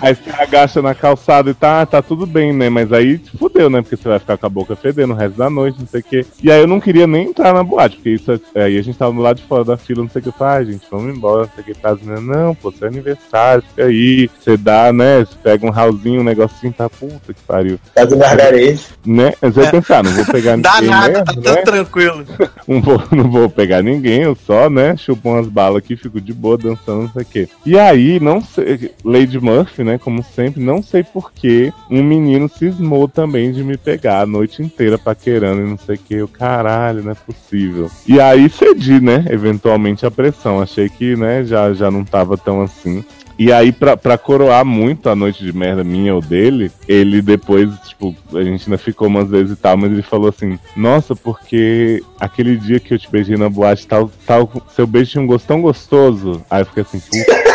Aí 0.00 0.14
você 0.14 0.30
agacha 0.30 0.80
na 0.80 0.94
calçada 0.94 1.50
e 1.50 1.54
tá, 1.54 1.84
tá 1.86 2.00
tudo 2.00 2.24
bem, 2.24 2.52
né? 2.52 2.68
Mas 2.70 2.92
aí 2.92 3.18
fudeu, 3.36 3.68
né? 3.68 3.82
Porque 3.82 3.96
você 3.96 4.08
vai 4.08 4.18
ficar 4.20 4.36
com 4.38 4.46
a 4.46 4.50
boca 4.50 4.76
fedendo 4.76 5.12
o 5.12 5.16
resto 5.16 5.36
da 5.36 5.50
noite, 5.50 5.80
não 5.80 5.88
sei 5.88 6.00
o 6.00 6.04
quê. 6.04 6.24
E 6.40 6.50
aí 6.52 6.60
eu 6.60 6.68
não 6.68 6.78
queria 6.78 7.06
nem 7.08 7.28
entrar 7.30 7.52
na 7.52 7.64
boate, 7.64 7.96
porque 7.96 8.10
isso 8.10 8.30
é- 8.54 8.62
aí 8.62 8.78
a 8.78 8.82
gente 8.82 8.96
tava 8.96 9.12
do 9.12 9.20
lado 9.20 9.38
de 9.38 9.42
fora 9.42 9.64
da 9.64 9.76
fila, 9.76 10.02
não 10.02 10.08
sei 10.10 10.20
o 10.20 10.22
que. 10.22 10.28
Eu 10.28 10.32
falei, 10.32 10.62
ah, 10.62 10.64
gente, 10.72 10.86
vamos 10.90 11.16
embora, 11.16 11.42
não 11.42 11.50
sei 11.54 11.62
o 11.62 11.66
que. 11.66 11.74
Tá, 11.74 11.90
as 11.90 12.00
meninas, 12.00 12.27
não, 12.28 12.54
pô, 12.54 12.70
seu 12.70 12.86
aniversário, 12.88 13.62
fica 13.68 13.84
aí. 13.84 14.30
Você 14.38 14.56
dá, 14.56 14.92
né? 14.92 15.20
Você 15.20 15.34
pega 15.42 15.66
um 15.66 15.70
ralzinho, 15.70 16.20
um 16.20 16.24
negocinho, 16.24 16.72
tá 16.72 16.88
puta 16.88 17.32
que 17.32 17.40
pariu. 17.46 17.78
Faz 17.94 18.12
um 18.12 18.18
gargarejo. 18.18 18.82
Né? 19.04 19.32
Mas 19.40 19.54
você 19.54 19.60
É. 19.60 19.62
vai 19.64 19.72
pensar, 19.72 20.04
não 20.04 20.12
vou 20.12 20.24
pegar 20.26 20.56
Dá 20.58 20.74
ninguém, 20.74 20.90
nada, 20.90 21.24
tá 21.24 21.32
mesmo, 21.32 21.42
tudo 21.42 21.54
né? 21.54 21.62
tranquilo. 21.62 22.24
Não 22.68 22.82
vou, 22.82 23.02
não 23.10 23.30
vou 23.30 23.48
pegar 23.48 23.80
ninguém, 23.82 24.20
eu 24.24 24.36
só, 24.46 24.68
né, 24.68 24.94
chupo 24.94 25.30
umas 25.30 25.48
balas 25.48 25.78
aqui, 25.78 25.96
fico 25.96 26.20
de 26.20 26.34
boa 26.34 26.58
dançando, 26.58 27.04
não 27.04 27.08
sei 27.10 27.22
o 27.22 27.24
quê. 27.24 27.48
E 27.64 27.78
aí, 27.78 28.20
não 28.20 28.42
sei, 28.42 28.90
Lady 29.02 29.40
Murphy, 29.40 29.82
né, 29.84 29.96
como 29.96 30.22
sempre, 30.22 30.62
não 30.62 30.82
sei 30.82 31.02
porquê, 31.02 31.72
um 31.90 32.02
menino 32.02 32.46
cismou 32.46 33.08
também 33.08 33.52
de 33.52 33.64
me 33.64 33.78
pegar 33.78 34.20
a 34.20 34.26
noite 34.26 34.62
inteira 34.62 34.98
paquerando 34.98 35.62
e 35.62 35.64
não 35.70 35.78
sei 35.78 35.94
o 35.94 35.98
que. 35.98 36.14
Eu, 36.14 36.28
caralho, 36.28 37.02
não 37.02 37.12
é 37.12 37.14
possível. 37.14 37.90
E 38.06 38.20
aí 38.20 38.50
cedi, 38.50 39.00
né, 39.00 39.24
eventualmente 39.30 40.04
a 40.04 40.10
pressão. 40.10 40.60
Achei 40.60 40.90
que, 40.90 41.16
né, 41.16 41.42
já, 41.44 41.72
já 41.72 41.90
não 41.90 42.04
tava 42.18 42.36
tão 42.36 42.60
assim. 42.60 43.04
E 43.38 43.52
aí, 43.52 43.70
pra, 43.70 43.96
pra 43.96 44.18
coroar 44.18 44.64
muito 44.64 45.08
a 45.08 45.14
noite 45.14 45.44
de 45.44 45.52
merda 45.56 45.84
minha 45.84 46.12
ou 46.12 46.20
dele, 46.20 46.72
ele 46.88 47.22
depois, 47.22 47.70
tipo, 47.86 48.14
a 48.34 48.42
gente 48.42 48.64
ainda 48.64 48.76
ficou 48.76 49.06
umas 49.06 49.30
vezes 49.30 49.52
e 49.52 49.56
tal, 49.56 49.76
mas 49.76 49.92
ele 49.92 50.02
falou 50.02 50.28
assim: 50.28 50.58
Nossa, 50.74 51.14
porque 51.14 52.02
aquele 52.18 52.56
dia 52.56 52.80
que 52.80 52.94
eu 52.94 52.98
te 52.98 53.08
beijei 53.08 53.36
na 53.36 53.48
boate, 53.48 53.86
tal, 53.86 54.10
tal, 54.26 54.50
seu 54.74 54.88
beijo 54.88 55.12
tinha 55.12 55.22
um 55.22 55.26
gosto 55.26 55.46
tão 55.46 55.62
gostoso. 55.62 56.44
Aí 56.50 56.62
eu 56.62 56.66
fiquei 56.66 56.82
assim: 56.82 56.98
Puta 56.98 57.36
que 57.36 57.52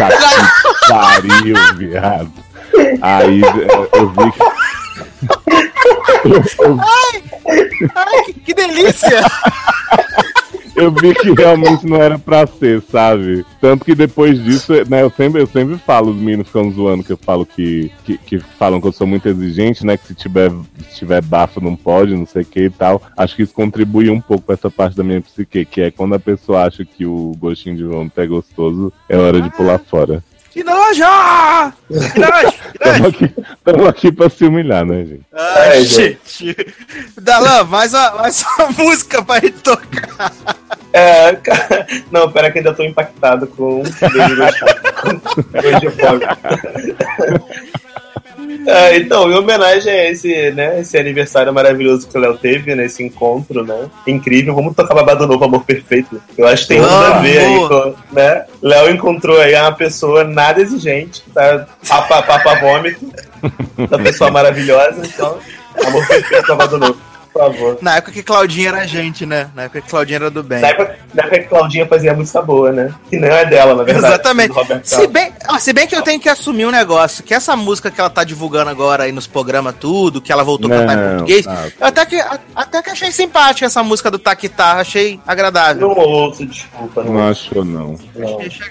pariu, 0.89 1.55
viado. 1.75 2.31
Aí 3.01 3.41
eu, 3.41 4.09
vi 4.09 4.31
que. 4.31 4.41
Ai, 7.93 8.23
que, 8.23 8.33
que 8.33 8.53
delícia! 8.53 9.19
eu 10.75 10.91
vi 10.91 11.13
que 11.13 11.31
realmente 11.31 11.85
não 11.85 11.97
era 11.97 12.17
pra 12.17 12.47
ser, 12.47 12.81
sabe? 12.81 13.45
Tanto 13.61 13.85
que 13.85 13.93
depois 13.93 14.43
disso, 14.43 14.73
né, 14.89 15.03
eu 15.03 15.09
sempre, 15.09 15.41
eu 15.41 15.47
sempre 15.47 15.77
falo, 15.77 16.11
os 16.11 16.17
meninos 16.17 16.47
ficam 16.47 16.71
zoando, 16.71 17.03
que 17.03 17.13
eu 17.13 17.17
falo 17.17 17.45
que, 17.45 17.91
que, 18.03 18.17
que 18.17 18.39
falam 18.39 18.81
que 18.81 18.87
eu 18.87 18.91
sou 18.91 19.05
muito 19.05 19.27
exigente, 19.27 19.85
né? 19.85 19.97
Que 19.97 20.07
se 20.07 20.15
tiver, 20.15 20.51
se 20.89 20.97
tiver 20.97 21.21
bafo 21.21 21.61
não 21.61 21.75
pode, 21.75 22.15
não 22.15 22.25
sei 22.25 22.41
o 22.41 22.45
que 22.45 22.61
e 22.61 22.69
tal. 22.69 23.01
Acho 23.15 23.35
que 23.35 23.43
isso 23.43 23.53
contribui 23.53 24.09
um 24.09 24.21
pouco 24.21 24.43
pra 24.43 24.55
essa 24.55 24.69
parte 24.69 24.97
da 24.97 25.03
minha 25.03 25.21
psique, 25.21 25.65
que 25.65 25.81
é 25.81 25.91
quando 25.91 26.15
a 26.15 26.19
pessoa 26.19 26.65
acha 26.65 26.83
que 26.83 27.05
o 27.05 27.33
gostinho 27.39 27.75
de 27.75 27.83
vômito 27.83 28.19
é 28.19 28.27
gostoso, 28.27 28.91
é 29.07 29.17
hora 29.17 29.41
de 29.41 29.49
pular 29.51 29.79
fora. 29.79 30.23
Nojo! 30.61 31.73
Que 31.89 32.19
Tamo 33.63 33.77
nojo! 33.77 33.87
aqui, 33.87 34.11
pra 34.11 34.29
se 34.29 34.43
humilhar, 34.45 34.85
né, 34.85 35.05
gente? 35.05 35.21
Ai, 35.33 35.77
É, 35.79 35.81
gente. 35.83 36.55
Dalan, 37.19 37.63
mais 37.63 37.93
uma, 37.93 38.11
mais 38.11 38.43
uma 38.59 38.67
música 38.71 39.23
pra 39.23 39.39
gente 39.39 39.59
tocar. 39.59 40.31
É, 40.91 41.33
cara, 41.37 41.87
não, 42.11 42.31
pera 42.31 42.51
que 42.51 42.59
ainda 42.59 42.73
tô 42.73 42.83
impactado 42.83 43.47
com 43.47 43.81
o 43.81 43.83
beijo 43.83 44.35
gostoso. 44.35 44.75
com 45.01 45.59
beijo 45.61 45.79
de 45.79 45.89
fogo. 45.89 46.23
É, 48.65 48.97
então, 48.97 49.31
em 49.31 49.35
homenagem 49.35 49.91
a 49.91 50.09
esse, 50.09 50.51
né, 50.51 50.79
esse 50.79 50.97
aniversário 50.97 51.53
maravilhoso 51.53 52.07
que 52.07 52.17
o 52.17 52.21
Léo 52.21 52.37
teve, 52.37 52.73
nesse 52.75 53.03
encontro, 53.03 53.63
né? 53.63 53.89
Incrível. 54.07 54.55
Vamos 54.55 54.75
tocar 54.75 54.93
babado 54.93 55.27
novo, 55.27 55.43
Amor 55.43 55.63
Perfeito. 55.63 56.21
Eu 56.37 56.47
acho 56.47 56.63
que 56.63 56.69
tem 56.69 56.81
tudo 56.81 56.93
a 56.93 57.19
ver 57.19 57.39
aí 57.39 57.67
com, 57.67 57.95
né? 58.11 58.45
Léo 58.61 58.91
encontrou 58.91 59.39
aí 59.39 59.55
uma 59.55 59.71
pessoa 59.71 60.23
nada 60.23 60.61
exigente, 60.61 61.23
tá? 61.33 61.67
Papa, 61.87 62.21
papa 62.21 62.55
vômito. 62.55 63.05
Uma 63.77 63.99
pessoa 63.99 64.31
maravilhosa, 64.31 65.05
então. 65.05 65.37
Amor 65.85 66.07
Perfeito, 66.07 66.47
babado 66.47 66.77
novo. 66.77 67.12
Favor. 67.33 67.79
Na 67.81 67.95
época 67.97 68.11
que 68.11 68.21
Claudinha 68.21 68.69
era 68.69 68.85
gente, 68.87 69.25
né? 69.25 69.49
Na 69.55 69.63
época 69.63 69.81
que 69.81 69.89
Claudinha 69.89 70.17
era 70.17 70.29
do 70.29 70.43
bem. 70.43 70.61
Na 70.61 70.67
época, 70.67 70.95
na 71.13 71.23
época 71.23 71.39
que 71.39 71.47
Claudinha 71.47 71.85
fazia 71.87 72.13
música 72.13 72.41
boa, 72.43 72.71
né? 72.71 72.93
Que 73.09 73.17
não 73.17 73.27
é 73.27 73.43
dela, 73.45 73.73
na 73.75 73.83
verdade. 73.83 74.05
Exatamente. 74.13 74.53
Se 74.83 75.07
bem, 75.07 75.33
ó, 75.49 75.57
se 75.57 75.73
bem 75.73 75.87
que 75.87 75.95
eu 75.95 76.03
tenho 76.03 76.19
que 76.19 76.29
assumir 76.29 76.65
um 76.67 76.71
negócio, 76.71 77.23
que 77.23 77.33
essa 77.33 77.55
música 77.55 77.89
que 77.89 77.99
ela 77.99 78.09
tá 78.09 78.23
divulgando 78.23 78.69
agora 78.69 79.03
aí 79.05 79.11
nos 79.11 79.25
programas 79.25 79.73
tudo, 79.79 80.21
que 80.21 80.31
ela 80.31 80.43
voltou 80.43 80.71
a 80.71 80.77
cantar 80.77 80.93
em 80.93 80.97
Não, 80.97 81.09
português, 81.09 81.45
tá. 81.45 81.65
eu 81.79 81.87
até 81.87 82.05
que, 82.05 82.19
a- 82.19 82.39
até 82.55 82.81
que 82.83 82.89
achei 82.91 83.11
simpática 83.11 83.65
essa 83.65 83.81
música 83.81 84.11
do 84.11 84.19
Taquitá, 84.19 84.73
achei 84.73 85.19
agradável. 85.25 85.87
Não 85.89 85.97
ouço, 85.97 86.45
desculpa. 86.45 87.03
Não 87.03 87.27
achou, 87.27 87.65
não. 87.65 87.95
não. 88.15 88.35
Achei, 88.35 88.47
achei 88.47 88.67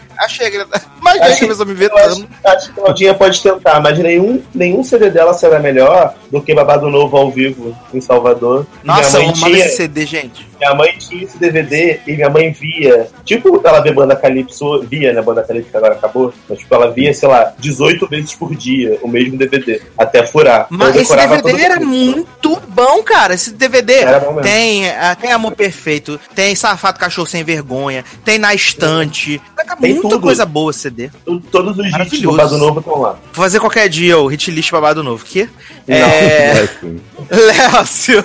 agradável. 0.47 0.89
Mas 1.01 1.21
Acho 1.21 1.31
gente, 1.31 1.39
que- 1.57 1.63
a 1.63 1.65
me 1.67 1.73
Eu 1.85 1.97
acho, 1.97 2.09
vetando. 2.17 2.29
acho 2.45 2.69
que 2.69 2.75
Claudinha 2.75 3.15
pode 3.15 3.43
tentar, 3.43 3.81
mas 3.81 3.99
nenhum, 3.99 4.43
nenhum 4.55 4.83
CD 4.85 5.11
dela 5.11 5.35
será 5.35 5.59
melhor 5.59 6.15
do 6.31 6.41
que 6.41 6.55
Babado 6.55 6.89
Novo 6.89 7.17
ao 7.17 7.31
vivo 7.31 7.77
em 7.93 8.01
Salvador. 8.01 8.67
Nossa, 8.85 9.19
eu 9.19 9.29
amo 9.31 9.49
esse 9.49 9.77
CD, 9.77 10.07
gente. 10.07 10.49
Minha 10.63 10.75
mãe 10.75 10.95
tinha 10.97 11.25
esse 11.25 11.37
DVD 11.39 11.99
e 12.07 12.13
minha 12.13 12.31
mãe 12.31 12.53
via. 12.53 13.09
Tipo, 13.25 13.61
ela 13.65 13.81
vê 13.81 13.91
Banda 13.93 14.15
Calypso, 14.15 14.83
via, 14.83 15.13
né? 15.13 15.21
Banda 15.21 15.43
Calypso 15.43 15.71
que 15.71 15.77
agora 15.77 15.95
acabou. 15.95 16.33
Mas, 16.49 16.61
tipo, 16.61 16.73
ela 16.73 16.91
via, 16.93 17.13
sei 17.13 17.29
lá, 17.29 17.53
18 17.59 18.07
vezes 18.07 18.35
por 18.35 18.55
dia 18.55 18.99
o 19.03 19.09
mesmo 19.09 19.37
DVD, 19.37 19.83
até 19.99 20.25
furar. 20.25 20.69
Mas 20.71 20.95
Eu 20.95 21.03
esse 21.03 21.17
DVD 21.17 21.63
era 21.63 21.81
muito 21.81 22.61
bom, 22.69 23.03
cara. 23.03 23.35
Esse 23.35 23.53
DVD 23.53 24.05
tem, 24.43 24.89
ah, 24.91 25.17
tem 25.21 25.33
Amor 25.33 25.53
Perfeito, 25.53 26.19
tem 26.35 26.55
Safado 26.55 26.99
Cachorro 26.99 27.27
Sem 27.27 27.43
Vergonha, 27.43 28.05
tem 28.25 28.39
Na 28.39 28.55
Estante. 28.55 29.41
Tem 29.81 29.95
muita 29.95 30.09
tudo. 30.11 30.21
coisa 30.21 30.45
boa 30.45 30.71
esse 30.71 30.81
CD. 30.81 31.11
Todos 31.51 31.79
os 31.79 31.87
hits 31.87 31.91
do 31.91 31.93
Maravilhoso. 31.93 32.37
Babado 32.37 32.59
Novo 32.59 32.81
estão 32.81 33.01
lá. 33.01 33.11
Vou 33.33 33.45
fazer 33.45 33.59
qualquer 33.59 33.89
dia 33.89 34.19
o 34.19 34.27
hit 34.27 34.51
list 34.51 34.71
babado 34.71 35.03
novo. 35.03 35.25
Que? 35.25 35.49
Não, 35.87 35.97
É. 35.97 36.49
é 36.49 36.61
assim. 36.63 37.01
Lécio. 37.31 38.25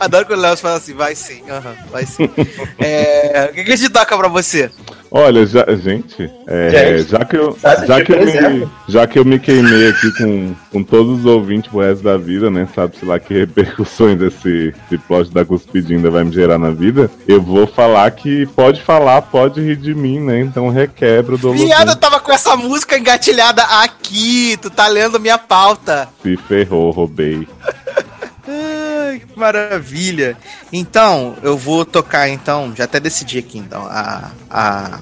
Adoro 0.00 0.26
quando 0.26 0.38
o 0.38 0.42
Lécio 0.42 0.58
fala 0.58 0.76
assim, 0.76 0.94
vai 0.94 1.14
sim. 1.14 1.42
vai 1.90 2.06
sim. 2.06 2.28
É, 2.78 3.48
O 3.50 3.54
que, 3.54 3.64
que 3.64 3.72
a 3.72 3.76
gente 3.76 3.90
toca 3.90 4.16
pra 4.16 4.28
você? 4.28 4.70
Olha, 5.10 5.46
já, 5.46 5.64
gente, 5.76 6.30
é, 6.46 6.96
Gente, 6.98 7.10
já 7.10 7.24
que 7.24 7.36
eu, 7.36 7.56
já 7.86 8.04
que 8.04 8.12
eu, 8.12 8.24
me, 8.24 8.68
já 8.86 9.06
que 9.06 9.18
eu 9.18 9.24
me 9.24 9.38
queimei 9.38 9.88
aqui 9.88 10.12
com, 10.18 10.54
com 10.70 10.82
todos 10.82 11.20
os 11.20 11.24
ouvintes 11.24 11.70
pro 11.70 11.80
resto 11.80 12.04
da 12.04 12.18
vida, 12.18 12.50
né? 12.50 12.68
Sabe-se 12.74 13.04
lá 13.04 13.18
que 13.18 13.32
repercussões 13.32 14.20
esse, 14.20 14.74
esse 14.86 14.98
plot 14.98 15.32
da 15.32 15.44
cuspidinha 15.44 16.10
vai 16.10 16.24
me 16.24 16.32
gerar 16.32 16.58
na 16.58 16.70
vida. 16.70 17.10
Eu 17.26 17.40
vou 17.40 17.66
falar 17.66 18.10
que 18.10 18.46
pode 18.48 18.82
falar, 18.82 19.22
pode 19.22 19.60
rir 19.60 19.76
de 19.76 19.94
mim, 19.94 20.20
né? 20.20 20.40
Então 20.40 20.68
requebra 20.68 21.36
do 21.38 21.52
Viado, 21.52 21.90
eu 21.90 21.96
tava 21.96 22.20
com 22.20 22.32
essa 22.32 22.54
música 22.56 22.98
engatilhada 22.98 23.62
aqui. 23.62 24.58
Tu 24.60 24.68
tá 24.68 24.88
lendo 24.88 25.18
minha 25.18 25.38
pauta. 25.38 26.08
Se 26.22 26.36
ferrou, 26.36 26.90
roubei. 26.90 27.48
Que 29.12 29.38
maravilha. 29.38 30.36
Então, 30.72 31.36
eu 31.42 31.56
vou 31.56 31.84
tocar 31.84 32.28
então, 32.28 32.74
já 32.76 32.84
até 32.84 32.98
decidi 33.00 33.38
aqui 33.38 33.58
então, 33.58 33.86
a 33.86 34.30
a 34.50 35.00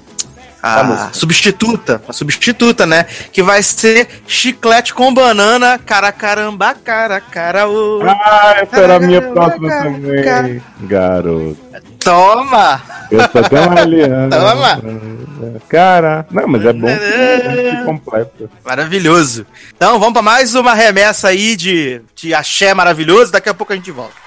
A 0.75 0.83
música. 0.83 1.09
substituta, 1.13 2.01
a 2.07 2.13
substituta, 2.13 2.85
né? 2.85 3.05
Que 3.31 3.41
vai 3.41 3.63
ser 3.63 4.07
chiclete 4.27 4.93
com 4.93 5.13
banana, 5.13 5.79
cara 5.79 6.11
caramba, 6.11 6.75
cara 6.75 7.21
cara 7.21 7.67
ô. 7.67 8.01
Ah, 8.03 8.55
essa 8.61 8.77
era 8.77 8.95
a 8.95 8.99
minha 8.99 9.21
próxima 9.21 9.69
cara, 9.69 9.83
também. 9.83 10.61
Garoto. 10.81 11.57
Toma! 11.99 12.81
Eu 13.11 13.19
sou 13.29 13.43
tão 13.43 13.77
aliano. 13.77 14.29
Toma. 14.29 14.81
Cara, 15.67 16.25
não, 16.31 16.47
mas 16.47 16.65
é 16.65 16.73
bom 16.73 16.87
que 16.87 17.85
completa. 17.85 18.49
Maravilhoso. 18.65 19.45
Então, 19.75 19.99
vamos 19.99 20.13
pra 20.13 20.21
mais 20.21 20.55
uma 20.55 20.73
remessa 20.73 21.29
aí 21.29 21.55
de 21.55 22.01
de 22.15 22.33
axé 22.33 22.73
maravilhoso, 22.73 23.31
daqui 23.31 23.49
a 23.49 23.53
pouco 23.53 23.73
a 23.73 23.75
gente 23.75 23.91
volta. 23.91 24.26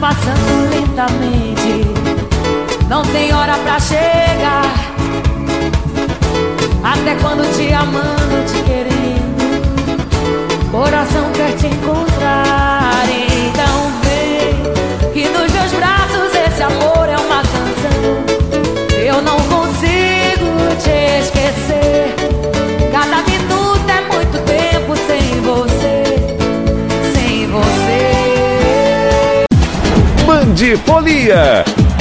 Passando 0.00 0.70
lentamente. 0.70 1.84
Não 2.88 3.02
tem 3.02 3.34
hora 3.34 3.56
pra 3.58 3.80
chegar. 3.80 4.74
Até 6.82 7.16
quando 7.16 7.42
te 7.56 7.72
amando, 7.72 8.44
te 8.46 8.62
querendo. 8.62 9.38
Coração 10.70 11.30
quer 11.32 11.56
te 11.56 11.66
encontrar. 11.66 13.04
Então 13.10 13.90
vem, 14.02 15.12
que 15.12 15.28
nos 15.28 15.52
meus 15.52 15.72
braços 15.72 16.34
esse 16.46 16.62
amor 16.62 17.08
é 17.08 17.16
uma 17.16 17.42
canção. 17.42 18.24
Eu 19.04 19.20
não 19.22 19.36
consigo 19.36 20.76
te 20.82 21.20
esquecer. 21.20 22.14
Cada 22.92 23.16
minuto 23.22 23.37
Band 30.48 30.78
Folia. 30.86 31.97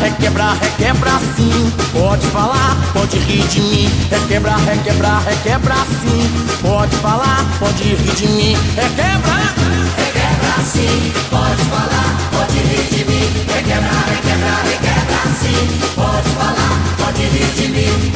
Requebrar, 0.00 0.56
requebrar 0.60 1.20
sim. 1.36 1.72
Pode 1.92 2.26
falar, 2.28 2.76
pode 2.92 3.18
rir 3.18 3.46
de 3.48 3.60
mim. 3.60 3.90
Requebrar, 4.10 4.58
requebrar, 4.64 5.22
requebrar 5.24 5.86
sim. 5.86 6.30
Pode 6.62 6.96
falar, 6.96 7.44
pode 7.58 7.82
rir 7.82 8.14
de 8.14 8.26
mim. 8.28 8.56
Requebrar, 8.76 9.54
requebrar 9.96 10.64
sim. 10.64 11.12
Pode 11.30 11.62
falar, 11.70 12.16
pode 12.32 12.58
rir 12.58 12.88
de 12.90 13.04
mim. 13.04 13.28
Requebrar, 13.54 14.04
requebrar, 14.08 14.62
requebrar 14.64 15.28
sim. 15.40 15.78
Pode 15.94 16.28
falar, 16.30 16.74
pode 16.98 17.22
rir 17.22 17.52
de 17.54 17.68
mim. 17.68 18.12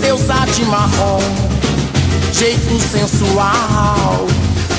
Deusa 0.00 0.46
de 0.54 0.64
marrom, 0.64 1.20
jeito 2.32 2.80
sensual. 2.80 4.26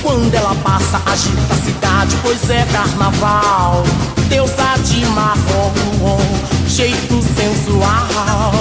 Quando 0.07 0.33
ela 0.33 0.55
passa, 0.63 1.01
agita 1.05 1.53
a 1.53 1.65
cidade, 1.65 2.17
pois 2.21 2.49
é 2.49 2.65
carnaval. 2.71 3.83
Deusa 4.29 4.77
de 4.81 5.05
marrom, 5.07 6.17
jeito 6.65 7.21
sensual. 7.35 8.53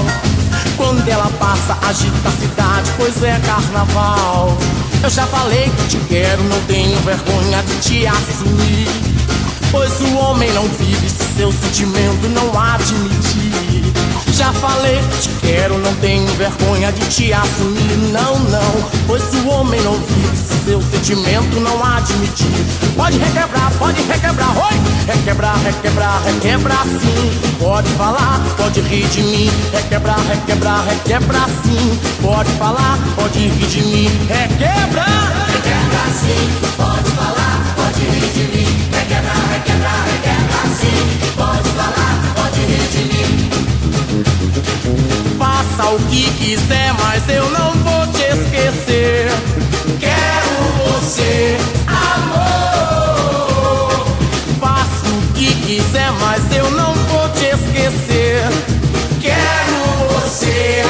Quando 0.76 1.08
ela 1.08 1.30
passa, 1.38 1.78
agita 1.86 2.28
a 2.28 2.32
cidade, 2.32 2.90
pois 2.96 3.22
é 3.22 3.38
carnaval. 3.46 4.58
Eu 5.00 5.08
já 5.08 5.24
falei 5.28 5.70
que 5.70 5.86
te 5.86 5.98
quero, 6.08 6.42
não 6.42 6.60
tenho 6.62 6.98
vergonha 7.02 7.62
de 7.62 7.76
te 7.76 8.06
assumir. 8.08 8.88
Pois 9.70 10.00
o 10.00 10.16
homem 10.16 10.52
não 10.52 10.64
vive 10.64 11.08
se 11.08 11.36
seu 11.36 11.52
sentimento 11.52 12.28
não 12.28 12.60
admitir. 12.60 13.84
Já 14.36 14.52
falei 14.52 15.00
te 15.18 15.30
quero, 15.40 15.78
não 15.78 15.94
tenho 15.94 16.26
vergonha 16.34 16.92
de 16.92 17.06
te 17.06 17.32
assumir. 17.32 17.96
Não, 18.12 18.38
não, 18.38 18.90
pois 19.06 19.22
o 19.32 19.48
homem 19.48 19.80
não 19.80 19.94
vive 19.94 20.36
se 20.36 20.62
seu 20.66 20.82
sentimento 20.82 21.58
não 21.58 21.82
admitir. 21.82 22.46
Pode 22.94 23.16
requebrar, 23.16 23.72
pode 23.78 24.02
requebrar, 24.02 24.54
oi! 24.58 24.74
Requebrar, 25.06 25.58
requebrar, 25.64 26.22
requebrar 26.22 26.84
sim. 26.84 27.56
Pode 27.58 27.88
falar, 27.92 28.38
pode 28.58 28.82
rir 28.82 29.08
de 29.08 29.22
mim. 29.22 29.50
Requebrar, 29.72 30.20
requebrar, 30.28 30.84
requebrar 30.84 31.48
sim. 31.64 31.98
Pode 32.20 32.50
falar, 32.58 32.98
pode 33.16 33.38
rir 33.38 33.66
de 33.66 33.80
mim. 33.80 34.28
Requebrar, 34.28 35.32
requebrar 35.48 36.10
sim. 36.12 36.60
Pode 36.76 37.10
falar, 37.10 37.62
pode 37.86 38.10
rir 42.60 42.88
de 42.90 43.14
mim. 43.14 43.45
Faça 45.76 45.90
o 45.90 45.98
que 46.08 46.30
quiser, 46.38 46.94
mas 46.94 47.28
eu 47.28 47.50
não 47.50 47.72
vou 47.72 48.06
te 48.06 48.22
esquecer. 48.22 49.28
Quero 50.00 50.48
você, 50.86 51.58
amor. 51.86 53.26
Faça 54.58 55.06
o 55.06 55.20
que 55.34 55.54
quiser, 55.66 56.10
mas 56.12 56.50
eu 56.56 56.70
não 56.70 56.94
vou 56.94 57.28
te 57.28 57.44
esquecer. 57.44 58.48
Quero 59.20 59.76
você, 60.14 60.82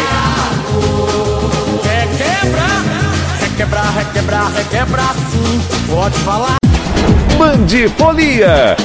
amor. 0.70 1.80
Quer 1.82 2.06
quebrar? 2.16 2.84
Quer 3.40 3.50
quebrar, 3.56 3.92
quer 3.92 4.12
quebrar, 4.12 4.52
quer 4.52 4.68
quebrar 4.68 5.14
sim. 5.32 5.60
Pode 5.88 6.16
falar. 6.18 6.58
Band 7.36 7.66
Folia. 7.98 8.76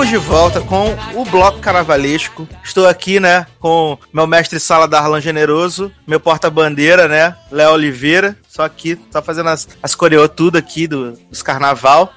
Estamos 0.00 0.22
de 0.22 0.28
volta 0.28 0.60
com 0.62 0.96
o 1.14 1.26
Bloco 1.26 1.58
Carnavalesco. 1.58 2.48
Estou 2.64 2.88
aqui, 2.88 3.20
né, 3.20 3.46
com 3.58 3.98
meu 4.14 4.26
mestre 4.26 4.58
sala 4.58 4.88
Darlan 4.88 5.20
Generoso, 5.20 5.92
meu 6.06 6.18
porta-bandeira, 6.18 7.06
né, 7.06 7.36
Léo 7.52 7.74
Oliveira. 7.74 8.34
Só 8.48 8.62
aqui, 8.62 8.98
só 9.10 9.20
fazendo 9.20 9.50
as, 9.50 9.68
as 9.82 9.94
tudo 10.34 10.56
aqui 10.56 10.86
do, 10.86 11.12
dos 11.28 11.42
carnaval. 11.42 12.10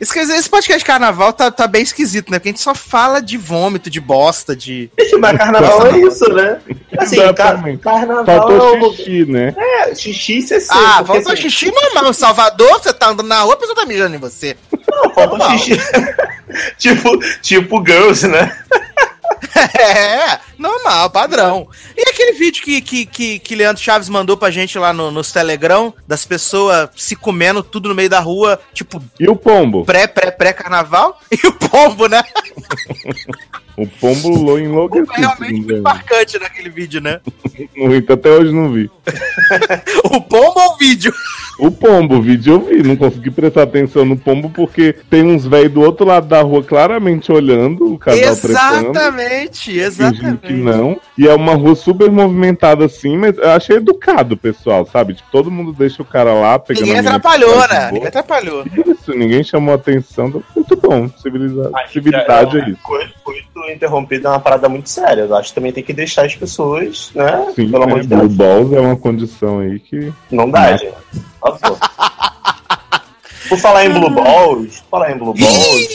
Esse, 0.00 0.18
esse 0.18 0.50
podcast 0.50 0.80
de 0.80 0.84
carnaval 0.84 1.32
tá, 1.32 1.52
tá 1.52 1.68
bem 1.68 1.82
esquisito, 1.82 2.32
né? 2.32 2.38
Porque 2.40 2.48
a 2.48 2.52
gente 2.52 2.60
só 2.60 2.74
fala 2.74 3.20
de 3.20 3.36
vômito, 3.36 3.88
de 3.88 4.00
bosta, 4.00 4.56
de. 4.56 4.90
Mas 5.20 5.38
carnaval 5.38 5.86
é 5.86 5.98
isso, 5.98 6.28
né? 6.32 6.60
Assim, 6.98 7.16
ca 7.16 7.22
Exatamente. 7.22 7.78
carnaval 7.80 8.24
Faltou 8.26 8.74
é 8.74 8.80
o... 8.80 8.92
xixi, 8.92 9.24
né? 9.26 9.54
É, 9.56 9.94
xixi 9.94 10.38
e 10.38 10.42
CC. 10.42 10.68
Ah, 10.68 11.04
faltou 11.06 11.32
assim, 11.32 11.48
xixi 11.48 11.70
normal. 11.70 12.10
Em 12.10 12.12
Salvador, 12.12 12.80
você 12.80 12.92
tá 12.92 13.10
andando 13.10 13.28
na 13.28 13.42
rua, 13.42 13.54
a 13.54 13.56
pessoa 13.56 13.76
tá 13.76 13.86
mijando 13.86 14.16
em 14.16 14.18
você. 14.18 14.56
Não, 14.94 15.10
faltou 15.10 15.50
xixi. 15.50 15.78
tipo, 16.78 17.18
tipo 17.40 17.84
Girls, 17.84 18.26
né? 18.28 18.56
É, 19.78 20.38
normal, 20.58 21.10
padrão. 21.10 21.68
E 21.96 22.08
aquele 22.08 22.32
vídeo 22.32 22.62
que, 22.62 22.80
que, 22.80 23.06
que, 23.06 23.38
que 23.38 23.54
Leandro 23.54 23.82
Chaves 23.82 24.08
mandou 24.08 24.36
pra 24.36 24.50
gente 24.50 24.76
lá 24.78 24.92
no, 24.92 25.10
nos 25.10 25.30
Telegrão, 25.32 25.94
das 26.08 26.24
pessoas 26.24 26.88
se 26.96 27.14
comendo 27.14 27.62
tudo 27.62 27.88
no 27.88 27.94
meio 27.94 28.08
da 28.08 28.20
rua, 28.20 28.60
tipo, 28.72 29.02
E 29.18 29.28
o 29.28 29.36
pombo? 29.36 29.84
pré, 29.84 30.06
pré, 30.06 30.30
pré-carnaval, 30.30 31.20
e 31.30 31.46
o 31.46 31.52
pombo, 31.52 32.08
né? 32.08 32.22
O 33.76 33.86
pombo 33.86 34.28
lo 34.28 34.58
enlouquecido. 34.58 35.12
É 35.12 35.20
realmente 35.20 35.60
muito 35.66 35.82
marcante 35.82 36.38
naquele 36.38 36.70
vídeo, 36.70 37.00
né? 37.00 37.20
Muito, 37.76 38.12
até 38.12 38.30
hoje 38.30 38.52
não 38.52 38.70
vi. 38.72 38.90
O 40.04 40.20
pombo 40.20 40.60
ou 40.60 40.74
o 40.74 40.76
vídeo? 40.76 41.12
O 41.58 41.70
pombo, 41.70 42.16
o 42.16 42.22
vídeo 42.22 42.54
eu 42.54 42.60
vi, 42.60 42.82
não 42.82 42.96
consegui 42.96 43.30
prestar 43.30 43.62
atenção 43.62 44.04
no 44.04 44.16
pombo 44.16 44.50
porque 44.50 44.92
tem 45.08 45.22
uns 45.22 45.46
velhos 45.46 45.72
do 45.72 45.82
outro 45.82 46.04
lado 46.04 46.26
da 46.26 46.40
rua 46.42 46.62
claramente 46.62 47.30
olhando 47.30 47.92
o 47.92 47.98
casal 47.98 48.20
Exatamente, 48.20 49.66
fingindo 49.66 49.86
exatamente. 49.86 50.46
que 50.46 50.52
não. 50.52 51.00
E 51.16 51.28
é 51.28 51.34
uma 51.34 51.54
rua 51.54 51.74
super 51.74 52.10
movimentada 52.10 52.84
assim, 52.84 53.16
mas 53.16 53.36
eu 53.38 53.50
achei 53.50 53.76
educado 53.76 54.34
o 54.34 54.38
pessoal, 54.38 54.86
sabe? 54.86 55.14
Tipo, 55.14 55.30
todo 55.30 55.50
mundo 55.50 55.72
deixa 55.72 56.02
o 56.02 56.06
cara 56.06 56.32
lá 56.32 56.58
pegando 56.58 56.86
Ninguém 56.86 57.00
atrapalhou, 57.00 57.68
né? 57.68 57.90
Ninguém 57.92 58.08
atrapalhou. 58.08 58.64
Isso, 58.86 59.12
ninguém 59.12 59.44
chamou 59.44 59.74
atenção. 59.74 60.42
Muito 60.54 60.76
bom, 60.76 61.08
civilizado. 61.08 61.70
Mas, 61.70 61.90
Civilidade 61.90 62.58
é 62.58 62.68
isso. 62.70 62.80
Coito, 62.82 63.14
coito 63.64 63.72
interrompido 63.72 64.26
é 64.26 64.30
uma 64.30 64.40
parada 64.40 64.68
muito 64.68 64.88
séria. 64.88 65.22
Eu 65.22 65.36
acho 65.36 65.48
que 65.48 65.54
também 65.54 65.72
tem 65.72 65.82
que 65.82 65.92
deixar 65.92 66.26
as 66.26 66.34
pessoas, 66.34 67.10
né? 67.14 67.52
Sim, 67.54 67.70
Pelo 67.70 67.84
né? 67.86 67.92
amor 67.92 68.00
de 68.00 68.08
Blue 68.08 68.28
Deus. 68.28 68.34
Balls 68.34 68.72
é 68.72 68.80
uma 68.80 68.96
condição 68.96 69.60
aí 69.60 69.78
que. 69.80 70.12
Não 70.30 70.50
dá, 70.50 70.76
gente. 70.76 70.94
Por 71.40 71.58
favor. 71.58 71.78
Por 73.48 73.58
falar 73.58 73.84
em 73.86 73.90
Blue 73.90 74.10
Balls, 74.10 74.80
por 74.80 74.90
falar 74.98 75.12
em 75.12 75.18
Blue 75.18 75.34
Balls, 75.34 75.88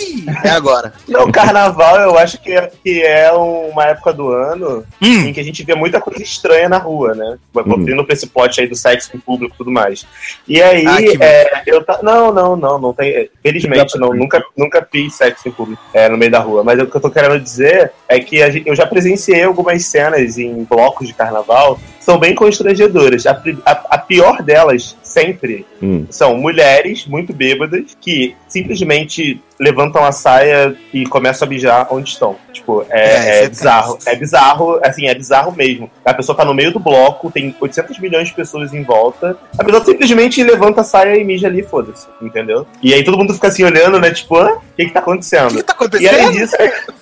É 0.43 0.49
agora. 0.49 0.93
não, 1.07 1.31
carnaval 1.31 1.97
eu 2.01 2.17
acho 2.17 2.39
que 2.41 2.51
é, 2.51 2.71
que 2.83 3.01
é 3.01 3.31
uma 3.31 3.85
época 3.85 4.13
do 4.13 4.29
ano 4.31 4.83
Hum. 5.01 5.27
em 5.27 5.33
que 5.33 5.39
a 5.39 5.43
gente 5.43 5.63
vê 5.63 5.73
muita 5.75 5.99
coisa 5.99 6.21
estranha 6.21 6.69
na 6.69 6.77
rua, 6.77 7.13
né? 7.15 7.37
Hum. 7.55 7.85
Tendo 7.85 8.03
pra 8.05 8.13
esse 8.13 8.27
pote 8.27 8.61
aí 8.61 8.67
do 8.67 8.75
sexo 8.75 9.09
em 9.15 9.19
público 9.19 9.55
e 9.55 9.57
tudo 9.57 9.71
mais. 9.71 10.05
E 10.47 10.61
aí, 10.61 10.85
Ah, 10.87 10.97
é, 11.23 11.63
eu 11.65 11.83
tá. 11.83 11.99
Não, 12.03 12.31
não, 12.33 12.55
não, 12.55 12.79
não 12.79 12.93
tem. 12.93 13.29
Felizmente, 13.41 13.97
não, 13.97 14.13
nunca, 14.13 14.43
nunca 14.57 14.87
fiz 14.91 15.15
sexo 15.15 15.47
em 15.47 15.51
público 15.51 15.81
é, 15.93 16.07
no 16.09 16.17
meio 16.17 16.31
da 16.31 16.39
rua. 16.39 16.63
Mas 16.63 16.79
o 16.79 16.85
que 16.87 16.95
eu 16.95 17.01
tô 17.01 17.09
querendo 17.09 17.39
dizer 17.39 17.91
é 18.07 18.19
que 18.19 18.41
a 18.41 18.49
gente- 18.49 18.67
eu 18.67 18.75
já 18.75 18.85
presenciei 18.85 19.43
algumas 19.43 19.85
cenas 19.85 20.37
em 20.37 20.63
blocos 20.63 21.07
de 21.07 21.13
carnaval 21.13 21.79
são 22.09 22.17
bem 22.19 22.33
constrangedoras. 22.33 23.27
A, 23.27 23.39
a- 23.65 23.83
a 23.91 23.97
pior 23.99 24.41
delas, 24.41 24.97
sempre, 25.03 25.63
Hum. 25.81 26.05
são 26.09 26.35
mulheres 26.37 27.05
muito 27.05 27.31
bêbadas 27.33 27.95
que 28.01 28.35
simplesmente 28.47 29.41
levantam 29.59 30.03
a 30.05 30.11
saia 30.11 30.75
e 30.93 31.05
começam 31.05 31.45
a 31.45 31.49
mijar 31.49 31.87
onde 31.91 32.09
estão. 32.09 32.35
Tipo, 32.51 32.85
É, 32.89 32.99
é, 32.99 33.13
isso 33.13 33.29
é 33.29 33.43
é 33.43 33.49
bizarro. 33.49 33.99
É 34.05 34.15
bizarro, 34.15 34.79
assim, 34.83 35.07
é 35.07 35.13
bizarro 35.13 35.51
mesmo. 35.55 35.89
A 36.03 36.13
pessoa 36.13 36.35
tá 36.35 36.43
no 36.43 36.53
meio 36.53 36.71
do 36.73 36.79
bloco, 36.79 37.29
tem 37.29 37.55
800 37.59 37.99
milhões 37.99 38.29
de 38.29 38.33
pessoas 38.33 38.73
em 38.73 38.81
volta. 38.83 39.37
A 39.57 39.63
pessoa 39.63 39.83
simplesmente 39.85 40.41
levanta 40.43 40.81
a 40.81 40.83
saia 40.83 41.15
e 41.17 41.23
mija 41.23 41.47
ali, 41.47 41.61
foda-se, 41.61 42.07
entendeu? 42.21 42.65
E 42.81 42.93
aí 42.93 43.03
todo 43.03 43.17
mundo 43.17 43.33
fica 43.33 43.47
assim 43.49 43.63
olhando, 43.63 43.99
né? 43.99 44.11
Tipo, 44.11 44.37
hã? 44.37 44.53
O 44.53 44.61
que 44.75 44.85
que 44.85 44.91
tá 44.91 44.99
O 44.99 45.03
acontecendo? 45.03 45.55
que 45.55 45.63
tá 45.63 45.75
E 45.99 46.07
além 46.07 46.21
acontecendo? 46.25 46.31
disso, 46.31 46.55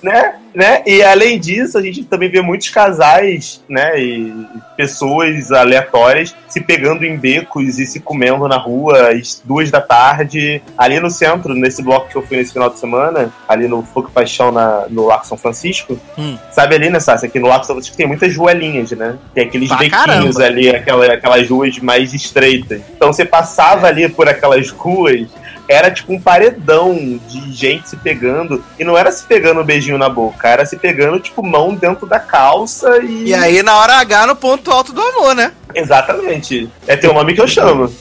né? 0.03 0.35
Né? 0.57 0.81
E 0.87 1.03
além 1.03 1.39
disso, 1.39 1.77
a 1.77 1.81
gente 1.83 2.03
também 2.03 2.31
vê 2.31 2.41
muitos 2.41 2.69
casais, 2.69 3.63
né? 3.69 4.01
E 4.01 4.33
pessoas 4.75 5.51
aleatórias 5.51 6.35
se 6.47 6.59
pegando 6.59 7.05
em 7.05 7.15
becos 7.15 7.77
e 7.77 7.85
se 7.85 7.99
comendo 7.99 8.47
na 8.47 8.57
rua 8.57 9.11
às 9.11 9.39
duas 9.45 9.69
da 9.69 9.79
tarde. 9.79 10.59
Ali 10.75 10.99
no 10.99 11.11
centro, 11.11 11.53
nesse 11.53 11.83
bloco 11.83 12.09
que 12.09 12.15
eu 12.15 12.23
fui 12.25 12.37
nesse 12.37 12.53
final 12.53 12.71
de 12.71 12.79
semana, 12.79 13.31
ali 13.47 13.67
no 13.67 13.83
Fogo 13.83 14.07
e 14.09 14.11
Paixão 14.11 14.51
na, 14.51 14.87
no 14.89 15.05
Lago 15.05 15.27
São 15.27 15.37
Francisco. 15.37 15.99
Hum. 16.17 16.39
Sabe 16.51 16.73
ali, 16.73 16.89
né, 16.89 16.99
Sassi? 16.99 17.27
Aqui 17.27 17.37
no 17.37 17.47
Lago 17.47 17.63
São 17.63 17.75
Francisco 17.75 17.95
tem 17.95 18.07
muitas 18.07 18.33
joelhinhas, 18.33 18.89
né? 18.93 19.15
Tem 19.35 19.45
aqueles 19.45 19.67
Pra 19.67 19.77
bequinhos 19.77 20.37
caramba. 20.37 20.43
ali, 20.43 20.69
aquela, 20.71 21.13
aquelas 21.13 21.47
ruas 21.47 21.77
mais 21.77 22.15
estreitas. 22.15 22.81
Então 22.95 23.13
você 23.13 23.23
passava 23.23 23.85
ali 23.85 24.09
por 24.09 24.27
aquelas 24.27 24.71
ruas 24.71 25.27
era 25.67 25.91
tipo 25.91 26.13
um 26.13 26.19
paredão 26.19 27.19
de 27.27 27.51
gente 27.53 27.89
se 27.89 27.97
pegando. 27.97 28.63
E 28.79 28.83
não 28.83 28.97
era 28.97 29.11
se 29.11 29.23
pegando 29.23 29.61
um 29.61 29.65
beijinho 29.65 29.97
na 29.97 30.09
boca, 30.09 30.47
era 30.47 30.65
se 30.65 30.77
pegando, 30.77 31.19
tipo, 31.19 31.43
mão 31.45 31.73
dentro 31.75 32.07
da 32.07 32.19
calça 32.19 32.97
e. 32.99 33.25
E 33.29 33.33
aí, 33.33 33.61
na 33.61 33.77
hora 33.77 33.95
H, 33.97 34.27
no 34.27 34.35
ponto 34.35 34.71
alto 34.71 34.93
do 34.93 35.01
amor, 35.01 35.35
né? 35.35 35.51
Exatamente. 35.75 36.69
É 36.87 36.95
teu 36.95 37.13
nome 37.13 37.33
que 37.33 37.41
eu 37.41 37.47
chamo. 37.47 37.93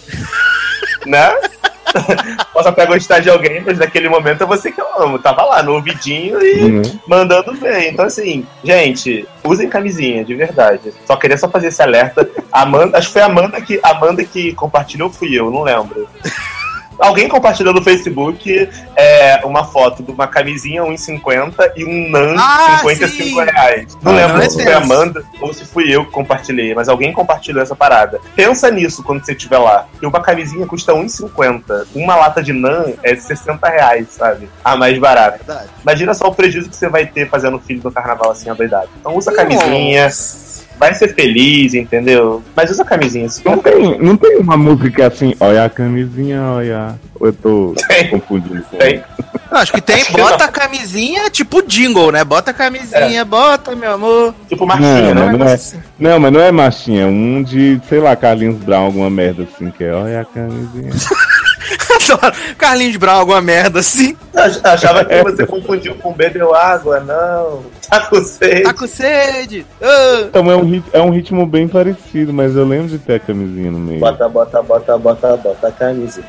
né? 1.06 1.32
Posso 2.52 2.68
até 2.68 2.84
gostar 2.84 3.20
de 3.20 3.30
alguém, 3.30 3.62
mas 3.64 3.78
naquele 3.78 4.08
momento 4.08 4.42
é 4.42 4.46
você 4.46 4.70
que 4.70 4.80
eu 4.80 4.86
amo. 5.02 5.18
Tava 5.18 5.44
lá 5.44 5.62
no 5.62 5.74
ouvidinho 5.74 6.42
e 6.44 6.62
Uhum. 6.62 6.82
mandando 7.06 7.54
ver. 7.54 7.88
Então, 7.88 8.04
assim, 8.04 8.46
gente, 8.62 9.26
usem 9.44 9.68
camisinha, 9.68 10.24
de 10.24 10.34
verdade. 10.34 10.92
Só 11.06 11.16
queria 11.16 11.38
só 11.38 11.48
fazer 11.48 11.68
esse 11.68 11.82
alerta. 11.82 12.28
Amanda, 12.52 12.98
acho 12.98 13.06
que 13.08 13.12
foi 13.14 13.22
a 13.22 13.26
Amanda 13.26 13.60
que, 13.60 13.80
Amanda 13.82 14.24
que 14.24 14.52
compartilhou, 14.54 15.10
fui 15.10 15.34
eu, 15.38 15.50
não 15.50 15.62
lembro. 15.62 16.06
Alguém 16.98 17.28
compartilhou 17.28 17.74
no 17.74 17.82
Facebook 17.82 18.68
é, 18.96 19.40
uma 19.44 19.64
foto 19.64 20.02
de 20.02 20.10
uma 20.10 20.26
camisinha 20.26 20.82
1,50 20.82 21.72
e 21.76 21.84
um 21.84 22.10
NAN 22.10 22.34
Ah, 22.38 22.78
55 22.80 23.10
sim. 23.24 23.34
reais. 23.44 23.96
Não 24.02 24.12
Ah, 24.12 24.16
lembro 24.16 24.38
não, 24.38 24.50
se 24.50 24.60
é 24.60 24.64
foi 24.64 24.72
a. 24.72 24.76
Amanda 24.78 25.24
ou 25.40 25.52
se 25.52 25.64
fui 25.64 25.94
eu 25.94 26.04
que 26.04 26.10
compartilhei, 26.10 26.74
mas 26.74 26.88
alguém 26.88 27.12
compartilhou 27.12 27.62
essa 27.62 27.74
parada. 27.76 28.20
Pensa 28.34 28.70
nisso 28.70 29.02
quando 29.02 29.24
você 29.24 29.32
estiver 29.32 29.58
lá. 29.58 29.86
E 30.00 30.06
uma 30.06 30.20
camisinha 30.20 30.66
custa 30.66 30.92
1,50. 30.92 31.86
Uma 31.94 32.16
lata 32.16 32.42
de 32.42 32.52
NAN 32.52 32.84
é 33.02 33.14
60 33.14 33.68
reais, 33.68 34.08
sabe? 34.10 34.48
A 34.64 34.76
mais 34.76 34.98
barata. 34.98 35.38
Verdade. 35.44 35.68
Imagina 35.82 36.14
só 36.14 36.28
o 36.28 36.34
prejuízo 36.34 36.68
que 36.70 36.76
você 36.76 36.88
vai 36.88 37.06
ter 37.06 37.28
fazendo 37.28 37.58
filho 37.58 37.80
no 37.82 37.92
carnaval 37.92 38.30
assim, 38.30 38.48
adoidado. 38.50 38.88
Então 39.00 39.14
usa 39.16 39.32
camisinha, 39.32 40.08
vai 40.78 40.94
ser 40.94 41.14
feliz, 41.14 41.74
entendeu? 41.74 42.42
Mas 42.54 42.70
usa 42.70 42.84
camisinha. 42.84 43.26
Não 43.44 43.56
não 43.56 43.62
tem, 43.62 43.98
não 43.98 44.16
tem 44.16 44.36
uma 44.38 44.56
música 44.56 45.06
assim, 45.06 45.34
olha 45.40 45.64
a 45.64 45.70
camisinha, 45.70 46.42
olha. 46.42 46.94
Ou 47.18 47.28
eu 47.28 47.32
tô 47.32 47.74
Tem. 47.88 48.08
confundindo 48.08 48.62
com 48.70 48.76
tem. 48.76 49.02
Não, 49.50 49.58
acho 49.60 49.72
que 49.72 49.80
tem, 49.80 49.96
Acho 49.96 50.06
que 50.12 50.20
bota 50.20 50.44
a 50.44 50.48
camisinha, 50.48 51.30
tipo 51.30 51.62
jingle, 51.62 52.10
né? 52.12 52.24
Bota 52.24 52.50
a 52.50 52.54
camisinha, 52.54 53.24
bota, 53.24 53.74
meu 53.76 53.92
amor. 53.92 54.34
Tipo 54.48 54.66
marchinha, 54.66 55.14
Não, 55.14 55.32
né? 55.32 55.38
não 55.38 55.46
é. 55.48 55.58
Não, 55.98 56.18
mas 56.20 56.32
não 56.32 56.40
é 56.40 56.52
machinha, 56.52 57.02
é 57.02 57.06
um 57.06 57.42
de, 57.42 57.80
sei 57.88 58.00
lá, 58.00 58.14
Carlinhos 58.16 58.56
Brown, 58.56 58.86
alguma 58.86 59.08
merda 59.08 59.44
assim, 59.44 59.70
que 59.70 59.84
é 59.84 59.92
olha 59.92 60.20
a 60.20 60.24
camisinha. 60.24 60.90
Adoro. 61.96 62.34
Carlinhos 62.58 62.96
Brown, 62.96 63.18
alguma 63.20 63.40
merda 63.40 63.80
assim. 63.80 64.16
Ach- 64.34 64.60
Achava 64.64 65.04
que 65.04 65.22
você 65.22 65.46
confundiu 65.46 65.94
com 65.96 66.12
bebeu 66.12 66.54
água, 66.54 67.00
não. 67.00 67.62
Tá 67.88 68.00
com 68.00 68.22
sede. 68.22 68.62
Tá 68.62 68.74
com 68.74 68.86
sede. 68.86 69.66
Ah. 69.80 70.20
Então 70.28 70.50
é 70.50 70.56
um, 70.56 70.64
rit- 70.68 70.90
é 70.92 71.00
um 71.00 71.10
ritmo 71.10 71.46
bem 71.46 71.66
parecido, 71.68 72.32
mas 72.32 72.54
eu 72.56 72.66
lembro 72.66 72.88
de 72.88 72.98
ter 72.98 73.14
a 73.14 73.20
camisinha 73.20 73.70
no 73.70 73.78
meio. 73.78 74.00
Bota, 74.00 74.28
bota, 74.28 74.62
bota, 74.62 74.98
bota, 74.98 75.36
bota 75.36 75.68
a 75.68 75.72
camisa. 75.72 76.22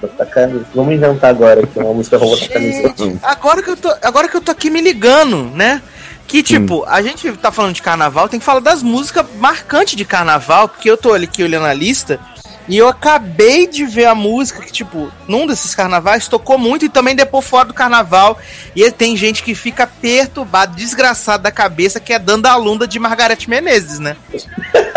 Bota 0.00 0.22
a 0.22 0.26
camisa. 0.26 0.64
Vamos 0.74 0.94
inventar 0.94 1.30
agora 1.30 1.60
aqui 1.64 1.78
uma 1.78 1.92
música 1.92 2.18
com 2.18 2.26
bota 2.26 2.44
a 2.44 2.48
camisa. 2.48 2.94
Gente, 2.96 3.18
agora 3.22 3.62
que 3.62 3.70
eu 3.70 3.76
tô, 3.76 3.92
agora 4.02 4.28
que 4.28 4.36
eu 4.36 4.40
tô 4.40 4.52
aqui 4.52 4.70
me 4.70 4.80
ligando, 4.80 5.44
né? 5.54 5.82
Que 6.26 6.42
tipo, 6.42 6.84
a 6.86 7.00
gente 7.00 7.32
tá 7.38 7.50
falando 7.50 7.72
de 7.74 7.80
carnaval, 7.80 8.28
tem 8.28 8.38
que 8.38 8.44
falar 8.44 8.60
das 8.60 8.82
músicas 8.82 9.24
marcantes 9.38 9.96
de 9.96 10.04
carnaval, 10.04 10.68
porque 10.68 10.90
eu 10.90 10.96
tô 10.96 11.14
ali 11.14 11.24
aqui 11.24 11.42
olhando 11.42 11.64
a 11.64 11.72
lista 11.72 12.20
e 12.68 12.76
eu 12.76 12.86
acabei 12.86 13.66
de 13.66 13.86
ver 13.86 14.04
a 14.04 14.14
música 14.14 14.62
que, 14.62 14.70
tipo, 14.70 15.10
num 15.26 15.46
desses 15.46 15.74
carnavais 15.74 16.28
tocou 16.28 16.58
muito 16.58 16.84
e 16.84 16.88
também 16.88 17.16
depois 17.16 17.46
fora 17.46 17.66
do 17.66 17.74
carnaval. 17.74 18.38
E 18.76 18.90
tem 18.90 19.16
gente 19.16 19.42
que 19.42 19.54
fica 19.54 19.86
perturbado, 19.86 20.76
desgraçado 20.76 21.42
da 21.42 21.50
cabeça, 21.50 21.98
que 21.98 22.12
é 22.12 22.18
Dando 22.18 22.46
a 22.46 22.56
Lunda 22.56 22.86
de 22.86 22.98
Margareth 22.98 23.46
Menezes, 23.48 23.98
né? 23.98 24.16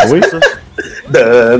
Oi? 0.10 0.22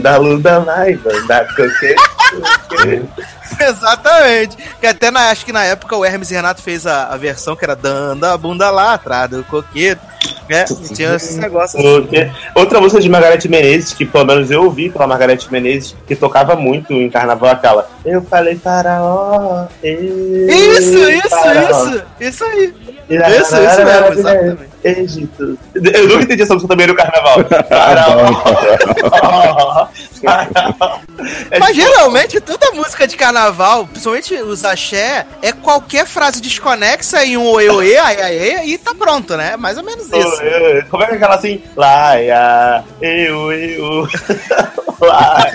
Da 0.02 0.18
lunda 0.18 0.62
vai, 0.62 0.96
da 1.28 1.46
coquete. 1.46 1.96
Exatamente. 3.60 4.58
Que 4.80 4.88
até 4.88 5.12
na, 5.12 5.30
acho 5.30 5.46
que 5.46 5.52
na 5.52 5.64
época 5.64 5.96
o 5.96 6.06
Hermes 6.06 6.30
Renato 6.30 6.62
fez 6.62 6.88
a, 6.88 7.08
a 7.08 7.18
versão 7.18 7.56
que 7.56 7.64
era 7.64 7.76
dando 7.76 8.24
a 8.26 8.38
bunda 8.38 8.70
lá 8.72 8.94
atrás 8.94 9.30
do 9.30 9.44
coqueto. 9.44 10.02
né? 10.50 10.66
E 10.70 10.94
tinha 10.94 11.16
esses 11.16 11.38
negócios. 11.38 11.84
assim. 11.84 12.32
Outra 12.56 12.80
música 12.82 13.02
de 13.02 13.10
Margareth 13.10 13.48
Menezes, 13.48 13.94
que 13.94 14.06
pelo 14.06 14.26
menos 14.26 14.50
eu 14.52 14.64
ouvi 14.64 14.90
pela 14.90 15.08
Margareth 15.08 15.48
Menezes, 15.50 15.96
que 16.08 16.16
tocava 16.16 16.56
muito 16.56 16.94
em 16.94 17.10
carnaval, 17.10 17.50
é 17.50 17.54
aquela. 17.54 17.90
Eu 18.06 18.22
falei 18.24 18.56
para 18.56 19.02
ó. 19.02 19.68
Isso, 19.84 20.98
isso, 21.10 21.38
isso. 21.70 22.04
Isso 22.20 22.44
aí. 22.44 22.74
Isso, 23.16 23.56
isso 23.56 23.86
mesmo, 23.86 24.08
exatamente. 24.14 24.72
Egito. 24.84 25.60
Eu 25.76 26.08
nunca 26.08 26.24
entendi 26.24 26.42
essa 26.42 26.56
música 26.56 26.70
também 26.74 26.88
no 26.88 26.96
carnaval. 26.96 27.36
Faraó. 27.70 29.88
Mas 31.60 31.76
geralmente 31.76 32.40
toda 32.42 32.72
música 32.72 33.08
de 33.08 33.16
carnaval, 33.16 33.86
principalmente 33.88 34.34
os 34.36 34.66
axé, 34.66 35.26
é 35.42 35.52
qualquer 35.52 36.06
frase 36.08 36.42
desconexa 36.42 37.24
em 37.24 37.38
um 37.38 37.46
oê 37.52 37.70
oê, 37.70 37.98
ai 37.98 38.22
ai 38.22 38.56
ai, 38.58 38.66
e 38.70 38.78
tá 38.78 38.94
pronto, 38.96 39.38
né? 39.38 39.56
Mais 39.56 39.78
ou 39.78 39.84
menos 39.84 40.08
isso. 40.08 40.42
eu- 40.44 40.84
Como 40.90 41.04
é 41.04 41.08
que 41.08 41.14
é 41.14 41.16
aquela 41.18 41.36
assim? 41.36 41.62
Laia, 41.76 42.84
eu, 43.02 43.52
eu. 43.52 44.08
Laia. 45.02 45.54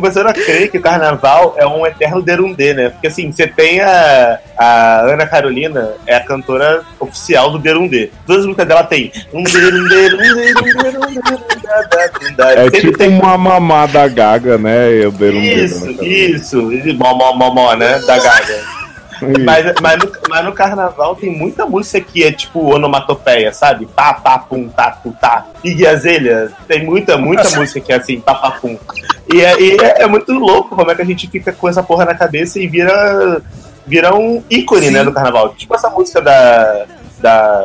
Começando 0.00 0.28
a 0.28 0.32
crer 0.32 0.70
que 0.70 0.78
o 0.78 0.80
carnaval 0.80 1.54
é 1.58 1.66
um 1.66 1.86
eterno 1.86 2.22
derundê, 2.22 2.72
né? 2.72 2.88
Porque 2.88 3.08
assim, 3.08 3.30
você 3.30 3.46
tem 3.46 3.80
a, 3.80 4.38
a 4.56 5.00
Ana 5.02 5.26
Carolina, 5.26 5.92
é 6.06 6.16
a 6.16 6.24
cantora 6.24 6.82
oficial 6.98 7.50
do 7.50 7.58
derundê. 7.58 8.10
Todas 8.26 8.40
as 8.40 8.46
músicas 8.46 8.66
dela 8.66 8.82
tem 8.82 9.12
derundê, 9.30 10.08
derundê, 10.08 10.54
derundê, 10.54 10.90
derundê, 11.92 12.42
É 12.56 12.70
tipo 12.70 12.96
tem 12.96 13.10
uma 13.10 13.36
mamada 13.36 14.08
gaga, 14.08 14.56
né? 14.56 14.90
Eu 14.90 15.12
dedo 15.12 15.36
isso, 15.36 15.90
isso, 16.02 16.72
isso, 16.72 16.94
mó, 16.94 17.14
mó, 17.14 17.34
mó, 17.34 17.52
mó, 17.52 17.74
né? 17.74 17.98
Da 18.06 18.18
Gaga. 18.18 18.79
Mas, 19.44 19.74
mas, 19.80 19.98
no, 19.98 20.12
mas 20.28 20.44
no 20.44 20.52
carnaval 20.52 21.14
tem 21.14 21.30
muita 21.30 21.66
música 21.66 22.00
que 22.00 22.24
é 22.24 22.32
tipo 22.32 22.74
onomatopeia, 22.74 23.52
sabe? 23.52 23.86
Pá, 23.86 24.14
pá, 24.14 24.38
pum, 24.38 24.68
tá, 24.68 24.90
pu, 24.90 25.14
tá. 25.20 25.46
E 25.62 25.86
Azelha, 25.86 26.50
tem 26.66 26.84
muita, 26.84 27.16
muita 27.16 27.48
música 27.58 27.80
que 27.80 27.92
é 27.92 27.96
assim, 27.96 28.20
pá, 28.20 28.34
pá, 28.34 28.52
pum. 28.52 28.78
E, 29.32 29.40
é, 29.40 29.60
e 29.60 29.76
é, 29.76 30.02
é 30.02 30.06
muito 30.06 30.32
louco 30.32 30.74
como 30.74 30.90
é 30.90 30.94
que 30.94 31.02
a 31.02 31.06
gente 31.06 31.28
fica 31.28 31.52
com 31.52 31.68
essa 31.68 31.82
porra 31.82 32.04
na 32.04 32.14
cabeça 32.14 32.58
e 32.58 32.66
vira, 32.66 33.42
vira 33.86 34.14
um 34.14 34.42
ícone, 34.50 34.86
Sim. 34.86 34.92
né, 34.92 35.04
do 35.04 35.12
carnaval. 35.12 35.54
Tipo 35.54 35.74
essa 35.74 35.90
música 35.90 36.20
da. 36.20 36.86
Da 37.20 37.62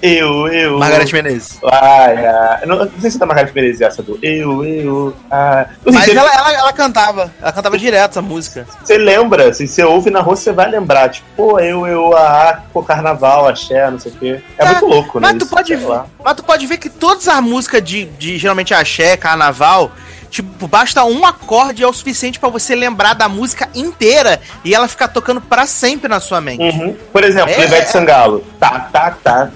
eu, 0.00 0.46
eu. 0.48 0.78
Margareth 0.78 1.12
Menezes. 1.12 1.58
Ai, 1.64 2.24
ai. 2.26 2.66
Não, 2.66 2.76
não 2.76 2.90
sei 3.00 3.10
se 3.10 3.16
é 3.16 3.20
da 3.20 3.26
Margareth 3.26 3.52
Menezes 3.54 3.80
essa 3.80 4.02
do 4.02 4.18
eu, 4.22 4.64
eu. 4.64 5.16
Ah. 5.30 5.66
Assim, 5.86 5.96
Mas 5.96 6.04
você- 6.04 6.16
ela, 6.16 6.32
ela, 6.32 6.52
ela 6.52 6.72
cantava, 6.72 7.32
ela 7.42 7.52
cantava 7.52 7.76
direto 7.78 8.10
essa 8.12 8.22
música. 8.22 8.66
você 8.82 8.96
lembra, 8.96 9.52
se 9.52 9.66
você 9.66 9.82
ouve 9.82 10.10
na 10.10 10.20
rua, 10.20 10.36
você 10.36 10.52
vai 10.52 10.70
lembrar, 10.70 11.08
tipo, 11.08 11.26
pô, 11.36 11.58
eu, 11.58 11.86
eu, 11.86 12.16
ah, 12.16 12.62
pô, 12.72 12.82
carnaval, 12.82 13.48
axé, 13.48 13.90
não 13.90 13.98
sei 13.98 14.12
o 14.12 14.14
quê. 14.14 14.40
É, 14.56 14.64
É, 14.64 14.68
muito 14.70 14.86
louco, 14.86 15.18
né? 15.20 15.28
Mas 15.28 15.38
tu 15.38 15.44
isso, 15.46 15.54
pode 15.54 15.74
ver, 15.74 16.00
mas 16.24 16.34
tu 16.34 16.44
pode 16.44 16.66
ver 16.66 16.78
que 16.78 16.88
todas 16.88 17.26
as 17.26 17.40
músicas 17.40 17.82
de, 17.82 18.04
de 18.04 18.38
geralmente 18.38 18.72
axé, 18.72 19.16
carnaval, 19.16 19.90
Tipo, 20.30 20.66
basta 20.66 21.04
um 21.04 21.24
acorde 21.24 21.82
é 21.82 21.86
o 21.86 21.92
suficiente 21.92 22.38
para 22.38 22.48
você 22.48 22.74
lembrar 22.74 23.14
da 23.14 23.28
música 23.28 23.68
inteira 23.74 24.40
e 24.64 24.74
ela 24.74 24.86
ficar 24.86 25.08
tocando 25.08 25.40
para 25.40 25.66
sempre 25.66 26.08
na 26.08 26.20
sua 26.20 26.40
mente. 26.40 26.62
Uhum. 26.62 26.96
Por 27.12 27.24
exemplo, 27.24 27.50
é, 27.50 27.64
Ivete 27.64 27.90
Sangalo. 27.90 28.44
Tá, 28.58 28.88
tá, 28.92 29.16
tá. 29.22 29.48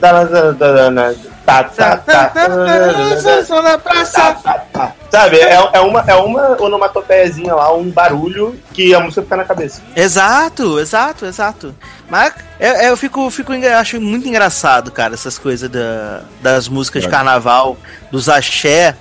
Tá, 4.13 4.35
tá, 4.35 4.59
tá. 4.73 4.93
Sabe, 5.11 5.39
é, 5.39 5.55
é, 5.73 5.81
uma, 5.81 6.01
é 6.07 6.15
uma 6.15 6.63
onomatopeiazinha 6.63 7.55
lá, 7.55 7.75
um 7.75 7.91
barulho 7.91 8.59
que 8.73 8.95
a 8.95 9.01
música 9.01 9.23
fica 9.23 9.37
na 9.37 9.45
cabeça. 9.45 9.83
Exato, 9.95 10.79
exato, 10.79 11.27
exato. 11.27 11.75
Mas 12.09 12.33
eu, 12.59 12.73
eu 12.75 12.97
fico, 12.97 13.29
fico 13.31 13.53
eu 13.53 13.77
acho 13.77 14.01
muito 14.01 14.27
engraçado, 14.29 14.91
cara, 14.91 15.15
essas 15.15 15.39
coisas 15.39 15.69
da, 15.69 16.23
das 16.41 16.69
músicas 16.69 17.03
de 17.03 17.09
carnaval, 17.09 17.77
dos 18.11 18.29
axé. 18.29 18.97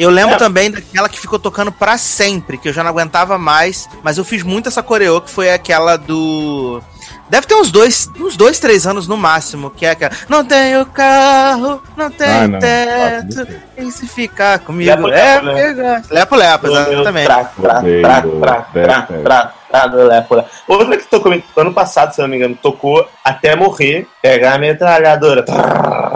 Eu 0.00 0.08
lembro 0.10 0.34
É. 0.34 0.38
também 0.38 0.70
daquela 0.70 1.08
que 1.10 1.20
ficou 1.20 1.38
tocando 1.38 1.70
pra 1.70 1.98
sempre, 1.98 2.56
que 2.56 2.68
eu 2.68 2.72
já 2.72 2.82
não 2.82 2.88
aguentava 2.90 3.36
mais, 3.36 3.86
mas 4.02 4.16
eu 4.16 4.24
fiz 4.24 4.42
muito 4.42 4.66
essa 4.68 4.82
coreô, 4.82 5.20
que 5.20 5.28
foi 5.30 5.52
aquela 5.52 5.96
do. 5.96 6.82
Deve 7.28 7.46
ter 7.46 7.54
uns 7.54 7.70
dois, 7.70 8.10
uns 8.18 8.34
dois, 8.36 8.58
três 8.58 8.86
anos 8.86 9.06
no 9.06 9.16
máximo, 9.16 9.70
que 9.70 9.84
é 9.84 9.90
aquela. 9.90 10.10
Não 10.28 10.42
tenho 10.44 10.86
carro, 10.86 11.82
não 11.96 12.10
tenho 12.10 12.32
Ah, 12.44 12.48
não. 12.48 12.58
teto, 12.58 13.46
e 13.76 13.90
se 13.92 14.06
ficar 14.08 14.58
comigo 14.60 14.90
Lepo, 14.90 15.08
é 15.08 15.34
lepo, 15.34 15.46
né? 15.46 15.52
porque 15.52 15.74
gosto. 15.82 16.14
Lepo, 16.14 16.34
lepo, 16.36 16.66
exatamente. 16.66 17.26
Tra, 17.26 17.44
tra, 17.44 17.82
tra, 17.82 18.22
tra, 18.22 18.62
tra, 18.72 19.02
tra. 19.22 19.54
Ah, 19.72 19.86
do 19.86 19.98
Lépora. 20.04 20.46
Outra 20.66 20.96
que 20.96 21.04
tocou 21.04 21.32
ano 21.56 21.72
passado, 21.72 22.12
se 22.12 22.20
não 22.20 22.28
me 22.28 22.36
engano, 22.36 22.58
tocou 22.60 23.08
até 23.24 23.54
morrer, 23.54 24.06
pegar 24.20 24.54
a 24.54 24.58
metralhadora. 24.58 25.44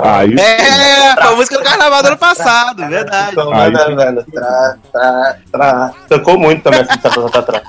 Aí, 0.02 0.34
É, 0.34 1.14
foi 1.14 1.32
a 1.32 1.36
música 1.36 1.58
do 1.58 1.64
carnaval 1.64 2.02
do 2.02 2.08
ano 2.08 2.18
passado, 2.18 2.88
verdade. 2.88 3.32
Então, 3.32 3.50
tra, 4.32 4.76
tra, 4.92 5.36
tra. 5.52 5.92
Tocou 6.08 6.38
muito 6.38 6.62
também 6.62 6.80
essa 6.80 6.98
tá, 6.98 7.10
tá, 7.10 7.30
tá, 7.30 7.42
tá. 7.42 7.62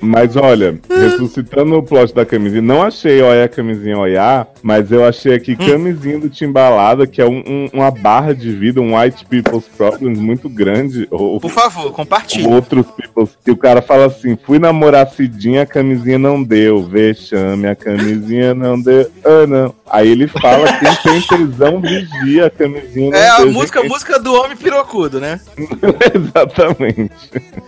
Mas 0.00 0.34
olha, 0.36 0.78
ressuscitando 0.88 1.76
o 1.76 1.82
plot 1.82 2.14
da 2.14 2.24
camisinha, 2.24 2.62
não 2.62 2.82
achei 2.82 3.20
olha 3.20 3.44
a 3.44 3.48
camisinha 3.48 3.98
olhar, 3.98 4.48
mas 4.62 4.90
eu 4.90 5.04
achei 5.04 5.34
aqui 5.34 5.54
camisinha 5.56 6.18
do 6.18 6.30
Timbalada, 6.30 7.06
que 7.06 7.20
é 7.20 7.26
um- 7.28 7.42
um- 7.46 7.68
uma 7.72 7.90
barra 7.90 8.34
de 8.34 8.50
vida, 8.50 8.80
um 8.80 8.96
white 8.98 9.26
people's 9.26 9.64
problems 9.76 10.18
muito 10.18 10.48
grande, 10.48 11.06
ou 11.10 11.38
Por 11.40 11.50
favor, 11.50 11.92
compartilhe. 11.92 12.46
outros 12.46 12.86
people's, 12.92 13.36
que 13.44 13.50
o 13.50 13.56
cara 13.56 13.82
fala 13.82 14.06
assim, 14.06 14.38
fui 14.46 14.58
namorar 14.58 15.08
Cidinha, 15.10 15.62
a 15.62 15.66
camisinha 15.66 16.18
não 16.18 16.42
deu, 16.42 16.82
vexame, 16.82 17.66
a 17.68 17.74
camisinha 17.76 18.54
não 18.54 18.80
deu, 18.80 19.10
ah 19.24 19.46
não. 19.46 19.74
Aí 19.90 20.08
ele 20.08 20.28
fala, 20.28 20.72
quem 20.78 20.94
tem 20.96 21.22
prisão 21.22 21.80
vigia, 21.80 22.46
a 22.46 22.50
camisinha 22.50 23.16
É 23.16 23.28
a 23.28 23.44
música, 23.44 23.82
música 23.82 24.20
do 24.20 24.32
homem 24.32 24.56
pirocudo, 24.56 25.20
né? 25.20 25.40
Exatamente. 26.14 27.10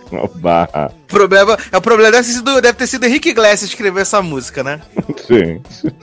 Uma 0.09 0.27
barra. 0.35 0.93
O 1.03 1.13
problema, 1.13 1.57
é 1.69 1.77
o 1.77 1.81
problema 1.81 2.11
deve 2.11 2.25
ter 2.25 2.33
sido, 2.33 2.61
deve 2.61 2.77
ter 2.77 2.87
sido 2.87 3.05
Henrique 3.05 3.29
Iglesias 3.29 3.69
que 3.69 3.75
escreveu 3.75 4.01
essa 4.01 4.21
música, 4.21 4.63
né? 4.63 4.79
Gente. 5.29 5.93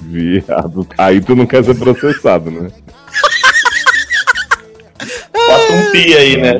Viado. 0.00 0.88
Aí 0.96 1.20
tu 1.20 1.36
não 1.36 1.46
quer 1.46 1.62
ser 1.62 1.74
processado, 1.74 2.50
né? 2.50 2.70
Bota 5.32 5.72
um 5.74 5.90
pi 5.90 6.14
aí, 6.14 6.36
né? 6.40 6.52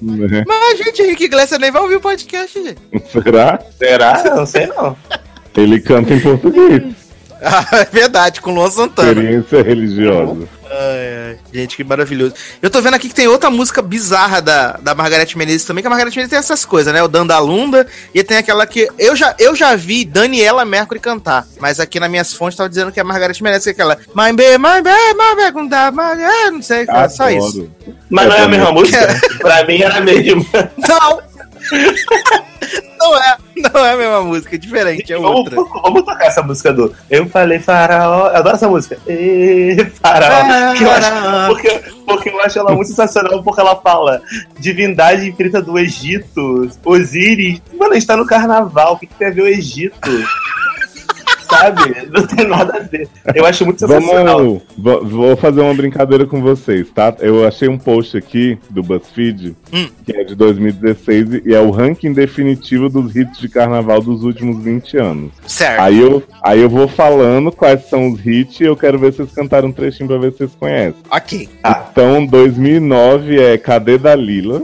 Né? 0.00 0.44
Mas, 0.46 0.78
gente, 0.78 1.02
Henrique 1.02 1.24
Iglesias 1.24 1.60
nem 1.60 1.70
vai 1.70 1.82
ouvir 1.82 1.96
o 1.96 2.00
podcast, 2.00 2.62
gente. 2.62 2.80
Será? 3.10 3.58
Será? 3.78 4.34
Não 4.34 4.46
sei 4.46 4.66
não. 4.66 4.96
Ele 5.54 5.80
canta 5.80 6.14
em 6.14 6.20
português. 6.20 7.05
Ah, 7.42 7.66
é 7.80 7.84
verdade, 7.84 8.40
com 8.40 8.54
Luan 8.54 8.70
Santana. 8.70 9.10
Experiência 9.10 9.62
religiosa. 9.62 10.48
Ai, 10.68 11.28
ai, 11.28 11.38
gente, 11.52 11.76
que 11.76 11.84
maravilhoso. 11.84 12.34
Eu 12.60 12.68
tô 12.68 12.80
vendo 12.82 12.94
aqui 12.94 13.08
que 13.08 13.14
tem 13.14 13.28
outra 13.28 13.48
música 13.48 13.80
bizarra 13.80 14.42
da, 14.42 14.72
da 14.72 14.94
Margareth 14.94 15.36
Menezes 15.36 15.64
também, 15.64 15.80
que 15.80 15.86
a 15.86 15.90
Margareth 15.90 16.10
Menezes 16.10 16.30
tem 16.30 16.38
essas 16.38 16.64
coisas, 16.64 16.92
né? 16.92 17.02
O 17.02 17.08
Dandalunda 17.08 17.86
e 18.12 18.22
tem 18.24 18.38
aquela 18.38 18.66
que. 18.66 18.88
Eu 18.98 19.14
já, 19.14 19.34
eu 19.38 19.54
já 19.54 19.76
vi 19.76 20.04
Daniela 20.04 20.64
Mercury 20.64 20.98
cantar, 20.98 21.46
mas 21.60 21.78
aqui 21.78 22.00
nas 22.00 22.10
minhas 22.10 22.32
fontes 22.32 22.56
tava 22.56 22.68
dizendo 22.68 22.90
que 22.90 22.98
é 22.98 23.02
a 23.02 23.04
Margareth 23.04 23.40
Menezes, 23.40 23.64
que 23.64 23.70
é 23.70 23.72
aquela. 23.72 23.96
My 24.08 24.32
baby, 24.32 24.58
my 24.58 24.82
baby, 24.82 25.14
my 25.14 25.36
baby, 25.36 25.56
não 25.56 25.68
dá, 25.68 25.90
my 25.90 25.96
baby", 25.98 26.50
não 26.50 26.62
sei, 26.62 26.84
é 26.88 27.08
só 27.08 27.30
isso. 27.30 27.70
Mas 28.10 28.28
não 28.28 28.36
é 28.36 28.40
a 28.40 28.48
mesma 28.48 28.72
música? 28.72 29.20
Pra 29.38 29.64
mim 29.64 29.80
era 29.80 29.98
a 29.98 30.00
mesma. 30.00 30.44
Não! 30.76 31.25
não 32.98 33.16
é, 33.22 33.36
não 33.72 33.84
é 33.84 33.92
a 33.92 33.96
mesma 33.96 34.22
música, 34.22 34.54
é 34.54 34.58
diferente, 34.58 35.12
é 35.12 35.16
Vamos, 35.16 35.30
outra. 35.40 35.56
vamos 35.82 36.02
tocar 36.04 36.26
essa 36.26 36.42
música 36.42 36.72
do 36.72 36.94
Eu 37.10 37.26
falei 37.28 37.58
faraó. 37.58 38.28
Eu 38.28 38.36
adoro 38.36 38.56
essa 38.56 38.68
música. 38.68 38.98
Ê, 39.06 39.76
faraó. 40.00 40.74
Eu 40.80 40.90
acho- 40.90 41.46
porque, 41.48 41.80
porque 42.06 42.28
eu 42.30 42.40
acho 42.40 42.58
ela 42.58 42.72
muito 42.74 42.88
sensacional, 42.88 43.42
porque 43.42 43.60
ela 43.60 43.76
fala 43.76 44.20
divindade 44.58 45.28
infinita 45.28 45.60
do 45.62 45.78
Egito, 45.78 46.70
Osíris. 46.84 47.60
Mano, 47.78 47.92
a 47.92 47.94
gente 47.94 48.06
tá 48.06 48.16
no 48.16 48.26
carnaval, 48.26 48.94
o 48.94 48.98
que, 48.98 49.06
que 49.06 49.14
tem 49.14 49.28
a 49.28 49.30
ver 49.32 49.42
o 49.42 49.46
Egito? 49.48 49.96
Sabe? 51.58 52.08
Não 52.12 52.26
tem 52.26 52.46
nada 52.46 52.76
a 52.76 52.80
ver. 52.80 53.08
Eu 53.34 53.46
acho 53.46 53.64
muito 53.64 53.80
sensacional. 53.80 54.38
Vamos, 54.38 54.62
vo- 54.76 55.04
vou 55.04 55.36
fazer 55.36 55.60
uma 55.60 55.74
brincadeira 55.74 56.26
com 56.26 56.40
vocês, 56.40 56.88
tá? 56.90 57.14
Eu 57.20 57.46
achei 57.46 57.68
um 57.68 57.78
post 57.78 58.16
aqui 58.16 58.58
do 58.70 58.82
BuzzFeed, 58.82 59.54
Hum. 59.72 59.86
que 60.04 60.16
é 60.16 60.24
de 60.24 60.34
2016, 60.34 61.42
e 61.44 61.54
é 61.54 61.60
o 61.60 61.70
ranking 61.70 62.12
definitivo 62.12 62.88
dos 62.88 63.14
hits 63.16 63.38
de 63.38 63.48
carnaval 63.48 64.00
dos 64.00 64.22
últimos 64.22 64.62
20 64.62 64.96
anos. 64.98 65.32
Certo. 65.46 65.80
Aí 65.80 65.98
eu, 66.00 66.22
aí 66.42 66.60
eu 66.60 66.68
vou 66.68 66.86
falando 66.88 67.50
quais 67.52 67.88
são 67.88 68.10
os 68.12 68.24
hits 68.24 68.60
e 68.60 68.64
eu 68.64 68.76
quero 68.76 68.98
ver 68.98 69.12
se 69.12 69.18
vocês 69.18 69.32
cantaram 69.32 69.68
um 69.68 69.72
trechinho 69.72 70.08
pra 70.08 70.18
ver 70.18 70.32
se 70.32 70.38
vocês 70.38 70.50
conhecem. 70.58 71.00
Ok. 71.10 71.48
Então, 71.90 72.24
2009 72.26 73.40
é 73.40 73.58
Cadê 73.58 73.98
Dalila? 73.98 74.62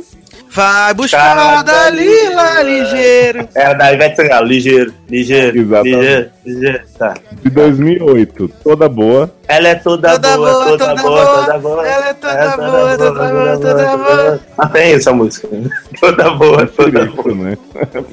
Vai 0.55 0.93
buscar 0.93 1.35
Cara, 1.35 1.62
Dalila 1.62 2.62
ligeiro. 2.62 3.49
É, 3.55 3.74
daí 3.74 3.97
vai 3.97 4.15
Sangalo, 4.15 4.47
ligeiro, 4.47 4.93
ligeiro, 5.09 5.59
Exatamente. 5.59 5.97
ligeiro, 5.97 6.31
ligeiro. 6.45 6.81
Tá. 6.99 7.15
De 7.43 7.51
2008, 7.51 8.49
Toda 8.62 8.87
Boa. 8.89 9.35
Ela 9.48 9.69
é 9.69 9.74
toda, 9.74 10.12
Toda 10.12 10.36
boa, 10.36 10.51
boa, 10.52 10.64
toda, 10.64 10.78
toda 10.86 11.02
boa, 11.02 11.24
boa. 11.24 11.36
toda 11.44 11.59
boa. 11.59 11.86
Ela 11.89 12.09
é 12.09 12.14
toda 12.14 12.56
boa, 12.56 12.97
toda 12.98 13.10
boa, 13.32 13.59
toda 13.59 13.97
boa. 13.97 14.40
Ah, 14.59 14.69
tem 14.69 14.93
essa 14.93 15.12
música. 15.12 15.48
Toda 16.01 16.31
boa, 16.31 16.66
toda 16.66 17.05
boa. 17.06 17.28
Isso, 17.28 17.35
né? 17.36 17.56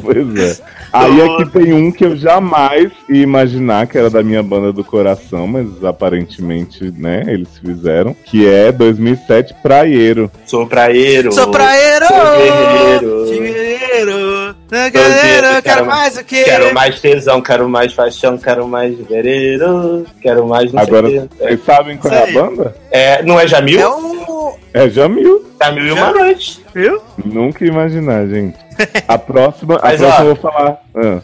pois 0.04 0.36
é. 0.38 0.64
Aí 0.94 1.22
aqui 1.22 1.46
tem 1.52 1.74
um 1.74 1.92
que 1.92 2.04
eu 2.06 2.16
jamais 2.16 2.92
ia 3.10 3.22
imaginar 3.24 3.88
que 3.88 3.98
era 3.98 4.10
da 4.10 4.22
minha 4.22 4.44
banda 4.44 4.72
do 4.74 4.84
coração, 4.84 5.48
mas 5.48 5.84
aparentemente, 5.84 6.92
né, 6.98 7.24
eles 7.28 7.48
fizeram, 7.64 8.16
que 8.26 8.48
é 8.48 8.72
2007 8.72 9.56
Praieiro. 9.62 10.32
Sou 10.46 10.68
praieiro. 10.68 11.32
Sou 11.32 11.50
praieiro, 11.50 12.06
Sou 12.08 12.18
guerreiro. 12.38 13.26
guerreiro, 13.26 14.39
dia, 14.70 14.90
guerreiro, 14.90 15.48
quero 15.48 15.62
quero 15.64 15.86
mais 15.86 16.18
o 16.18 16.24
que? 16.24 16.44
Quero 16.44 16.74
mais 16.74 17.00
tesão, 17.02 17.42
quero 17.42 17.70
mais 17.70 17.94
paixão, 17.94 18.38
quero 18.38 18.68
mais 18.68 18.98
vereiro, 18.98 20.06
quero 20.22 20.48
mais 20.48 20.72
não 20.72 20.82
Agora, 20.82 21.08
sei 21.08 21.20
o 21.20 21.28
quê. 21.28 21.36
vocês 21.40 21.64
sabem 21.66 21.98
qual 21.98 22.14
é 22.14 22.30
a 22.30 22.34
banda? 22.34 22.76
É, 22.92 23.24
não 23.24 23.40
é 23.40 23.48
Jamil? 23.48 23.80
É 23.80 23.90
um... 23.90 24.54
É 24.74 24.90
Jamil. 24.90 25.46
Jamil 25.62 25.88
e 25.88 25.92
uma 25.92 26.12
noite. 26.12 26.64
Viu? 26.74 27.02
Nunca 27.26 27.64
ia 27.66 27.72
imaginar, 27.72 28.28
gente. 28.28 28.58
A 29.08 29.18
próxima, 29.18 29.76
a 29.78 29.82
Mas, 29.90 30.00
próxima 30.00 30.26
ó. 30.26 30.30
eu 30.30 30.36
vou 30.36 30.52
falar. 30.52 30.78
ah. 30.96 31.22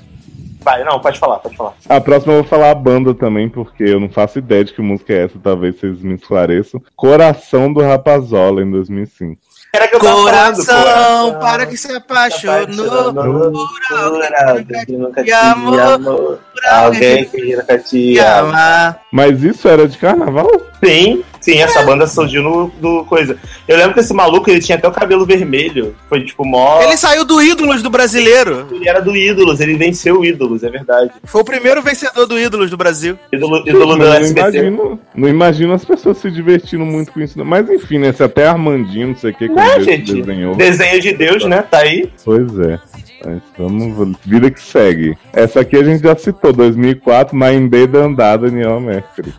Vai, 0.62 0.84
não, 0.84 1.00
pode 1.00 1.20
falar, 1.20 1.38
pode 1.38 1.56
falar. 1.56 1.74
A 1.88 2.02
próxima 2.02 2.34
eu 2.34 2.38
vou 2.42 2.50
falar 2.50 2.72
a 2.72 2.76
banda 2.76 3.14
também, 3.14 3.48
porque 3.48 3.84
eu 3.84 4.00
não 4.00 4.10
faço 4.10 4.40
ideia 4.40 4.64
de 4.66 4.74
que 4.74 4.82
música 4.82 5.14
é 5.14 5.26
essa, 5.26 5.38
talvez 5.42 5.80
vocês 5.80 6.02
me 6.02 6.16
esclareçam. 6.16 6.82
Coração 6.96 7.72
do 7.72 7.82
Rapazola, 7.82 8.64
em 8.64 8.72
2005. 8.72 9.40
Era 9.76 9.88
que 9.90 9.96
eu 9.96 10.00
tava 10.00 10.22
Coração, 10.22 10.66
falando, 10.66 11.40
para 11.40 11.66
que 11.66 11.76
se 11.76 11.92
apaixonou 11.92 13.14
por 13.14 14.34
alguém 14.34 14.86
que 14.86 14.92
nunca 14.94 15.22
te 15.22 15.32
amou, 15.34 15.80
amou. 15.80 16.40
Alguém 16.70 17.26
que 17.26 17.56
nunca 17.58 17.78
te 17.78 18.20
amar. 18.20 19.02
Mas 19.12 19.44
isso 19.44 19.68
era 19.68 19.86
de 19.86 19.98
carnaval? 19.98 20.50
Sim, 20.82 21.26
sim, 21.46 21.60
essa 21.60 21.84
banda 21.84 22.08
surgiu 22.08 22.42
no, 22.42 22.72
no 22.82 23.06
coisa. 23.06 23.38
Eu 23.68 23.78
lembro 23.78 23.94
que 23.94 24.00
esse 24.00 24.14
maluco, 24.14 24.50
ele 24.50 24.60
tinha 24.60 24.78
até 24.78 24.88
o 24.88 24.92
cabelo 24.92 25.26
vermelho. 25.26 25.96
Foi 26.10 26.24
tipo 26.24 26.44
mó... 26.44 26.82
Ele 26.82 26.98
saiu 26.98 27.24
do 27.24 27.42
Ídolos 27.42 27.82
do 27.84 27.90
Brasileiro. 27.90 28.68
Ele 28.72 28.90
era 28.90 29.00
do 29.02 29.16
Ídolos, 29.16 29.60
ele 29.60 29.76
venceu 29.76 30.20
o 30.20 30.26
Ídolos, 30.26 30.64
é 30.64 30.70
verdade. 30.70 31.12
Foi 31.24 31.42
o 31.42 31.46
primeiro 31.46 31.82
vencedor 31.82 32.26
do 32.26 32.40
Ídolos 32.40 32.70
do 32.72 32.78
Brasil. 32.78 33.18
Ídolo, 33.32 33.60
ídolo 33.68 33.96
do 33.96 33.98
não 34.06 34.14
SBT. 34.14 34.58
imagino, 34.58 35.00
não 35.16 35.28
imagino 35.30 35.74
as 35.74 35.86
pessoas 35.86 36.18
se 36.18 36.32
divertindo 36.32 36.84
muito 36.86 37.12
com 37.12 37.22
isso. 37.22 37.38
não. 37.38 37.46
Mas 37.46 37.70
enfim, 37.70 38.00
né? 38.00 38.12
Se 38.12 38.24
até 38.24 38.48
Armandinho, 38.48 39.10
não 39.10 39.16
sei 39.16 39.32
o 39.32 39.36
que, 39.36 39.48
que 39.48 39.60
É, 39.60 39.74
Deus 39.76 39.86
gente, 39.86 40.14
desenhou. 40.22 40.56
desenho 40.56 41.00
de 41.00 41.14
Deus, 41.14 41.46
né? 41.46 41.62
Tá 41.62 41.80
aí. 41.80 42.10
Pois 42.24 42.60
é. 42.60 42.80
Mas 43.26 43.42
vamos, 43.58 44.18
vida 44.24 44.52
que 44.52 44.62
segue. 44.62 45.18
Essa 45.34 45.62
aqui 45.62 45.76
a 45.76 45.84
gente 45.84 46.04
já 46.04 46.16
citou, 46.16 46.54
2004, 46.54 47.36
Maimbe 47.36 47.88
da 47.88 48.00
Andada, 48.00 48.50
Daniel 48.50 48.80
Mercury. 48.80 49.34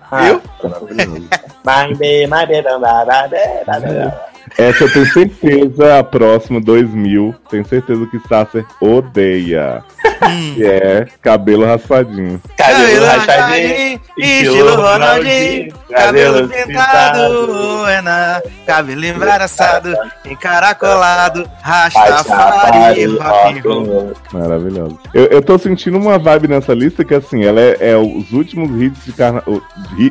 Vai 1.64 1.94
bem, 1.94 2.26
vai 2.26 2.46
bem, 2.46 2.62
vai 2.62 3.28
bem. 3.80 4.12
Essa 4.58 4.84
eu 4.84 4.92
tenho 4.92 5.06
certeza, 5.06 5.98
a 5.98 6.04
próxima, 6.04 6.60
2000, 6.60 7.34
tenho 7.50 7.66
certeza 7.66 8.06
que 8.06 8.18
Sasser 8.28 8.64
odeia. 8.80 9.82
que 10.54 10.64
é 10.64 11.06
cabelo 11.20 11.64
raspadinho. 11.64 12.40
Cabelo 12.56 12.86
Cabelo 12.86 13.06
rachadinho, 13.06 13.66
rachadinho, 13.68 14.00
estilo 14.18 14.76
Ronaldinho, 14.76 15.74
cabelo 15.90 16.48
pintado, 16.48 17.86
é 17.88 18.02
na 18.02 18.42
cabelo 18.66 19.04
embaraçado, 19.04 19.94
encaracolado, 20.24 21.48
rastafari, 21.62 23.06
rock 23.06 23.58
and 23.58 23.62
roll. 23.62 24.12
Maravilhoso. 24.32 24.98
Eu, 25.14 25.26
eu 25.26 25.42
tô 25.42 25.58
sentindo 25.58 25.96
uma 25.96 26.18
vibe 26.18 26.48
nessa 26.48 26.74
lista 26.74 27.04
que, 27.04 27.14
assim, 27.14 27.44
ela 27.44 27.60
é, 27.60 27.76
é 27.80 27.96
os 27.96 28.32
últimos 28.32 28.80
hits 28.80 29.04
de 29.04 29.12
carnaval. 29.12 29.62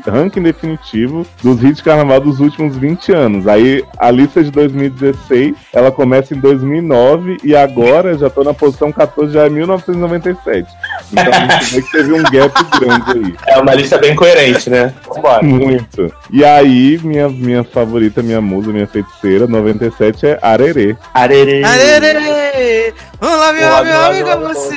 Ranking 0.05 0.43
definitivo 0.43 1.25
dos 1.43 1.63
hits 1.63 1.77
de 1.77 1.83
carnaval 1.83 2.19
dos 2.19 2.39
últimos 2.39 2.75
20 2.77 3.11
anos. 3.11 3.47
Aí 3.47 3.83
a 3.97 4.11
lista 4.11 4.39
é 4.39 4.43
de 4.43 4.51
2016, 4.51 5.55
ela 5.73 5.91
começa 5.91 6.33
em 6.33 6.39
2009 6.39 7.37
e 7.43 7.55
agora 7.55 8.17
já 8.17 8.29
tô 8.29 8.43
na 8.43 8.53
posição 8.53 8.91
14, 8.91 9.33
já 9.33 9.45
é 9.45 9.49
1997. 9.49 10.71
Então 11.11 11.23
a 11.25 11.59
gente 11.59 11.75
vê 11.75 11.81
que 11.81 11.91
teve 11.91 12.13
um 12.13 12.23
gap 12.23 12.79
grande 12.79 13.11
aí. 13.11 13.35
É 13.47 13.59
uma 13.59 13.73
lista 13.73 13.97
bem 13.97 14.15
coerente, 14.15 14.69
né? 14.69 14.93
Vambora. 15.25 15.43
Muito. 15.69 16.13
E 16.31 16.43
aí, 16.43 16.99
minha, 17.03 17.27
minha 17.29 17.63
favorita, 17.63 18.21
minha 18.23 18.41
musa, 18.41 18.71
minha 18.71 18.87
feiticeira, 18.87 19.47
97 19.47 20.25
é 20.27 20.39
Arerê. 20.41 20.95
Arerê. 21.13 21.63
Arerê! 21.63 22.93
Olá, 23.21 23.53
meu, 23.53 23.67
Olá, 23.67 23.83
meu 23.83 24.01
amigo 24.01 24.29
amigo 24.29 24.47
você. 24.53 24.75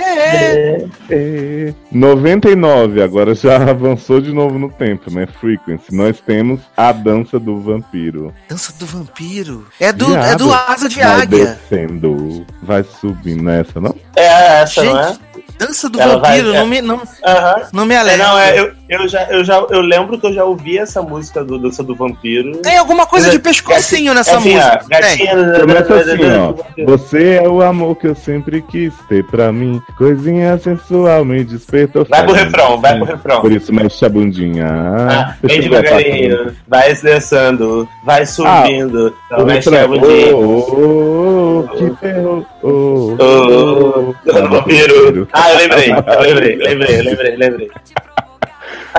É. 0.00 0.84
É. 1.10 1.74
99, 1.92 3.02
agora 3.02 3.34
já 3.34 3.56
avançou 3.70 4.20
de 4.20 4.32
novo 4.32 4.58
no 4.58 4.70
tempo, 4.70 5.10
né? 5.12 5.26
Frequency. 5.40 5.94
Nós 5.94 6.20
temos 6.20 6.60
a 6.76 6.92
dança 6.92 7.38
do 7.38 7.60
vampiro. 7.60 8.32
Dança 8.48 8.72
do 8.78 8.86
vampiro. 8.86 9.66
É 9.80 9.92
do, 9.92 10.14
é 10.16 10.36
do 10.36 10.52
asa 10.52 10.88
de 10.88 10.96
vai 11.00 11.22
águia. 11.22 11.46
descendo, 11.70 12.46
vai 12.62 12.84
subindo 12.84 13.42
nessa, 13.42 13.80
não? 13.80 13.94
É 14.16 14.62
essa, 14.62 14.82
não 14.84 14.98
é? 15.00 15.06
Gente, 15.08 15.20
dança 15.58 15.88
do 15.90 16.00
Ela 16.00 16.18
vai- 16.18 16.38
vampiro, 16.40 16.54
é. 16.54 16.58
não, 16.60 16.66
me, 16.66 16.80
não, 16.82 17.02
Aham. 17.24 17.62
não 17.72 17.84
me 17.86 17.94
É, 17.94 17.98
alegra. 17.98 18.26
não, 18.26 18.38
é, 18.38 18.58
eu, 18.60 18.72
eu, 18.90 19.06
já, 19.06 19.22
eu, 19.30 19.44
já, 19.44 19.64
eu 19.70 19.80
lembro 19.80 20.18
que 20.18 20.26
eu 20.26 20.32
já 20.32 20.44
ouvi 20.44 20.76
essa 20.76 21.00
música 21.00 21.44
do 21.44 21.56
Dança 21.60 21.80
do 21.80 21.94
Vampiro. 21.94 22.56
Tem 22.56 22.76
alguma 22.76 23.06
coisa 23.06 23.30
de 23.30 23.38
pescocinho 23.38 24.12
nessa 24.12 24.38
assim, 24.38 24.54
música. 24.54 24.84
Gatinha, 24.88 25.60
Começa 25.60 25.94
assim, 25.94 26.18
ó. 26.24 26.84
Você 26.86 27.34
é 27.34 27.48
o 27.48 27.62
amor 27.62 27.94
que 27.94 28.08
eu 28.08 28.16
sempre 28.16 28.60
quis 28.62 28.92
ter 29.08 29.24
pra 29.26 29.52
mim. 29.52 29.80
Coisinha 29.96 30.58
sensual 30.58 31.24
me 31.24 31.44
despertou. 31.44 32.04
Vai 32.10 32.24
pro 32.24 32.32
refrão, 32.32 32.80
vai 32.80 32.96
pro 32.96 33.04
assim. 33.04 33.12
refrão. 33.12 33.40
Por 33.40 33.52
isso 33.52 33.72
mexe 33.72 34.04
a 34.04 34.08
bundinha. 34.08 34.66
Ah, 34.66 35.36
vem 35.40 35.60
devagarinho, 35.60 36.56
vai 36.66 36.92
se 36.92 37.04
descendo, 37.04 37.88
vai 38.04 38.26
subindo, 38.26 39.14
O 39.30 39.34
então 39.34 39.46
mexe 39.46 39.76
a 39.76 39.86
bundinha. 39.86 40.34
Oh, 40.34 40.66
oh, 40.68 41.58
oh, 41.60 41.68
que 41.76 41.96
ferro. 42.00 42.46
Oh, 42.60 42.68
Ô, 42.68 43.16
oh, 43.20 44.14
Dança 44.24 44.42
do 44.42 44.48
Vampiro. 44.48 45.28
Ah, 45.32 45.52
eu 45.52 45.58
lembrei, 45.58 45.92
eu 45.92 46.20
lembrei, 46.22 46.56
lembrei, 46.56 47.02
lembrei, 47.02 47.36
lembrei. 47.36 47.70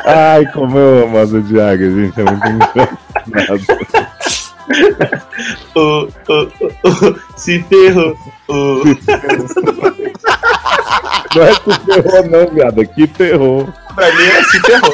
Ai, 0.06 0.46
como 0.54 0.78
eu 0.78 1.04
amo 1.06 1.18
asa 1.18 1.42
de 1.42 1.60
águia, 1.60 1.90
gente. 1.92 2.20
É 2.20 2.24
muito 2.24 2.46
engraçado. 3.28 3.62
O, 5.76 5.80
o, 5.80 6.08
o, 6.08 6.90
o, 6.90 7.20
se 7.36 7.62
ferrou. 7.64 8.16
O, 8.48 8.84
Não 11.36 11.44
é 11.44 11.54
que 11.56 11.74
ferrou, 11.86 12.28
não, 12.28 12.48
viado. 12.54 12.86
Que 12.88 13.08
terror. 13.08 13.68
pra 13.96 14.14
mim 14.16 14.24
é 14.24 14.44
se 14.44 14.60
ferrou. 14.62 14.94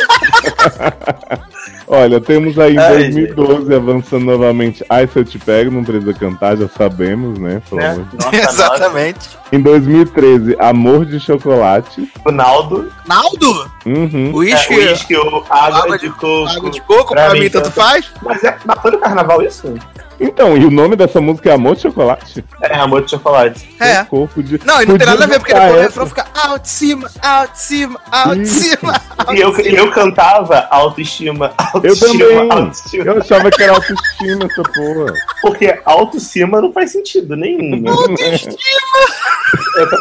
Olha, 1.90 2.20
temos 2.20 2.60
aí 2.60 2.76
em 2.76 2.78
Ai, 2.78 2.98
2012 2.98 3.74
avançando 3.74 4.26
novamente. 4.26 4.84
Ai, 4.90 5.08
se 5.08 5.18
eu 5.20 5.24
te 5.24 5.40
pego, 5.40 5.72
não 5.72 5.86
precisa 5.86 6.14
cantar, 6.14 6.58
já 6.58 6.68
sabemos, 6.68 7.40
né? 7.40 7.62
Né? 7.72 8.06
de- 8.12 8.26
Nossa, 8.26 8.36
Exatamente. 8.36 9.30
Em 9.54 9.62
2013, 9.62 10.58
Amor 10.60 11.06
de 11.06 11.18
Chocolate. 11.20 12.02
nossa. 12.02 12.12
O 12.28 12.32
Naldo, 12.32 12.92
Naldo? 13.08 13.72
Uhum. 13.86 14.32
Uísque. 14.36 14.74
é, 14.74 14.92
uísque, 14.92 15.16
água, 15.16 15.46
Água 15.50 15.98
de 15.98 16.10
coco. 16.10 16.48
Água 16.50 16.70
de 16.70 16.82
coco, 16.82 17.14
Pra 17.14 17.30
pra, 17.30 17.40
mim, 17.40 17.50
tanto- 17.50 17.72
faz. 17.72 18.12
Mas, 18.22 18.44
é, 18.44 18.58
mas 18.66 18.82
foi 18.82 18.92
no 18.92 18.98
carnaval 19.00 19.42
isso? 19.42 19.74
Então, 20.20 20.58
e 20.58 20.66
o 20.66 20.72
nome 20.72 20.96
dessa 20.96 21.22
música 21.22 21.50
é 21.50 21.54
Amor 21.54 21.76
de 21.76 21.84
Chocolate? 21.84 22.44
É, 22.62 22.76
amor 22.76 23.04
de 23.04 23.12
chocolate. 23.12 23.70
É. 23.80 24.04
Corpo 24.06 24.42
de... 24.42 24.60
Não, 24.66 24.82
e 24.82 24.86
não 24.86 24.98
tem 24.98 25.06
nada 25.06 25.24
a 25.24 25.28
ver, 25.28 25.40
porque 25.40 25.54
depois 25.54 25.74
o 25.74 25.80
refrão 25.80 26.08
fica 26.08 26.26
alto 26.34 26.64
de 26.64 26.70
cima, 26.70 27.10
alto 27.22 27.54
de 27.54 27.60
cima, 27.60 28.00
alto 28.12 28.46
cima. 28.46 29.02
E 29.34 29.42
eu, 29.42 29.60
e 29.60 29.76
eu 29.76 29.92
cantava 29.92 30.68
autoestima, 30.70 31.48
Eu 31.60 31.92
autoestima, 31.92 32.26
também. 32.26 32.52
autoestima. 32.52 33.04
Eu 33.04 33.18
achava 33.18 33.52
que 33.52 33.64
era 33.64 33.74
autoestima 33.74 34.46
essa 34.46 34.64
porra. 34.64 35.14
Porque 35.42 35.80
autoestima 35.84 36.62
não 36.62 36.72
faz 36.72 36.92
sentido 36.94 37.36
nenhum. 37.36 37.82
né? 37.82 37.92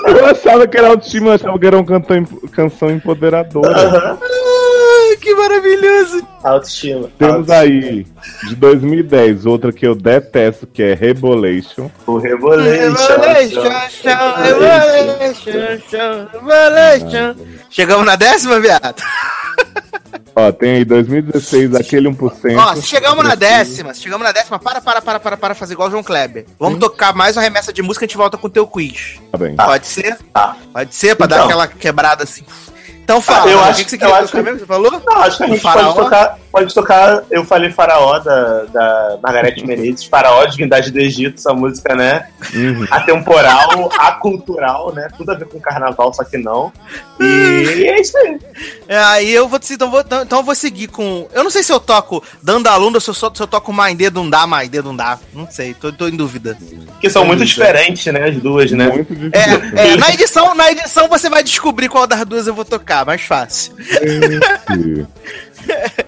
Eu 0.06 0.26
achava 0.26 0.66
que 0.66 0.76
era 0.76 0.88
autoestima, 0.88 1.30
eu 1.30 1.32
achava 1.34 1.58
que 1.58 1.66
era 1.66 1.76
uma 1.76 1.84
canção, 1.84 2.24
canção 2.52 2.90
empoderadora. 2.90 3.76
Aham. 3.76 4.18
Que 5.20 5.34
maravilhoso. 5.34 6.26
Autoestima. 6.44 7.10
Temos 7.18 7.50
aí, 7.50 8.06
de 8.48 8.54
2010, 8.56 9.46
outra 9.46 9.72
que 9.72 9.86
eu 9.86 9.94
detesto, 9.94 10.66
que 10.66 10.82
é 10.82 10.94
Rebolation. 10.94 11.90
O 12.06 12.18
Revolution. 12.18 12.94
Chegamos 17.70 18.06
na 18.06 18.16
décima, 18.16 18.60
viado? 18.60 19.02
Ó, 20.34 20.52
tem 20.52 20.76
aí 20.76 20.84
2016, 20.84 21.74
aquele 21.74 22.08
1%. 22.10 22.56
Ó, 22.58 22.74
se 22.76 22.82
chegamos 22.82 23.24
na 23.24 23.34
décima, 23.34 23.94
se 23.94 24.02
chegamos 24.02 24.24
na 24.26 24.32
décima, 24.32 24.58
para, 24.58 24.80
para, 24.82 25.00
para, 25.00 25.18
para, 25.18 25.36
para 25.36 25.54
fazer 25.54 25.72
igual 25.72 25.88
o 25.88 25.90
João 25.90 26.02
Kleber. 26.02 26.44
Vamos 26.58 26.78
tocar 26.78 27.14
mais 27.14 27.36
uma 27.36 27.42
remessa 27.42 27.72
de 27.72 27.80
música 27.82 28.04
e 28.04 28.06
a 28.06 28.08
gente 28.08 28.16
volta 28.18 28.36
com 28.36 28.46
o 28.46 28.50
teu 28.50 28.66
quiz. 28.66 29.18
Tá 29.32 29.38
bem. 29.38 29.56
Pode 29.56 29.86
ser? 29.86 30.18
Tá. 30.34 30.56
Pode 30.72 30.94
ser, 30.94 31.16
pra 31.16 31.26
dar 31.26 31.36
Então. 31.36 31.46
aquela 31.46 31.66
quebrada 31.66 32.24
assim. 32.24 32.44
Então 33.06 33.20
fala, 33.20 33.48
eu 33.48 33.58
o 33.58 33.60
acho- 33.62 33.78
que, 33.78 33.84
que 33.84 33.90
você 33.90 33.94
eu 33.94 34.00
queria 34.00 34.14
acho 34.16 34.26
tocar 34.26 34.38
que- 34.38 34.44
mesmo? 34.44 34.58
Você 34.58 34.66
falou? 34.66 34.90
Não, 35.06 35.22
acho 35.22 35.36
que 35.36 35.44
a 35.44 35.46
gente 35.46 35.60
faraó? 35.60 35.92
pode 35.92 36.04
tocar, 36.04 36.38
pode 36.50 36.74
tocar. 36.74 37.22
Eu 37.30 37.44
falei 37.44 37.70
Faraó 37.70 38.18
da, 38.18 38.64
da 38.64 39.18
Margarete 39.22 39.64
Menezes, 39.64 40.04
Faraó, 40.06 40.44
Divindade 40.46 40.90
do 40.90 40.98
Egito, 40.98 41.36
essa 41.38 41.54
música, 41.54 41.94
né? 41.94 42.26
Uhum. 42.52 42.84
Atemporal, 42.90 43.90
acultural, 43.96 44.92
né? 44.92 45.08
Tudo 45.16 45.30
a 45.30 45.34
ver 45.36 45.46
com 45.46 45.60
carnaval, 45.60 46.12
só 46.12 46.24
que 46.24 46.36
não. 46.36 46.72
E 47.20 47.84
é 47.88 48.00
isso 48.00 48.18
aí. 48.18 48.38
É, 48.88 48.98
aí 48.98 49.30
eu 49.32 49.46
vou, 49.48 49.60
então, 49.70 49.90
vou, 49.90 50.00
então 50.00 50.22
então 50.22 50.38
eu 50.40 50.44
vou 50.44 50.54
seguir 50.54 50.88
com. 50.88 51.28
Eu 51.32 51.44
não 51.44 51.50
sei 51.50 51.62
se 51.62 51.72
eu 51.72 51.78
toco 51.78 52.22
dando 52.42 52.66
aluno 52.66 52.96
ou 52.96 53.00
se 53.00 53.08
eu, 53.10 53.14
só- 53.14 53.32
se 53.32 53.40
eu 53.40 53.46
toco 53.46 53.72
mais 53.72 53.96
dedo 53.96 54.20
não 54.22 54.28
dá, 54.28 54.46
mais 54.46 54.68
dedo 54.68 54.86
não 54.88 54.96
dá. 54.96 55.18
Não 55.32 55.48
sei, 55.50 55.74
tô, 55.74 55.92
tô 55.92 56.08
em 56.08 56.16
dúvida. 56.16 56.56
Que 57.00 57.08
são 57.08 57.24
muito 57.24 57.44
diferentes, 57.44 58.04
né? 58.12 58.28
As 58.28 58.36
duas, 58.36 58.70
né? 58.72 58.88
Muito 58.88 59.14
difícil. 59.14 59.30
É, 59.76 59.92
é, 59.92 59.96
na 59.96 60.10
edição, 60.10 60.54
na 60.54 60.70
edição 60.72 61.08
você 61.08 61.28
vai 61.30 61.42
descobrir 61.42 61.88
qual 61.88 62.06
das 62.06 62.24
duas 62.24 62.46
eu 62.46 62.54
vou 62.54 62.64
tocar, 62.64 62.95
mais 63.04 63.22
fácil. 63.22 63.74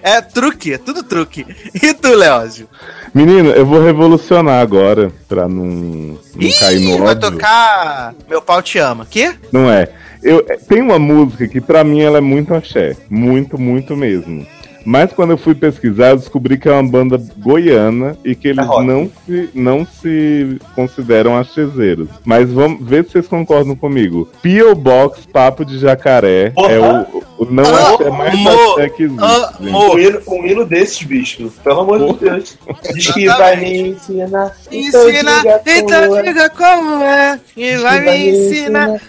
É 0.01 0.21
truque, 0.21 0.73
é 0.73 0.77
tudo 0.77 1.03
truque. 1.03 1.45
E 1.83 1.93
tu, 1.93 2.13
Leózio? 2.13 2.67
Menino, 3.13 3.49
eu 3.49 3.65
vou 3.65 3.83
revolucionar 3.83 4.61
agora, 4.61 5.11
pra 5.27 5.49
não, 5.49 5.65
não 5.65 6.51
cair 6.59 6.79
no 6.79 6.97
vai 6.99 7.13
óbvio. 7.13 7.31
tocar 7.31 8.13
Meu 8.29 8.41
Pau 8.41 8.61
Te 8.61 8.79
Ama. 8.79 9.05
Quê? 9.09 9.33
Não 9.51 9.69
é. 9.69 9.89
Eu, 10.23 10.45
é, 10.47 10.57
tem 10.57 10.81
uma 10.81 10.99
música 10.99 11.47
que 11.47 11.59
pra 11.59 11.83
mim 11.83 12.01
ela 12.01 12.17
é 12.19 12.21
muito 12.21 12.53
axé. 12.53 12.95
Muito, 13.09 13.59
muito 13.59 13.95
mesmo. 13.95 14.45
Mas 14.85 15.11
quando 15.11 15.31
eu 15.31 15.37
fui 15.37 15.55
pesquisar, 15.55 16.09
eu 16.09 16.17
descobri 16.17 16.57
que 16.57 16.67
é 16.67 16.71
uma 16.71 16.87
banda 16.87 17.21
goiana 17.37 18.17
e 18.23 18.35
que 18.35 18.47
eles 18.47 18.65
É 18.65 18.83
não 18.83 19.09
se, 19.25 19.49
não 19.53 19.85
se 19.85 20.59
consideram 20.75 21.37
axezeiros. 21.37 22.09
Mas 22.25 22.51
vamos 22.51 22.87
ver 22.87 23.05
se 23.05 23.11
vocês 23.11 23.27
concordam 23.27 23.75
comigo. 23.75 24.29
P.O. 24.41 24.75
Box 24.75 25.25
Papo 25.25 25.65
de 25.65 25.77
Jacaré 25.77 26.51
Porra. 26.51 26.71
é 26.71 26.79
o, 26.79 27.23
o 27.39 27.45
não 27.45 27.63
axé 27.63 28.09
mais 28.09 28.33
Amor. 28.33 28.71
axé 28.71 28.89
que 28.89 29.03
existe. 29.03 29.23
Um 29.61 29.99
hino, 29.99 30.21
um 30.27 30.45
hino 30.45 30.65
desses, 30.65 31.03
bicho. 31.03 31.51
Pelo 31.63 31.81
amor 31.81 31.99
de 32.13 32.19
Deus. 32.19 32.57
Diz 32.93 33.11
que 33.11 33.27
vai 33.27 33.55
me 33.57 33.89
ensinar. 33.89 34.55
Ensina, 34.71 35.39
diga 35.39 35.61
então 35.65 36.17
é. 36.17 36.23
diga 36.23 36.49
como 36.49 37.03
é. 37.03 37.39
E 37.55 37.77
vai 37.77 37.99
me 38.01 38.29
ensinar, 38.29 39.01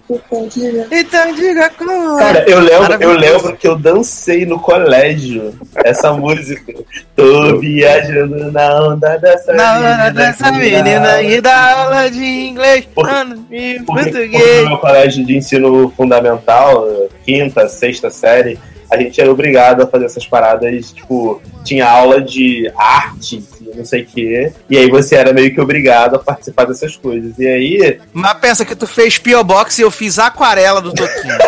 então 0.90 1.34
diga 1.34 1.70
como 1.70 2.18
é. 2.18 2.22
Cara, 2.22 2.50
eu 2.50 2.60
lembro, 2.60 2.94
eu 3.00 3.12
lembro 3.12 3.56
que 3.56 3.66
eu 3.66 3.76
dancei 3.76 4.44
no 4.46 4.58
colégio 4.58 5.54
essa 5.84 6.12
música. 6.12 6.72
Tô 7.16 7.58
viajando 7.58 8.50
na 8.52 8.82
onda 8.88 9.16
dessa 9.18 9.52
Na 9.52 9.74
menina 9.74 10.10
dessa 10.10 10.52
que 10.52 10.58
menina 10.58 11.00
dá- 11.00 11.22
e 11.22 11.40
da 11.40 11.72
aula 11.78 12.10
de 12.10 12.24
inglês, 12.24 12.86
Porque- 12.94 13.12
e 13.50 13.80
Porque, 13.80 14.02
português. 14.10 14.62
no 14.64 14.68
meu 14.70 14.78
colégio 14.78 15.24
de 15.24 15.36
ensino 15.36 15.92
fundamental, 15.96 16.86
quinta, 17.24 17.68
sexta 17.68 18.10
série, 18.10 18.58
a 18.90 18.96
gente 18.96 19.20
era 19.20 19.30
obrigado 19.30 19.82
a 19.82 19.86
fazer 19.86 20.06
essas 20.06 20.26
paradas, 20.26 20.92
tipo, 20.92 21.40
tinha 21.64 21.88
aula 21.88 22.20
de 22.20 22.70
arte, 22.76 23.44
não 23.76 23.84
sei 23.84 24.02
o 24.02 24.06
quê, 24.06 24.52
e 24.68 24.76
aí 24.76 24.90
você 24.90 25.14
era 25.14 25.32
meio 25.32 25.54
que 25.54 25.60
obrigado 25.60 26.16
a 26.16 26.18
participar 26.18 26.64
dessas 26.64 26.96
coisas. 26.96 27.38
E 27.38 27.46
aí, 27.46 28.00
Mas 28.12 28.32
pensa 28.34 28.64
que 28.64 28.74
tu 28.74 28.88
fez 28.88 29.16
P.O. 29.18 29.44
Box 29.44 29.78
e 29.78 29.82
eu 29.82 29.90
fiz 29.92 30.18
aquarela 30.18 30.80
do 30.80 30.92
Toquinho. 30.92 31.38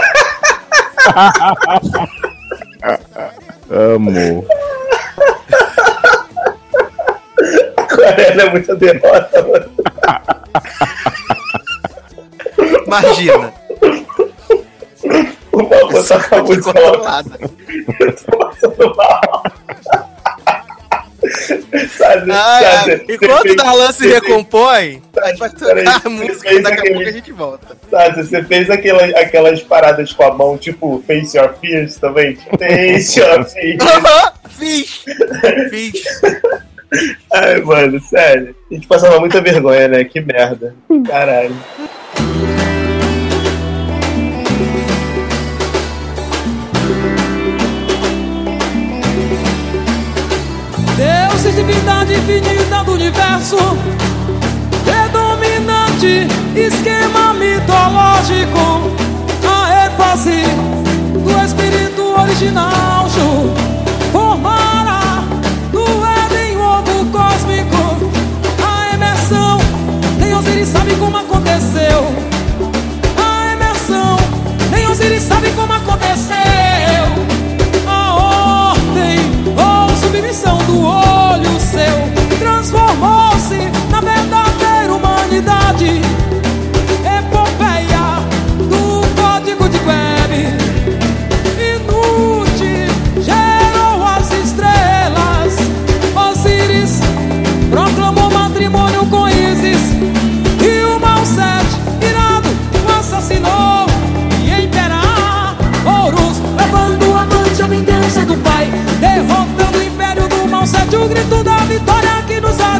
Amo. 3.72 4.44
aquarela 7.76 8.42
é 8.42 8.50
muita 8.50 8.74
derrota, 8.76 9.42
mano. 9.42 9.70
Imagina. 12.86 13.52
O 15.52 15.62
maluco 15.62 16.04
toca 16.06 16.36
a 16.36 16.42
música 16.42 16.68
lá, 16.68 16.90
Controlada. 16.90 17.38
eu 18.00 18.16
tô 18.16 18.38
passando 18.38 18.94
mal. 18.96 19.31
Sabe, 21.32 21.64
Ai, 21.72 21.86
sabe, 21.88 22.32
ai. 22.32 22.84
você 22.84 23.04
Enquanto 23.14 23.42
fez- 23.42 23.54
o 23.54 23.56
Darlan 23.56 23.86
se 23.92 23.98
você 23.98 24.08
fez- 24.10 24.14
recompõe, 24.22 25.02
a 25.22 25.28
gente 25.28 25.38
vai 25.38 25.50
tocar 25.50 26.02
a 26.04 26.08
música 26.08 26.52
e 26.52 26.62
daqui 26.62 26.76
a 26.76 26.80
aquele- 26.80 26.94
pouco 26.94 27.08
a 27.08 27.12
gente 27.12 27.32
volta. 27.32 27.76
Sabe, 27.90 28.22
você 28.22 28.42
fez 28.44 28.70
aquela, 28.70 29.04
aquelas 29.20 29.62
paradas 29.62 30.12
com 30.12 30.22
a 30.24 30.34
mão, 30.34 30.58
tipo 30.58 31.02
Face 31.06 31.36
Your 31.36 31.54
Fears 31.60 31.96
também? 31.96 32.36
Face 32.58 33.18
Your 33.20 33.44
Fears. 33.48 33.82
Fiz. 34.58 35.04
Fiz. 35.70 36.02
Ai, 37.32 37.60
mano, 37.62 37.98
sério. 38.00 38.54
A 38.70 38.74
gente 38.74 38.86
passava 38.86 39.18
muita 39.18 39.40
vergonha, 39.40 39.88
né? 39.88 40.04
Que 40.04 40.20
merda. 40.20 40.74
Caralho. 41.08 41.56
Deus, 51.02 51.42
divindade 51.56 52.14
infinita 52.14 52.84
do 52.84 52.92
universo, 52.92 53.56
predominante, 54.84 56.28
esquema 56.54 57.34
mitológico, 57.34 58.92
a 59.44 59.86
ênfase 59.86 60.44
do 61.12 61.44
espírito 61.44 62.02
original, 62.20 63.08
formará 64.12 65.24
no 65.72 66.06
Éden 66.06 66.56
o 66.56 66.62
ovo 66.62 67.04
cósmico, 67.06 67.96
a 68.64 68.94
imersão, 68.94 69.58
nem 70.20 70.32
Osiris 70.36 70.68
sabe 70.68 70.94
como 70.94 71.16
aconteceu, 71.16 72.06
a 73.18 73.52
imersão, 73.54 74.16
nem 74.70 74.86
Osiris 74.86 75.22
sabe 75.24 75.50
como 75.50 75.72
aconteceu. 75.72 76.61
do 80.66 80.84
outro. 80.84 81.01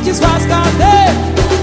desmascadeira. 0.03 1.62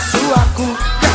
Sua 0.00 0.44
cuca 0.54 1.06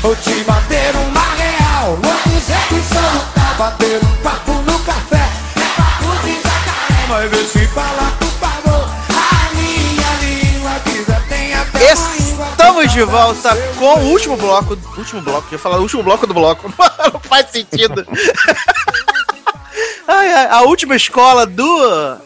Vou 0.00 0.16
te 0.16 0.42
bater 0.44 0.94
uma 0.96 1.20
real 1.36 1.96
Vou 2.02 2.32
dizer 2.32 2.58
que 2.68 2.80
sou 2.92 3.20
tal 3.34 3.54
Bater 3.58 4.00
um 4.02 4.16
papo 4.22 4.52
no 4.52 4.78
café 4.80 5.28
É 5.56 5.80
papo 5.80 6.22
de 6.24 6.34
jacaré 6.34 7.06
Mas 7.08 7.30
vê 7.30 7.44
se 7.46 7.66
fala 7.68 8.12
por 8.18 8.28
favor 8.28 8.90
A 9.10 9.54
minha 9.54 10.14
língua 10.20 10.72
já 11.06 11.20
tem 11.28 11.54
até 11.54 11.92
Estamos 11.92 12.92
de 12.92 13.02
volta 13.02 13.56
com 13.78 14.00
o 14.00 14.10
último 14.10 14.36
bloco. 14.36 14.78
Último 14.96 15.20
bloco, 15.20 15.48
eu 15.48 15.52
ia 15.52 15.58
falar 15.58 15.78
o 15.78 15.82
último 15.82 16.02
bloco 16.02 16.26
do 16.26 16.34
bloco. 16.34 16.72
Não 17.12 17.20
faz 17.20 17.50
sentido. 17.50 18.06
Ai, 20.14 20.30
ai, 20.30 20.46
a 20.50 20.60
última 20.62 20.94
escola 20.94 21.46
do 21.46 21.64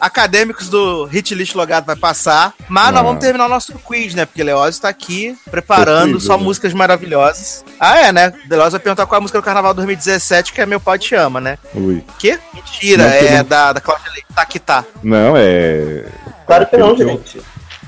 Acadêmicos 0.01 0.67
do 0.67 1.05
Hit 1.05 1.33
List 1.33 1.55
Logado 1.55 1.85
vai 1.85 1.95
passar. 1.95 2.53
Mas 2.67 2.91
nós 2.91 2.99
Ah. 2.99 3.03
vamos 3.03 3.21
terminar 3.21 3.45
o 3.45 3.49
nosso 3.49 3.71
quiz, 3.79 4.13
né? 4.13 4.25
Porque 4.25 4.43
Leózio 4.43 4.81
tá 4.81 4.89
aqui 4.89 5.37
preparando 5.49 6.13
Possível, 6.13 6.19
só 6.19 6.37
né? 6.37 6.43
músicas 6.43 6.73
maravilhosas. 6.73 7.63
Ah, 7.79 7.97
é, 7.97 8.11
né? 8.11 8.33
Leózio 8.49 8.71
vai 8.71 8.79
perguntar 8.81 9.05
qual 9.05 9.17
é 9.17 9.19
a 9.19 9.21
música 9.21 9.39
do 9.39 9.43
Carnaval 9.45 9.73
2017, 9.73 10.51
que 10.51 10.59
é 10.59 10.65
Meu 10.65 10.81
Pai 10.81 10.99
Te 10.99 11.15
Ama, 11.15 11.39
né? 11.39 11.57
Ui. 11.73 12.03
Quê? 12.19 12.37
Mentira, 12.53 13.03
Não, 13.05 13.11
que 13.11 13.25
é 13.25 13.37
não- 13.37 13.45
da, 13.45 13.73
da 13.73 13.79
Cláudia 13.79 14.11
Leite. 14.11 14.27
Tá 14.35 14.45
que 14.45 14.59
tá. 14.59 14.83
Não, 15.01 15.33
é. 15.37 16.03
Claro 16.45 16.65
que 16.67 16.75
não, 16.77 16.95
gente. 16.95 17.41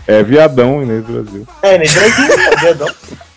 É 0.08 0.24
viadão 0.24 0.82
Inês 0.82 1.04
Brasil. 1.06 1.46
É, 1.62 1.78
nem 1.78 1.92
Brasil, 1.92 2.26
é 2.52 2.56
viadão. 2.56 2.88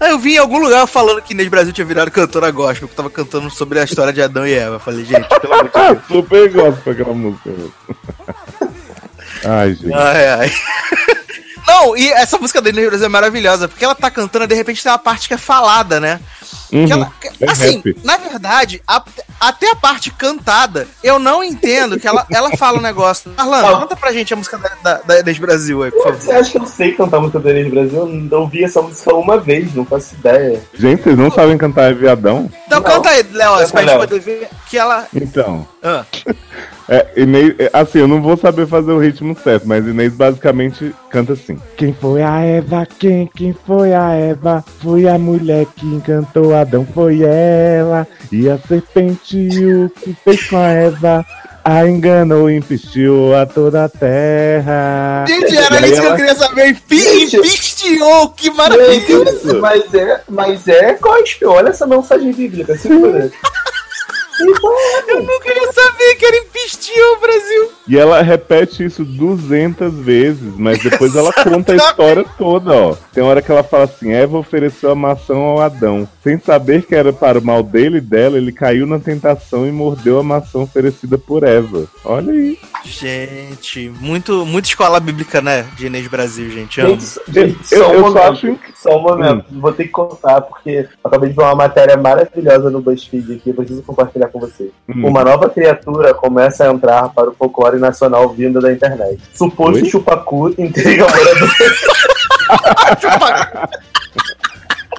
Eu 0.00 0.18
vi 0.18 0.34
em 0.34 0.38
algum 0.38 0.58
lugar 0.58 0.86
falando 0.86 1.22
que 1.22 1.32
Inês 1.32 1.48
Brasil 1.48 1.72
tinha 1.72 1.84
virado 1.84 2.10
cantora 2.10 2.50
gospel, 2.50 2.88
que 2.88 2.94
tava 2.94 3.10
cantando 3.10 3.50
sobre 3.50 3.78
a 3.78 3.84
história 3.84 4.12
de 4.12 4.22
Adão 4.22 4.46
e 4.46 4.52
Eva. 4.52 4.76
Eu 4.76 4.80
falei, 4.80 5.04
gente, 5.04 5.28
pelo 5.40 5.54
amor 5.54 5.70
de 5.70 5.72
Deus. 5.72 5.98
super 6.08 6.50
gosto 6.50 6.84
daquela 6.84 7.14
música. 7.14 7.50
Ai, 9.44 9.74
gente. 9.74 9.94
Ai, 9.94 10.28
ai. 10.28 10.52
Não, 11.66 11.96
e 11.96 12.10
essa 12.12 12.38
música 12.38 12.60
da 12.60 12.70
Inês 12.70 12.86
Brasil 12.88 13.06
é 13.06 13.08
maravilhosa, 13.08 13.68
porque 13.68 13.84
ela 13.84 13.94
tá 13.94 14.10
cantando 14.10 14.44
e 14.44 14.48
de 14.48 14.54
repente 14.54 14.82
tem 14.82 14.90
uma 14.92 14.98
parte 14.98 15.28
que 15.28 15.34
é 15.34 15.38
falada, 15.38 16.00
né? 16.00 16.20
Uhum. 16.72 16.86
Que 16.86 16.92
ela- 16.92 17.12
que- 17.20 17.44
É 17.44 17.50
assim, 17.50 17.82
rap. 17.84 17.96
na 18.02 18.16
verdade, 18.16 18.82
a- 18.88 19.02
até 19.38 19.70
a 19.70 19.76
parte 19.76 20.10
cantada, 20.10 20.88
eu 21.04 21.18
não 21.18 21.44
entendo 21.44 22.00
que 22.00 22.08
ela, 22.08 22.26
ela 22.30 22.50
fala 22.56 22.78
um 22.78 22.82
negócio. 22.82 23.30
Arlan, 23.36 23.60
Ah. 23.60 23.80
conta 23.80 23.94
pra 23.94 24.10
gente 24.12 24.32
a 24.32 24.36
música 24.36 24.56
da, 24.58 24.70
da, 24.82 25.02
da 25.02 25.20
Inês 25.20 25.38
Brasil 25.38 25.82
aí, 25.82 25.90
por 25.90 26.02
Você 26.02 26.26
favor. 26.28 26.40
acha 26.40 26.50
que 26.50 26.58
eu 26.58 26.66
sei 26.66 26.92
cantar 26.92 27.18
a 27.18 27.20
música 27.20 27.38
do 27.40 27.48
Enes 27.50 27.70
Brasil? 27.70 27.98
Eu 27.98 28.06
não 28.06 28.40
ouvi 28.40 28.64
essa 28.64 28.80
música 28.80 29.14
uma 29.14 29.38
vez, 29.38 29.74
não 29.74 29.84
faço 29.84 30.14
ideia. 30.14 30.62
Gente, 30.72 31.02
vocês 31.02 31.18
não 31.18 31.30
sabem 31.30 31.58
cantar 31.58 31.90
é 31.90 31.94
viadão? 31.94 32.50
Então 32.66 32.80
Não. 32.80 32.90
canta 32.90 33.10
aí, 33.10 33.22
Léo, 33.32 33.52
Canta, 33.58 33.70
pra 33.70 33.82
gente 33.82 33.96
poder 33.98 34.20
ver 34.20 34.48
que 34.70 34.78
ela. 34.78 35.06
Então. 35.14 35.68
Ah. 35.82 36.04
É, 36.88 37.06
Inês, 37.16 37.54
é, 37.58 37.70
assim, 37.72 38.00
eu 38.00 38.08
não 38.08 38.20
vou 38.20 38.36
saber 38.36 38.66
fazer 38.66 38.90
o 38.92 38.98
ritmo 38.98 39.36
certo, 39.42 39.66
mas 39.66 39.86
Inês 39.86 40.12
basicamente 40.12 40.94
canta 41.10 41.32
assim. 41.34 41.56
Quem 41.76 41.92
foi 41.92 42.22
a 42.22 42.40
Eva? 42.40 42.86
Quem? 42.98 43.30
Quem 43.34 43.54
foi 43.66 43.92
a 43.94 44.12
Eva? 44.12 44.64
Foi 44.80 45.06
a 45.08 45.18
mulher 45.18 45.66
que 45.76 45.86
encantou 45.86 46.54
Adão, 46.54 46.86
foi 46.92 47.22
ela. 47.22 48.06
E 48.30 48.48
a 48.50 48.58
serpente 48.58 49.36
o 49.36 49.90
que 49.90 50.16
fez 50.24 50.48
com 50.48 50.56
a 50.56 50.68
Eva? 50.68 51.24
A 51.64 51.86
enganou 51.86 52.50
e 52.50 52.56
empestiu 52.56 53.36
a 53.36 53.46
toda 53.46 53.84
a 53.84 53.88
terra. 53.88 55.24
Gente, 55.28 55.56
era 55.56 55.86
isso 55.86 55.94
que 55.94 56.00
eu 56.00 56.06
ela- 56.06 56.16
queria 56.16 56.34
saber. 56.34 56.68
Empistiou, 56.68 58.30
que 58.30 58.50
maravilhoso. 58.50 59.30
Isso, 59.48 59.60
mas 59.60 59.94
é, 59.94 60.20
mas 60.28 60.66
é 60.66 60.94
gospel. 60.94 61.50
Olha 61.52 61.68
essa 61.68 61.86
mensagem 61.86 62.32
bíblica, 62.32 62.76
segura. 62.76 63.30
Eu 65.08 65.22
não 65.22 65.40
queria 65.40 65.72
saber 65.72 66.14
que 66.16 66.24
era 66.26 66.36
empistiou, 66.38 67.20
Brasil. 67.20 67.72
E 67.88 67.98
ela 67.98 68.22
repete 68.22 68.84
isso 68.84 69.04
200 69.04 69.92
vezes, 69.94 70.54
mas 70.56 70.82
depois 70.82 71.14
ela 71.16 71.32
conta 71.32 71.72
a 71.72 71.76
história 71.76 72.24
toda, 72.38 72.72
ó. 72.72 72.96
Tem 73.12 73.22
hora 73.22 73.42
que 73.42 73.50
ela 73.50 73.62
fala 73.62 73.84
assim: 73.84 74.12
Eva 74.12 74.38
ofereceu 74.38 74.90
a 74.90 74.94
maçã 74.94 75.34
ao 75.34 75.60
Adão. 75.60 76.08
Sem 76.22 76.38
saber 76.38 76.82
que 76.82 76.94
era 76.94 77.12
para 77.12 77.38
o 77.38 77.44
mal 77.44 77.62
dele 77.62 77.98
e 77.98 78.00
dela, 78.00 78.36
ele 78.38 78.52
caiu 78.52 78.86
na 78.86 78.98
tentação 78.98 79.66
e 79.66 79.72
mordeu 79.72 80.18
a 80.18 80.22
maçã 80.22 80.60
oferecida 80.60 81.18
por 81.18 81.42
Eva. 81.42 81.86
Olha 82.04 82.32
aí. 82.32 82.58
Gente, 82.84 83.88
muito, 84.00 84.44
muito 84.46 84.66
escola 84.66 85.00
bíblica, 85.00 85.40
né? 85.40 85.66
De 85.76 85.86
Inês 85.86 86.06
Brasil, 86.06 86.48
gente. 86.50 86.80
Amo. 86.80 86.90
Gente, 87.00 87.20
gente, 87.28 87.58
Eu- 87.72 87.78
só 87.84 87.90
um 87.90 87.94
eu 87.94 88.00
só 88.02 88.08
momento. 88.08 88.18
acho 88.32 88.58
Só 88.76 88.98
um 88.98 89.02
momento. 89.02 89.44
Vou 89.50 89.72
ter 89.72 89.84
que 89.84 89.90
contar, 89.90 90.40
porque 90.42 90.70
eu 90.70 90.88
acabei 91.04 91.30
de 91.30 91.36
ver 91.36 91.42
uma 91.42 91.54
matéria 91.54 91.96
maravilhosa 91.96 92.70
no 92.70 92.80
BuzzFeed 92.80 93.34
aqui. 93.34 93.50
Eu 93.50 93.54
preciso 93.54 93.82
compartilhar 93.82 94.28
com 94.32 94.40
vocês. 94.40 94.70
Hum. 94.88 95.06
Uma 95.06 95.22
nova 95.22 95.48
criatura 95.50 96.14
começa 96.14 96.64
a 96.64 96.72
entrar 96.72 97.08
para 97.10 97.30
o 97.30 97.34
folclore 97.34 97.78
nacional 97.78 98.28
vindo 98.30 98.60
da 98.60 98.72
internet. 98.72 99.20
Suposto 99.34 99.84
Oi? 99.84 99.90
chupacu 99.90 100.48
intriga 100.58 101.06
morador. 101.06 101.50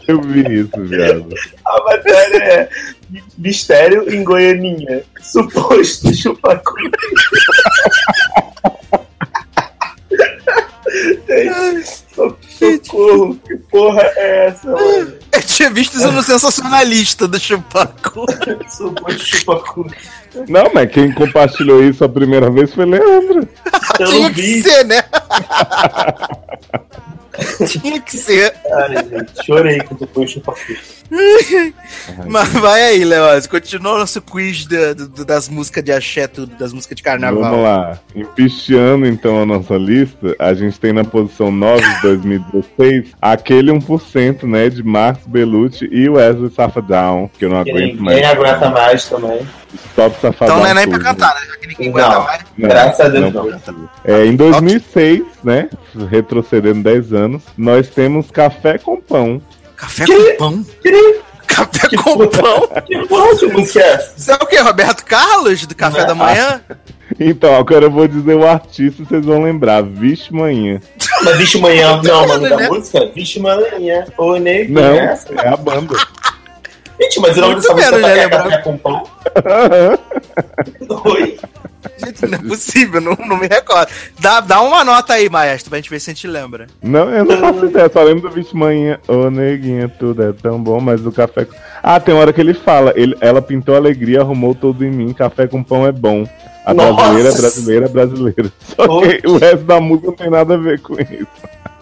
Eu 0.07 0.21
vi 0.21 0.59
isso, 0.59 0.83
viado. 0.83 1.29
A 1.65 1.83
matéria 1.83 2.43
é 2.43 2.69
Mistério 3.37 4.13
em 4.13 4.23
Goianinha. 4.23 5.03
Suposto 5.21 6.13
chupacu. 6.13 6.73
Socorro, 12.49 13.35
que 13.45 13.55
porra 13.71 14.01
é 14.15 14.47
essa, 14.47 14.69
mano? 14.71 15.13
Eu 15.31 15.41
tinha 15.41 15.69
visto 15.69 15.97
isso 15.97 16.11
no 16.11 16.21
sensacionalista 16.21 17.27
do 17.27 17.39
Chupacu. 17.39 18.25
Suposto 18.69 19.25
chupacu. 19.25 19.87
Não, 20.47 20.71
mas 20.73 20.91
quem 20.91 21.11
compartilhou 21.11 21.83
isso 21.83 22.03
a 22.03 22.09
primeira 22.09 22.49
vez 22.49 22.73
foi 22.73 22.85
Leandro. 22.85 23.47
Eu 23.99 24.07
Tinha 24.07 24.19
não 24.21 24.33
que 24.33 24.61
ser, 24.63 24.83
né? 24.85 25.03
Tinha 27.67 27.99
que 27.99 28.15
ser. 28.15 28.53
Ai, 28.71 28.95
gente, 29.09 29.45
chorei 29.45 29.79
com 29.81 29.97
suposto 29.97 30.33
chupacu. 30.33 30.59
Mas 32.27 32.49
vai 32.53 32.81
aí, 32.83 33.03
Leoz. 33.05 33.45
Continua 33.47 33.93
o 33.95 33.97
nosso 33.99 34.21
quiz 34.21 34.65
da- 34.65 34.93
do- 34.93 35.25
das 35.25 35.49
músicas 35.49 35.83
de 35.83 35.91
axé, 35.91 36.27
tudo, 36.27 36.55
das 36.55 36.71
músicas 36.73 36.95
de 36.95 37.03
carnaval. 37.03 37.41
Vamos 37.43 37.63
lá. 37.63 37.99
Empisteando 38.15 39.05
então 39.05 39.41
a 39.41 39.45
nossa 39.45 39.75
lista, 39.75 40.35
a 40.39 40.53
gente 40.53 40.79
tem 40.79 40.93
na 40.93 41.03
posição 41.03 41.51
9 41.51 41.81
de 42.01 42.01
2016 42.17 43.13
aquele 43.21 43.71
1%, 43.71 44.43
né, 44.43 44.69
de 44.69 44.83
Marcos 44.83 45.25
Bellucci 45.27 45.87
e 45.91 46.09
Wesley 46.09 46.51
Safadão, 46.51 47.29
que 47.37 47.45
eu 47.45 47.49
não 47.49 47.63
Que 47.63 47.71
aguento 47.71 47.99
mais. 48.01 48.15
ninguém 48.17 48.25
aguenta 48.31 48.69
mais 48.69 49.05
também. 49.09 49.39
Stop 49.89 50.15
Safadão. 50.21 50.55
Então 50.55 50.59
não 50.59 50.67
é 50.67 50.73
nem 50.73 50.87
pra 50.87 50.97
tudo. 50.97 51.07
cantar, 51.07 51.35
né? 51.35 51.41
Já 51.49 51.57
que 51.57 51.67
ninguém 51.67 51.91
Não. 51.91 51.99
aguenta 51.99 52.19
mais. 52.19 52.41
Não, 52.57 52.69
Graças 52.69 52.99
a 52.99 53.09
Deus, 53.09 53.33
não. 53.33 53.45
precisa. 53.45 53.75
É, 54.05 54.25
em 54.25 54.35
2006, 54.35 55.23
né, 55.43 55.69
retrocedendo 56.09 56.83
10 56.83 57.13
anos, 57.13 57.41
nós 57.57 57.87
temos 57.89 58.29
Café 58.31 58.77
com 58.77 58.99
Pão. 59.01 59.41
Café 59.75 60.05
com 60.05 60.37
pão? 60.37 60.65
Café 61.47 61.97
com 61.97 62.27
pão? 62.27 62.67
Que 62.85 63.05
porra 63.07 63.35
de 63.35 63.45
música 63.47 63.79
é 63.79 63.93
essa? 63.93 64.13
Isso 64.17 64.31
é 64.31 64.35
o 64.35 64.45
quê? 64.47 64.57
Roberto 64.59 65.03
Carlos, 65.03 65.65
do 65.67 65.75
Café 65.75 65.99
Não. 66.01 66.07
da 66.07 66.15
Manhã? 66.15 66.61
Então, 67.19 67.55
agora 67.55 67.85
eu 67.85 67.91
vou 67.91 68.07
dizer 68.07 68.33
o 68.33 68.47
artista, 68.47 69.03
vocês 69.05 69.23
vão 69.23 69.43
lembrar. 69.43 69.83
Vixe 69.83 70.33
Manhã. 70.33 70.81
Mas 71.23 71.37
Vixe 71.37 71.57
Manhã, 71.59 72.01
não, 72.03 72.27
mano, 72.27 72.49
da 72.49 72.57
música? 72.69 73.05
Vixe 73.13 73.39
Manhã, 73.39 74.05
ô 74.17 74.35
Ney, 74.37 74.67
Não, 74.67 74.81
é 74.81 75.17
é 75.43 75.47
a 75.47 75.57
banda. 75.57 75.95
Gente, 77.01 77.19
mas 77.19 77.37
o 77.37 77.41
nome 77.41 77.55
dessa 77.55 77.73
música 77.73 77.97
né, 77.97 78.19
é? 78.19 78.29
Café 78.29 78.57
com 78.59 78.77
Pão? 78.77 79.03
Oi? 81.05 81.37
Gente, 81.97 82.25
Não 82.27 82.37
é 82.37 82.41
possível, 82.41 83.01
não, 83.01 83.17
não 83.27 83.37
me 83.37 83.47
recordo. 83.47 83.89
Dá, 84.19 84.39
dá 84.39 84.61
uma 84.61 84.83
nota 84.83 85.13
aí, 85.13 85.29
maestro, 85.29 85.69
pra 85.69 85.79
gente 85.79 85.89
ver 85.89 85.99
se 85.99 86.11
a 86.11 86.13
gente 86.13 86.27
lembra. 86.27 86.67
Não, 86.81 87.09
eu 87.09 87.25
não 87.25 87.37
faço 87.39 87.65
ideia, 87.65 87.89
só 87.91 88.03
lembro 88.03 88.29
do 88.29 88.33
bicho 88.35 88.55
manhã. 88.55 88.99
Ô, 89.07 89.29
neguinha, 89.29 89.89
tudo 89.99 90.23
é 90.23 90.31
tão 90.33 90.61
bom, 90.61 90.79
mas 90.79 91.05
o 91.05 91.11
café. 91.11 91.45
com- 91.45 91.55
Ah, 91.81 91.99
tem 91.99 92.13
hora 92.15 92.31
que 92.31 92.39
ele 92.39 92.53
fala, 92.53 92.93
ele, 92.95 93.15
ela 93.19 93.41
pintou 93.41 93.75
alegria, 93.75 94.21
arrumou 94.21 94.55
tudo 94.55 94.85
em 94.85 94.91
mim, 94.91 95.13
café 95.13 95.47
com 95.47 95.61
pão 95.63 95.85
é 95.85 95.91
bom. 95.91 96.25
A 96.65 96.73
Nossa! 96.73 96.93
brasileira, 96.93 97.29
é 97.29 97.33
brasileira, 97.33 97.89
brasileira. 97.89 98.51
Só 98.59 99.01
que 99.01 99.27
o 99.27 99.37
resto 99.37 99.65
da 99.65 99.79
música 99.81 100.07
não 100.07 100.15
tem 100.15 100.29
nada 100.29 100.53
a 100.53 100.57
ver 100.57 100.79
com 100.81 100.93
isso. 100.93 101.27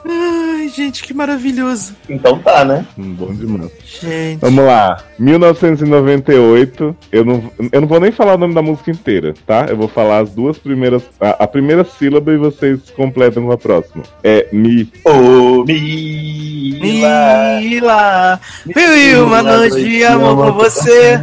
Ai, 0.03 0.67
gente, 0.69 1.03
que 1.03 1.13
maravilhoso. 1.13 1.95
Então 2.09 2.39
tá, 2.39 2.65
né? 2.65 2.85
Hum, 2.97 3.13
Bom 3.13 3.31
demais. 3.33 3.69
Gente. 4.01 4.39
Vamos 4.41 4.65
lá. 4.65 4.97
1998. 5.19 6.95
Eu 7.11 7.23
não, 7.23 7.51
eu 7.71 7.81
não 7.81 7.87
vou 7.87 7.99
nem 7.99 8.11
falar 8.11 8.33
o 8.33 8.37
nome 8.37 8.55
da 8.55 8.61
música 8.63 8.89
inteira, 8.89 9.35
tá? 9.45 9.67
Eu 9.69 9.77
vou 9.77 9.87
falar 9.87 10.19
as 10.19 10.31
duas 10.31 10.57
primeiras. 10.57 11.03
A, 11.19 11.43
a 11.43 11.47
primeira 11.47 11.83
sílaba 11.83 12.31
e 12.33 12.37
vocês 12.37 12.79
completam 12.95 13.43
com 13.45 13.51
a 13.51 13.57
próxima. 13.57 14.03
É 14.23 14.47
Mi. 14.51 14.91
Ô, 15.05 15.63
Mila. 15.65 17.59
Mila, 17.59 18.39
mil 18.65 18.97
e 18.97 19.15
uma 19.17 19.43
noite 19.43 19.83
de 19.83 20.03
amor 20.03 20.51
com 20.51 20.53
você. 20.57 21.19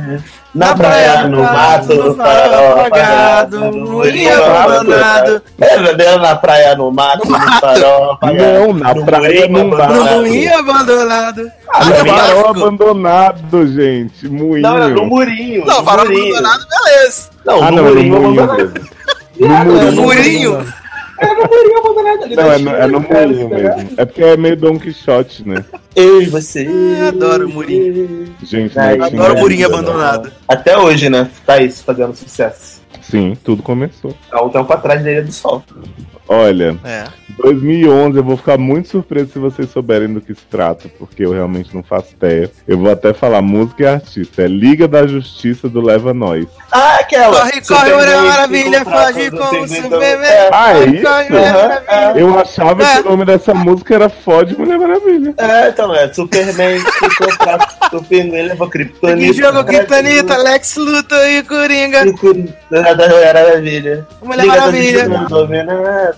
Na 0.59 0.75
praia, 0.75 1.29
no 1.29 1.43
mato, 1.43 1.95
no 1.95 2.15
farol 2.17 2.73
apagado, 2.81 3.59
no 3.71 3.91
murinho 3.93 4.45
abandonado. 4.45 5.43
É, 5.61 5.79
bebendo 5.79 6.19
na 6.19 6.37
praia, 6.37 6.75
no 6.77 6.91
mato, 6.91 7.29
no 7.29 7.39
farol 7.61 8.13
apagado. 8.13 8.43
Não, 8.67 8.73
na 8.75 8.95
no 8.95 9.05
praia 9.07 9.49
murinho 9.49 9.71
não 9.71 9.77
dá. 9.77 9.87
No 9.89 9.95
abandonado. 9.95 10.17
murinho 10.19 10.59
abandonado. 10.59 11.51
Ah, 11.73 11.85
No 11.85 11.91
no 11.91 12.07
farol 12.07 12.49
abandonado, 12.51 13.67
gente. 13.69 14.29
Moinho. 14.29 14.63
Não, 14.63 14.77
era 14.77 14.89
no 14.89 15.05
murinho. 15.07 15.65
Não, 15.65 15.79
no 15.79 15.85
farol 15.85 16.05
murinho. 16.07 16.35
abandonado, 16.37 16.67
beleza. 16.69 17.29
Não, 17.45 17.63
Ah, 17.63 17.71
no 17.71 17.77
não, 17.77 17.85
no 17.85 17.93
murinho. 17.95 18.21
No 19.39 19.93
No 19.93 20.03
murinho. 20.03 20.75
Era 21.19 21.35
no 21.35 21.43
murinho 21.43 21.79
abandonado 21.79 22.25
ali. 22.25 22.37
Não, 22.37 22.45
na 22.45 22.55
é 22.55 22.59
no, 22.59 22.71
é 22.71 22.87
no 22.87 23.05
cara. 23.05 23.27
mesmo. 23.27 23.51
É 23.97 24.05
porque 24.05 24.23
é 24.23 24.37
meio 24.37 24.57
Don 24.57 24.79
Quixote, 24.79 25.49
né? 25.49 25.65
Eu 25.95 26.23
e 26.23 26.27
você. 26.27 26.67
Eu 26.67 27.09
adoro 27.09 27.47
o 27.47 27.51
murinho. 27.51 28.27
Gente, 28.43 28.77
não 28.77 29.05
adoro 29.05 29.35
o 29.35 29.39
murinho 29.39 29.69
não. 29.69 29.79
abandonado. 29.79 30.33
Até 30.47 30.79
hoje, 30.79 31.11
né? 31.11 31.29
Tá 31.45 31.61
isso, 31.61 31.85
fazendo 31.85 32.15
sucesso. 32.15 32.81
Sim, 33.03 33.37
tudo 33.43 33.63
começou. 33.63 34.15
Há 34.31 34.45
um 34.45 34.51
tempo 34.51 34.73
atrás 34.73 35.03
da 35.03 35.11
Ilha 35.11 35.23
do 35.23 35.33
Sol. 35.33 35.65
Olha, 36.29 36.77
É. 36.85 37.05
2011 37.39 38.19
eu 38.19 38.25
vou 38.25 38.37
ficar 38.37 38.59
muito 38.59 38.89
surpreso 38.89 39.31
se 39.33 39.39
vocês 39.39 39.71
souberem 39.71 40.13
do 40.13 40.21
que 40.21 40.35
se 40.35 40.45
trata, 40.51 40.89
porque 40.99 41.25
eu 41.25 41.31
realmente 41.33 41.73
não 41.75 41.83
faço 41.85 42.13
ideia. 42.15 42.51
Eu 42.67 42.79
vou 42.79 42.91
até 42.91 43.13
falar 43.15 43.41
música 43.41 43.83
e 43.83 43.87
artista. 43.87 44.43
É 44.43 44.49
Liga 44.49 44.89
da 44.89 45.07
Justiça 45.07 45.69
do 45.69 45.81
Leva 45.81 46.13
Nós. 46.13 46.47
Ah, 46.73 46.97
aquela. 46.97 47.39
Corre, 47.41 47.61
corre, 47.67 47.93
Mulher 47.95 48.23
Maravilha, 48.23 48.85
foge 48.85 49.31
com 49.31 49.37
o 49.63 49.69
Superman. 49.69 50.49
Ah, 50.53 50.73
é 50.79 50.85
isso? 50.87 51.03
Corre, 51.05 51.29
Mulher 51.31 51.53
Maravilha. 51.53 52.21
Eu 52.21 52.39
achava 52.39 52.83
É. 52.83 52.95
que 52.97 53.01
o 53.07 53.11
nome 53.11 53.25
dessa 53.25 53.55
música 53.55 53.95
era 53.95 54.09
Fode 54.09 54.59
Mulher 54.59 54.79
Maravilha. 54.79 55.35
É, 55.39 55.69
então 55.69 55.95
é. 55.95 56.13
Superman 56.13 56.81
fraco. 57.41 57.79
O 57.91 58.13
levou 58.13 58.67
Que 58.69 58.79
Kryptonita. 58.79 59.33
jogo 59.33 59.65
Kryptonita, 59.65 60.37
Lex 60.37 60.77
Luthor 60.77 61.27
e 61.27 61.43
Coringa. 61.43 62.05
Era 62.71 62.95
maravilha. 62.95 64.07
Mulher 64.23 64.43
Liga 64.43 64.55
da 64.55 64.61
Maravilha. 64.61 66.15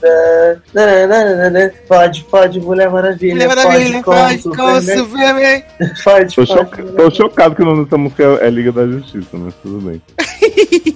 Fode, 1.87 2.25
fode, 2.31 2.61
Mulher 2.61 2.91
Maravilha. 2.91 3.35
Mulher 3.35 3.49
Maravilha, 3.49 4.03
foge 4.03 4.43
com 4.43 4.81
Superman. 4.81 5.65
Fode, 6.03 6.35
Tô, 6.37 6.47
fode. 6.47 6.61
choca- 6.61 6.83
tô 6.83 7.11
chocado 7.11 7.55
que 7.55 7.63
o 7.63 7.65
nome 7.67 7.85
dessa 7.85 7.99
música 7.99 8.23
é 8.41 8.47
é 8.47 8.51
Liga 8.51 8.73
da 8.73 8.87
Justiça, 8.87 9.29
mas 9.35 9.55
tudo 9.63 9.81
bem. 9.81 10.01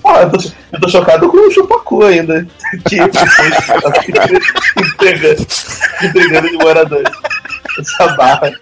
Pô, 0.02 0.10
eu, 0.16 0.30
tô, 0.30 0.38
eu 0.72 0.80
tô 0.80 0.88
chocado 0.88 1.28
com 1.28 1.36
o 1.36 1.50
Chupacu 1.50 2.02
ainda. 2.04 2.46
Que 2.88 2.96
entregando, 4.80 5.46
entregando 6.02 6.48
de 6.50 6.56
morador. 6.58 7.02
Essa 7.78 8.08
barra. 8.16 8.52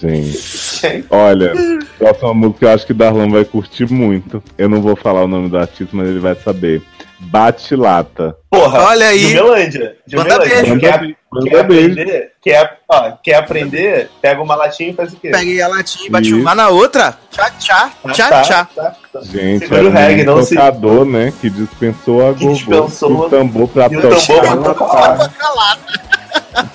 Gente. 0.00 1.04
Olha, 1.10 1.52
próxima 1.98 2.32
música 2.34 2.66
eu 2.66 2.70
acho 2.70 2.86
que 2.86 2.94
Darlan 2.94 3.28
vai 3.28 3.44
curtir 3.44 3.90
muito. 3.92 4.42
Eu 4.56 4.68
não 4.68 4.80
vou 4.80 4.94
falar 4.94 5.24
o 5.24 5.28
nome 5.28 5.48
do 5.48 5.58
artista, 5.58 5.90
mas 5.96 6.08
ele 6.08 6.20
vai 6.20 6.34
saber. 6.36 6.82
Bate 7.24 7.74
Lata. 7.76 8.36
Porra, 8.50 8.80
Olha 8.86 9.06
aí. 9.08 9.26
De 9.28 9.38
Uberlândia. 9.40 9.96
De 10.06 10.16
Manda 10.16 10.36
Uberlândia. 10.36 10.64
beijo. 10.64 10.80
Quer, 10.80 11.16
quer 11.50 11.60
aprender? 11.60 12.32
Quer, 12.42 12.78
ó, 12.88 13.10
quer 13.22 13.34
aprender? 13.36 14.10
Pega 14.20 14.42
uma 14.42 14.54
latinha 14.54 14.90
e 14.90 14.92
faz 14.94 15.12
o 15.12 15.16
quê? 15.16 15.30
Peguei 15.30 15.62
a 15.62 15.68
latinha 15.68 16.06
e 16.06 16.10
bati 16.10 16.34
uma 16.34 16.54
na 16.54 16.68
outra. 16.68 17.16
Tchá, 17.30 17.50
tchá, 17.58 17.90
Ah, 18.04 18.10
tchá, 18.12 18.28
tá, 18.28 18.42
tchá. 18.42 18.64
tá, 18.74 18.96
tá. 19.12 19.20
Gente, 19.22 19.60
Segura 19.60 19.80
era 19.80 19.88
o 19.88 19.92
reggae, 19.92 20.24
não 20.24 20.42
se- 20.42 20.54
tocador, 20.54 21.04
né? 21.06 21.32
Que 21.40 21.48
dispensou 21.48 22.28
a 22.28 22.34
Que 22.34 22.40
gogô. 22.44 22.54
dispensou 22.54 23.26
o 23.26 23.30
tambor 23.30 23.68
pra 23.68 23.84
E 23.90 23.96
o 23.96 24.00
tambor 24.02 24.74
tocar. 24.74 25.16
pra 25.16 25.28
tocar. 25.28 26.72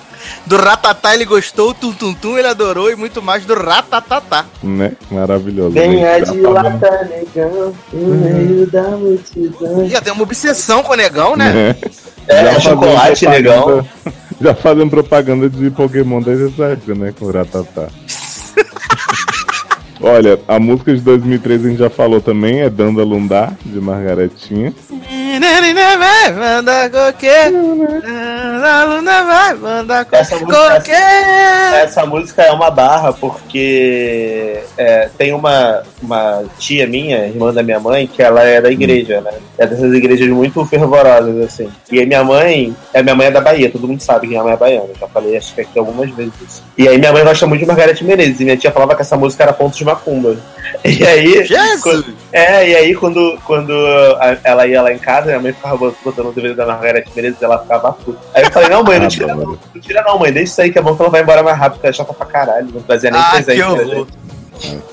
Do 0.48 0.56
Ratatá 0.56 1.14
ele 1.14 1.26
gostou, 1.26 1.70
o 1.70 1.74
Tum 1.74 1.92
Tum 1.92 2.14
Tum 2.14 2.38
ele 2.38 2.48
adorou 2.48 2.90
e 2.90 2.96
muito 2.96 3.20
mais 3.20 3.44
do 3.44 3.52
Ratatatá. 3.52 4.46
Né? 4.62 4.92
Maravilhoso. 5.10 5.72
Venha 5.74 6.20
de 6.20 6.40
lata, 6.40 7.06
negão, 7.10 7.74
no 7.92 8.14
meio 8.14 8.66
da 8.66 8.82
multidão. 8.96 9.86
Já 9.90 10.00
tem 10.00 10.10
uma 10.10 10.22
obsessão 10.22 10.82
com 10.82 10.94
o 10.94 10.96
negão, 10.96 11.36
né? 11.36 11.52
Né? 11.52 11.76
É, 12.26 12.44
Já 12.54 12.60
chocolate, 12.60 13.28
negão. 13.28 13.86
Já 14.40 14.54
fazendo 14.54 14.88
propaganda 14.88 15.50
de 15.50 15.68
Pokémon 15.70 16.22
desde 16.22 16.46
essa 16.46 16.64
época, 16.72 16.94
né? 16.94 17.12
Com 17.18 17.26
o 17.26 17.30
Ratatá. 17.30 17.88
Olha, 20.00 20.40
a 20.48 20.58
música 20.58 20.94
de 20.94 21.02
2013 21.02 21.66
a 21.66 21.70
gente 21.70 21.78
já 21.78 21.90
falou 21.90 22.22
também, 22.22 22.60
é 22.60 22.70
Danda 22.70 23.04
Lundar, 23.04 23.52
de 23.66 23.78
Margaretinha. 23.80 24.72
vai 24.88 25.27
Essa 30.20 30.36
música- 30.36 30.70
qualquer. 30.70 31.84
Essa 31.84 32.06
música 32.06 32.42
é 32.42 32.52
uma 32.52 32.70
barra 32.70 33.12
porque 33.12 34.60
é, 34.76 35.08
tem 35.16 35.32
uma, 35.32 35.82
uma 36.02 36.44
tia 36.58 36.86
minha, 36.86 37.26
irmã 37.26 37.52
da 37.52 37.62
minha 37.62 37.80
mãe, 37.80 38.06
que 38.06 38.22
ela 38.22 38.42
é 38.42 38.60
da 38.60 38.70
igreja, 38.70 39.20
né? 39.20 39.32
É 39.56 39.66
dessas 39.66 39.92
igrejas 39.92 40.28
muito 40.28 40.64
fervorosas, 40.66 41.36
assim. 41.44 41.68
E 41.90 41.98
aí 42.00 42.06
minha 42.06 42.24
mãe, 42.24 42.74
é 42.92 43.02
minha 43.02 43.14
mãe 43.14 43.26
é 43.26 43.30
da 43.30 43.40
Bahia, 43.40 43.70
todo 43.70 43.86
mundo 43.88 44.00
sabe 44.00 44.22
que 44.22 44.28
minha 44.28 44.42
mãe 44.42 44.52
é 44.52 44.56
baiana. 44.56 44.88
Já 44.98 45.08
falei 45.08 45.36
acho 45.36 45.54
que 45.54 45.60
aqui 45.60 45.78
algumas 45.78 46.10
vezes 46.10 46.32
isso. 46.46 46.62
E 46.76 46.88
aí 46.88 46.98
minha 46.98 47.12
mãe 47.12 47.24
gosta 47.24 47.46
muito 47.46 47.60
de 47.60 47.66
Margareth 47.66 48.02
Menezes, 48.02 48.40
e 48.40 48.44
minha 48.44 48.56
tia 48.56 48.70
falava 48.72 48.94
que 48.94 49.02
essa 49.02 49.16
música 49.16 49.42
era 49.44 49.52
ponto 49.52 49.76
de 49.76 49.84
macumba. 49.84 50.36
E 50.84 51.06
aí. 51.06 51.44
Jesus! 51.46 51.80
quando- 51.82 52.14
é, 52.32 52.68
e 52.68 52.76
aí 52.76 52.94
quando, 52.94 53.38
quando 53.46 53.72
ela 54.44 54.66
ia 54.66 54.82
lá 54.82 54.92
em 54.92 54.98
casa, 54.98 55.26
minha 55.26 55.40
mãe 55.40 55.52
ficava 55.52 55.76
botando 55.76 56.26
o 56.28 56.32
DVD 56.32 56.54
da 56.54 56.66
Margareth 56.66 57.06
Menezes 57.16 57.40
e 57.40 57.44
ela 57.44 57.58
ficava 57.58 57.92
puta. 57.92 58.18
Aí 58.34 58.44
eu 58.44 58.50
falei, 58.52 58.68
não, 58.68 58.82
mãe, 58.84 58.98
não 58.98 59.08
tira 59.08 59.34
não, 59.34 59.44
não 59.46 59.80
tira 59.80 60.02
não, 60.02 60.18
mãe, 60.18 60.32
deixa 60.32 60.52
isso 60.52 60.60
aí 60.62 60.70
que 60.72 60.78
é 60.78 60.82
bom 60.82 60.94
que 60.94 61.02
ela 61.02 61.10
vai 61.10 61.22
embora 61.22 61.42
mais 61.42 61.56
rápido, 61.58 61.80
que 61.80 61.86
ela 61.86 61.94
é 61.94 61.96
chata 61.96 62.12
pra 62.12 62.26
caralho, 62.26 62.68
não 62.72 62.82
trazia 62.82 63.10
nem 63.10 63.20
Ah, 63.20 63.30
presente. 63.32 63.56
que 63.56 63.62
horror. 63.64 64.06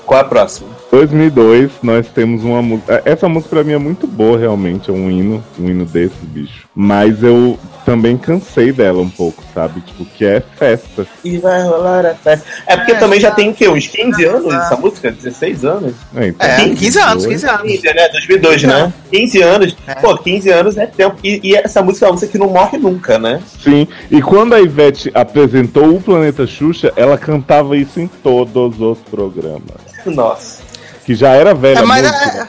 Qual 0.06 0.18
é 0.18 0.22
a 0.22 0.26
próxima? 0.26 0.68
2002, 0.96 1.72
nós 1.82 2.08
temos 2.08 2.42
uma 2.42 2.62
música. 2.62 3.02
Essa 3.04 3.28
música 3.28 3.56
pra 3.56 3.64
mim 3.64 3.74
é 3.74 3.78
muito 3.78 4.06
boa, 4.06 4.38
realmente. 4.38 4.88
É 4.88 4.92
um 4.94 5.10
hino, 5.10 5.44
um 5.58 5.68
hino 5.68 5.84
desse, 5.84 6.14
bicho. 6.22 6.66
Mas 6.74 7.22
eu 7.22 7.58
também 7.84 8.16
cansei 8.16 8.72
dela 8.72 9.02
um 9.02 9.10
pouco, 9.10 9.44
sabe? 9.54 9.82
Tipo, 9.82 10.06
que 10.06 10.24
é 10.24 10.40
festa. 10.40 11.06
E 11.22 11.36
vai 11.36 11.62
rolar 11.64 12.06
a 12.06 12.14
festa. 12.14 12.46
É 12.66 12.78
porque 12.78 12.94
também 12.94 13.20
já 13.20 13.30
tem 13.30 13.50
o 13.50 13.54
quê? 13.54 13.68
Uns 13.68 13.86
15 13.88 14.24
anos 14.24 14.54
essa 14.54 14.76
música? 14.76 15.10
16 15.12 15.64
anos? 15.66 15.94
É, 16.16 16.28
então, 16.28 16.48
É, 16.48 16.74
15 16.74 16.98
anos, 16.98 17.26
15 17.26 17.46
anos. 17.46 17.62
15, 17.62 17.94
né? 17.94 18.08
2002, 18.08 18.62
né? 18.62 18.92
15 19.12 19.42
anos. 19.42 19.76
Pô, 20.00 20.16
15 20.16 20.50
anos 20.50 20.78
é 20.78 20.86
tempo. 20.86 21.16
E, 21.22 21.40
e 21.44 21.54
essa 21.54 21.82
música 21.82 22.06
é 22.06 22.08
uma 22.08 22.14
música 22.14 22.32
que 22.32 22.38
não 22.38 22.48
morre 22.48 22.78
nunca, 22.78 23.18
né? 23.18 23.42
Sim, 23.62 23.86
e 24.10 24.22
quando 24.22 24.54
a 24.54 24.60
Ivete 24.62 25.10
apresentou 25.14 25.94
o 25.94 26.00
Planeta 26.00 26.46
Xuxa, 26.46 26.90
ela 26.96 27.18
cantava 27.18 27.76
isso 27.76 28.00
em 28.00 28.06
todos 28.06 28.80
os 28.80 28.98
programas. 29.10 29.76
Nossa. 30.06 30.65
Que 31.06 31.14
já 31.14 31.30
era 31.30 31.54
velha 31.54 31.78
É, 31.78 31.82
mas 31.84 32.02
música. 32.02 32.48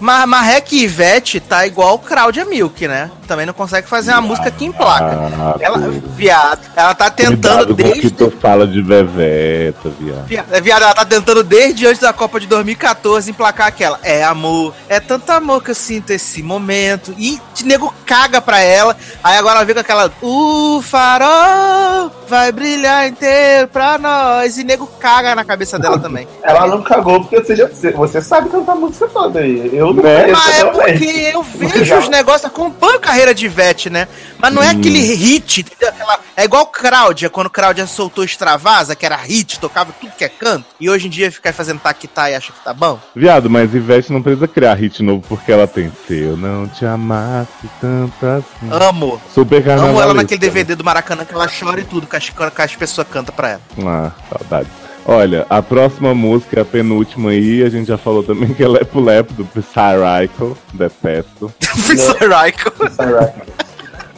Mas 0.00 0.26
Marrec 0.26 0.74
e 0.74 0.84
Ivete 0.84 1.38
tá 1.38 1.66
igual 1.66 1.96
o 1.96 1.98
Cláudia 1.98 2.46
Milk, 2.46 2.88
né? 2.88 3.10
Também 3.30 3.46
não 3.46 3.54
consegue 3.54 3.88
fazer 3.88 4.10
uma 4.10 4.22
música 4.22 4.50
que 4.50 4.64
emplaca. 4.64 5.30
Ah, 5.38 5.54
Ela, 5.60 5.78
viado, 6.16 6.68
ela 6.74 6.92
tá 6.96 7.08
tentando 7.08 7.38
Cuidado 7.38 7.66
com 7.66 7.72
o 7.74 7.76
que 7.76 8.00
desde. 8.00 8.10
tu 8.10 8.28
fala 8.40 8.66
de 8.66 8.82
Veveta, 8.82 9.88
viado. 10.00 10.26
Viado, 10.26 10.46
é, 10.52 10.60
viado, 10.60 10.82
ela 10.82 10.94
tá 10.94 11.04
tentando 11.04 11.44
desde 11.44 11.86
antes 11.86 12.00
da 12.00 12.12
Copa 12.12 12.40
de 12.40 12.48
2014 12.48 13.30
emplacar 13.30 13.68
aquela. 13.68 14.00
É 14.02 14.24
amor, 14.24 14.74
é 14.88 14.98
tanto 14.98 15.30
amor 15.30 15.62
que 15.62 15.70
eu 15.70 15.76
sinto 15.76 16.10
esse 16.10 16.42
momento. 16.42 17.14
E 17.16 17.40
nego 17.62 17.94
caga 18.04 18.40
pra 18.40 18.58
ela. 18.58 18.96
Aí 19.22 19.38
agora 19.38 19.58
ela 19.58 19.64
vem 19.64 19.74
com 19.76 19.80
aquela. 19.80 20.10
O 20.20 20.82
farol 20.82 22.10
vai 22.28 22.50
brilhar 22.50 23.06
inteiro 23.06 23.68
pra 23.68 23.96
nós. 23.96 24.58
E 24.58 24.64
nego 24.64 24.88
caga 24.98 25.36
na 25.36 25.44
cabeça 25.44 25.78
dela 25.78 26.00
também. 26.00 26.26
Ela 26.42 26.66
não 26.66 26.82
cagou 26.82 27.20
porque 27.20 27.40
você, 27.40 27.54
já, 27.54 27.68
você 27.94 28.20
sabe 28.20 28.48
cantar 28.48 28.72
a 28.72 28.76
música 28.76 29.06
toda 29.06 29.38
aí. 29.38 29.70
Eu 29.72 29.94
não 29.94 30.02
Né? 30.02 30.26
Mas 30.32 30.58
é 30.58 30.64
porque 30.64 31.30
eu 31.32 31.42
vejo 31.42 31.96
os 31.96 32.08
negócios, 32.08 32.46
acompanho 32.46 32.96
a 32.96 33.12
carreira 33.20 33.34
de 33.34 33.44
Ivete, 33.46 33.90
né? 33.90 34.08
Mas 34.38 34.52
não 34.52 34.62
é 34.62 34.68
Hum. 34.68 34.78
aquele 34.78 34.98
hit, 35.14 35.60
entendeu? 35.60 35.88
Aquela- 35.88 36.20
é 36.36 36.44
igual 36.44 36.66
Cláudia, 36.66 37.28
quando 37.28 37.50
Cláudia 37.50 37.86
soltou 37.86 38.24
Extravasa, 38.24 38.96
que 38.96 39.04
era 39.04 39.16
hit, 39.16 39.60
tocava 39.60 39.92
tudo 40.00 40.12
que 40.16 40.24
é 40.24 40.28
canto, 40.28 40.64
e 40.80 40.88
hoje 40.88 41.06
em 41.06 41.10
dia 41.10 41.30
fica 41.30 41.52
fazendo 41.52 41.80
taquitá 41.80 42.30
e 42.30 42.34
acha 42.34 42.52
que 42.52 42.60
tá 42.64 42.72
bom. 42.72 42.98
Viado, 43.14 43.50
mas 43.50 43.74
Ivete 43.74 44.12
não 44.12 44.22
precisa 44.22 44.48
criar 44.48 44.74
hit 44.74 45.02
novo 45.02 45.22
porque 45.28 45.52
ela 45.52 45.66
tem 45.66 45.90
Se 46.06 46.18
eu 46.18 46.36
não 46.36 46.66
te 46.66 46.84
amasse 46.86 47.48
tanto 47.80 48.26
assim. 48.26 48.68
Amo. 48.70 49.20
Super 49.34 49.68
Amo 49.70 50.00
ela 50.00 50.14
naquele 50.14 50.40
DVD 50.40 50.74
do 50.74 50.82
Maracanã 50.84 51.24
que 51.24 51.34
ela 51.34 51.48
chora 51.48 51.80
e 51.80 51.84
tudo, 51.84 52.06
que 52.06 52.16
as, 52.16 52.28
que 52.30 52.62
as 52.62 52.76
pessoas 52.76 53.06
cantam 53.10 53.34
pra 53.34 53.50
ela. 53.50 53.60
Ah, 53.84 54.10
saudade. 54.30 54.68
Olha, 55.12 55.44
a 55.50 55.60
próxima 55.60 56.14
música, 56.14 56.60
a 56.60 56.64
penúltima 56.64 57.30
aí, 57.30 57.64
a 57.64 57.68
gente 57.68 57.88
já 57.88 57.98
falou 57.98 58.22
também 58.22 58.54
que 58.54 58.62
é 58.62 58.68
Lepo 58.68 59.00
Lepo 59.00 59.32
do 59.32 59.44
Psyrico, 59.44 60.56
detesto. 60.72 61.52
Psyrico. 61.58 62.72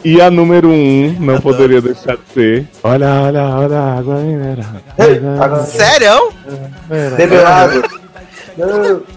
E 0.05 0.21
a 0.21 0.29
número 0.29 0.69
um, 0.69 1.17
não 1.19 1.41
poderia 1.41 1.81
deixar 1.81 2.15
de 2.15 2.31
ser. 2.31 2.67
Olha, 2.83 3.07
olha, 3.23 3.43
olha, 3.43 3.79
a 3.79 3.97
água 3.97 4.15
mineral. 4.17 5.65
Sério? 5.65 6.31
Develado. 7.17 7.89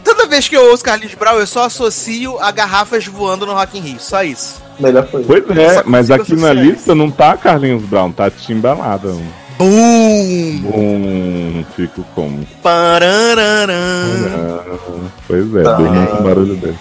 Toda 0.02 0.26
vez 0.28 0.48
que 0.48 0.56
eu 0.56 0.70
ouço 0.70 0.82
Carlinhos 0.82 1.14
Brown, 1.14 1.38
eu 1.38 1.46
só 1.46 1.66
associo 1.66 2.38
a 2.40 2.50
garrafas 2.52 3.06
voando 3.06 3.44
no 3.44 3.52
Rock 3.52 3.76
in 3.76 3.82
Rio, 3.82 4.00
só 4.00 4.24
isso. 4.24 4.62
Melhor 4.80 5.06
coisa. 5.08 5.26
Pois 5.26 5.58
é, 5.58 5.82
mas 5.84 6.10
aqui 6.10 6.34
na 6.34 6.54
lista 6.54 6.94
não 6.94 7.10
tá 7.10 7.36
Carlinhos 7.36 7.82
Brown, 7.82 8.10
tá 8.12 8.30
Timbalada. 8.30 9.14
Bum! 9.58 9.95
Bum, 10.62 11.64
fico 11.74 12.04
como. 12.14 12.46
Parararã. 12.62 14.04
Pois 15.26 15.54
é, 15.54 15.62
durma 15.62 16.06
com 16.06 16.22
barulho 16.24 16.56
dele. 16.56 16.78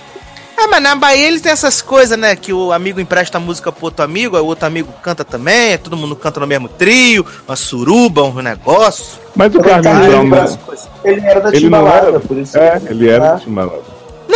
É, 0.58 0.68
mas 0.68 0.82
na 0.82 0.96
Bahia 0.96 1.28
ele 1.28 1.40
tem 1.40 1.52
essas 1.52 1.82
coisas, 1.82 2.18
né? 2.18 2.34
Que 2.36 2.54
o 2.54 2.72
amigo 2.72 3.00
empresta 3.00 3.38
a 3.38 3.42
música 3.42 3.72
pro 3.72 3.86
outro 3.86 4.04
amigo, 4.06 4.36
aí 4.38 4.42
o 4.42 4.46
outro 4.46 4.66
amigo 4.66 4.92
canta 5.04 5.24
também, 5.26 5.78
todo 5.78 5.98
mundo 5.98 6.16
canta 6.16 6.40
no 6.40 6.48
mesmo 6.48 6.70
trio, 6.70 7.26
uma 7.48 7.56
suruba, 7.58 8.24
um 8.24 8.42
negócio. 8.42 9.20
Mas 9.36 9.54
o 9.54 9.60
Carlinhos 9.60 10.08
Brown 10.08 10.24
não. 10.28 10.60
Ele 11.04 11.22
era 11.22 11.42
da 11.42 11.50
Ele 11.50 11.60
Timbalada, 11.60 12.08
era. 12.08 12.20
por 12.22 12.38
isso. 12.38 12.58
É, 12.58 12.82
ele 12.90 13.10
era 13.10 13.32
Ah. 13.32 13.36
do 13.36 13.42
Timbalada. 13.42 13.95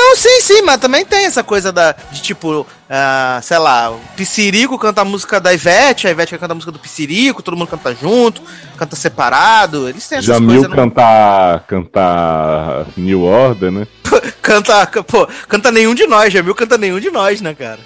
Não, 0.09 0.15
sim, 0.15 0.39
sim, 0.41 0.61
mas 0.63 0.77
também 0.77 1.05
tem 1.05 1.25
essa 1.25 1.43
coisa 1.43 1.71
da, 1.71 1.91
de 2.11 2.19
tipo, 2.19 2.65
ah, 2.89 3.39
sei 3.43 3.59
lá, 3.59 3.91
o 3.91 3.99
Piscirico 4.17 4.75
canta 4.79 5.01
a 5.01 5.05
música 5.05 5.39
da 5.39 5.53
Ivete, 5.53 6.07
a 6.07 6.09
Ivete 6.09 6.35
canta 6.35 6.51
a 6.51 6.55
música 6.55 6.71
do 6.71 6.79
Piscirico, 6.79 7.43
todo 7.43 7.55
mundo 7.55 7.67
canta 7.67 7.93
junto, 7.93 8.41
canta 8.75 8.95
separado, 8.95 9.87
eles 9.87 10.07
têm 10.07 10.17
essas 10.17 10.25
Jamil 10.25 10.47
coisas. 10.63 10.67
não- 10.69 10.75
cantar, 10.75 11.59
cantar 11.67 12.87
New 12.97 13.21
Order, 13.21 13.71
né? 13.71 13.87
Canta, 14.41 14.87
pô, 15.03 15.27
canta 15.47 15.71
nenhum 15.71 15.93
de 15.93 16.07
nós, 16.07 16.33
Jamil 16.33 16.55
canta 16.55 16.75
nenhum 16.75 16.99
de 16.99 17.11
nós, 17.11 17.39
né, 17.39 17.53
cara? 17.53 17.79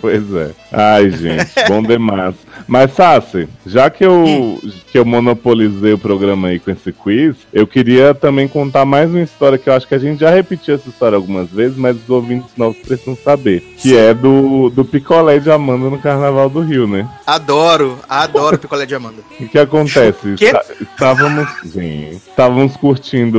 Pois 0.00 0.22
é. 0.34 0.52
Ai, 0.72 1.10
gente, 1.10 1.52
bom 1.68 1.82
demais. 1.82 2.34
Mas, 2.66 2.92
Sassi, 2.94 3.48
já 3.66 3.90
que 3.90 4.04
eu, 4.04 4.58
que 4.90 4.98
eu 4.98 5.04
monopolizei 5.04 5.92
o 5.92 5.98
programa 5.98 6.48
aí 6.48 6.58
com 6.58 6.70
esse 6.70 6.92
quiz, 6.92 7.36
eu 7.52 7.66
queria 7.66 8.14
também 8.14 8.46
contar 8.48 8.84
mais 8.84 9.10
uma 9.10 9.20
história 9.22 9.58
que 9.58 9.68
eu 9.68 9.72
acho 9.74 9.86
que 9.86 9.94
a 9.94 9.98
gente 9.98 10.20
já 10.20 10.30
repetiu 10.30 10.74
essa 10.74 10.88
história 10.88 11.16
algumas 11.16 11.48
vezes, 11.50 11.76
mas 11.76 11.96
os 11.96 12.08
ouvintes 12.10 12.50
novos 12.56 12.76
precisam 12.78 13.16
saber. 13.16 13.60
Que 13.78 13.96
é 13.96 14.12
do, 14.14 14.70
do 14.70 14.84
picolé 14.84 15.38
de 15.38 15.50
Amanda 15.50 15.90
no 15.90 15.98
Carnaval 15.98 16.48
do 16.50 16.60
Rio, 16.60 16.86
né? 16.86 17.08
Adoro, 17.26 17.98
adoro 18.08 18.58
picolé 18.58 18.86
de 18.86 18.94
Amanda. 18.94 19.22
O 19.40 19.48
que 19.48 19.58
acontece? 19.58 20.34
Está- 20.34 20.64
Estávamos, 20.80 21.48
estávamos 22.12 22.76
curtindo 22.76 23.38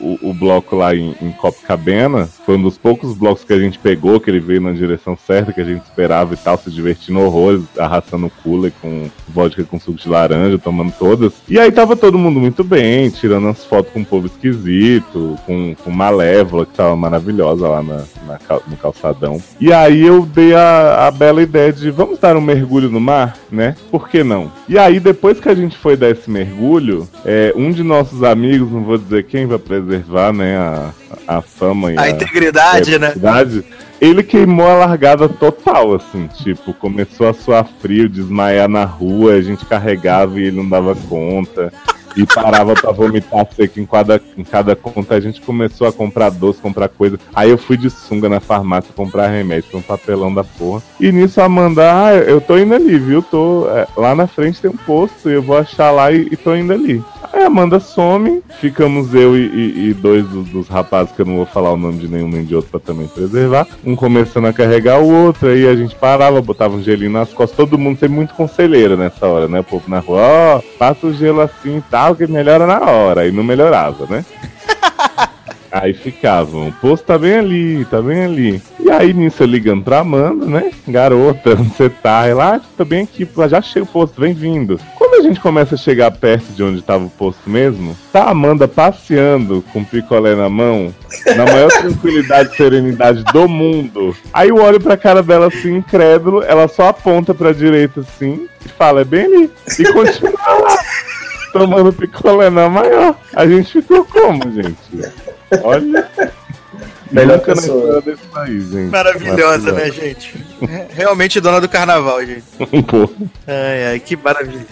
o, 0.00 0.18
o 0.22 0.34
bloco 0.34 0.76
lá 0.76 0.94
em, 0.94 1.14
em 1.20 1.32
Copacabana. 1.32 2.26
Foi 2.46 2.56
um 2.56 2.62
dos 2.62 2.78
poucos 2.78 3.14
blocos 3.16 3.44
que 3.44 3.52
a 3.52 3.58
gente 3.58 3.78
pegou, 3.78 4.18
que 4.20 4.30
ele 4.30 4.40
veio 4.40 4.60
na 4.60 4.72
direção 4.72 5.16
certa, 5.26 5.52
que 5.52 5.60
a 5.60 5.64
gente 5.64 5.82
esperava 5.82 6.34
e 6.34 6.36
tal, 6.36 6.56
se 6.58 6.70
divertindo 6.70 7.20
horrores, 7.20 7.62
arrastando 7.78 8.30
cooler 8.42 8.72
com 8.80 9.08
vodka 9.28 9.64
com 9.64 9.78
suco 9.78 9.98
de 9.98 10.08
laranja, 10.08 10.58
tomando 10.58 10.92
todas. 10.98 11.32
E 11.48 11.58
aí 11.58 11.70
tava 11.70 11.96
todo 11.96 12.18
mundo 12.18 12.40
muito 12.40 12.64
bem, 12.64 13.10
tirando 13.10 13.48
as 13.48 13.64
fotos 13.64 13.92
com 13.92 14.00
o 14.00 14.06
povo 14.06 14.26
esquisito, 14.26 15.36
com, 15.46 15.74
com 15.74 15.90
Malévola, 15.90 16.66
que 16.66 16.74
tava 16.74 16.96
maravilhosa 16.96 17.68
lá 17.68 17.82
na, 17.82 18.04
na 18.26 18.38
no 18.66 18.76
calçadão. 18.76 19.40
E 19.60 19.72
aí 19.72 20.06
eu 20.06 20.24
dei 20.26 20.54
a, 20.54 21.06
a 21.06 21.10
bela 21.10 21.42
ideia 21.42 21.72
de 21.72 21.90
vamos 21.90 22.18
dar 22.18 22.36
um 22.36 22.40
mergulho 22.40 22.90
no 22.90 23.00
mar, 23.00 23.36
né? 23.50 23.74
Por 23.90 24.08
que 24.08 24.22
não? 24.22 24.50
E 24.68 24.78
aí, 24.78 25.00
depois 25.00 25.40
que 25.40 25.48
a 25.48 25.54
gente 25.54 25.76
foi 25.76 25.96
dar 25.96 26.10
esse 26.10 26.30
mergulho, 26.30 27.08
é, 27.24 27.52
um 27.56 27.70
de 27.70 27.82
nossos 27.82 28.22
amigos, 28.22 28.70
não 28.70 28.82
vou 28.82 28.98
dizer 28.98 29.24
quem, 29.24 29.46
vai 29.46 29.58
preservar, 29.58 30.32
né, 30.32 30.56
a, 30.58 30.90
a 31.26 31.40
fama 31.40 31.92
e 31.92 31.98
A 31.98 32.10
integridade, 32.10 32.98
né? 32.98 33.08
integridade, 33.08 33.64
Ele 34.00 34.22
queimou 34.22 34.66
a 34.66 34.74
largada 34.74 35.28
total, 35.28 35.94
assim, 35.94 36.28
tipo, 36.28 36.72
começou 36.72 37.28
a 37.28 37.34
suar 37.34 37.66
frio, 37.80 38.08
desmaiar 38.08 38.68
na 38.68 38.84
rua, 38.84 39.34
a 39.34 39.40
gente 39.42 39.64
carregava 39.64 40.38
e 40.38 40.44
ele 40.44 40.56
não 40.56 40.68
dava 40.68 40.94
conta. 40.94 41.72
E 42.16 42.26
parava 42.26 42.74
pra 42.74 42.90
vomitar 42.90 43.46
seco 43.54 43.78
em 43.78 43.86
cada, 43.86 44.20
em 44.36 44.42
cada 44.42 44.74
conta. 44.74 45.14
A 45.14 45.20
gente 45.20 45.40
começou 45.40 45.86
a 45.86 45.92
comprar 45.92 46.30
doce, 46.30 46.60
comprar 46.60 46.88
coisa. 46.88 47.18
Aí 47.32 47.48
eu 47.48 47.58
fui 47.58 47.76
de 47.76 47.88
sunga 47.90 48.28
na 48.28 48.40
farmácia 48.40 48.90
comprar 48.96 49.28
remédio, 49.28 49.78
um 49.78 49.82
papelão 49.82 50.34
da 50.34 50.42
porra. 50.42 50.82
E 50.98 51.12
nisso 51.12 51.40
a 51.40 51.44
Amanda, 51.44 51.82
ah, 51.84 52.14
eu 52.14 52.40
tô 52.40 52.58
indo 52.58 52.74
ali, 52.74 52.98
viu? 52.98 53.22
Tô, 53.22 53.68
é, 53.70 53.86
lá 53.96 54.16
na 54.16 54.26
frente 54.26 54.60
tem 54.60 54.70
um 54.70 54.76
posto, 54.76 55.28
eu 55.28 55.42
vou 55.42 55.56
achar 55.56 55.92
lá 55.92 56.10
e, 56.10 56.28
e 56.32 56.36
tô 56.36 56.56
indo 56.56 56.72
ali. 56.72 57.04
Aí 57.32 57.42
a 57.42 57.46
Amanda 57.46 57.78
some, 57.78 58.42
ficamos 58.60 59.12
eu 59.14 59.36
e, 59.36 59.40
e- 59.46 59.88
e 59.90 59.94
dois 59.94 60.26
dos, 60.26 60.48
dos 60.48 60.68
rapazes, 60.68 61.12
que 61.12 61.20
eu 61.22 61.26
não 61.26 61.36
vou 61.36 61.46
falar 61.46 61.72
o 61.72 61.76
nome 61.76 61.98
de 61.98 62.08
nenhum 62.08 62.28
nem 62.28 62.44
de 62.44 62.54
outro 62.54 62.70
pra 62.70 62.80
também 62.80 63.06
preservar. 63.06 63.66
Um 63.84 63.94
começando 63.94 64.46
a 64.46 64.52
carregar 64.52 65.00
o 65.00 65.08
outro, 65.26 65.48
aí 65.48 65.66
a 65.68 65.74
gente 65.76 65.94
parava, 65.94 66.40
botava 66.40 66.74
um 66.76 66.82
gelinho 66.82 67.10
nas 67.12 67.32
costas. 67.32 67.56
Todo 67.56 67.78
mundo 67.78 67.98
tem 67.98 68.08
muito 68.08 68.34
conselheiro 68.34 68.96
nessa 68.96 69.26
hora, 69.26 69.46
né? 69.46 69.60
O 69.60 69.64
povo 69.64 69.84
na 69.88 69.98
rua, 69.98 70.20
ó, 70.20 70.60
passa 70.78 71.06
o 71.06 71.12
gelo 71.12 71.40
assim 71.40 71.78
e 71.78 71.82
tal, 71.90 72.16
que 72.16 72.26
melhora 72.26 72.66
na 72.66 72.80
hora. 72.80 73.26
E 73.26 73.32
não 73.32 73.44
melhorava, 73.44 74.06
né? 74.08 74.24
Aí 75.70 75.92
ficavam, 75.92 76.68
o 76.68 76.72
posto 76.72 77.04
tá 77.04 77.18
bem 77.18 77.38
ali, 77.38 77.84
tá 77.84 78.00
bem 78.00 78.24
ali. 78.24 78.62
E 78.80 78.90
aí 78.90 79.12
nisso 79.12 79.42
eu 79.42 79.46
ligando 79.46 79.82
pra 79.82 80.00
Amanda, 80.00 80.46
né? 80.46 80.70
Garota, 80.86 81.50
onde 81.50 81.70
você 81.70 81.90
tá? 81.90 82.26
Ela, 82.26 82.56
ah, 82.56 82.60
tô 82.76 82.84
bem 82.84 83.02
aqui, 83.02 83.28
já 83.48 83.58
achei 83.58 83.82
o 83.82 83.86
posto, 83.86 84.20
vem 84.20 84.32
vindo. 84.32 84.80
Quando 84.96 85.14
a 85.14 85.22
gente 85.22 85.40
começa 85.40 85.74
a 85.74 85.78
chegar 85.78 86.10
perto 86.10 86.52
de 86.52 86.62
onde 86.62 86.80
tava 86.80 87.04
o 87.04 87.10
posto 87.10 87.50
mesmo, 87.50 87.96
tá 88.12 88.24
a 88.24 88.30
Amanda 88.30 88.66
passeando 88.66 89.62
com 89.72 89.84
picolé 89.84 90.34
na 90.34 90.48
mão, 90.48 90.94
na 91.36 91.44
maior 91.44 91.68
tranquilidade 91.80 92.52
e 92.52 92.56
serenidade 92.56 93.22
do 93.24 93.48
mundo. 93.48 94.16
Aí 94.32 94.48
eu 94.48 94.56
olho 94.56 94.80
pra 94.80 94.96
cara 94.96 95.22
dela 95.22 95.48
assim, 95.48 95.76
incrédulo, 95.76 96.42
ela 96.42 96.66
só 96.68 96.88
aponta 96.88 97.34
pra 97.34 97.52
direita 97.52 98.00
assim 98.00 98.48
e 98.64 98.68
fala, 98.68 99.02
é 99.02 99.04
bem 99.04 99.24
ali. 99.24 99.50
E 99.78 99.92
continua 99.92 100.32
lá, 100.46 100.77
tomando 101.58 101.92
picolé 101.92 102.50
na 102.50 102.68
maior. 102.68 103.14
A 103.34 103.46
gente 103.46 103.72
ficou 103.72 104.04
como, 104.04 104.42
gente? 104.52 104.76
Olha. 105.62 106.08
Melhor 107.10 107.38
história 107.38 108.00
desse 108.02 108.22
país, 108.26 108.70
gente. 108.70 108.90
Maravilhosa, 108.90 109.72
né, 109.72 109.90
gente? 109.90 110.44
Realmente 110.90 111.40
dona 111.40 111.60
do 111.60 111.68
carnaval, 111.68 112.24
gente. 112.24 112.44
Pô. 112.86 113.08
Ai, 113.46 113.86
ai, 113.92 114.00
que 114.00 114.14
maravilhosa. 114.16 114.66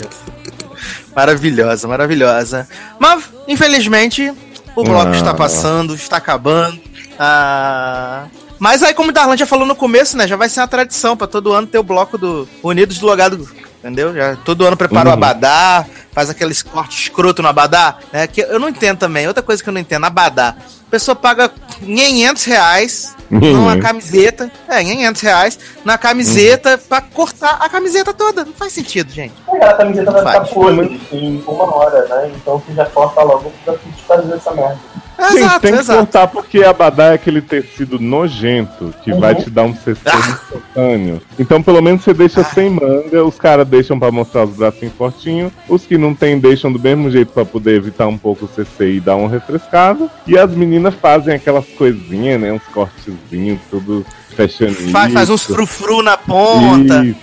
Maravilhosa, 1.14 1.88
maravilhosa. 1.88 2.68
Mas, 2.98 3.24
infelizmente, 3.48 4.32
o 4.74 4.84
bloco 4.84 5.12
Ah. 5.12 5.16
está 5.16 5.32
passando, 5.32 5.94
está 5.94 6.18
acabando. 6.18 6.78
Ah, 7.18 8.26
Mas 8.58 8.82
aí, 8.82 8.92
como 8.94 9.10
o 9.10 9.12
Darlan 9.12 9.36
já 9.36 9.44
falou 9.46 9.66
no 9.66 9.74
começo, 9.76 10.16
né? 10.16 10.26
Já 10.26 10.36
vai 10.36 10.48
ser 10.48 10.60
uma 10.60 10.68
tradição 10.68 11.14
pra 11.16 11.26
todo 11.26 11.52
ano 11.52 11.66
ter 11.66 11.78
o 11.78 11.82
bloco 11.82 12.16
do 12.18 12.48
Unidos 12.62 12.98
do 12.98 13.06
Logado. 13.06 13.46
Entendeu? 13.80 14.14
Já 14.14 14.34
todo 14.36 14.66
ano 14.66 14.76
prepara 14.76 15.08
o 15.08 15.12
Uhum. 15.12 15.14
abadá, 15.14 15.84
faz 16.16 16.30
aqueles 16.30 16.62
cortes 16.62 16.98
escroto 17.02 17.43
no 17.43 17.48
abadá. 17.48 17.97
Né? 18.10 18.26
Que 18.26 18.40
eu 18.40 18.59
não 18.59 18.70
entendo 18.70 18.97
também. 18.97 19.28
Outra 19.28 19.43
coisa 19.43 19.62
que 19.62 19.68
eu 19.68 19.72
não 19.74 19.80
entendo, 19.82 20.06
abadá. 20.06 20.56
A 20.59 20.90
pessoa 20.90 21.14
paga 21.14 21.51
500 21.78 22.44
reais 22.44 23.14
numa 23.28 23.74
Uhum. 23.74 23.80
camiseta. 23.80 24.51
É, 24.66 24.82
500 24.82 25.20
reais 25.20 25.59
na 25.84 25.98
camiseta 25.98 26.78
pra 26.78 27.02
cortar 27.02 27.59
a 27.60 27.68
camiseta 27.68 28.14
toda. 28.14 28.47
Não 28.47 28.52
faz 28.55 28.72
sentido, 28.72 29.12
gente. 29.12 29.34
Aquela 29.47 29.74
camiseta 29.74 30.10
vai 30.10 30.22
Faz. 30.22 30.48
ficar 30.48 30.55
podre 30.60 31.01
em 31.12 31.44
uma 31.47 31.74
hora, 31.76 32.06
né? 32.09 32.32
Então 32.34 32.62
você 32.66 32.72
já 32.72 32.86
corta 32.86 33.22
logo 33.22 33.52
pra 33.64 33.74
fazer 34.09 34.32
essa 34.34 34.52
merda. 34.55 34.78
Gente, 35.18 35.38
Exato, 35.38 35.60
tem 35.60 35.72
que 35.72 35.78
exato. 35.80 35.98
cortar 36.01 36.26
porque 36.28 36.62
abadá 36.62 37.05
é 37.06 37.14
aquele 37.14 37.40
tecido 37.40 37.98
nojento 37.98 38.94
que 39.02 39.12
Uhum. 39.12 39.20
vai 39.20 39.34
te 39.34 39.48
dar 39.48 39.62
um 39.62 39.74
CC 39.74 40.01
instantâneo. 40.14 41.22
Então, 41.38 41.62
pelo 41.62 41.80
menos 41.80 42.02
você 42.02 42.12
deixa 42.12 42.44
sem 42.44 42.68
manga, 42.70 43.24
os 43.24 43.36
caras 43.38 43.66
deixam 43.66 43.98
pra 43.98 44.10
mostrar 44.10 44.44
os 44.44 44.55
bracinhos 44.56 44.94
fortinhos, 44.94 45.52
os 45.68 45.84
que 45.86 45.97
não 45.97 46.14
tem 46.14 46.38
deixam 46.38 46.70
do 46.72 46.78
mesmo 46.78 47.10
jeito 47.10 47.32
pra 47.32 47.44
poder 47.44 47.76
evitar 47.76 48.06
um 48.06 48.18
pouco 48.18 48.44
o 48.44 48.48
CC 48.48 48.93
e 48.94 49.01
dar 49.01 49.16
um 49.16 49.26
refrescado. 49.26 50.10
E 50.26 50.36
as 50.36 50.51
meninas 50.51 50.94
fazem 50.94 51.34
aquelas 51.34 51.66
coisinhas, 51.66 52.40
né? 52.40 52.52
Uns 52.52 52.62
cortezinhos, 52.72 53.59
tudo 53.70 54.05
fashionista. 54.36 54.90
Faz, 54.90 55.12
faz 55.12 55.30
uns 55.30 55.44
frufru 55.44 56.02
na 56.02 56.16
ponta. 56.16 57.04
Isso. 57.04 57.16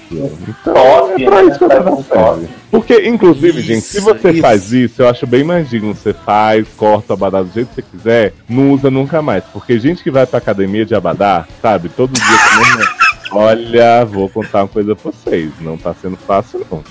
Então, 0.48 1.12
é 1.12 1.26
pra 1.26 1.44
né? 1.44 1.50
isso 1.50 1.60
que 1.60 1.68
top. 1.68 2.04
serve. 2.04 2.48
Porque, 2.72 3.08
inclusive, 3.08 3.62
gente, 3.62 3.82
se 3.82 3.98
Isso, 3.98 4.06
você 4.06 4.32
isso. 4.32 4.42
faz 4.42 4.72
isso, 4.74 5.02
eu 5.02 5.10
acho 5.10 5.28
bem 5.28 5.44
mais 5.44 5.70
digno. 5.70 5.94
Você 5.94 6.14
faz, 6.14 6.68
corta 6.76 7.14
o 7.14 7.16
abadá 7.16 7.44
do 7.44 7.54
jeito 7.54 7.70
que 7.70 7.76
você 7.76 7.82
quiser, 7.84 8.34
não 8.50 8.72
usa 8.72 8.90
nunca 8.90 9.22
mais. 9.22 9.44
Porque 9.54 9.80
gente 9.80 10.04
que 10.04 10.10
vai 10.10 10.26
pra 10.26 10.40
academia 10.40 10.86
de 10.86 10.96
abadá, 10.96 11.46
sabe, 11.62 11.90
todo 11.90 12.14
dia 12.14 12.24
Olha, 13.32 14.06
vou 14.06 14.30
contar 14.30 14.62
uma 14.62 14.68
coisa 14.68 14.96
pra 14.96 15.12
vocês. 15.12 15.52
Não 15.60 15.78
tá 15.78 15.94
sendo 16.00 16.18
fácil, 16.18 16.66
não. 16.72 16.84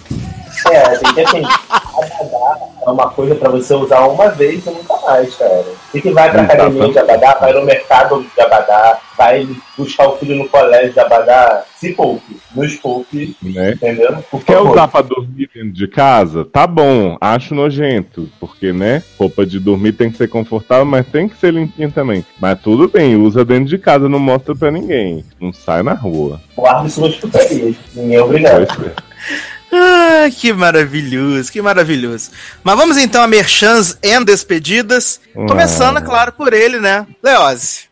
É, 0.71 0.83
tem 0.99 1.15
que 1.15 1.21
assim, 1.23 1.43
Abadá 1.43 2.59
é 2.85 2.91
uma 2.91 3.11
coisa 3.11 3.35
pra 3.35 3.49
você 3.51 3.75
usar 3.75 4.01
uma 4.07 4.29
vez 4.31 4.67
e 4.67 4.71
nunca 4.71 4.95
mais, 5.07 5.35
cara. 5.37 5.65
Você 5.91 6.01
que 6.01 6.11
vai 6.11 6.31
pra 6.31 6.43
Exatamente. 6.43 6.63
academia 6.63 6.93
de 6.93 6.99
Abadá, 6.99 7.39
vai 7.41 7.53
no 7.53 7.65
mercado 7.65 8.27
de 8.35 8.41
Abadá, 8.41 8.99
vai 9.17 9.49
buscar 9.77 10.09
o 10.09 10.17
filho 10.17 10.37
no 10.37 10.49
colégio 10.49 10.93
de 10.93 11.01
Abadá, 11.01 11.65
se 11.77 11.93
poupe, 11.93 12.37
nos 12.55 12.75
poupe, 12.77 13.37
Né? 13.43 13.73
entendeu? 13.73 14.17
Por 14.31 14.43
Quer 14.45 14.55
favor. 14.57 14.73
usar 14.73 14.89
pra 14.89 15.03
dormir 15.03 15.49
dentro 15.55 15.71
de 15.73 15.87
casa? 15.89 16.45
Tá 16.45 16.67
bom, 16.67 17.17
acho 17.21 17.55
nojento. 17.55 18.29
Porque, 18.41 18.73
né? 18.73 19.03
Roupa 19.19 19.47
de 19.47 19.59
dormir 19.61 19.93
tem 19.93 20.11
que 20.11 20.17
ser 20.17 20.29
confortável, 20.29 20.85
mas 20.85 21.07
tem 21.07 21.29
que 21.29 21.37
ser 21.37 21.53
limpinha 21.53 21.91
também. 21.91 22.25
Mas 22.41 22.61
tudo 22.61 22.89
bem, 22.89 23.17
usa 23.17 23.45
dentro 23.45 23.67
de 23.67 23.79
casa, 23.79 24.09
não 24.09 24.19
mostra 24.19 24.55
pra 24.55 24.71
ninguém. 24.71 25.25
Não 25.41 25.53
sai 25.53 25.83
na 25.83 25.95
rua. 25.95 26.41
Guarde 26.57 26.91
suas 26.91 27.15
putarias. 27.17 27.77
Ninguém 27.95 28.17
é 28.17 28.23
obrigado. 28.23 28.67
Ah, 29.73 30.29
que 30.31 30.53
maravilhoso, 30.53 31.51
que 31.51 31.63
maravilhoso. 31.63 32.31
Mas 32.63 32.77
vamos 32.77 32.99
então 32.99 33.23
a 33.23 33.27
merchans 33.27 33.97
e 34.03 34.25
despedidas. 34.25 35.19
Começando, 35.35 36.03
claro, 36.03 36.33
por 36.33 36.53
ele, 36.53 36.79
né? 36.79 37.07
Leose. 37.23 37.92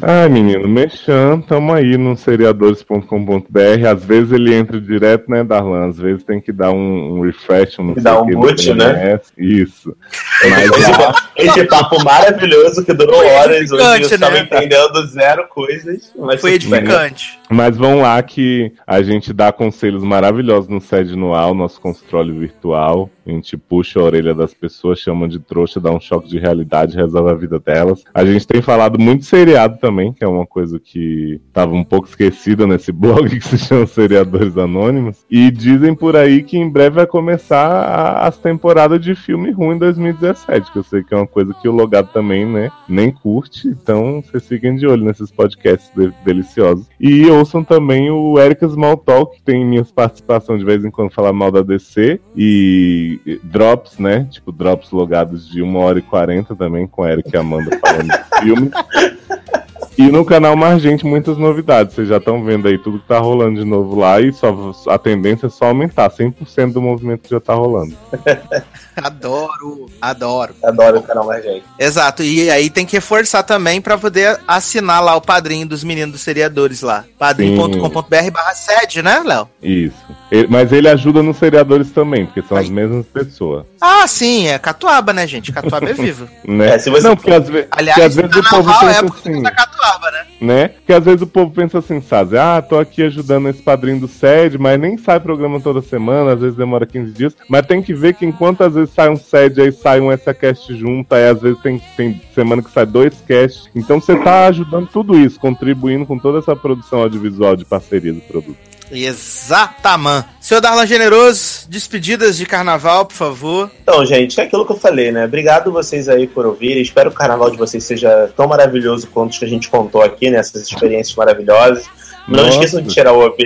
Ai, 0.00 0.28
menino, 0.28 0.68
mexam, 0.68 1.40
tamo 1.40 1.72
aí 1.72 1.96
no 1.96 2.16
seriadores.com.br. 2.16 3.86
Às 3.90 4.04
vezes 4.04 4.32
ele 4.32 4.54
entra 4.54 4.80
direto, 4.80 5.30
né, 5.30 5.44
Darlan? 5.44 5.88
Às 5.88 5.98
vezes 5.98 6.24
tem 6.24 6.40
que 6.40 6.52
dar 6.52 6.70
um, 6.72 7.18
um 7.18 7.20
refresh, 7.20 7.78
um 7.78 7.94
não 7.94 8.20
o 8.20 8.24
um 8.24 8.30
boot, 8.40 8.74
né? 8.74 9.20
Isso. 9.38 9.96
Mas 10.42 10.70
Esse, 10.70 11.60
esse 11.60 11.64
papo 11.66 12.02
maravilhoso 12.02 12.84
que 12.84 12.92
durou 12.92 13.20
Foi 13.20 13.26
horas, 13.26 13.72
onde 13.72 13.82
eu 13.82 13.94
edificante, 13.94 14.14
estava 14.14 14.34
né? 14.34 14.40
entendendo 14.40 15.06
zero 15.06 15.46
coisas. 15.48 16.12
Mas 16.18 16.40
Foi 16.40 16.54
edificante. 16.54 17.38
mas 17.48 17.76
vão 17.76 18.00
lá 18.00 18.20
que 18.22 18.72
a 18.86 19.02
gente 19.02 19.32
dá 19.32 19.52
conselhos 19.52 20.02
maravilhosos 20.02 20.68
no 20.68 20.80
sede 20.80 21.14
anual, 21.14 21.54
nosso 21.54 21.80
consultório 21.80 22.38
virtual. 22.38 23.08
A 23.26 23.30
gente 23.30 23.56
puxa 23.56 24.00
a 24.00 24.02
orelha 24.02 24.34
das 24.34 24.52
pessoas, 24.52 24.98
chama 24.98 25.28
de 25.28 25.38
trouxa, 25.38 25.80
dá 25.80 25.90
um 25.90 26.00
choque 26.00 26.28
de 26.28 26.38
realidade, 26.38 26.96
resolve 26.96 27.30
a 27.30 27.34
vida 27.34 27.58
delas. 27.58 28.02
A 28.12 28.24
gente 28.24 28.46
tem 28.46 28.60
falado 28.60 28.98
muito 28.98 29.24
seriado 29.24 29.78
também, 29.78 30.12
que 30.12 30.24
é 30.24 30.28
uma 30.28 30.46
coisa 30.46 30.78
que 30.80 31.40
estava 31.48 31.72
um 31.72 31.84
pouco 31.84 32.08
esquecida 32.08 32.66
nesse 32.66 32.90
blog 32.92 33.28
que 33.28 33.46
se 33.46 33.58
chama 33.58 33.86
Seriadores 33.86 34.56
Anônimos. 34.56 35.24
E 35.30 35.50
dizem 35.50 35.94
por 35.94 36.16
aí 36.16 36.42
que 36.42 36.58
em 36.58 36.68
breve 36.68 36.96
vai 36.96 37.06
começar 37.06 38.18
as 38.18 38.36
temporadas 38.38 39.00
de 39.00 39.14
filme 39.14 39.50
ruim 39.50 39.76
em 39.76 39.78
2017, 39.78 40.72
que 40.72 40.78
eu 40.78 40.82
sei 40.82 41.02
que 41.02 41.14
é 41.14 41.16
uma 41.16 41.26
coisa 41.26 41.54
que 41.54 41.68
o 41.68 41.72
Logado 41.72 42.08
também, 42.12 42.44
né, 42.46 42.70
nem 42.88 43.10
curte. 43.10 43.68
Então 43.68 44.22
vocês 44.22 44.46
fiquem 44.46 44.76
de 44.76 44.86
olho 44.86 45.04
nesses 45.04 45.30
podcasts 45.30 45.90
de- 45.94 46.12
deliciosos. 46.24 46.86
E 47.00 47.26
ouçam 47.30 47.62
também 47.62 48.10
o 48.10 48.38
Erika 48.38 48.68
Small 48.68 48.96
Talk, 48.96 49.36
que 49.36 49.42
tem 49.42 49.64
minhas 49.64 49.90
participações 49.90 50.60
de 50.60 50.64
vez 50.66 50.84
em 50.84 50.90
quando 50.90 51.12
falar 51.12 51.32
mal 51.32 51.50
da 51.50 51.62
DC. 51.62 52.20
E 52.36 53.11
drops, 53.42 53.98
né? 53.98 54.26
Tipo, 54.30 54.52
drops 54.52 54.90
logados 54.90 55.48
de 55.48 55.62
1 55.62 55.76
hora 55.76 55.98
e 55.98 56.02
40 56.02 56.54
também, 56.54 56.86
com 56.86 57.02
a 57.02 57.12
Erika 57.12 57.30
e 57.34 57.38
Amanda 57.38 57.78
falando 57.78 58.08
de 58.08 58.40
filme. 58.40 58.70
E 59.98 60.02
no 60.10 60.24
canal 60.24 60.56
Margente, 60.56 61.04
muitas 61.04 61.36
novidades. 61.36 61.94
Vocês 61.94 62.08
já 62.08 62.16
estão 62.16 62.42
vendo 62.42 62.66
aí 62.66 62.78
tudo 62.78 62.98
que 62.98 63.06
tá 63.06 63.18
rolando 63.18 63.60
de 63.60 63.64
novo 63.64 63.98
lá. 63.98 64.20
E 64.20 64.32
só, 64.32 64.72
a 64.88 64.98
tendência 64.98 65.46
é 65.46 65.50
só 65.50 65.66
aumentar. 65.66 66.10
100% 66.10 66.72
do 66.72 66.80
movimento 66.80 67.28
já 67.28 67.38
tá 67.40 67.54
rolando. 67.54 67.94
Adoro, 68.94 69.86
adoro. 70.02 70.54
Adoro 70.62 70.98
o 70.98 71.02
canal 71.02 71.26
mais 71.26 71.42
gente. 71.42 71.64
Exato, 71.78 72.22
e 72.22 72.50
aí 72.50 72.68
tem 72.68 72.84
que 72.84 72.96
reforçar 72.96 73.42
também 73.42 73.80
pra 73.80 73.96
poder 73.96 74.38
assinar 74.46 75.02
lá 75.02 75.16
o 75.16 75.20
padrinho 75.20 75.66
dos 75.66 75.82
meninos 75.82 76.12
dos 76.12 76.20
seriadores 76.20 76.82
lá. 76.82 77.04
padrinho.com.br 77.18 78.30
barra 78.30 78.54
sede, 78.54 79.00
né, 79.02 79.22
Léo? 79.24 79.48
Isso. 79.62 79.96
Ele- 80.30 80.46
mas 80.48 80.70
ele 80.72 80.88
ajuda 80.88 81.22
nos 81.22 81.38
seriadores 81.38 81.90
também, 81.90 82.26
porque 82.26 82.42
são 82.42 82.56
as 82.58 82.68
mesmas 82.68 83.06
pessoas. 83.06 83.64
Ah, 83.80 84.06
sim, 84.06 84.48
é 84.48 84.58
Catuaba, 84.58 85.12
né, 85.14 85.26
gente? 85.26 85.52
Catuaba 85.52 85.88
é 85.88 85.92
vivo. 85.94 86.28
Né? 86.46 86.74
É, 86.74 86.78
se 86.78 86.90
você- 86.90 87.08
Não, 87.08 87.16
porque 87.16 87.32
às, 87.32 87.48
ve 87.48 87.66
Aliás, 87.70 87.94
porque 87.94 88.02
às 88.02 88.14
vezes 88.30 88.36
o 88.46 88.50
povo 88.50 88.70
é 88.70 88.98
assim. 88.98 89.42
Catuaba, 89.82 90.10
né? 90.12 90.26
né? 90.40 90.68
Porque 90.68 90.92
às 90.92 91.04
vezes 91.04 91.22
o 91.22 91.26
povo 91.26 91.50
pensa 91.50 91.78
assim, 91.78 92.00
sabe? 92.00 92.38
Ah, 92.38 92.62
tô 92.62 92.78
aqui 92.78 93.02
ajudando 93.02 93.48
esse 93.48 93.60
padrinho 93.60 93.98
do 93.98 94.08
SED, 94.08 94.56
mas 94.56 94.78
nem 94.78 94.96
sai 94.96 95.18
programa 95.18 95.60
toda 95.60 95.82
semana, 95.82 96.32
às 96.32 96.40
vezes 96.40 96.56
demora 96.56 96.86
15 96.86 97.12
dias. 97.12 97.36
Mas 97.48 97.66
tem 97.66 97.82
que 97.82 97.92
ver 97.92 98.14
que 98.14 98.24
enquanto 98.24 98.62
às 98.62 98.74
vezes 98.74 98.94
sai 98.94 99.10
um 99.10 99.16
SED, 99.16 99.60
aí 99.60 99.72
sai 99.72 100.00
um 100.00 100.16
SACast 100.16 100.74
junto, 100.76 101.12
aí 101.12 101.28
às 101.28 101.42
vezes 101.42 101.60
tem, 101.60 101.82
tem 101.96 102.20
semana 102.32 102.62
que 102.62 102.70
sai 102.70 102.86
dois 102.86 103.20
casts. 103.26 103.68
Então 103.74 104.00
você 104.00 104.16
tá 104.16 104.46
ajudando 104.46 104.88
tudo 104.88 105.18
isso, 105.18 105.40
contribuindo 105.40 106.06
com 106.06 106.18
toda 106.18 106.38
essa 106.38 106.54
produção 106.54 107.00
audiovisual 107.00 107.56
de 107.56 107.64
parceria 107.64 108.12
do 108.12 108.20
produto. 108.20 108.72
Exatamente. 108.92 110.28
Senhor 110.40 110.60
Darlan 110.60 110.86
Generoso, 110.86 111.66
despedidas 111.68 112.36
de 112.36 112.44
carnaval, 112.44 113.06
por 113.06 113.14
favor. 113.14 113.70
Então, 113.82 114.04
gente, 114.04 114.38
é 114.38 114.44
aquilo 114.44 114.66
que 114.66 114.72
eu 114.72 114.78
falei, 114.78 115.10
né? 115.10 115.24
Obrigado 115.24 115.72
vocês 115.72 116.08
aí 116.08 116.26
por 116.26 116.44
ouvirem. 116.44 116.82
Espero 116.82 117.10
que 117.10 117.16
o 117.16 117.18
carnaval 117.18 117.50
de 117.50 117.56
vocês 117.56 117.82
seja 117.84 118.30
tão 118.36 118.46
maravilhoso 118.46 119.06
quanto 119.06 119.32
os 119.32 119.38
que 119.38 119.44
a 119.44 119.48
gente 119.48 119.68
contou 119.70 120.02
aqui, 120.02 120.30
né? 120.30 120.38
Essas 120.38 120.62
experiências 120.62 121.16
maravilhosas. 121.16 121.86
Não 122.28 122.44
Nossa. 122.44 122.50
esqueçam 122.58 122.82
de 122.82 122.94
tirar 122.94 123.12
o 123.12 123.26
OP, 123.26 123.42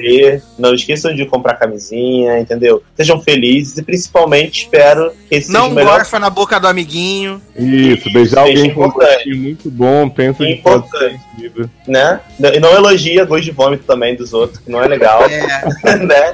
não 0.59 0.75
esqueçam 0.75 1.15
de 1.15 1.25
comprar 1.25 1.55
camisinha, 1.55 2.39
entendeu? 2.39 2.83
Sejam 2.95 3.21
felizes 3.21 3.79
e 3.79 3.83
principalmente 3.83 4.63
espero 4.65 5.13
que 5.29 5.35
esse 5.37 5.51
Não 5.51 5.71
melhor 5.71 5.97
gorfa 5.97 6.19
na 6.19 6.29
boca 6.29 6.61
do 6.61 6.67
amiguinho. 6.69 7.41
Isso, 7.57 8.13
beijar 8.13 8.23
Isso 8.23 8.37
é 8.37 8.41
alguém 8.41 8.75
com 8.75 8.83
um 8.83 8.87
importante. 8.89 9.15
gostinho 9.15 9.39
muito 9.43 9.71
bom, 9.71 10.09
pensa 10.11 10.39
pode 10.39 10.51
ser 10.51 10.55
Importante. 10.59 11.21
sentido. 11.37 11.71
né? 11.89 12.21
E 12.55 12.61
não 12.61 12.73
elogia 12.75 13.25
gosto 13.25 13.45
de 13.45 13.51
vômito 13.51 13.85
também 13.85 14.15
dos 14.15 14.33
outros, 14.35 14.59
que 14.61 14.71
não 14.71 14.83
é 14.83 14.87
legal, 14.89 15.23
É, 15.25 15.97
né? 15.97 16.33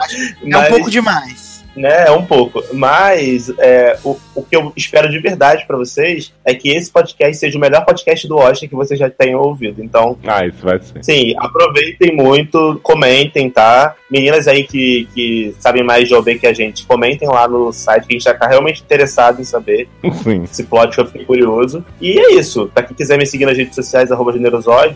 é 0.53 0.59
um 0.59 0.65
pouco 0.71 0.91
demais. 0.91 1.52
Né? 1.77 2.07
É 2.07 2.11
um 2.11 2.25
pouco. 2.25 2.63
Mas 2.73 3.53
é, 3.59 3.99
o, 4.05 4.17
o 4.35 4.43
que 4.43 4.57
eu 4.57 4.73
espero 4.77 5.11
de 5.11 5.19
verdade 5.19 5.65
pra 5.67 5.77
vocês 5.77 6.33
é 6.45 6.55
que 6.55 6.71
esse 6.71 6.91
podcast 6.91 7.37
seja 7.37 7.57
o 7.59 7.61
melhor 7.61 7.85
podcast 7.85 8.27
do 8.27 8.37
Oscar 8.37 8.69
que 8.69 8.75
vocês 8.75 8.99
já 8.99 9.09
tenham 9.11 9.41
ouvido. 9.41 9.83
Então, 9.83 10.17
Ah, 10.27 10.47
isso 10.47 10.63
vai 10.63 10.79
ser. 10.81 11.03
sim, 11.05 11.35
aproveitem 11.39 12.15
muito, 12.15 12.81
comentem, 12.83 13.51
tá? 13.51 13.95
Meninas 14.11 14.47
aí 14.47 14.65
que, 14.65 15.09
que 15.15 15.55
sabem 15.59 15.83
mais 15.83 16.07
de 16.09 16.15
OB 16.15 16.39
que 16.39 16.47
a 16.47 16.53
gente, 16.53 16.85
comentem 16.87 17.29
lá 17.29 17.49
no 17.49 17.73
site 17.73 18.07
que 18.07 18.15
a 18.15 18.17
gente 18.19 18.25
já 18.25 18.35
tá 18.35 18.47
realmente 18.47 18.83
interessado 18.83 19.41
em 19.41 19.45
saber 19.45 19.89
Sim. 20.23 20.43
esse 20.45 20.65
plot 20.65 20.95
que 20.95 21.01
eu 21.01 21.07
fiquei 21.07 21.25
curioso. 21.25 21.85
E 22.01 22.19
é 22.19 22.35
isso. 22.35 22.71
Pra 22.75 22.83
quem 22.83 22.97
quiser 22.97 23.17
me 23.17 23.25
seguir 23.27 23.47
nas 23.47 23.57
redes 23.57 23.75
sociais, 23.75 24.13
arroba 24.13 24.33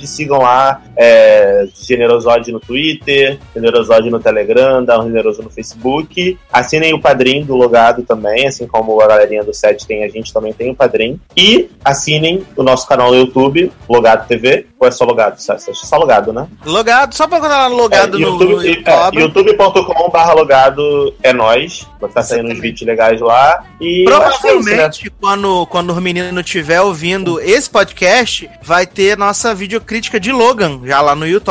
sigam 0.06 0.38
lá 0.38 0.82
é, 0.96 1.66
no 2.50 2.60
Twitter, 2.60 3.38
Generosode 3.54 4.10
no 4.10 4.20
Telegram, 4.20 4.84
dá 4.84 5.00
um 5.00 5.06
Generoso 5.06 5.42
no 5.42 5.50
Facebook. 5.50 6.38
Assinem 6.66 6.94
o 6.94 7.00
padrinho 7.00 7.44
do 7.44 7.54
Logado 7.56 8.02
também, 8.02 8.46
assim 8.46 8.66
como 8.66 9.00
a 9.00 9.06
galerinha 9.06 9.44
do 9.44 9.54
set 9.54 9.86
tem, 9.86 10.04
a 10.04 10.08
gente 10.08 10.32
também 10.32 10.52
tem 10.52 10.70
o 10.70 10.74
padrinho. 10.74 11.20
E 11.36 11.70
assinem 11.84 12.44
o 12.56 12.62
nosso 12.62 12.86
canal 12.88 13.10
no 13.10 13.16
YouTube, 13.16 13.70
Logado 13.88 14.26
TV, 14.26 14.66
ou 14.78 14.86
é 14.88 14.90
só 14.90 15.04
Logado? 15.04 15.40
Só, 15.40 15.56
só 15.58 15.96
Logado, 15.96 16.32
né? 16.32 16.46
Logado, 16.64 17.14
só 17.14 17.26
pra 17.26 17.38
colocar 17.38 17.58
lá 17.58 17.68
no 17.68 17.76
logado 17.76 18.16
É, 18.16 18.20
no, 18.20 18.26
YouTube, 18.26 18.54
no 18.54 18.62
é, 18.62 18.66
YouTube. 18.68 19.20
youtube.com 19.20 20.10
barra 20.10 20.32
logado 20.32 21.14
é 21.22 21.32
nós. 21.32 21.86
Vai 22.00 22.10
estar 22.10 22.22
saindo 22.22 22.50
uns 22.52 22.60
vídeos 22.60 22.86
legais 22.86 23.20
lá. 23.20 23.64
E 23.80 24.04
que 24.04 24.12
é 24.12 24.28
isso, 24.28 24.68
né? 24.68 24.74
Provavelmente, 24.74 25.10
quando, 25.20 25.66
quando 25.66 25.90
o 25.90 26.00
menino 26.00 26.40
estiver 26.40 26.80
ouvindo 26.80 27.40
esse 27.40 27.68
podcast, 27.70 28.48
vai 28.62 28.86
ter 28.86 29.16
nossa 29.16 29.54
videocrítica 29.54 30.20
de 30.20 30.32
Logan, 30.32 30.80
já 30.84 31.00
lá 31.00 31.14
no 31.14 31.26
YouTube. 31.26 31.46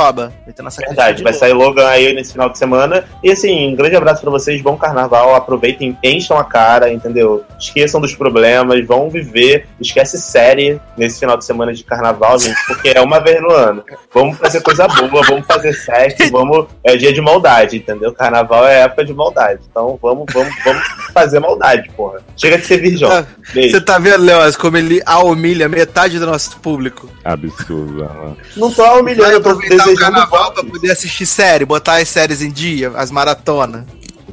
Vai 0.46 0.54
ter 0.56 0.62
nossa 0.62 0.78
crítica 0.82 1.02
Verdade, 1.02 1.18
de 1.18 1.24
vai 1.24 1.32
Logan. 1.34 1.40
sair 1.40 1.54
Logan 1.54 1.88
aí 1.88 2.14
nesse 2.14 2.34
final 2.34 2.50
de 2.50 2.58
semana. 2.58 3.06
E 3.24 3.32
assim, 3.32 3.72
um 3.72 3.76
grande 3.76 3.96
abraço 3.96 4.22
pra 4.22 4.32
vocês, 4.32 4.62
bom 4.62 4.76
carnaval, 4.78 5.05
aproveitem, 5.14 5.98
encham 6.04 6.38
a 6.38 6.44
cara, 6.44 6.92
entendeu? 6.92 7.44
Esqueçam 7.60 8.00
dos 8.02 8.16
problemas, 8.16 8.86
vão 8.86 9.10
viver, 9.10 9.68
esquece 9.80 10.20
série 10.20 10.80
nesse 10.98 11.20
final 11.20 11.38
de 11.38 11.46
semana 11.46 11.74
de 11.74 11.84
carnaval, 11.84 12.40
gente, 12.40 12.58
porque 12.68 12.90
é 12.90 13.02
uma 13.02 13.20
vez 13.20 13.42
no 13.42 13.52
ano. 13.52 13.84
Vamos 14.14 14.38
fazer 14.38 14.62
coisa 14.62 14.88
boa, 14.88 15.24
vamos 15.24 15.46
fazer 15.46 15.74
sexo, 15.74 16.30
vamos. 16.32 16.68
É 16.84 16.96
dia 16.96 17.14
de 17.14 17.22
maldade, 17.22 17.78
entendeu? 17.78 18.14
Carnaval 18.14 18.66
é 18.66 18.82
época 18.82 19.04
de 19.06 19.14
maldade. 19.14 19.62
Então 19.70 19.98
vamos, 20.02 20.26
vamos, 20.34 20.54
vamos 20.64 20.84
fazer 21.14 21.40
maldade, 21.40 21.90
porra. 21.96 22.20
Chega 22.36 22.58
de 22.58 22.66
ser 22.66 22.78
virgão. 22.78 23.10
Tá-. 23.10 23.26
Você 23.54 23.82
tá 23.82 23.98
vendo, 23.98 24.24
Leoz, 24.24 24.56
como 24.56 24.78
ele 24.78 25.02
a 25.06 25.24
humilha 25.24 25.68
metade 25.68 26.20
do 26.20 26.26
nosso 26.26 26.58
público? 26.58 27.10
Absurdo. 27.24 28.04
Alan. 28.04 28.36
Não 28.56 28.72
tô 28.72 28.84
humilhando, 29.00 29.32
eu 29.32 29.42
tô 29.42 29.50
aproveitar 29.50 29.76
o 29.76 29.78
desejando 29.78 30.00
carnaval 30.00 30.52
pra 30.52 30.64
poder 30.64 30.92
assistir 30.92 31.26
série, 31.26 31.66
botar 31.66 31.98
as 31.98 32.10
séries 32.10 32.42
em 32.42 32.52
dia, 32.52 32.92
as 32.96 33.12
maratonas. 33.12 33.84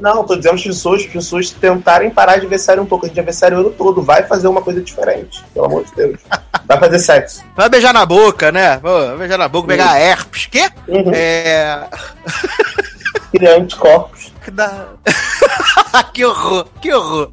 Não, 0.03 0.25
tô 0.25 0.35
dizendo 0.35 0.55
as 0.55 0.61
pessoas, 0.61 1.01
as 1.01 1.07
pessoas 1.07 1.49
tentarem 1.49 2.09
parar 2.09 2.35
de 2.35 2.45
ver 2.45 2.59
série 2.59 2.81
um 2.81 2.85
pouco. 2.85 3.05
A 3.05 3.07
gente 3.07 3.15
já 3.15 3.23
vê 3.23 3.31
série 3.31 3.55
o 3.55 3.59
ano 3.59 3.69
todo. 3.69 4.01
Vai 4.01 4.23
fazer 4.23 4.49
uma 4.49 4.61
coisa 4.61 4.81
diferente. 4.81 5.41
Pelo 5.53 5.67
amor 5.67 5.85
de 5.85 5.95
Deus. 5.95 6.19
Vai 6.67 6.77
fazer 6.77 6.99
sexo. 6.99 7.45
Vai 7.55 7.69
beijar 7.69 7.93
na 7.93 8.05
boca, 8.05 8.51
né? 8.51 8.81
Vai 8.83 9.17
beijar 9.19 9.37
na 9.37 9.47
boca, 9.47 9.69
pegar 9.69 9.97
herpes. 9.97 10.45
Quê? 10.47 10.69
Uhum. 10.89 11.09
É. 11.13 11.87
Criar 13.31 13.55
anticorpos. 13.55 14.32
Que 14.43 14.51
dá. 14.51 14.87
que 16.13 16.25
horror, 16.25 16.67
que 16.81 16.93
horror. 16.93 17.31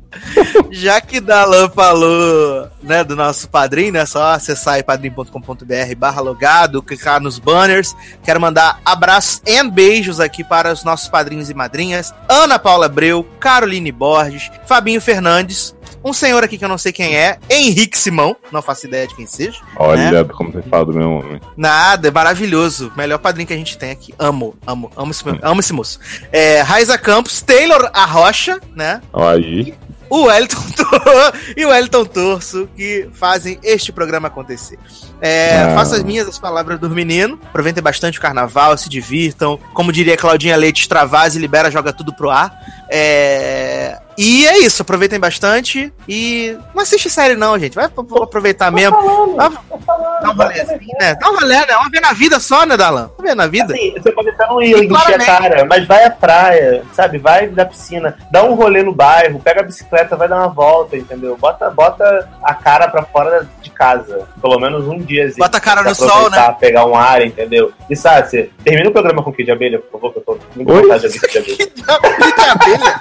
Já 0.70 1.00
que 1.00 1.20
Dalan 1.20 1.68
falou 1.70 2.70
né, 2.82 3.02
do 3.02 3.16
nosso 3.16 3.48
padrinho, 3.48 3.92
né? 3.92 4.06
Só 4.06 4.32
acessar 4.32 4.74
aí 4.74 4.82
padrim.com.br 4.82 5.94
barra 5.96 6.20
logado, 6.20 6.82
clicar 6.82 7.20
nos 7.20 7.38
banners. 7.38 7.94
Quero 8.22 8.40
mandar 8.40 8.80
abraços 8.84 9.42
e 9.44 9.62
beijos 9.68 10.20
aqui 10.20 10.44
para 10.44 10.72
os 10.72 10.84
nossos 10.84 11.08
padrinhos 11.08 11.50
e 11.50 11.54
madrinhas. 11.54 12.14
Ana 12.28 12.58
Paula 12.58 12.86
Abreu, 12.86 13.24
Caroline 13.40 13.92
Borges, 13.92 14.50
Fabinho 14.66 15.00
Fernandes, 15.00 15.74
um 16.04 16.12
senhor 16.12 16.42
aqui 16.42 16.56
que 16.58 16.64
eu 16.64 16.68
não 16.68 16.78
sei 16.78 16.92
quem 16.92 17.16
é, 17.16 17.38
Henrique 17.48 17.98
Simão, 17.98 18.36
não 18.50 18.62
faço 18.62 18.86
ideia 18.86 19.06
de 19.06 19.14
quem 19.14 19.26
seja. 19.26 19.60
Olha 19.76 20.22
né? 20.22 20.24
como 20.32 20.50
você 20.52 20.62
fala 20.62 20.86
do 20.86 20.94
meu 20.94 21.10
homem. 21.10 21.40
Nada, 21.56 22.08
é 22.08 22.10
maravilhoso. 22.10 22.92
Melhor 22.96 23.18
padrinho 23.18 23.46
que 23.46 23.54
a 23.54 23.56
gente 23.56 23.76
tem 23.76 23.90
aqui. 23.90 24.14
Amo, 24.18 24.54
amo, 24.66 24.90
amo 24.96 25.10
esse, 25.10 25.24
amo 25.42 25.60
esse 25.60 25.72
moço. 25.72 25.98
É, 26.32 26.60
Raiza 26.62 26.96
Campos, 26.98 27.42
Taylor 27.42 27.90
Arrocha, 27.92 28.58
né? 28.74 29.00
Olha 29.12 29.44
aí. 29.44 29.74
o 30.08 30.24
Wellington 30.24 30.58
e 31.56 31.64
o 31.64 31.68
Wellington 31.68 32.04
Torso 32.04 32.68
que 32.76 33.08
fazem 33.12 33.58
este 33.62 33.92
programa 33.92 34.28
acontecer. 34.28 34.78
É, 35.20 35.62
Ah. 35.64 35.74
Faço 35.74 35.94
as 35.94 36.02
minhas 36.02 36.26
as 36.26 36.38
palavras 36.38 36.78
do 36.80 36.88
menino. 36.88 37.38
Aproveitem 37.44 37.82
bastante 37.82 38.18
o 38.18 38.22
carnaval, 38.22 38.76
se 38.78 38.88
divirtam. 38.88 39.58
Como 39.74 39.92
diria 39.92 40.16
Claudinha 40.16 40.56
Leite, 40.56 40.80
extravase, 40.80 41.38
libera, 41.38 41.70
joga 41.70 41.92
tudo 41.92 42.12
pro 42.14 42.30
ar. 42.30 42.52
É, 42.90 43.98
E 44.22 44.46
é 44.46 44.58
isso, 44.58 44.82
aproveitem 44.82 45.18
bastante. 45.18 45.90
E 46.06 46.54
não 46.74 46.82
assiste 46.82 47.08
série, 47.08 47.36
não, 47.36 47.58
gente. 47.58 47.74
Vai 47.74 47.86
aproveitar 47.86 48.70
mesmo. 48.70 48.94
Dá 49.34 49.48
dá 49.48 50.30
um 50.30 50.34
rolezinho, 50.34 50.96
né? 51.00 51.14
Dá 51.14 51.30
um 51.30 51.36
rolê, 51.36 51.54
né? 51.54 51.74
Uma 51.78 51.88
vez 51.88 52.02
na 52.02 52.12
vida 52.12 52.38
só, 52.38 52.66
né, 52.66 52.76
Dalan? 52.76 53.10
Uma 53.18 53.24
vez 53.24 53.34
na 53.34 53.46
vida. 53.46 53.72
Assim, 53.72 53.94
você 53.94 54.12
pode 54.12 54.28
até 54.28 54.46
não 54.46 54.60
ir 54.60 54.76
E 54.76 54.84
encher 54.84 55.22
a 55.22 55.24
cara, 55.24 55.64
mas 55.64 55.86
vai 55.86 56.04
à 56.04 56.10
praia, 56.10 56.82
sabe? 56.92 57.16
Vai 57.16 57.48
da 57.48 57.64
piscina, 57.64 58.14
dá 58.30 58.44
um 58.44 58.52
rolê 58.52 58.82
no 58.82 58.94
bairro, 58.94 59.40
pega 59.40 59.60
a 59.60 59.64
bicicleta, 59.64 60.16
vai 60.16 60.28
dar 60.28 60.36
uma 60.36 60.48
volta, 60.48 60.98
entendeu? 60.98 61.38
Bota, 61.38 61.70
bota 61.70 62.28
a 62.42 62.52
cara 62.52 62.88
pra 62.88 63.02
fora 63.02 63.48
de 63.62 63.70
casa. 63.70 64.28
Pelo 64.38 64.60
menos 64.60 64.86
um 64.86 64.98
dia. 64.98 65.32
Bota 65.38 65.56
a 65.56 65.60
cara 65.62 65.82
no 65.82 65.94
sol, 65.94 66.28
né? 66.28 66.54
Pegar 66.60 66.84
um 66.84 66.94
ar, 66.94 67.24
entendeu? 67.24 67.72
E 67.88 67.96
sabe, 67.96 68.28
você 68.28 68.50
termina 68.62 68.90
o 68.90 68.92
programa 68.92 69.22
com 69.22 69.30
o 69.30 69.32
Kid 69.32 69.46
de 69.46 69.52
Abelha, 69.52 69.78
por 69.78 69.92
favor, 69.92 70.12
que 70.12 70.18
eu 70.18 70.22
tô 70.24 70.38
muito 70.54 70.70
vontade 70.70 71.08
de 71.08 71.18
Kid 71.18 71.38
Abelha. 71.88 72.32
Que 72.32 72.40
abelha. 72.42 73.00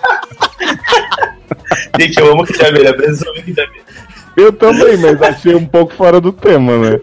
Gente, 1.99 2.19
eu 2.19 2.31
amo 2.31 2.45
Kid 2.45 2.65
Abelha, 2.65 2.91
ouvir 2.91 3.43
Kid 3.43 3.61
Abelha. 3.61 3.83
Eu 4.37 4.53
também, 4.53 4.97
mas 4.97 5.21
achei 5.21 5.53
um 5.53 5.65
pouco 5.65 5.93
fora 5.93 6.21
do 6.21 6.31
tema, 6.31 6.77
né? 6.77 6.99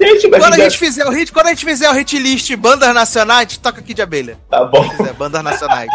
Gente, 0.00 0.28
mas 0.28 0.40
Quando 0.40 0.54
a 0.54 0.58
gente 0.58 0.78
fizer 0.78 1.06
o 1.06 1.10
hit, 1.10 1.32
quando 1.32 1.46
a 1.46 1.50
gente 1.50 1.64
fizer 1.64 1.88
o 1.88 1.92
hit 1.92 2.18
list 2.18 2.54
bandas 2.56 2.92
nacionais, 2.92 3.38
a 3.38 3.42
gente 3.42 3.60
toca 3.60 3.80
aqui 3.80 3.94
de 3.94 4.02
abelha. 4.02 4.36
Tá 4.50 4.64
bom. 4.64 4.82
Se 4.90 4.96
quiser, 4.96 5.12
bandas 5.12 5.42
nacionais. 5.42 5.88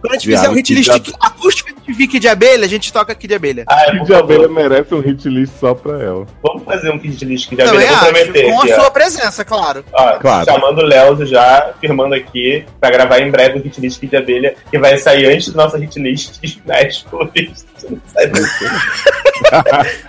Quando 0.00 0.12
a 0.14 0.18
gente 0.18 0.28
fizer 0.30 0.48
o 0.48 0.52
hit 0.52 0.74
list 0.74 0.86
já- 0.88 1.00
acústico 1.20 1.70
de 1.82 1.92
Vicky 1.92 2.18
de 2.18 2.28
abelha, 2.28 2.64
a 2.64 2.68
gente 2.68 2.92
toca 2.92 3.12
aqui 3.12 3.26
de 3.28 3.34
abelha. 3.34 3.64
Ah, 3.68 3.84
Kid 3.86 3.98
por 3.98 4.06
de 4.06 4.14
Abelha 4.14 4.48
merece 4.48 4.94
um 4.94 5.00
hit 5.00 5.28
list 5.28 5.52
só 5.58 5.74
pra 5.74 6.00
ela. 6.02 6.26
vamos 6.42 6.64
fazer 6.64 6.90
um 6.90 6.98
Kid 6.98 7.24
list 7.24 7.50
de 7.50 7.60
Abelha, 7.60 7.86
vou 7.86 7.96
acho, 7.96 8.04
prometer. 8.04 8.50
com 8.50 8.60
aqui, 8.60 8.72
a 8.72 8.76
ó. 8.76 8.80
sua 8.80 8.90
presença, 8.90 9.44
claro. 9.44 9.84
Ó, 9.92 10.12
Claro. 10.18 10.44
chamando 10.46 10.78
o 10.78 10.84
Léo 10.86 11.26
já, 11.26 11.72
firmando 11.80 12.14
aqui, 12.14 12.64
pra 12.80 12.90
gravar 12.90 13.20
em 13.20 13.30
breve 13.30 13.58
o 13.58 13.62
hit 13.62 13.80
list 13.80 14.00
de 14.00 14.16
abelha, 14.16 14.54
que 14.70 14.78
vai 14.78 14.96
sair 14.98 15.26
antes 15.26 15.48
do 15.50 15.56
nosso 15.56 15.76
hit 15.76 15.98
list 15.98 16.40
na 16.64 16.80
Explorist. 16.82 17.66
Sai 18.14 18.26
daqui. 18.26 18.64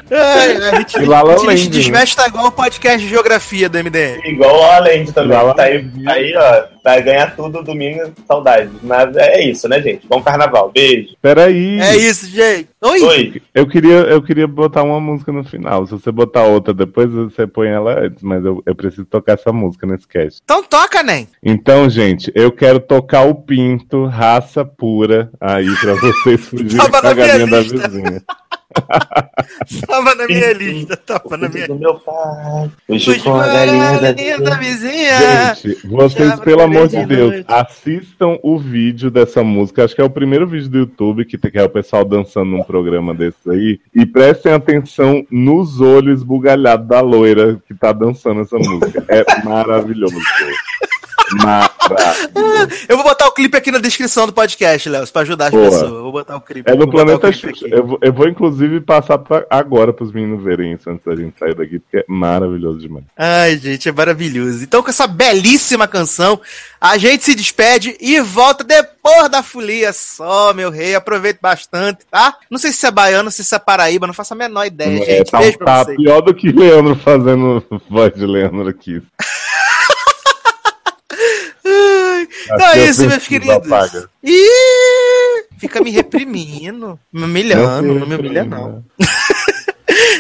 É, 0.10 0.16
é, 0.16 0.78
hit, 0.78 0.96
E 0.96 1.00
hit 1.00 1.08
Land, 1.08 1.68
desmexe 1.70 2.16
tá 2.16 2.28
igual 2.28 2.48
o 2.48 2.52
podcast 2.52 3.00
de 3.00 3.08
geografia 3.10 3.68
do 3.70 3.78
MDM. 3.78 4.22
Igual 4.26 4.60
o 4.60 4.64
Alend 4.64 5.12
também. 5.14 5.38
Tá 5.56 5.64
aí, 5.64 5.78
Land. 5.78 6.04
tá 6.04 6.12
aí, 6.14 6.34
ó. 6.38 6.64
Vai 6.84 7.02
ganhar 7.04 7.36
tudo 7.36 7.64
domingo, 7.64 8.12
saudade. 8.28 8.70
Mas 8.84 9.16
é 9.16 9.42
isso, 9.44 9.68
né, 9.70 9.80
gente? 9.82 10.08
Bom 10.08 10.22
carnaval. 10.22 10.72
Beijo. 10.74 11.16
Peraí. 11.22 11.80
É 11.82 11.96
isso, 11.98 12.28
gente. 12.28 12.71
Oi. 12.84 13.00
Oi. 13.02 13.42
Eu 13.54 13.68
queria, 13.68 13.92
eu 13.98 14.24
queria 14.24 14.48
botar 14.48 14.82
uma 14.82 15.00
música 15.00 15.32
no 15.32 15.44
final. 15.44 15.86
Se 15.86 15.92
você 15.92 16.12
botar 16.12 16.46
outra 16.46 16.74
depois, 16.74 17.12
você 17.12 17.46
põe 17.46 17.68
ela 17.68 18.00
antes. 18.06 18.24
Mas 18.24 18.44
eu, 18.44 18.64
eu 18.66 18.74
preciso 18.74 19.06
tocar 19.06 19.34
essa 19.34 19.54
música 19.54 19.86
nesse 19.86 20.08
cast. 20.08 20.42
Então 20.44 20.64
toca, 20.64 21.04
Nen. 21.04 21.28
Então, 21.44 21.88
gente, 21.88 22.32
eu 22.34 22.52
quero 22.52 22.80
tocar 22.80 23.22
o 23.28 23.36
pinto, 23.36 24.06
raça 24.06 24.66
pura, 24.66 25.30
aí 25.40 25.68
pra 25.80 25.94
vocês 25.94 26.48
fugirem 26.48 26.78
Tava 26.78 27.02
com 27.02 27.08
a 27.08 27.10
na 27.10 27.14
minha 27.14 27.28
galinha 27.28 27.48
da 27.52 27.60
lista. 27.60 27.88
vizinha. 27.88 28.24
Tava 29.86 30.16
na 30.16 30.26
minha 30.28 30.54
lista. 30.54 30.96
Tava 30.96 31.36
na 31.38 31.50
minha 31.50 31.68
do 31.68 31.76
meu 31.76 31.96
pai. 31.96 32.72
Fugiu 32.88 33.14
Fugiu 33.16 33.24
com 33.32 33.36
a 33.36 33.46
galinha 33.48 34.00
da 34.00 34.50
da 34.50 34.56
vizinha. 34.56 35.54
Gente, 35.56 35.88
vocês, 35.88 36.40
pelo 36.40 36.62
amor 36.62 36.88
de 36.88 36.98
de 37.02 37.06
Deus, 37.06 37.32
noite. 37.32 37.46
assistam 37.50 38.38
o 38.42 38.58
vídeo 38.58 39.12
dessa 39.12 39.44
música. 39.44 39.84
Acho 39.84 39.94
que 39.94 40.00
é 40.02 40.06
o 40.06 40.10
primeiro 40.10 40.48
vídeo 40.48 40.70
do 40.70 40.78
YouTube 40.78 41.26
que, 41.26 41.38
tem- 41.38 41.52
que 41.52 41.60
é 41.60 41.64
o 41.64 41.70
pessoal 41.70 42.06
dançando 42.06 42.46
num 42.50 42.64
programa 42.72 43.14
desse 43.14 43.50
aí. 43.50 43.80
E 43.94 44.06
prestem 44.06 44.54
atenção 44.54 45.26
nos 45.30 45.82
olhos 45.82 46.24
bugalhados 46.24 46.88
da 46.88 47.02
loira 47.02 47.62
que 47.68 47.74
tá 47.74 47.92
dançando 47.92 48.42
essa 48.42 48.58
música. 48.58 49.06
É 49.10 49.44
maravilhoso. 49.44 50.16
Eu 52.88 52.96
vou 52.98 53.04
botar 53.06 53.28
o 53.28 53.32
clipe 53.32 53.58
aqui 53.58 53.72
na 53.72 53.80
descrição 53.80 54.26
do 54.26 54.34
podcast, 54.34 54.88
Léo, 54.90 55.08
pra 55.12 55.22
ajudar 55.24 55.46
as 55.46 55.52
Boa. 55.52 55.64
pessoas. 55.66 55.92
Eu 55.92 56.02
vou 56.04 56.12
botar 56.12 56.36
o 56.38 56.42
clipe. 56.42 56.70
É 56.70 56.76
no 56.76 56.90
Planeta 56.90 57.28
aqui. 57.28 57.48
Eu 57.72 57.86
vou, 57.86 58.00
eu 58.02 58.14
vou, 58.14 58.28
inclusive, 58.28 58.82
passar 58.82 59.18
pra 59.18 59.46
agora 59.50 59.92
pros 59.94 60.12
meninos 60.12 60.44
verem 60.44 60.74
isso 60.74 60.90
antes 60.90 61.04
da 61.06 61.16
gente 61.16 61.38
sair 61.40 61.56
daqui, 61.56 61.80
porque 61.80 61.98
é 61.98 62.06
maravilhoso 62.08 62.80
demais. 62.80 63.06
Ai, 63.18 63.58
gente, 63.58 63.90
é 63.90 63.92
maravilhoso. 63.92 64.64
Então, 64.64 64.84
com 64.84 64.90
essa 64.90 65.08
belíssima 65.08 65.88
canção, 65.88 66.40
a 66.80 66.98
gente 66.98 67.24
se 67.26 67.36
despede 67.36 67.96
e 68.00 68.20
volta 68.22 68.64
depois 68.64 69.30
da 69.30 69.42
folia 69.44 69.92
só, 69.94 70.54
meu 70.54 70.70
rei. 70.70 70.96
Aproveite 70.96 71.40
bastante, 71.42 72.06
tá? 72.10 72.36
Não 72.50 72.58
sei 72.58 72.72
se 72.72 72.86
é 72.86 72.92
baiano, 72.92 73.32
se 73.32 73.56
é 73.56 73.60
Paraíba, 73.60 74.08
não 74.08 74.14
faço 74.14 74.34
a 74.34 74.38
menor 74.38 74.66
ideia, 74.66 75.02
É, 75.04 75.18
gente. 75.18 75.32
tá, 75.32 75.40
Beijo 75.40 75.58
tá 75.60 75.84
vocês. 75.84 75.98
pior 75.98 76.22
do 76.22 76.34
que 76.34 76.52
Leandro 76.52 76.96
fazendo 76.96 77.64
voz 77.90 78.14
de 78.14 78.26
Leandro 78.26 78.68
aqui. 78.68 79.02
Ai, 81.64 82.28
Então 82.46 82.68
é 82.68 82.80
eu 82.80 82.86
isso, 82.90 83.08
meus 83.08 83.28
queridos. 83.28 83.56
apaga. 83.56 84.10
Ih, 84.24 85.46
fica 85.58 85.82
me 85.82 85.92
reprimindo, 85.92 87.00
me 87.12 87.24
humilhando, 87.24 87.94
não 87.94 88.08
me 88.08 88.16
humilha 88.16 88.44
não. 88.44 88.84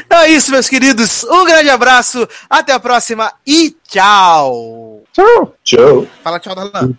Então 0.05 0.19
é 0.23 0.29
isso, 0.29 0.51
meus 0.51 0.69
queridos. 0.69 1.23
Um 1.23 1.45
grande 1.45 1.69
abraço, 1.69 2.27
até 2.49 2.73
a 2.73 2.79
próxima 2.79 3.31
e 3.45 3.75
tchau. 3.87 5.03
Tchau. 5.13 5.55
Tchau. 5.63 6.07
Fala 6.23 6.39
tchau, 6.39 6.55
Dalan. 6.55 6.93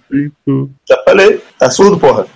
Já 0.88 1.02
falei. 1.04 1.42
Tá 1.58 1.70
surdo, 1.70 1.98
porra? 1.98 2.26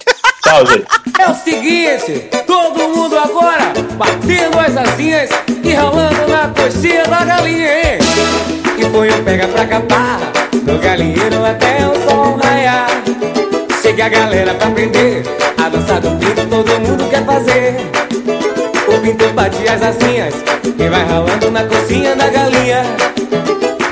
Tchau, 0.42 0.66
gente. 0.66 0.86
É 1.20 1.28
o 1.28 1.34
seguinte, 1.34 2.28
todo 2.46 2.88
mundo 2.88 3.18
agora 3.18 3.72
batendo 3.98 4.58
as 4.58 4.74
asinhas 4.74 5.28
e 5.62 5.74
rolando 5.74 6.26
na 6.26 6.48
coxinha 6.48 7.04
da 7.04 7.22
galinha, 7.24 7.92
hein? 7.92 7.98
E 8.78 8.90
foi 8.90 9.10
um 9.12 9.22
pega 9.22 9.46
pra 9.48 9.66
capar, 9.66 10.18
do 10.62 10.78
galinheiro 10.78 11.44
até 11.44 11.86
o 11.86 11.94
sol 12.08 12.38
raiar. 12.42 12.88
Chega 13.82 14.06
a 14.06 14.08
galera 14.08 14.54
pra 14.54 14.68
aprender, 14.68 15.22
a 15.58 15.68
dança 15.68 16.00
do 16.00 16.10
pinto 16.16 16.46
todo 16.46 16.80
mundo 16.80 17.08
quer 17.10 17.24
fazer. 17.24 17.76
O 18.88 19.00
pinto 19.00 19.28
bate 19.32 19.68
as 19.68 19.82
asinhas 19.82 20.34
e 20.78 20.88
vai 20.88 21.04
ralando 21.04 21.50
na 21.50 21.64
coxinha 21.64 22.14
da 22.16 22.28
galinha. 22.28 22.82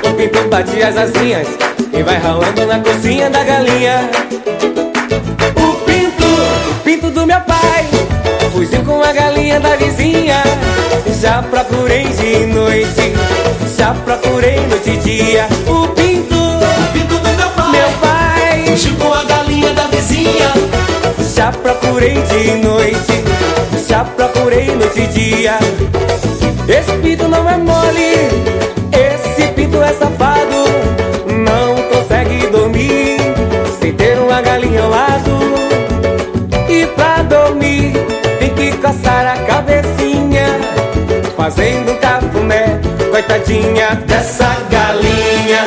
O 0.03 0.13
pinto 0.13 0.47
bate 0.49 0.81
as 0.81 0.97
asinhas 0.97 1.47
e 1.93 2.03
vai 2.03 2.17
ralando 2.17 2.65
na 2.65 2.79
coxinha 2.79 3.29
da 3.29 3.43
galinha. 3.43 4.09
O 5.55 5.73
pinto, 5.85 6.25
o 6.71 6.83
pinto 6.83 7.09
do 7.09 7.25
meu 7.25 7.39
pai 7.41 7.87
Fugiu 8.51 8.83
com 8.83 9.01
a 9.01 9.13
galinha 9.13 9.59
da 9.59 9.75
vizinha 9.77 10.43
Já 11.21 11.41
procurei 11.43 12.03
de 12.03 12.45
noite 12.47 13.13
Já 13.77 13.93
procurei 13.93 14.59
noite 14.67 14.89
e 14.89 14.97
dia 14.97 15.47
o 15.67 15.98
vizinha 19.99 20.53
Já 21.35 21.51
procurei 21.51 22.13
de 22.13 22.55
noite 22.65 23.23
Já 23.87 24.03
procurei 24.03 24.75
noite 24.75 25.01
e 25.01 25.07
dia. 25.07 25.59
Esse 26.67 26.91
pinto 27.01 27.27
não 27.27 27.49
é 27.49 27.57
mole 27.57 28.13
Esse 28.93 29.47
pinto 29.53 29.81
é 29.81 29.93
safado. 29.93 30.59
Não 31.27 31.75
consegue 31.91 32.47
dormir 32.47 33.17
Sem 33.79 33.93
ter 33.93 34.17
uma 34.19 34.41
galinha 34.41 34.83
ao 34.83 34.89
lado. 34.89 35.39
E 36.69 36.85
pra 36.87 37.23
dormir 37.23 37.93
tem 38.39 38.49
que 38.49 38.77
coçar 38.77 39.25
a 39.27 39.37
cabecinha 39.43 40.45
Fazendo 41.35 41.99
cafuné 41.99 42.79
Coitadinha 43.11 43.95
dessa 44.05 44.55
galinha. 44.69 45.63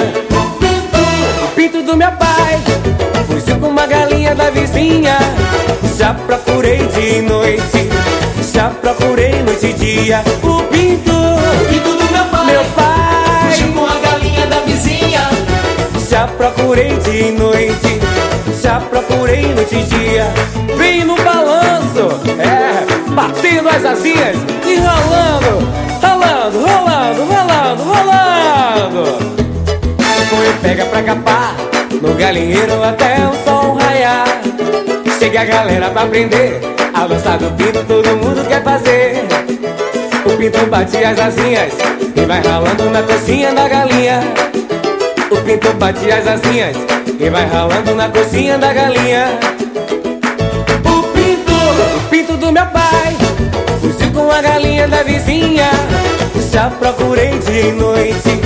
O 1.45 1.49
pinto, 1.55 1.83
do 1.83 1.97
meu 1.97 2.11
pai 2.13 2.32
uma 4.33 4.35
galinha 4.35 4.35
da 4.35 4.51
vizinha. 4.51 5.19
Já 5.97 6.15
procurei 6.15 6.79
de 6.79 7.23
noite 7.23 7.89
Já 8.53 8.71
procurei 8.71 9.43
noite 9.43 9.67
e 9.67 9.73
dia. 9.75 10.23
O 10.43 10.63
pinto, 10.65 11.13
o 11.13 11.69
pinto 11.69 11.97
do 11.97 12.13
meu 12.13 12.25
pai 12.27 12.47
Meu 12.47 12.65
pai. 12.75 13.51
Fugiu 13.51 13.73
com 13.73 13.85
a 13.85 13.99
galinha 13.99 14.47
da 14.47 14.61
vizinha. 14.61 15.29
Já 16.09 16.27
procurei 16.27 16.97
de 16.99 17.33
noite, 17.33 18.01
já 18.63 18.81
procurei 18.81 19.55
noite 19.55 19.77
e 19.77 19.83
dia. 19.85 20.27
Vem 20.77 21.05
no 21.05 21.17
balanço, 21.17 22.21
é, 22.39 23.11
batendo 23.13 23.69
as 23.69 23.85
asinhas 23.85 24.37
e 24.67 24.77
rolando, 24.77 25.69
rolando, 26.03 26.59
rolando, 26.59 27.25
rolando, 27.25 27.83
rolando. 27.83 29.33
Foi 30.29 30.53
pega 30.63 30.85
pra 30.87 31.03
capar, 31.03 31.55
no 32.03 32.15
galinheiro 32.15 32.83
até 32.83 33.17
o 33.27 33.33
sol 33.45 33.75
raiar. 33.75 34.27
Chega 35.19 35.43
a 35.43 35.45
galera 35.45 35.89
pra 35.91 36.03
aprender, 36.03 36.61
a 36.93 37.07
dança 37.07 37.39
do 37.39 37.51
pinto 37.53 37.85
todo 37.85 38.09
mundo 38.17 38.45
quer 38.49 38.63
fazer. 38.63 39.25
O 40.27 40.37
pinto 40.37 40.67
bate 40.67 40.97
as 40.97 41.19
asinhas 41.19 41.73
e 42.17 42.27
vai 42.27 42.43
ralando 42.43 42.91
na 42.91 43.03
coxinha 43.03 43.53
da 43.53 43.69
galinha. 43.69 44.21
O 45.31 45.37
pinto 45.43 45.73
bate 45.75 46.11
as 46.11 46.27
asinhas 46.27 46.77
e 47.19 47.31
vai 47.31 47.47
ralando 47.47 47.95
na 47.95 48.09
coxinha 48.09 48.59
da 48.59 48.73
galinha. 48.73 49.39
O 50.85 51.03
pinto, 51.15 51.53
o 51.53 52.09
pinto 52.11 52.37
do 52.37 52.51
meu 52.51 52.67
pai, 52.67 53.17
fugiu 53.81 54.11
com 54.11 54.29
a 54.29 54.43
galinha 54.43 54.89
da 54.89 55.05
vizinha. 55.05 55.71
Já 56.51 56.69
procurei 56.69 57.31
dia 57.39 57.69
e 57.69 57.73
noite, 57.73 58.41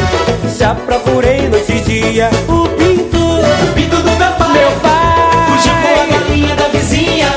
já 0.58 0.74
procurei 0.74 1.48
noite 1.48 1.72
e 1.72 1.80
dia. 1.80 2.30
O 2.48 2.68
pinto, 2.68 3.15
o 3.62 3.72
pinto 3.74 3.96
do 3.96 4.10
meu 4.16 4.32
pai, 4.32 4.52
meu 4.52 4.70
pai, 4.82 5.46
fugiu 5.48 5.72
com 5.82 6.02
a 6.02 6.18
galinha 6.18 6.54
da 6.56 6.68
vizinha. 6.68 7.28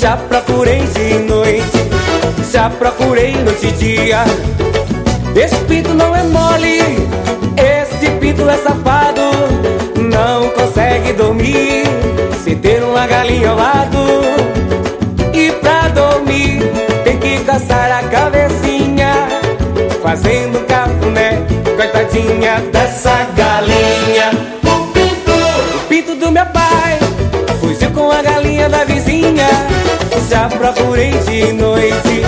Já 0.00 0.16
procurei 0.16 0.80
dia 0.94 1.16
e 1.16 1.18
noite, 1.18 1.78
já 2.50 2.70
procurei 2.70 3.34
noite 3.36 3.66
e 3.66 3.72
dia. 3.72 4.24
Esse 5.36 5.56
pinto 5.64 5.94
não 5.94 6.14
é 6.14 6.22
mole, 6.24 6.80
esse 7.56 8.10
pinto 8.20 8.48
é 8.48 8.56
safado. 8.56 9.20
Não 9.96 10.48
consegue 10.50 11.12
dormir 11.12 11.84
se 12.42 12.56
ter 12.56 12.82
uma 12.82 13.06
galinha 13.06 13.50
ao 13.50 13.56
lado. 13.56 13.98
E 15.32 15.52
pra 15.52 15.88
dormir 15.88 16.60
tem 17.04 17.16
que 17.18 17.38
coçar 17.44 17.92
a 17.92 18.02
cabecinha, 18.08 19.12
fazendo 20.02 20.66
cafuné, 20.66 21.38
coitadinha 21.76 22.60
dessa 22.72 23.26
galinha. 23.36 24.59
O 26.10 26.12
pinto, 26.12 26.26
o 26.26 26.26
do 26.26 26.32
meu 26.32 26.46
pai, 26.46 26.98
fugiu 27.60 27.90
com 27.92 28.10
a 28.10 28.20
galinha 28.20 28.68
da 28.68 28.84
vizinha. 28.84 29.46
Já 30.28 30.48
procurei 30.48 31.10
de 31.10 31.52
noite, 31.52 32.22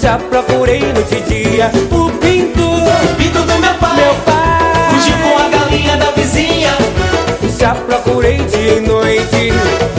já 0.00 0.16
procurei 0.16 0.80
noite 0.92 1.16
e 1.16 1.20
dia. 1.22 1.70
O 1.90 2.10
pinto, 2.18 2.62
o 2.62 3.16
pinto 3.16 3.42
do 3.42 3.58
meu 3.58 3.74
pai, 3.74 3.96
meu 3.96 4.14
pai, 4.24 4.90
fugiu 4.90 5.16
com 5.18 5.38
a 5.38 5.48
galinha 5.48 5.96
da 5.96 6.10
vizinha. 6.12 6.72
Já 7.58 7.74
procurei 7.74 8.36
dia 8.36 8.74
e 8.74 8.80
noite, 8.80 9.52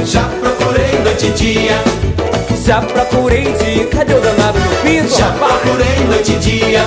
já 0.06 0.24
procurei 0.40 1.00
noite 1.04 1.28
e 1.28 1.32
dia. 1.32 1.84
Já 2.66 2.82
procurei 2.82 3.44
dia, 3.44 3.88
cadê 3.88 4.14
o 4.14 4.22
danado 4.22 4.60
do 4.60 4.82
pinto? 4.84 5.18
Já 5.18 5.32
procurei 5.32 6.06
noite 6.08 6.32
e 6.32 6.36
dia. 6.38 6.86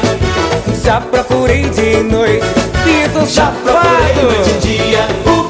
Já 0.83 1.01
procurei 1.01 1.69
dia 1.69 2.01
e 2.01 2.03
noite, 2.03 2.47
pinto 2.85 3.27
já 3.27 3.53
procurei 3.63 4.23
noite 4.23 4.51
e 4.51 4.59
dia. 4.61 5.50